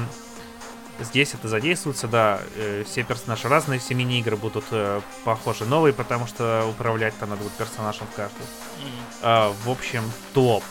[0.99, 2.41] Здесь это задействуется, да.
[2.55, 7.43] Э, все персонажи разные, все мини-игры будут э, похожи новые, потому что управлять там надо
[7.43, 8.41] будет персонажем в каждый.
[8.41, 9.19] Mm-hmm.
[9.23, 10.65] А, в общем, топ.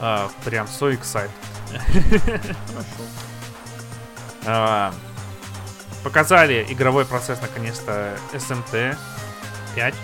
[0.00, 1.30] А, прям so excited.
[1.70, 3.04] Хорошо.
[4.46, 4.92] А,
[6.02, 8.96] показали игровой процесс наконец-то SMT
[9.74, 9.94] 5.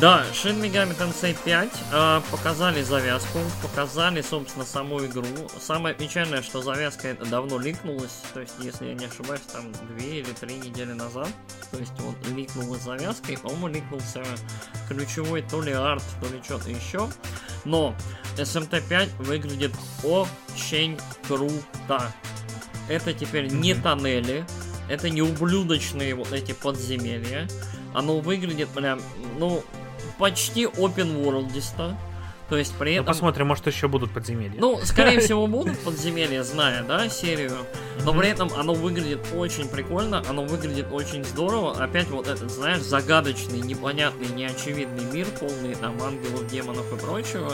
[0.00, 5.24] Да, Shin Megami Tensei 5 э, показали завязку, показали, собственно, саму игру.
[5.60, 10.32] Самое печальное, что завязка давно ликнулась, то есть, если я не ошибаюсь, там две или
[10.32, 11.28] три недели назад.
[11.70, 14.24] То есть, вот ликнулась завязка, и, по-моему, ликнулся
[14.88, 17.08] ключевой то ли арт, то ли что-то еще.
[17.64, 17.94] Но
[18.36, 19.72] SMT5 выглядит
[20.02, 22.12] очень круто.
[22.88, 24.44] Это теперь не тоннели,
[24.88, 27.48] это не ублюдочные вот эти подземелья.
[27.94, 29.00] Оно выглядит прям,
[29.38, 29.62] ну,
[30.18, 31.52] почти open world
[32.50, 33.04] То есть при ну, этом...
[33.06, 34.60] Ну, посмотрим, может еще будут подземелья.
[34.60, 37.52] Ну, скорее всего, будут подземелья, зная, да, серию.
[38.04, 41.82] Но при этом оно выглядит очень прикольно, оно выглядит очень здорово.
[41.82, 47.52] Опять вот этот, знаешь, загадочный, непонятный, неочевидный мир, полный там ангелов, демонов и прочего.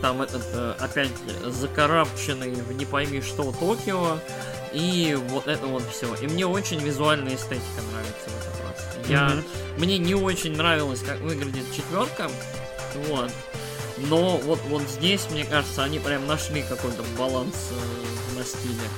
[0.00, 1.10] Там этот, э, опять
[1.46, 4.18] закарабченный в не пойми что Токио.
[4.74, 6.12] И вот это вот все.
[6.16, 9.08] И мне очень визуальная эстетика нравится в этот раз.
[9.08, 9.28] Я...
[9.28, 9.44] Mm-hmm.
[9.78, 12.28] Мне не очень нравилось, как выглядит четверка.
[13.08, 13.30] Вот.
[13.96, 18.88] Но вот, вот здесь, мне кажется, они прям нашли какой-то баланс э, на стиле.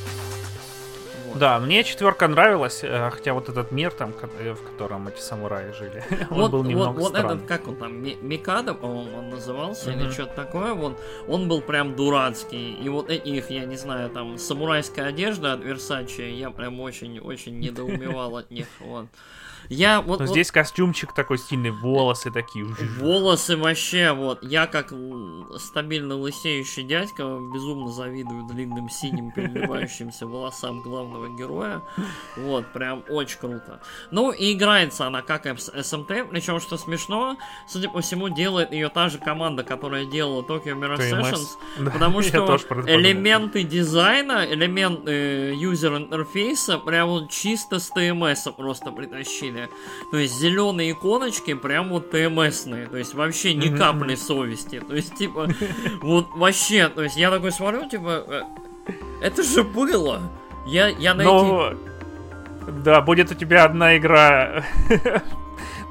[1.39, 5.73] Да, мне четверка нравилась, э, хотя вот этот мир там, э, в котором эти самураи
[5.73, 9.90] жили, он вот, был немного вот, вот этот, как он там, Микада, по-моему, он назывался,
[9.90, 10.02] mm-hmm.
[10.02, 14.39] или что-то такое, вот, он был прям дурацкий, и вот их, я не знаю, там,
[14.39, 19.06] самурайская одежда от Versace, я прям очень-очень недоумевал от них, вот.
[19.68, 22.64] Я вот, вот здесь костюмчик такой стильный, волосы такие.
[22.98, 24.42] Волосы вообще, вот.
[24.42, 24.92] Я как
[25.58, 31.82] стабильно лысеющий дядька безумно завидую длинным синим переливающимся волосам главного героя.
[32.36, 33.80] Вот, прям очень круто.
[34.10, 37.36] Ну, и играется она как SMT, причем, что смешно,
[37.68, 42.22] судя по всему, делает ее та же команда, которая делала Tokyo Mirror Sessions, да, потому
[42.22, 49.70] что элементы дизайна, элементы юзер интерфейса прям чисто с TMS просто притащили деле.
[50.10, 52.86] То есть зеленые иконочки прям вот ТМСные.
[52.86, 54.81] То есть вообще ни капли совести.
[54.81, 55.49] То есть, типа,
[56.02, 58.43] вот вообще, то есть я такой смотрю, типа, э,
[59.23, 60.23] это же было.
[60.67, 61.31] Я, я найти...
[61.33, 61.70] Ну,
[62.83, 64.65] да, будет у тебя одна игра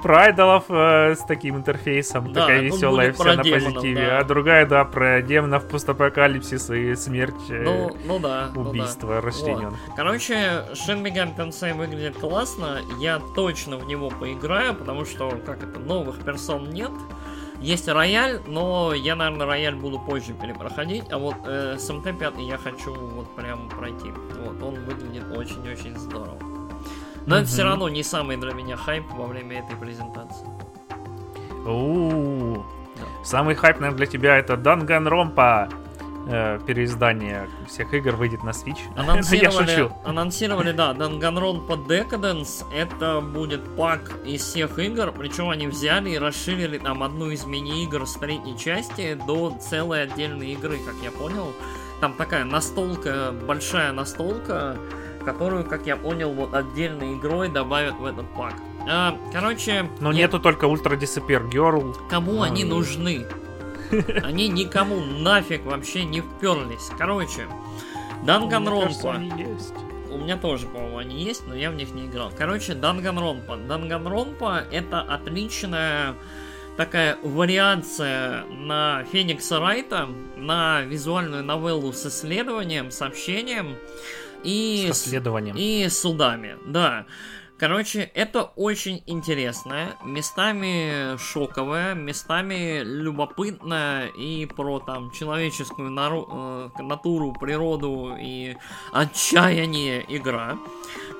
[0.06, 4.06] прайдолов э, с таким интерфейсом, да, такая веселая, вся на демонов, позитиве.
[4.06, 4.20] Да.
[4.20, 9.22] А другая, да, про демонов, постапокалипсис и смерть, э, ну, ну да, убийство ну да.
[9.22, 9.80] расчлененных.
[9.88, 9.96] Вот.
[9.96, 10.36] Короче,
[10.74, 16.24] Shin Megami Tensei выглядит классно, я точно в него поиграю, потому что, как это, новых
[16.24, 16.92] персон нет.
[17.60, 22.60] Есть рояль, но я, наверное, рояль буду позже перепроходить, а вот э, СМТ 5 я
[22.60, 24.12] хочу вот прям пройти.
[24.40, 26.55] Вот, он выглядит очень-очень здорово.
[27.26, 30.48] Но это все равно не самый для меня хайп во время этой презентации.
[31.66, 32.64] У-у-у.
[33.24, 35.68] Самый хайп, наверное, для тебя это Данганромпа
[36.28, 38.78] э, переиздание всех игр выйдет на Switch.
[38.96, 39.92] Я Анонсировали, шучу.
[40.06, 42.64] анонсировали, да, Danganronpa Decadence.
[42.72, 45.12] Это будет пак из всех игр.
[45.12, 50.52] Причем они взяли и расширили там одну из мини-игр с третьей части до целой отдельной
[50.54, 51.52] игры, как я понял.
[52.02, 54.78] Там такая настолка, большая настолка,
[55.26, 58.54] которую, как я понял, вот отдельной игрой добавят в этот пак.
[58.88, 61.96] А, короче, Но нет, нету только Ультра Disappear Girl.
[62.10, 62.68] кому они А.
[62.68, 63.26] нужны?
[64.24, 66.90] Они никому нафиг вообще не вперлись.
[66.98, 67.48] Короче,
[68.24, 69.18] Данганронпа.
[69.38, 69.74] есть.
[70.10, 72.32] У меня тоже, по-моему, они есть, но я в них не играл.
[72.36, 73.58] Короче, Данганронпа.
[73.58, 76.16] Данганронпа это отличная
[76.78, 83.76] такая вариация на Феникса Райта, на визуальную новеллу с исследованием, сообщением
[84.46, 85.56] и, С расследованием.
[85.58, 86.56] и судами.
[86.68, 87.06] Да.
[87.58, 96.28] Короче, это очень интересное, местами шоковое, местами любопытное и про там человеческую нару-
[96.78, 98.58] э, натуру, природу и
[98.92, 100.58] отчаяние игра.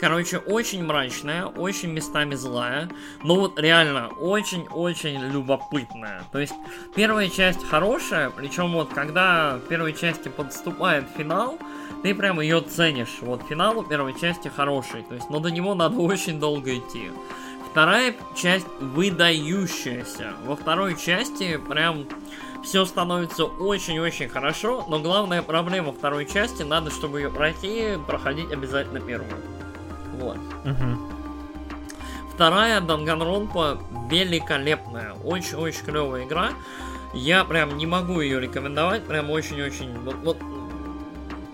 [0.02, 2.90] Короче, очень мрачная, очень местами злая,
[3.24, 6.24] но вот реально очень-очень любопытная.
[6.34, 6.54] То есть
[6.96, 11.58] первая часть хорошая, причем вот когда в первой части подступает финал,
[12.04, 13.18] ты прям ее ценишь.
[13.22, 17.12] Вот финал первой части хороший, то есть, но до него надо очень долго идти.
[17.72, 20.34] Вторая часть выдающаяся.
[20.46, 22.06] Во второй части прям
[22.64, 29.00] все становится очень-очень хорошо, но главная проблема второй части, надо, чтобы ее пройти, проходить обязательно
[29.00, 29.36] первую.
[30.14, 30.38] Вот.
[32.34, 36.50] Вторая Данганронпа великолепная, очень-очень клевая игра.
[37.14, 39.98] Я прям не могу ее рекомендовать, прям очень-очень.
[40.00, 40.38] Вот, вот,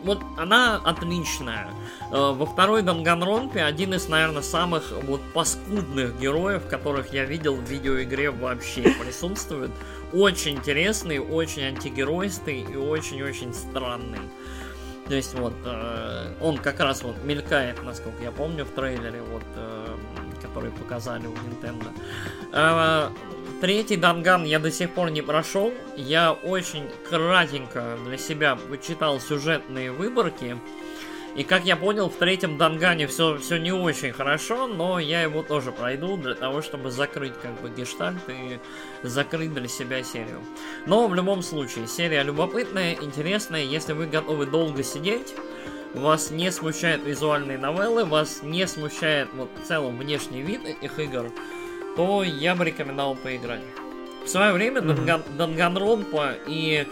[0.04, 1.68] вот она отличная.
[2.12, 7.64] Э, Во второй Данганронпе один из, наверное, самых вот паскудных героев, которых я видел в
[7.64, 9.72] видеоигре вообще присутствует.
[10.14, 14.20] Очень интересный, очень антигеройский и очень-очень странный.
[15.08, 19.44] То есть вот э, он как раз вот мелькает, насколько я помню, в трейлере, вот,
[19.56, 19.98] э,
[20.42, 21.92] который показали у Nintendo.
[23.62, 25.72] Третий Данган я до сих пор не прошел.
[25.96, 30.58] Я очень кратенько для себя почитал сюжетные выборки.
[31.36, 35.44] И как я понял, в третьем Дангане все, все не очень хорошо, но я его
[35.44, 38.60] тоже пройду для того, чтобы закрыть как бы гештальт и
[39.04, 40.42] закрыть для себя серию.
[40.88, 43.64] Но в любом случае, серия любопытная, интересная.
[43.64, 45.34] Если вы готовы долго сидеть,
[45.94, 51.32] вас не смущают визуальные новеллы, вас не смущает вот в целом внешний вид этих игр,
[51.96, 53.62] то я бы рекомендовал поиграть.
[54.26, 54.82] В свое время.
[54.82, 56.88] Данган- Данганронпа и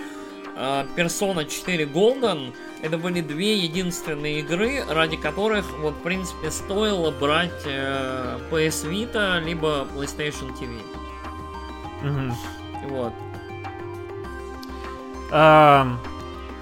[0.56, 7.12] э, Persona 4 Golden это были две единственные игры, ради которых, вот, в принципе, стоило
[7.12, 10.82] брать э, PS Vita, либо PlayStation TV.
[12.02, 12.34] Мгм.
[12.90, 13.14] Вот.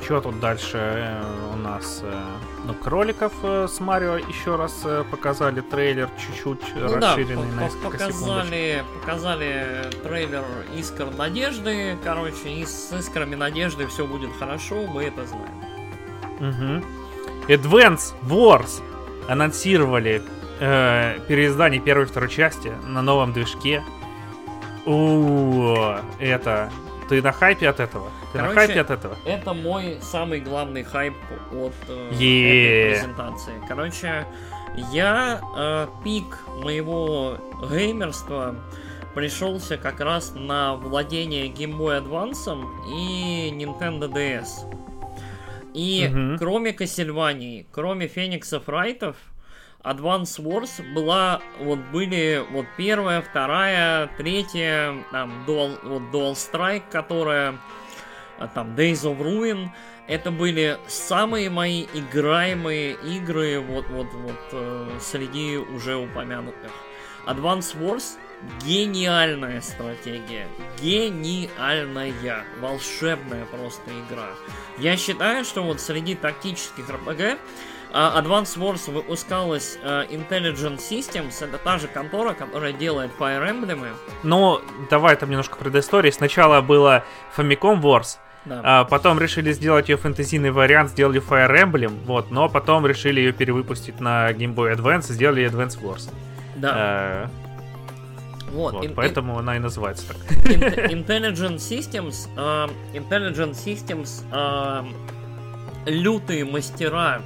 [0.04, 2.04] Что тут дальше э, у нас?
[2.70, 7.48] Э, Ну, кроликов э, с Марио еще раз э, показали трейлер чуть-чуть Ну да, расширенный
[7.48, 8.14] по- на несколько секундочек.
[8.20, 10.44] показали, показали трейлер
[10.76, 15.64] Искр Надежды, короче, и с Искрами Надежды все будет хорошо, мы это знаем.
[16.40, 16.86] Мгм.
[17.48, 18.82] Advance Wars
[19.28, 20.22] анонсировали
[20.60, 23.84] э, переиздание первой и второй части на новом движке.
[24.86, 25.76] У
[26.20, 26.70] это
[27.10, 28.10] ты на хайпе от этого?
[28.32, 29.18] Ты на Короче, хайпе от этого?
[29.26, 31.14] Это мой самый главный хайп
[31.52, 33.54] от э, этой презентации.
[33.68, 34.26] Короче,
[34.92, 36.26] я э, пик
[36.64, 37.38] моего
[37.72, 38.56] геймерства
[39.16, 44.48] пришелся как раз на владение Game Boy Advance и Nintendo DS.
[45.74, 46.38] И Мгм.
[46.38, 49.16] кроме Castlevania, кроме Фениксов Райтов,
[49.88, 57.58] Advance Wars была, вот были вот первая, вторая, третья, там Dual, вот Dual Strike, которая,
[58.38, 59.70] а, там Days of Ruin,
[60.08, 66.72] это были самые мои играемые игры вот вот вот э, среди уже упомянутых.
[67.26, 68.18] Advance Wars
[68.66, 70.48] гениальная стратегия,
[70.82, 74.30] гениальная, волшебная просто игра.
[74.78, 77.38] Я считаю, что вот среди тактических RPG
[77.94, 83.88] а, Advance Wars выпускалась а, Intelligent Systems, это та же контора, которая делает Fire Emblem.
[84.24, 86.12] Ну, давай там немножко предыстории.
[86.12, 87.04] Сначала было
[87.36, 88.62] Famicom Wars, Да.
[88.64, 93.32] а потом решили сделать ее фэнтезийный вариант, сделали Fire Emblem, вот, но потом решили ее
[93.34, 96.10] перевыпустить на Game Boy Advance и сделали Advance Wars.
[96.56, 96.74] да.
[96.76, 97.28] Э,
[98.52, 100.18] Вот, вот in, поэтому in, она и называется так.
[100.92, 104.86] Intelligent Systems, uh, Intelligent Systems uh,
[105.86, 107.22] лютые мастера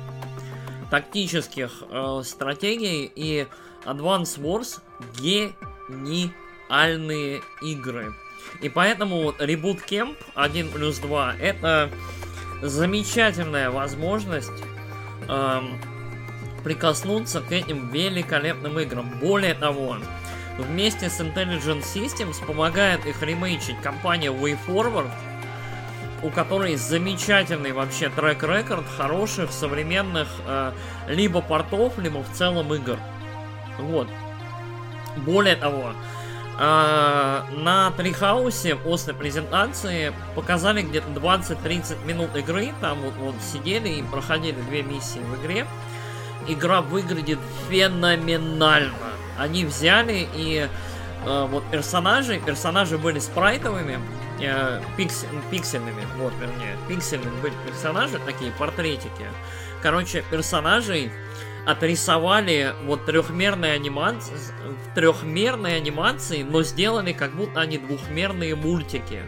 [0.92, 3.48] тактических uh, стратегий и
[3.86, 4.80] Advance Wars
[5.20, 8.14] гениальные игры.
[8.62, 11.90] И поэтому Reboot Camp 1 плюс 2 это
[12.62, 14.52] замечательная возможность
[15.28, 15.82] эм,
[16.64, 19.20] прикоснуться к этим великолепным играм.
[19.20, 19.98] Более того,
[20.58, 25.10] вместе с Intelligent Systems помогает их ремейчить компания WayForward,
[26.24, 30.72] у которой замечательный вообще трек-рекорд хороших современных э,
[31.08, 32.98] либо портов, либо в целом игр.
[33.80, 34.08] Вот.
[35.18, 35.94] Более того,
[36.60, 44.04] э, на Трихаусе после презентации показали где-то 20-30 минут игры, там вот, вот сидели и
[44.04, 45.66] проходили две миссии в игре.
[46.48, 48.94] Игра выглядит феноменально.
[49.38, 50.68] Они взяли и
[51.26, 54.00] э, вот персонажи, персонажи были спрайтовыми,
[54.42, 59.26] э, пикс, пиксельными, вот, вернее, пиксельными были персонажи, такие портретики.
[59.82, 61.12] Короче, персонажей
[61.66, 64.34] отрисовали вот трехмерные анимации,
[64.96, 69.22] трехмерные анимации, но сделали как будто они двухмерные мультики.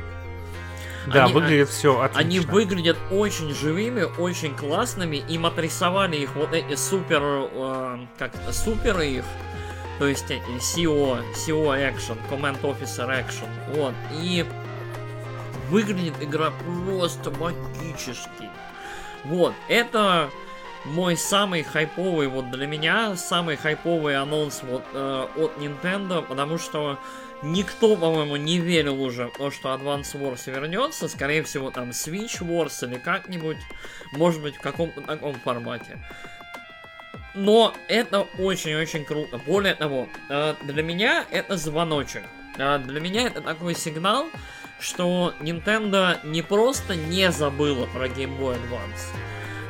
[1.08, 2.20] Да, они, выглядит все отлично.
[2.20, 5.18] Они выглядят очень живыми, очень классными.
[5.28, 9.26] Им отрисовали их вот эти супер, э, как суперы их,
[10.00, 13.94] то есть эти CO, CO Action, Command Officer Action, вот.
[14.14, 14.46] И
[15.74, 18.48] выглядит игра просто магически.
[19.26, 20.30] Вот, это
[20.86, 27.00] мой самый хайповый, вот для меня, самый хайповый анонс вот э, от Nintendo, потому что
[27.42, 33.00] никто, по-моему, не верил уже что Advance Wars вернется, скорее всего, там Switch Wars или
[33.00, 33.58] как-нибудь,
[34.12, 35.98] может быть, в каком-то таком формате.
[37.34, 39.40] Но это очень-очень круто.
[39.40, 42.22] Более того, э, для меня это звоночек.
[42.60, 44.28] Э, для меня это такой сигнал,
[44.84, 49.16] что Nintendo не просто не забыла про Game Boy Advance,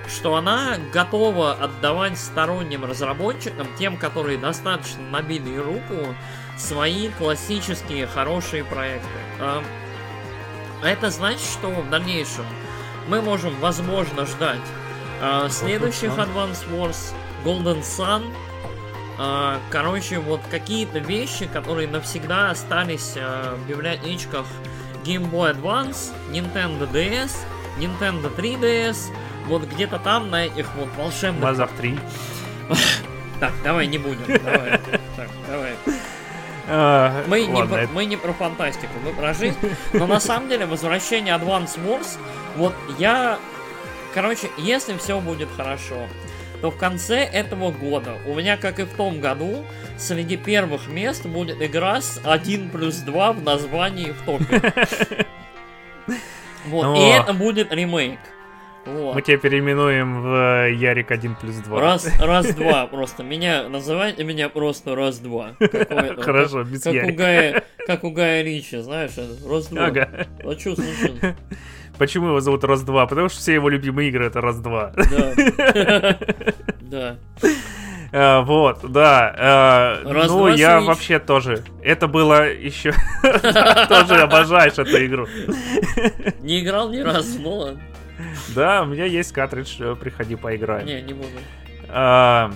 [0.09, 6.15] что она готова отдавать сторонним разработчикам, тем, которые достаточно набили руку,
[6.57, 9.07] свои классические хорошие проекты.
[9.39, 9.63] А
[10.83, 12.45] это значит, что в дальнейшем
[13.07, 14.59] мы можем, возможно, ждать
[15.21, 17.13] а, следующих Advance Wars,
[17.45, 18.33] Golden Sun,
[19.19, 24.45] а, короче, вот какие-то вещи, которые навсегда остались а, в библиотечках
[25.03, 27.31] Game Boy Advance, Nintendo DS,
[27.77, 29.13] Nintendo 3DS,
[29.47, 31.43] вот где-то там на этих вот волшебных...
[31.43, 31.99] Мазов 3.
[33.39, 34.25] Так, давай не будем.
[34.25, 34.79] Давай.
[35.17, 35.73] Так, давай.
[36.65, 39.57] А, мы, не про, мы не про фантастику, мы про жизнь.
[39.91, 42.17] Но на самом деле возвращение Advance Wars,
[42.55, 43.37] вот я...
[44.13, 46.07] Короче, если все будет хорошо,
[46.63, 49.65] то в конце этого года у меня, как и в том году,
[49.97, 54.73] среди первых мест будет игра с 1 плюс 2 в названии в топе.
[56.65, 58.19] Вот, и это будет ремейк.
[58.85, 59.15] Вот.
[59.15, 61.81] Мы тебя переименуем в э, Ярик 1 плюс 2.
[61.81, 63.23] Раз, раз, два просто.
[63.23, 65.57] Меня называйте меня просто раз-два.
[66.21, 69.11] Хорошо, без как У Гая, как у Гая Ричи, знаешь,
[69.45, 69.87] раз-два.
[69.87, 70.27] Ага.
[70.39, 71.35] А что случилось?
[71.97, 73.07] Почему его зовут Раз-2?
[73.07, 76.19] Потому что все его любимые игры это Раз-2.
[76.81, 77.17] Да.
[78.11, 80.01] Uh, вот, да.
[80.03, 81.63] Uh, Раз, ну, я вообще тоже.
[81.81, 82.93] Это было еще...
[83.21, 85.27] Тоже обожаешь эту игру.
[86.41, 87.81] Не играл ни разу, ну ладно.
[88.55, 90.85] Да, у меня есть картридж, э, приходи поиграем.
[90.85, 91.29] Не, не буду.
[91.89, 92.51] А,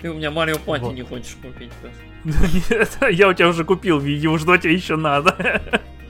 [0.00, 1.70] Ты у меня Марио Пати не хочешь купить.
[2.24, 4.00] Нет, я у тебя уже купил,
[4.38, 5.36] что тебе еще надо.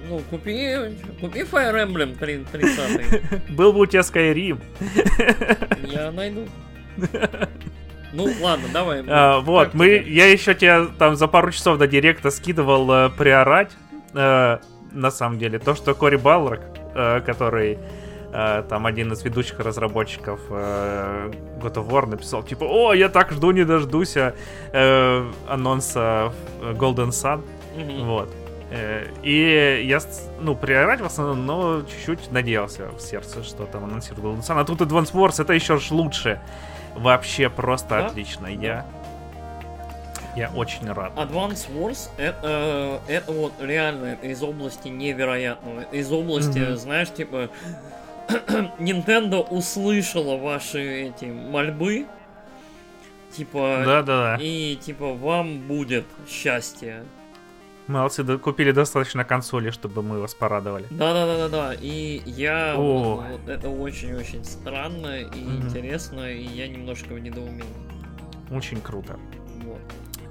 [0.09, 0.77] Ну, купи,
[1.21, 3.51] купи Fire Emblem 30.
[3.57, 4.61] Был бы у тебя Skyrim.
[5.87, 6.47] Я найду.
[8.13, 9.03] Ну, ладно, давай.
[9.09, 13.73] А, вот, мы, я еще тебе там за пару часов до директа скидывал э, приорать,
[14.15, 14.59] э,
[14.93, 16.61] на самом деле, то, что Кори Балрак,
[16.95, 17.79] э, который
[18.37, 23.31] Э, там один из ведущих разработчиков э, God of War написал, типа, о, я так
[23.31, 27.45] жду, не дождусь э, анонса Golden Sun.
[27.77, 28.05] Mm-hmm.
[28.05, 28.29] Вот.
[29.23, 30.01] И я,
[30.41, 34.61] ну, приорать в основном, но чуть-чуть надеялся в сердце, что там Golden Sun.
[34.61, 36.41] А тут Advance Wars, это еще ж лучше.
[36.95, 38.07] Вообще просто да?
[38.07, 38.47] отлично.
[38.47, 38.87] Я
[40.37, 41.13] я очень рад.
[41.17, 45.83] Advance Wars это, это вот реально из области невероятного.
[45.93, 46.77] Из области, mm-hmm.
[46.77, 47.51] знаешь, типа
[48.79, 52.07] Nintendo услышала ваши эти мольбы.
[53.33, 53.83] Типа.
[53.85, 54.39] Да, да, да.
[54.41, 57.05] И типа вам будет счастье.
[57.87, 60.87] Молодцы, да, купили достаточно консоли, чтобы мы вас порадовали.
[60.91, 61.75] Да, да, да, да, да.
[61.81, 67.65] И я вот, вот это очень-очень странно и mm интересно, и я немножко в недоумении.
[68.51, 69.19] Очень круто.
[69.65, 69.81] Вот.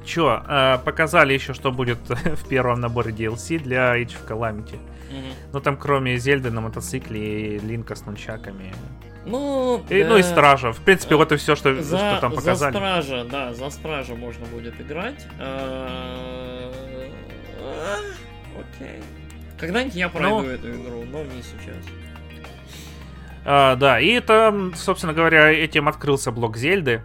[0.06, 4.80] Чё, э, показали еще, что будет в первом наборе DLC для Age of Calamity.
[5.12, 5.34] Мгм.
[5.54, 8.74] Ну там кроме Зельды на мотоцикле и Линка с нунчаками.
[9.26, 10.28] Ну, И, ну и да.
[10.28, 10.74] Стража.
[10.74, 12.72] В принципе, Э, вот и все, что, За, что там за показали.
[12.74, 15.26] стража, да, за стража можно будет играть.
[15.40, 16.93] А, а,
[18.60, 19.02] Окей.
[19.58, 20.48] Когда-нибудь я пройду Ну.
[20.50, 21.76] эту игру, но не сейчас.
[23.46, 27.02] А, да, и там, собственно говоря, этим открылся блок Зельды.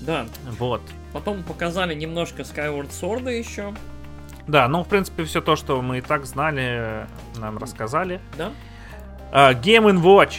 [0.00, 0.26] Да,
[0.58, 0.80] Вот.
[1.12, 3.74] потом показали немножко Skyward Sword еще,
[4.46, 8.20] Да, ну, в принципе, все то, что мы и так знали, нам рассказали.
[8.38, 8.50] да?
[9.32, 10.38] А, Game Watch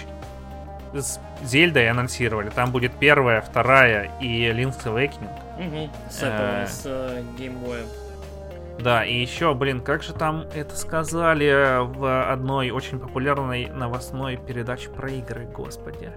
[0.93, 2.49] с Зельдой анонсировали.
[2.49, 5.29] Там будет первая, вторая и Link's Awakening.
[5.59, 6.67] Мгм, С этого, Э.
[6.67, 7.85] с э, Game Boy.
[8.83, 14.89] Да, и еще, блин, как же там это сказали в одной очень популярной новостной передаче
[14.89, 16.11] про игры, господи.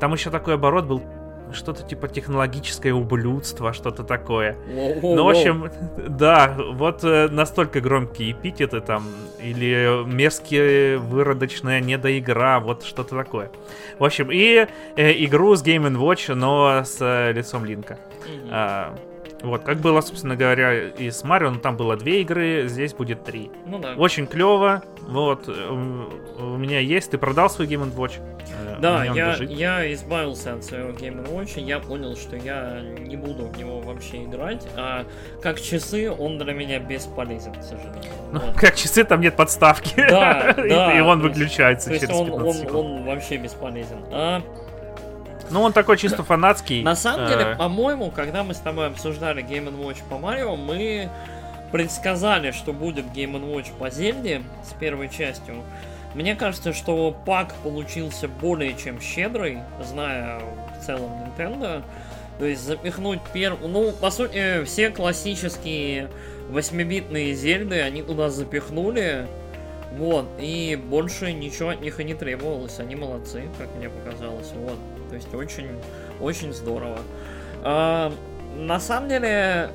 [0.00, 1.02] Там еще такой оборот был,
[1.52, 4.56] что-то типа технологическое ублюдство, что-то такое.
[5.02, 5.70] Ну, в общем,
[6.08, 9.06] да, вот э, настолько громкие эпитеты там,
[9.40, 13.50] или мерзкие выродочная недоигра, вот что-то такое.
[13.98, 17.98] В общем, и э, игру с Game Watch, но с э, лицом Линка.
[18.26, 18.48] Мгм.
[18.50, 18.94] А,
[19.44, 23.24] вот, как было, собственно говоря, и с Марио, ну, там было две игры, здесь будет
[23.24, 23.50] три.
[23.66, 23.94] Ну да.
[23.96, 25.68] Очень клево, вот, э,
[26.38, 28.14] у меня есть, ты продал свой Game Watch?
[28.66, 33.44] Э, Да, я, я избавился от своего Game Watch, я понял, что я не буду
[33.46, 35.04] в него вообще играть, а
[35.42, 38.12] как часы он для меня бесполезен, к сожалению.
[38.32, 38.54] Ну, Вот.
[38.56, 39.94] как часы, там нет подставки.
[39.96, 42.74] Да, И- да, И он выключается через он, 15 он, секунд.
[42.74, 43.98] он вообще бесполезен.
[44.10, 44.42] А,
[45.50, 46.82] Ну, он такой чисто фанатский.
[46.82, 51.08] на самом Э, деле, по-моему, когда мы с тобой обсуждали Game Watch по Марио, мы
[51.72, 55.56] предсказали, что будет Game Watch по Зельде с первой частью.
[56.14, 60.40] Мне кажется, что пак получился более чем щедрый, зная
[60.80, 61.82] в целом Nintendo.
[62.38, 63.68] То есть запихнуть первый...
[63.68, 66.08] Ну, по сути, все классические
[66.50, 69.26] 8-битные Зельды они туда запихнули.
[69.96, 72.80] Вот, и больше ничего от них и не требовалось.
[72.80, 74.50] Они молодцы, как мне показалось.
[74.54, 74.76] Вот.
[75.14, 75.68] То есть очень,
[76.20, 76.98] очень здорово.
[77.62, 78.12] А,
[78.56, 79.70] на самом деле,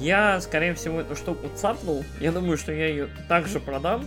[0.00, 2.04] я, скорее всего, эту штуку цапнул.
[2.20, 4.06] Я думаю, что я ее также продам.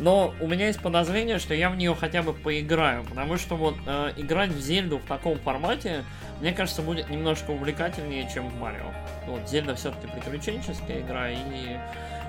[0.00, 3.04] Но у меня есть подозрение, что я в нее хотя бы поиграю.
[3.04, 6.04] Потому что вот э, играть в Зельду в таком формате,
[6.40, 8.92] мне кажется, будет немножко увлекательнее, чем в Марио.
[9.26, 11.36] Вот, Зельда все-таки приключенческая игра, и,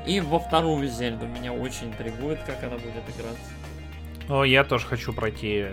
[0.06, 3.50] и во вторую Зельду меня очень интригует, как она будет играться.
[4.30, 5.66] О, я тоже хочу пройти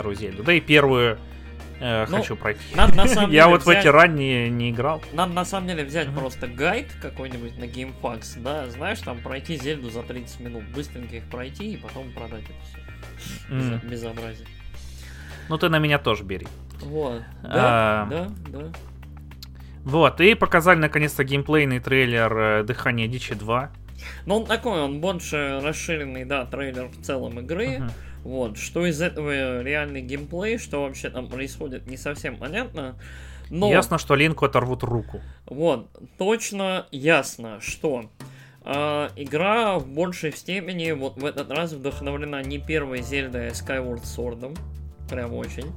[0.00, 0.42] вторую Зельду.
[0.42, 1.18] Да и первую
[1.80, 2.60] э, Ну, хочу пройти.
[2.74, 5.02] надо на самом Я вот в эти ранние не играл.
[5.12, 9.90] Надо на самом деле взять просто гайд какой-нибудь на GameFAQs, да, знаешь, там пройти Зельду
[9.90, 12.52] за 30 минут, быстренько их пройти и потом продать это
[13.48, 13.86] все.
[13.86, 14.46] Безобразие.
[15.48, 16.46] Ну, ты на меня тоже бери.
[16.80, 17.22] Вот.
[17.42, 18.72] Да, А, да, да.
[19.84, 23.70] Вот, и показали наконец-то геймплейный трейлер э, Дыхание Дичи 2.
[24.26, 27.78] Но он такой, он больше расширенный, да, трейлер в целом игры.
[27.78, 27.90] Мгм.
[28.24, 32.96] Вот, что из этого реальный геймплей, что вообще там происходит, не совсем понятно.
[33.48, 35.20] Но, Ясно, что Линку оторвут руку.
[35.46, 38.10] вот, точно ясно, что
[38.62, 44.02] а, игра в большей степени вот в этот раз вдохновлена не первой Зельдой, а Skyward
[44.02, 44.56] Sword.
[45.08, 45.72] Прям очень.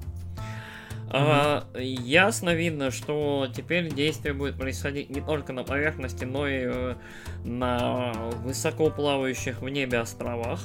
[1.09, 6.95] А, ясно видно, что теперь действие будет происходить не только на поверхности, но и э,
[7.43, 8.13] на
[8.43, 10.59] высоко плавающих в небе островах.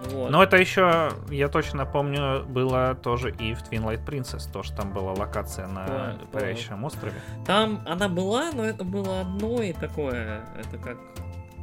[0.00, 0.30] Вот.
[0.30, 4.50] Но это еще, я точно помню, было тоже и в Twin Light Princess.
[4.52, 7.14] То, что там была локация на Да, парящем острове.
[7.46, 10.42] Там она была, но это было одно и такое.
[10.58, 10.96] Это как.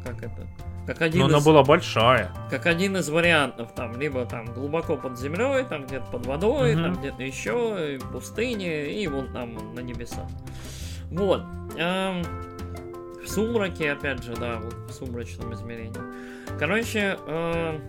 [0.03, 0.45] Как это?
[0.85, 2.29] Как один, Но она из, была большая.
[2.51, 3.71] как один из вариантов.
[3.73, 6.83] Там либо там глубоко под землей, там где-то под водой, Мгм.
[6.83, 10.27] там где-то еще, и в пустыне, и вон там на небесах.
[11.09, 11.41] Вот.
[11.77, 12.21] Эм,
[13.23, 15.99] в сумраке, опять же, да, вот в сумрачном измерении.
[16.59, 17.81] Короче, эм,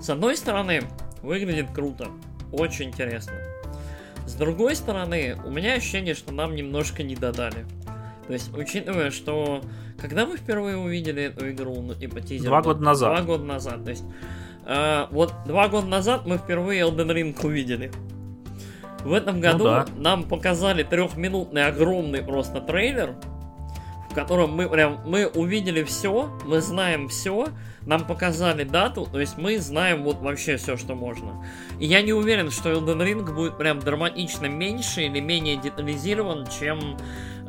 [0.00, 0.82] с одной стороны,
[1.22, 2.08] выглядит круто,
[2.52, 3.34] очень интересно.
[4.26, 7.66] С другой стороны, у меня ощущение, что нам немножко не додали.
[8.26, 9.62] То есть, учитывая, что
[9.98, 12.48] когда мы впервые увидели эту игру, ну, типа тизер...
[12.48, 13.16] Два года назад.
[13.16, 14.04] Два года назад, то есть...
[14.66, 17.90] э, вот два года назад мы впервые Elden Ring увидели.
[19.04, 19.86] В этом году да.
[19.96, 23.16] нам показали трехминутный огромный просто трейлер,
[24.10, 27.48] в котором мы прям мы увидели все, мы знаем все,
[27.86, 31.44] нам показали дату, то есть мы знаем вот вообще все, что можно.
[31.78, 36.96] И я не уверен, что Elden Ring будет прям драматично меньше или менее детализирован, чем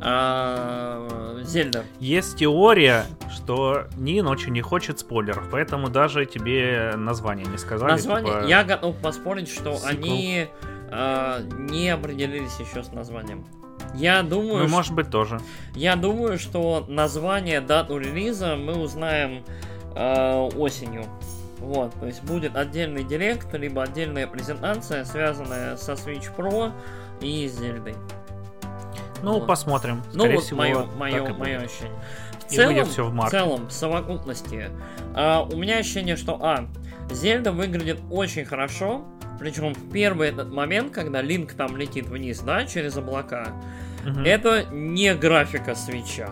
[0.00, 1.84] а, Зельда.
[1.98, 7.90] Есть теория, что Нин очень не хочет спойлеров, поэтому даже тебе название не сказали.
[7.90, 9.90] Название, типа, я готов поспорить, что сиквел.
[9.90, 10.46] они
[10.90, 13.44] а, не определились еще с названием.
[13.94, 15.40] Я думаю, Ну, что- может быть, тоже.
[15.74, 19.44] я думаю, что название, дату релиза мы узнаем
[19.94, 21.04] э, осенью.
[21.58, 26.72] Вот, то есть будет отдельный директ, либо отдельная презентация, связанная со Switch Pro
[27.20, 27.94] и Зельдой.
[29.22, 29.46] Ну, Вот.
[29.46, 30.02] посмотрим.
[30.12, 31.92] Ну Скорее вот всего, мое, мое, мое ощущение.
[32.48, 33.36] В И целом, всё в в марте.
[33.38, 34.70] целом, в совокупности,
[35.14, 36.66] а, у меня ощущение, что, а,
[37.10, 39.04] Зельда выглядит очень хорошо,
[39.42, 43.48] причем первый этот момент, когда Линк там летит вниз, да, через облака,
[44.04, 44.24] Мгм.
[44.24, 46.28] это не графика свеча.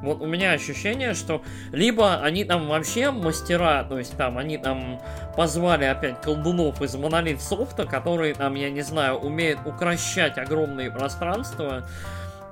[0.00, 5.00] Вот у меня ощущение, что либо они там вообще мастера, то есть там они там
[5.36, 11.88] позвали опять колдунов из Monolith Софта, которые там, я не знаю, умеют укращать огромные пространства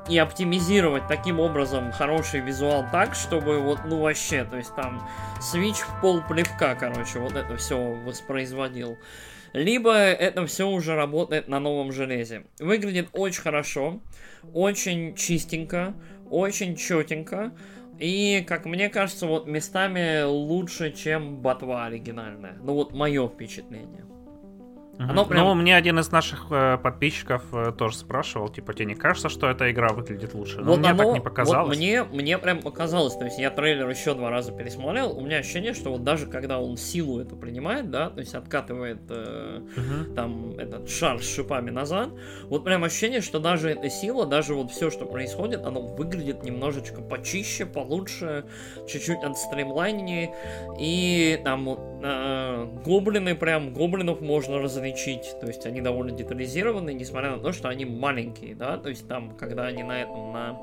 [0.08, 5.06] и оптимизировать таким образом хороший визуал так, чтобы вот, ну вообще, то есть там
[5.40, 8.98] свич в пол плевка, короче, вот это все воспроизводил.
[9.52, 12.44] Либо это все уже работает на новом железе.
[12.58, 14.00] Выглядит очень хорошо,
[14.52, 15.94] очень чистенько,
[16.30, 17.52] очень четенько.
[17.98, 22.56] И, как мне кажется, вот местами лучше, чем ботва оригинальная.
[22.62, 24.04] Ну вот мое впечатление.
[24.98, 28.94] Оно прям- Ну, мне один из наших э, подписчиков э, тоже спрашивал, типа, тебе не
[28.94, 30.58] кажется, что эта игра выглядит лучше?
[30.58, 31.76] Но Вот мне оно- так не вот показалось.
[31.78, 35.72] мне, мне прям показалось, то есть я трейлер еще два раза пересмотрел, у меня ощущение,
[35.72, 40.14] что вот даже когда он силу эту принимает, да, то есть откатывает э, Мгм.
[40.14, 42.10] там этот шар с шипами назад,
[42.44, 47.00] вот прям ощущение, что даже эта сила, даже вот все, что происходит, оно выглядит немножечко
[47.00, 48.44] почище, получше,
[48.86, 50.34] чуть-чуть отстримлайнее,
[50.78, 51.80] и там вот,
[52.84, 57.84] гоблины прям, гоблинов можно различить, то есть они довольно детализированы, несмотря на то, что они
[57.84, 60.58] маленькие, да, то есть там, когда они на этом, на,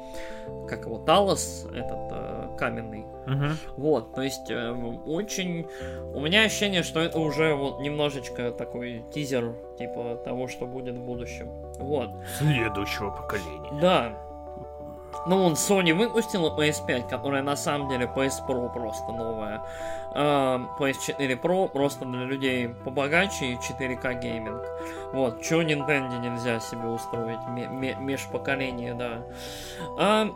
[0.67, 3.57] как его, Талос, этот э, каменный, Мгм.
[3.77, 5.65] вот, то есть э, очень...
[6.13, 11.01] У меня ощущение, что это уже вот немножечко такой тизер, типа того, что будет в
[11.03, 11.47] будущем.
[11.79, 12.09] Вот.
[12.37, 13.79] Следующего поколения.
[13.81, 14.28] Да.
[15.25, 19.61] Ну, он Sony выпустила PS5, которая на самом деле PS Pro просто новая.
[20.13, 24.63] А, PS4 Pro просто для людей побогаче и 4К гейминг.
[25.13, 29.19] Вот, чё Nintendo нельзя себе устроить, ме- ме- межпоколение, да.
[29.99, 30.29] А,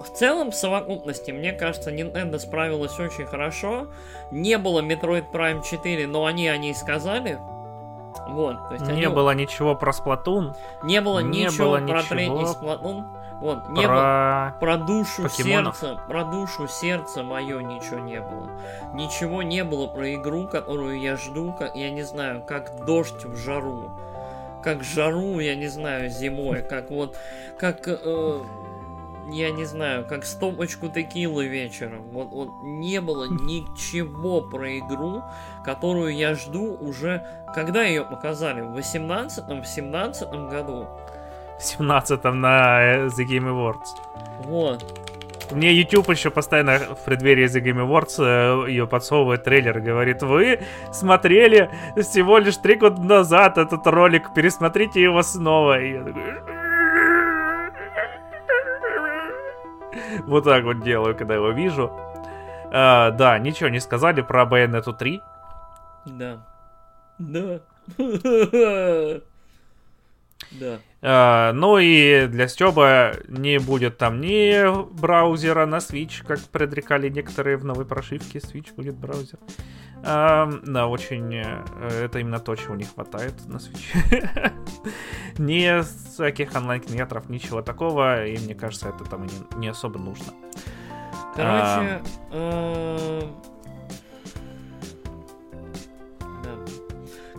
[0.00, 3.88] в целом, в совокупности, мне кажется, Nintendo справилась очень хорошо.
[4.30, 7.38] Не было Metroid Prime 4, но они о ней сказали.
[8.28, 11.82] Вот, то есть они- Не было ничего про Сплатун, не было Не ничего было про
[11.82, 13.06] ничего третий Сплатун.
[13.40, 14.56] Вот, не было про...
[14.60, 15.76] про душу покемонов.
[15.78, 18.50] сердца, про душу сердца мое ничего не было.
[18.92, 23.36] Ничего не было про игру, которую я жду, как я не знаю, как дождь в
[23.36, 23.90] жару.
[24.62, 27.16] Как жару, я не знаю, зимой, как вот,
[27.58, 28.42] как, э,
[29.32, 32.10] я не знаю, как стопочку текилы вечером.
[32.12, 35.22] Вот, вот не было ничего про игру,
[35.64, 40.88] которую я жду уже, когда ее показали, в 18-м, в 17 году.
[41.60, 43.88] В 17-м на э, The Game Awards.
[44.44, 44.82] Вот.
[45.52, 50.60] Мне YouTube еще постоянно в преддверии The Game Awards ее подсовывает трейлер и говорит, вы
[50.92, 55.80] смотрели всего лишь три года назад этот ролик, пересмотрите его снова.
[55.80, 56.22] И я такой...
[60.26, 61.90] Вот так вот делаю, когда его вижу.
[62.72, 65.22] А, да, ничего не сказали про Bayonetta 3.
[66.06, 66.38] Да.
[67.18, 67.60] Да.
[70.52, 70.78] Да.
[71.02, 74.62] А, ну и для Стеба не будет там ни
[75.00, 78.38] браузера на Switch, как предрекали некоторые в новой прошивке.
[78.38, 79.38] Switch будет браузер.
[80.02, 81.34] А, да, очень...
[81.34, 84.52] э, Это именно то, чего не хватает на Switch.
[85.38, 88.26] Ни всяких онлайн-кинотеатров, ничего такого.
[88.26, 90.32] И мне кажется, это там не, не особо нужно.
[91.36, 92.02] Короче,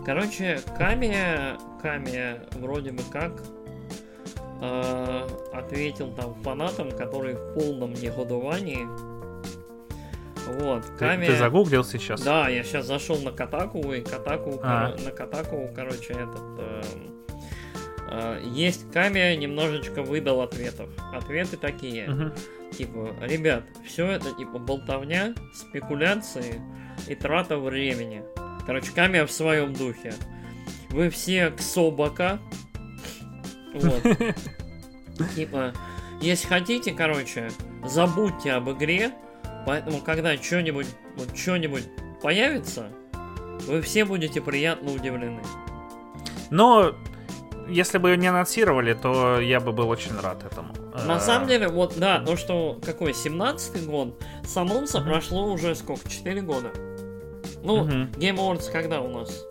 [0.04, 3.42] Короче, Камия, Камия вроде бы как
[4.60, 8.86] э, ответил там фанатам, которые в полном негодовании.
[10.60, 11.26] Вот, Ты, Камия...
[11.28, 12.20] ты загуглил сейчас?
[12.22, 14.94] Да, я сейчас зашел на Катаку, и Катаку, А.
[15.04, 16.58] на Катаку, короче, этот...
[16.58, 17.24] эм,
[18.10, 20.90] э, есть Камия немножечко выдал ответов.
[21.14, 22.08] Ответы такие.
[22.08, 22.32] Мгм.
[22.76, 26.60] Типа, ребят, все это типа болтовня, спекуляции
[27.06, 28.22] и трата времени.
[28.66, 30.14] Короче, Камия в своем духе.
[30.90, 32.38] Вы все ксобака.
[33.74, 34.02] Вот.
[35.34, 35.72] Типа,
[36.20, 37.50] если хотите, короче,
[37.84, 39.12] забудьте об игре,
[39.66, 41.84] поэтому когда что-нибудь, вот что-нибудь
[42.22, 42.88] появится,
[43.66, 45.42] вы все будете приятно удивлены.
[46.50, 46.94] Но
[47.68, 50.74] если бы ее не анонсировали, то я бы был очень рад этому.
[51.06, 55.74] На А, самом деле, вот, да, то, что, какой, 17-й год, с анонса прошло уже
[55.74, 56.70] сколько, 4 года?
[57.62, 58.02] Ну, Мгм.
[58.16, 59.44] Game Awards когда у нас?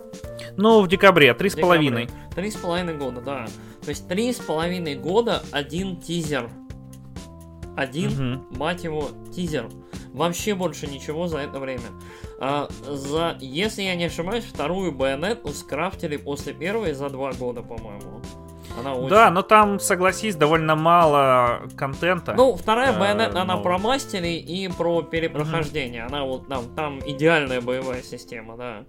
[0.57, 2.09] Ну, в декабре, три с половиной.
[2.35, 3.47] Три с половиной года, да.
[3.83, 6.49] То есть три с половиной года один тизер.
[7.75, 8.57] Один, угу.
[8.57, 9.69] мать его, тизер.
[10.13, 11.85] Вообще больше ничего за это время.
[12.39, 18.21] А, за, если я не ошибаюсь, вторую байонету скрафтили после первой за два года, по-моему.
[18.79, 19.09] Она очень...
[19.09, 22.33] Да, но там, согласись, довольно мало контента.
[22.33, 26.03] Ну, вторая байонет, она про мастери и про перепрохождение.
[26.03, 28.85] Она вот там, там идеальная боевая система, да.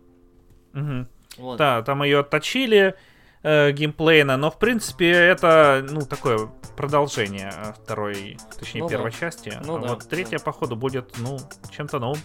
[0.74, 1.06] Угу.
[1.38, 1.56] Вот.
[1.58, 2.94] Да, там ее отточили
[3.42, 9.16] э, геймплейно, но в принципе это, ну, такое продолжение э, второй, точнее, ну, первой да.
[9.16, 9.58] части.
[9.64, 10.44] Ну, а да, вот третья, да.
[10.44, 11.38] походу, будет, ну,
[11.70, 12.20] чем-то новым.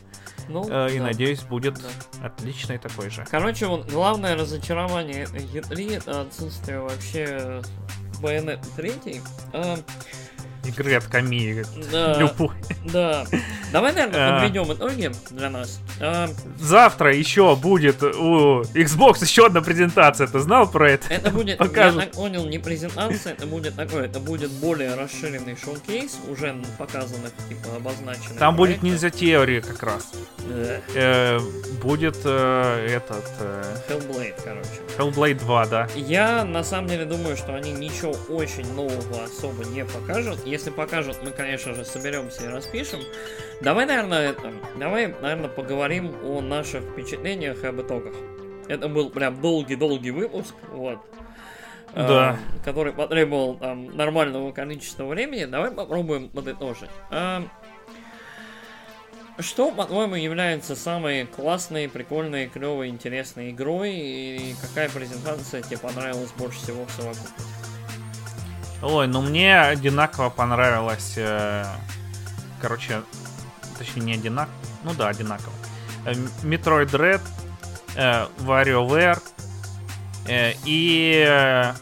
[0.48, 1.06] Ну, э, и да.
[1.06, 2.28] надеюсь, будет да.
[2.28, 3.26] отличный такой же.
[3.30, 7.62] Короче, вот главное разочарование E3 это отсутствие вообще
[8.22, 9.22] Bayonetta 3.
[9.54, 9.78] А,
[10.68, 11.66] игры от Камии.
[11.92, 12.52] Да, любой.
[12.86, 13.26] Да.
[13.72, 14.40] Давай, наверное, а.
[14.40, 15.80] подведем итоги для нас.
[16.00, 16.30] А.
[16.58, 20.28] Завтра еще будет у Xbox еще одна презентация.
[20.28, 21.08] Ты знал про это?
[21.10, 22.02] Это будет, Покажут.
[22.02, 27.32] я так понял, не презентация, это будет такое, это будет более расширенный шоу-кейс, уже показанных,
[27.50, 28.38] типа, обозначенных.
[28.38, 30.12] Там будет ниндзя теория как раз.
[30.96, 31.40] Э,
[31.82, 33.26] будет э, этот...
[33.40, 34.70] Э, Hellblade, короче.
[34.98, 35.88] Hellblade 2, да.
[35.96, 40.40] Я на самом деле думаю, что они ничего очень нового особо не покажут.
[40.46, 43.00] Если покажут, мы, конечно же, соберемся и распишем.
[43.62, 48.14] Давай, наверное, это, давай, наверное, поговорим о наших впечатлениях и об итогах.
[48.68, 51.00] Это был прям долгий-долгий выпуск, вот.
[51.96, 52.34] Да.
[52.34, 55.46] Э, который потребовал там нормального количества времени.
[55.46, 56.90] Давай попробуем подытожить.
[57.10, 57.44] Э,
[59.40, 63.94] что, по-твоему, является самой классной, прикольной, клевой, интересной игрой?
[63.94, 67.77] И какая презентация тебе понравилась больше всего в совокупности?
[68.82, 71.14] Ой, ну мне одинаково понравилось...
[71.18, 71.66] Э,
[72.62, 73.02] короче,
[73.78, 74.56] точнее не одинаково.
[74.84, 75.54] Ну да, одинаково.
[76.06, 77.22] Э, Metroid Dread,
[77.96, 79.22] э, WarioWare
[80.28, 81.74] э, и э,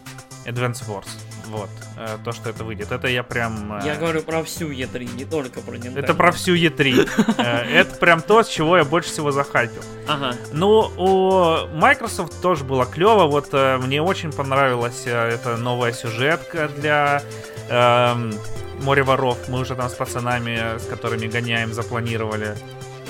[0.45, 1.24] Advance Wars.
[1.47, 1.69] Вот.
[1.97, 2.91] Э, то, что это выйдет.
[2.91, 3.79] Это я прям...
[3.79, 5.99] Э, я говорю про всю E3, не только про Nintendo.
[5.99, 7.09] Это про всю E3.
[7.37, 9.81] Э, это прям то, с чего я больше всего захайпил.
[10.07, 10.35] Ага.
[10.51, 13.25] Ну, у Microsoft тоже было клево.
[13.25, 17.21] Вот мне очень понравилась эта новая сюжетка для
[17.69, 18.33] эм,
[18.81, 19.37] Море воров.
[19.47, 22.55] Мы уже там с пацанами, с которыми гоняем, запланировали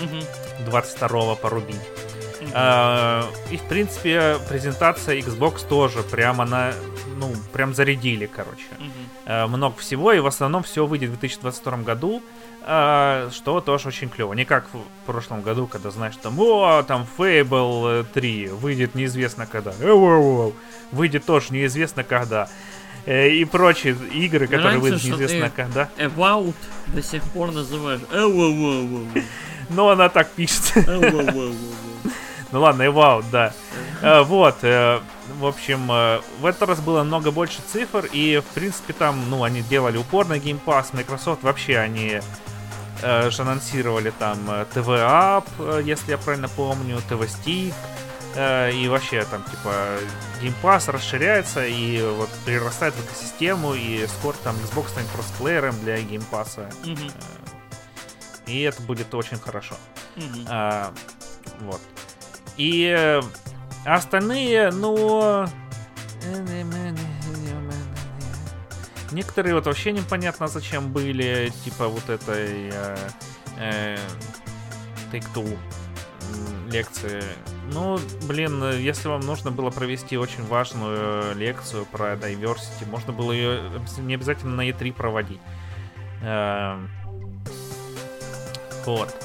[0.02, 0.70] угу.
[0.72, 1.76] 22-го порубить.
[3.52, 6.74] И, в принципе, презентация Xbox тоже прям она
[7.16, 8.66] ну, прям зарядили, короче.
[8.80, 9.48] Угу.
[9.48, 12.22] много всего, и в основном все выйдет в 2022 году,
[12.62, 14.34] э, что тоже очень клево.
[14.34, 19.74] Не как в прошлом году, когда, знаешь, там, о, там Fable 3 выйдет неизвестно когда.
[19.80, 20.52] Э,
[20.92, 22.50] выйдет тоже неизвестно когда.
[23.06, 25.90] И прочие игры, которые выйдут неизвестно когда.
[25.98, 26.56] About
[26.88, 28.02] до сих пор называешь.
[29.70, 30.74] Но она так пишет.
[32.52, 33.54] Ну ладно, Evout, да.
[34.24, 34.58] Вот,
[35.40, 39.44] в общем, э, в этот раз было много больше цифр, и, в принципе, там, ну,
[39.44, 42.22] они делали упор на Game Pass, Microsoft вообще, они
[43.02, 47.74] э, же анонсировали там э, TV App, э, если я правильно помню, TV Stick,
[48.36, 50.00] э, и вообще там, типа,
[50.42, 55.34] Game Pass расширяется и вот перерастает в экосистему, и скоро там Xbox станет просто
[55.84, 56.70] для Game Pass.
[56.84, 57.12] Mm-hmm.
[58.48, 59.76] И это будет очень хорошо.
[60.16, 60.48] Mm-hmm.
[60.50, 60.94] А,
[61.62, 61.82] вот.
[62.58, 63.20] И
[63.86, 65.46] а остальные, ну...
[69.12, 72.98] Некоторые вот вообще непонятно зачем были, типа вот этой э,
[73.60, 73.98] э,
[75.12, 75.58] Take-Two
[76.70, 77.24] лекции.
[77.72, 83.62] Ну, блин, если вам нужно было провести очень важную лекцию про diversity, можно было ее
[84.00, 85.40] не обязательно на E3 проводить.
[86.22, 86.78] Э,
[88.86, 89.16] вот.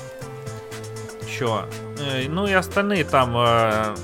[1.29, 1.69] Чё?
[1.99, 3.95] Э, ну и остальные там э,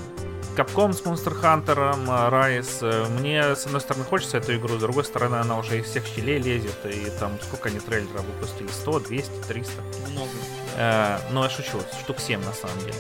[0.57, 2.79] Capcom с Monster Hunter, Rise.
[2.81, 6.07] Э, мне, с одной стороны, хочется эту игру, с другой стороны, она уже из всех
[6.07, 6.77] щелей лезет.
[6.87, 8.69] И там сколько они трейлеров выпустили?
[8.69, 9.83] 100, 200, 300?
[10.11, 10.31] Много.
[10.77, 12.95] Э, ну, я шучу, штук 7 на самом деле.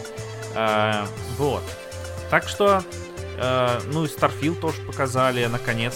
[0.54, 1.06] Э,
[1.38, 1.62] вот.
[2.30, 2.82] Так что,
[3.38, 5.94] э, ну и Starfield тоже показали, наконец-то.